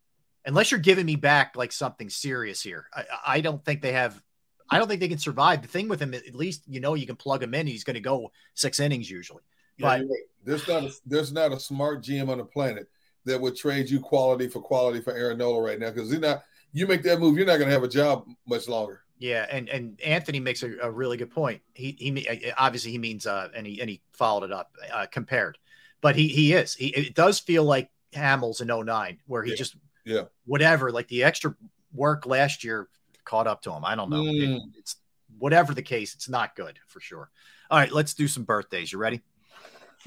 [0.45, 2.85] unless you're giving me back like something serious here.
[2.93, 4.22] I, I don't think they have.
[4.69, 5.61] I don't think they can survive.
[5.61, 7.67] The thing with him, at least you know you can plug him in.
[7.67, 9.43] He's going to go six innings usually.
[9.77, 10.08] Yeah, But
[10.45, 12.88] there's not a, there's not a smart GM on the planet
[13.25, 16.88] that would trade you quality for quality for Aaronola right now because you're not you
[16.88, 19.01] make that move, you're not going to have a job much longer.
[19.19, 21.61] Yeah, and and Anthony makes a, a really good point.
[21.73, 25.57] He he obviously he means uh and he and he followed it up uh, compared,
[26.01, 29.57] but he he is he it does feel like Hamels in 09 where he Yeah.
[29.57, 29.75] just
[30.06, 30.22] Yeah.
[30.45, 31.53] whatever like the extra
[31.93, 32.88] work last year
[33.25, 33.83] caught up to him.
[33.83, 34.25] I don't know.
[34.25, 34.61] It- Mm.
[34.77, 34.95] it's
[35.38, 37.30] whatever the case, it's not good for sure.
[37.69, 38.91] All right, let's do some birthdays.
[38.91, 39.22] You ready?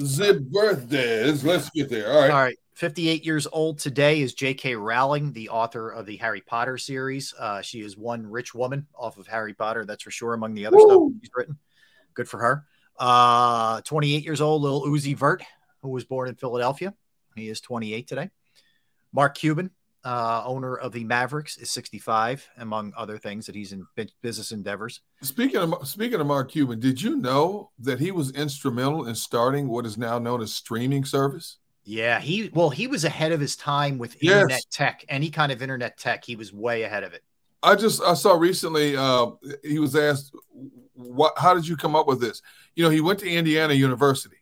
[0.01, 1.45] Zip birthdays.
[1.45, 2.13] Let's get there.
[2.13, 2.31] All right.
[2.31, 2.59] All right.
[2.75, 4.75] 58 years old today is J.K.
[4.77, 7.35] Rowling, the author of the Harry Potter series.
[7.39, 10.67] Uh, she is one rich woman off of Harry Potter, that's for sure, among the
[10.67, 11.59] other stuff she's written.
[12.15, 12.67] Good for her.
[12.99, 15.43] Uh, 28 years old, Lil Uzi Vert,
[15.83, 16.95] who was born in Philadelphia.
[17.37, 18.31] He is 28 today.
[19.13, 19.71] Mark Cuban,
[20.05, 23.87] uh, owner of the Mavericks, is 65, among other things that he's in
[24.23, 25.01] business endeavors.
[25.23, 29.69] Speaking of speaking of Mark Cuban, did you know that he was instrumental in starting
[29.69, 31.59] what is now known as streaming service?
[31.85, 34.33] Yeah, he well, he was ahead of his time with Yes.
[34.35, 36.25] internet tech, any kind of internet tech.
[36.25, 37.23] He was way ahead of it.
[37.63, 39.27] I just I saw recently uh,
[39.65, 40.33] he was asked,
[40.95, 41.35] "What?
[41.39, 42.43] How did you come up with this?"
[42.75, 44.37] You know, he went to Indiana University,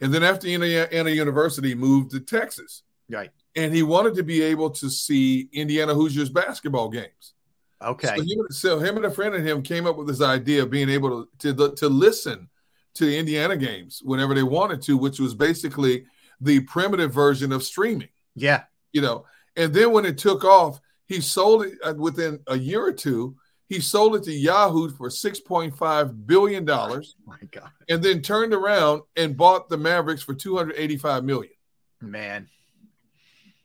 [0.00, 3.30] and then after Indiana University, moved to Texas, Right.
[3.56, 7.34] And he wanted to be able to see Indiana Hoosiers basketball games.
[7.82, 8.08] Okay.
[8.08, 10.70] So him, so him and a friend of him came up with this idea of
[10.70, 12.48] being able to, to to listen
[12.94, 16.06] to the Indiana games whenever they wanted to, which was basically
[16.40, 18.08] the primitive version of streaming.
[18.34, 18.64] Yeah.
[18.92, 19.26] You know,
[19.56, 23.36] and then when it took off, he sold it uh, within a year or two.
[23.68, 27.16] He sold it to Yahoo for six point five billion dollars.
[27.20, 27.70] Oh my God.
[27.88, 31.52] And then turned around and bought the Mavericks for two hundred eighty five million.
[32.00, 32.48] Man.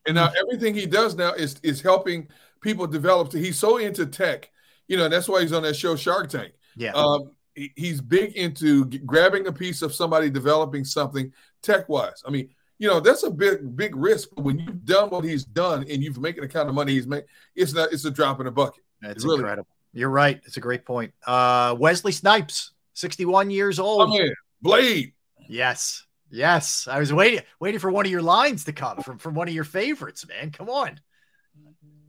[0.07, 2.27] And now everything he does now is is helping
[2.61, 3.31] people develop.
[3.33, 4.49] He's so into tech,
[4.87, 5.07] you know.
[5.09, 6.53] that's why he's on that show Shark Tank.
[6.75, 6.91] Yeah.
[6.93, 11.31] Um, he, he's big into g- grabbing a piece of somebody developing something
[11.61, 12.23] tech wise.
[12.25, 12.49] I mean,
[12.79, 14.29] you know, that's a big big risk.
[14.35, 17.07] But when you've done what he's done and you've making the kind of money he's
[17.07, 17.91] made, it's not.
[17.93, 18.83] It's a drop in the bucket.
[19.01, 19.67] That's really- incredible.
[19.93, 20.39] You're right.
[20.45, 21.13] It's a great point.
[21.27, 24.09] Uh, Wesley Snipes, 61 years Oh old.
[24.17, 24.31] man,
[24.61, 25.11] Blade.
[25.49, 26.05] Yes.
[26.31, 26.87] Yes.
[26.89, 29.53] I was waiting waiting for one of your lines to come from from one of
[29.53, 30.51] your favorites, man.
[30.51, 30.99] Come on.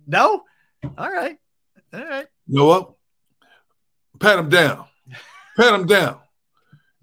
[0.06, 0.42] No?
[0.98, 1.36] All right.
[1.92, 2.26] All right.
[2.46, 2.92] You know what?
[4.20, 4.86] Pat him down.
[5.56, 6.18] Pat him down.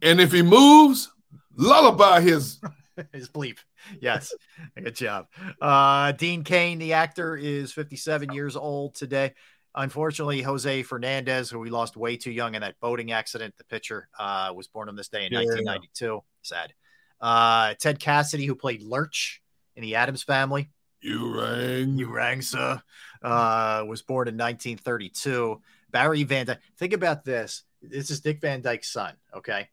[0.01, 1.11] And if he moves,
[1.55, 2.59] lullaby his.
[3.13, 3.59] His bleep.
[4.01, 4.33] Yes.
[4.75, 5.27] Good job.
[5.61, 9.33] Uh, Dean Cain, the actor, is 57 years old today.
[9.73, 14.09] Unfortunately, Jose Fernandez, who we lost way too young in that boating accident, the pitcher,
[14.19, 15.39] uh, was born on this day in Yeah.
[15.45, 16.21] 1992.
[16.41, 16.73] Sad.
[17.21, 19.41] Uh, Ted Cassidy, who played Lurch
[19.75, 20.69] in the Addams family.
[21.01, 21.97] You rang.
[21.97, 22.81] You rang, sir.
[23.21, 25.61] Uh, was born in 1932.
[25.91, 26.59] Barry Van Dyke.
[26.77, 27.63] Think about this.
[27.81, 29.13] This is Dick Van Dyke's son.
[29.33, 29.69] Okay,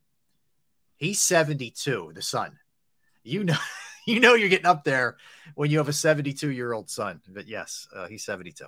[0.97, 2.12] he's 72.
[2.15, 2.58] The son.
[3.25, 3.57] You know,
[4.07, 5.16] you know, you're getting up there
[5.57, 7.20] when you have a 72 year old son.
[7.28, 8.66] But yes, uh, he's 72.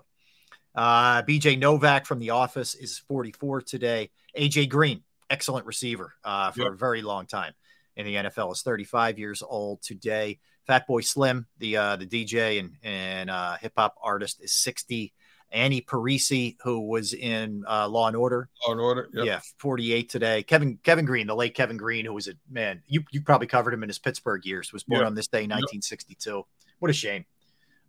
[0.74, 4.10] Uh, BJ Novak from The Office is 44 today.
[4.36, 6.72] AJ Green, excellent receiver uh, for Yep.
[6.72, 7.54] a very long time
[7.98, 10.38] in the NFL, is 35 years old today.
[10.66, 15.12] Fatboy Slim, the uh, the DJ and and uh, hip hop artist, is 60.
[15.50, 19.08] Annie Parisse, who was in uh, Law and Order, Law and Order.
[19.14, 19.24] Yep.
[19.24, 20.42] yeah, 48 today.
[20.42, 23.72] Kevin Kevin Greene, the late Kevin Greene, who was a man, you you probably covered
[23.72, 25.06] him in his Pittsburgh years, was born Yeah.
[25.06, 25.48] on this day, Yep.
[25.48, 26.44] 1962.
[26.80, 27.24] What a shame.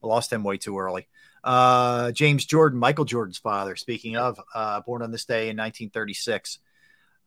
[0.02, 1.10] I lost him way too early.
[1.44, 6.60] Uh, James Jordan, Michael Jordan's father, speaking of, uh, born on this day in 1936.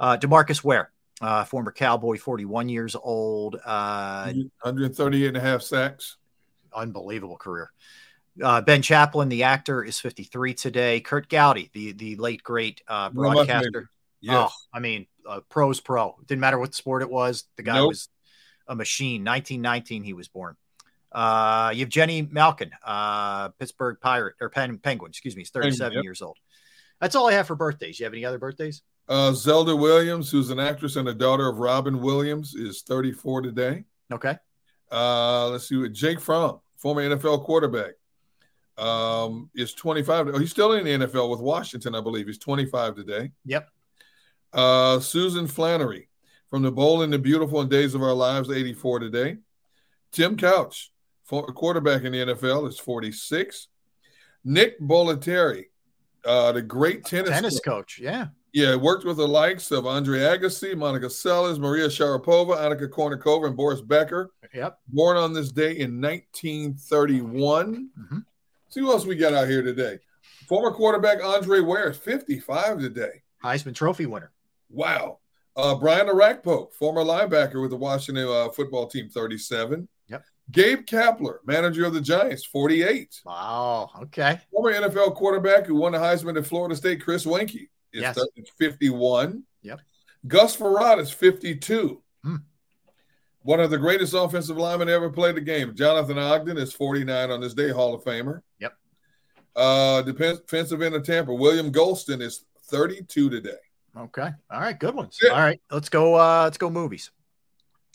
[0.00, 0.91] Uh, Demarcus Ware,
[1.22, 3.56] uh, former Cowboy, 41 years old.
[3.64, 6.16] Uh, 138 and a half sacks.
[6.74, 7.70] unbelievable career.
[8.42, 11.00] Uh, ben Chaplin, the actor, is 53 today.
[11.00, 13.90] Kurt Gowdy, the the late great uh, One of my broadcaster.
[14.20, 14.50] Yes.
[14.50, 16.16] Oh, I mean, uh, pro's pro.
[16.26, 17.44] Didn't matter what sport it was.
[17.56, 17.88] The guy Nope.
[17.88, 18.08] was
[18.68, 19.24] a machine.
[19.24, 20.56] 1919, he was born.
[21.10, 25.10] Uh, you have Geno Malkin, uh, Pittsburgh Pirate or Pen, Penguin.
[25.10, 26.04] Excuse me, he's 37 yep.
[26.04, 26.38] years old.
[27.00, 27.98] That's all I have for birthdays.
[28.00, 28.82] You have any other birthdays?
[29.08, 33.84] Uh, Zelda Williams, who's an actress and a daughter of Robin Williams, is 34 today.
[34.12, 34.36] Okay.
[34.90, 37.92] Uh, let's see what Jake Fromm, former NFL quarterback,
[38.78, 40.28] um, is 25.
[40.28, 42.26] Oh, he's still in the NFL with Washington, I believe.
[42.26, 43.32] He's 25 today.
[43.44, 43.68] Yep.
[44.52, 46.08] Uh, Susan Flannery
[46.50, 49.38] from the Bold and the Beautiful and Days of Our Lives, 84 today.
[50.12, 50.92] Tim Couch,
[51.24, 53.68] former quarterback in the NFL, is 46.
[54.44, 55.66] Nick Bollettieri,
[56.24, 57.98] uh, the great tennis, Tennis coach.
[57.98, 58.26] Yeah.
[58.52, 63.56] Yeah, worked with the likes of Andre Agassi, Monica Seles, Maria Sharapova, Annika Kournikova, and
[63.56, 64.30] Boris Becker.
[64.52, 64.78] Yep.
[64.88, 67.88] Born on this day in 1931.
[67.98, 68.24] Mhm.
[68.68, 69.98] See who else we got out here today.
[70.48, 73.22] Former quarterback Andre Ware is 55 today.
[73.42, 74.32] Heisman Trophy winner.
[74.70, 75.18] Wow.
[75.56, 79.88] Uh, Brian Orakpo, former linebacker with the Washington uh, football team, 37.
[80.08, 80.24] Yep.
[80.50, 83.20] Gabe Kapler, manager of the Giants, 48.
[83.24, 83.90] Wow.
[84.02, 84.40] Okay.
[84.50, 88.16] Former NFL quarterback who won the Heisman at Florida State, Chris Weinke, is Yes.
[88.34, 89.42] th- 51.
[89.62, 89.80] Yep.
[90.26, 92.02] Gus Frerotte is 52.
[92.24, 92.36] Hmm.
[93.42, 95.74] One of the greatest offensive linemen ever played the game.
[95.74, 98.42] Jonathan Ogden is 49 on this day, Hall of Famer.
[98.60, 98.72] Yep.
[99.56, 103.50] Uh, defensive end of Tampa, William Gholston is 32 today.
[103.96, 104.30] Okay.
[104.50, 104.78] All right.
[104.78, 105.18] Good ones.
[105.22, 105.30] Yeah.
[105.32, 105.60] All right.
[105.70, 106.14] Let's go.
[106.14, 107.10] Uh, let's go movies.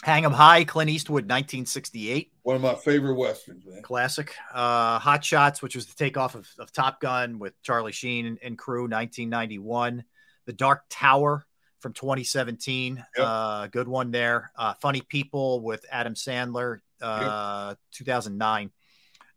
[0.03, 2.31] Hang 'em High, Clint Eastwood, 1968.
[2.43, 3.81] One of my favorite westerns, man.
[3.81, 4.33] Classic.
[4.53, 8.39] Uh, Hot Shots, which was the takeoff of, of Top Gun with Charlie Sheen and,
[8.43, 10.03] and crew, 1991.
[10.45, 11.45] The Dark Tower
[11.79, 12.95] from 2017.
[12.95, 13.05] Yep.
[13.17, 14.51] Uh, good one there.
[14.55, 18.71] Uh, Funny People with Adam Sandler, uh, 2009.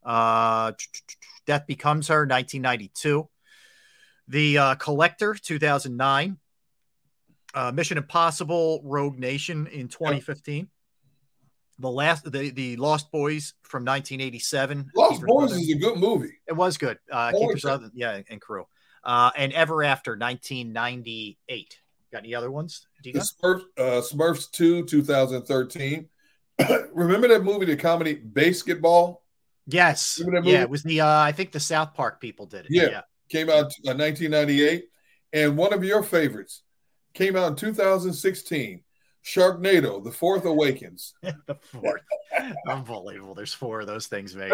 [0.05, 0.73] Uh,
[1.47, 3.29] Death Becomes Her, 1992.
[4.29, 6.39] The uh, Collector, 2009.
[7.55, 10.69] Uh, Mission Impossible, Rogue Nation in 2015.
[11.79, 14.91] The last, the the Lost Boys from 1987.
[14.95, 15.63] Lost Boys Sutherland.
[15.63, 16.33] is a good movie.
[16.47, 16.99] It was good.
[17.11, 18.67] Uh, Kiefer yeah, and crew.
[19.03, 21.81] Uh, and Ever After, 1998.
[22.13, 22.87] Got any other ones?
[23.03, 26.09] Do you Smurfs, uh, Smurfs 2, 2013.
[26.93, 29.25] Remember that movie, the comedy Basketball?
[29.67, 30.21] Yes.
[30.21, 32.71] Remember that Yeah, it was the uh, I think the South Park people did it.
[32.71, 33.03] Yeah.
[33.31, 34.85] came out in 1998,
[35.33, 36.63] and one of your favorites
[37.15, 38.83] came out in 2016.
[39.23, 41.15] Sharknado, The Fourth Awakens.
[41.23, 42.01] the fourth.
[42.67, 43.35] Unbelievable.
[43.35, 44.53] There's four of those things, mate.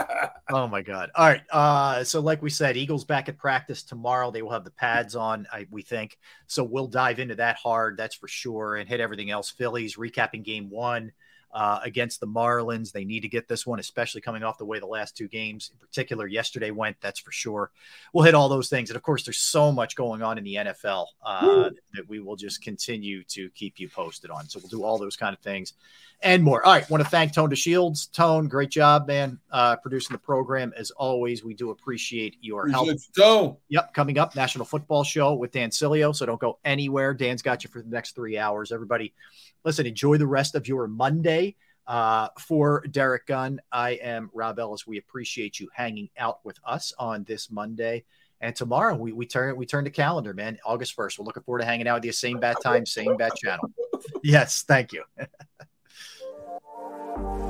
[0.50, 1.10] oh my god.
[1.14, 1.42] All right.
[1.50, 4.30] Uh, so like we said, Eagles back at practice tomorrow.
[4.30, 6.18] They will have the pads on, I, we think.
[6.48, 9.50] So we'll dive into that hard, that's for sure, and hit everything else.
[9.50, 11.12] Phillies recapping game one
[11.52, 12.92] uh, against the Marlins.
[12.92, 15.70] They need to get this one, especially coming off the way the last two games,
[15.72, 16.96] in particular, yesterday went.
[17.00, 17.70] That's for sure.
[18.12, 20.54] We'll hit all those things, and of course, there's so much going on in the
[20.54, 24.48] NFL uh, that we will just continue to keep you posted on.
[24.48, 25.74] So we'll do all those kind of things
[26.22, 26.64] and more.
[26.64, 28.06] All right, want to thank Tone to Shields.
[28.06, 31.42] Tone, great job, man, uh, producing the program as always.
[31.44, 32.88] We do appreciate your help.
[33.16, 33.56] Tone.
[33.68, 36.14] Yep, coming up, National Football Show with Dan Sileo.
[36.14, 37.14] So don't go anywhere.
[37.14, 38.72] Dan's got you for the next three hours.
[38.72, 39.14] Everybody,
[39.64, 41.56] listen, enjoy the rest of your Monday.
[41.86, 44.86] Uh, for Derrick Gunn, I am Rob Ellis.
[44.86, 48.04] We appreciate you hanging out with us on this Monday.
[48.40, 50.58] And tomorrow we, we turn we turn the calendar, man.
[50.64, 51.18] August 1st.
[51.18, 52.12] We're looking forward to hanging out with you.
[52.12, 53.70] Same bad time, same bad channel.
[54.22, 55.02] yes, thank you.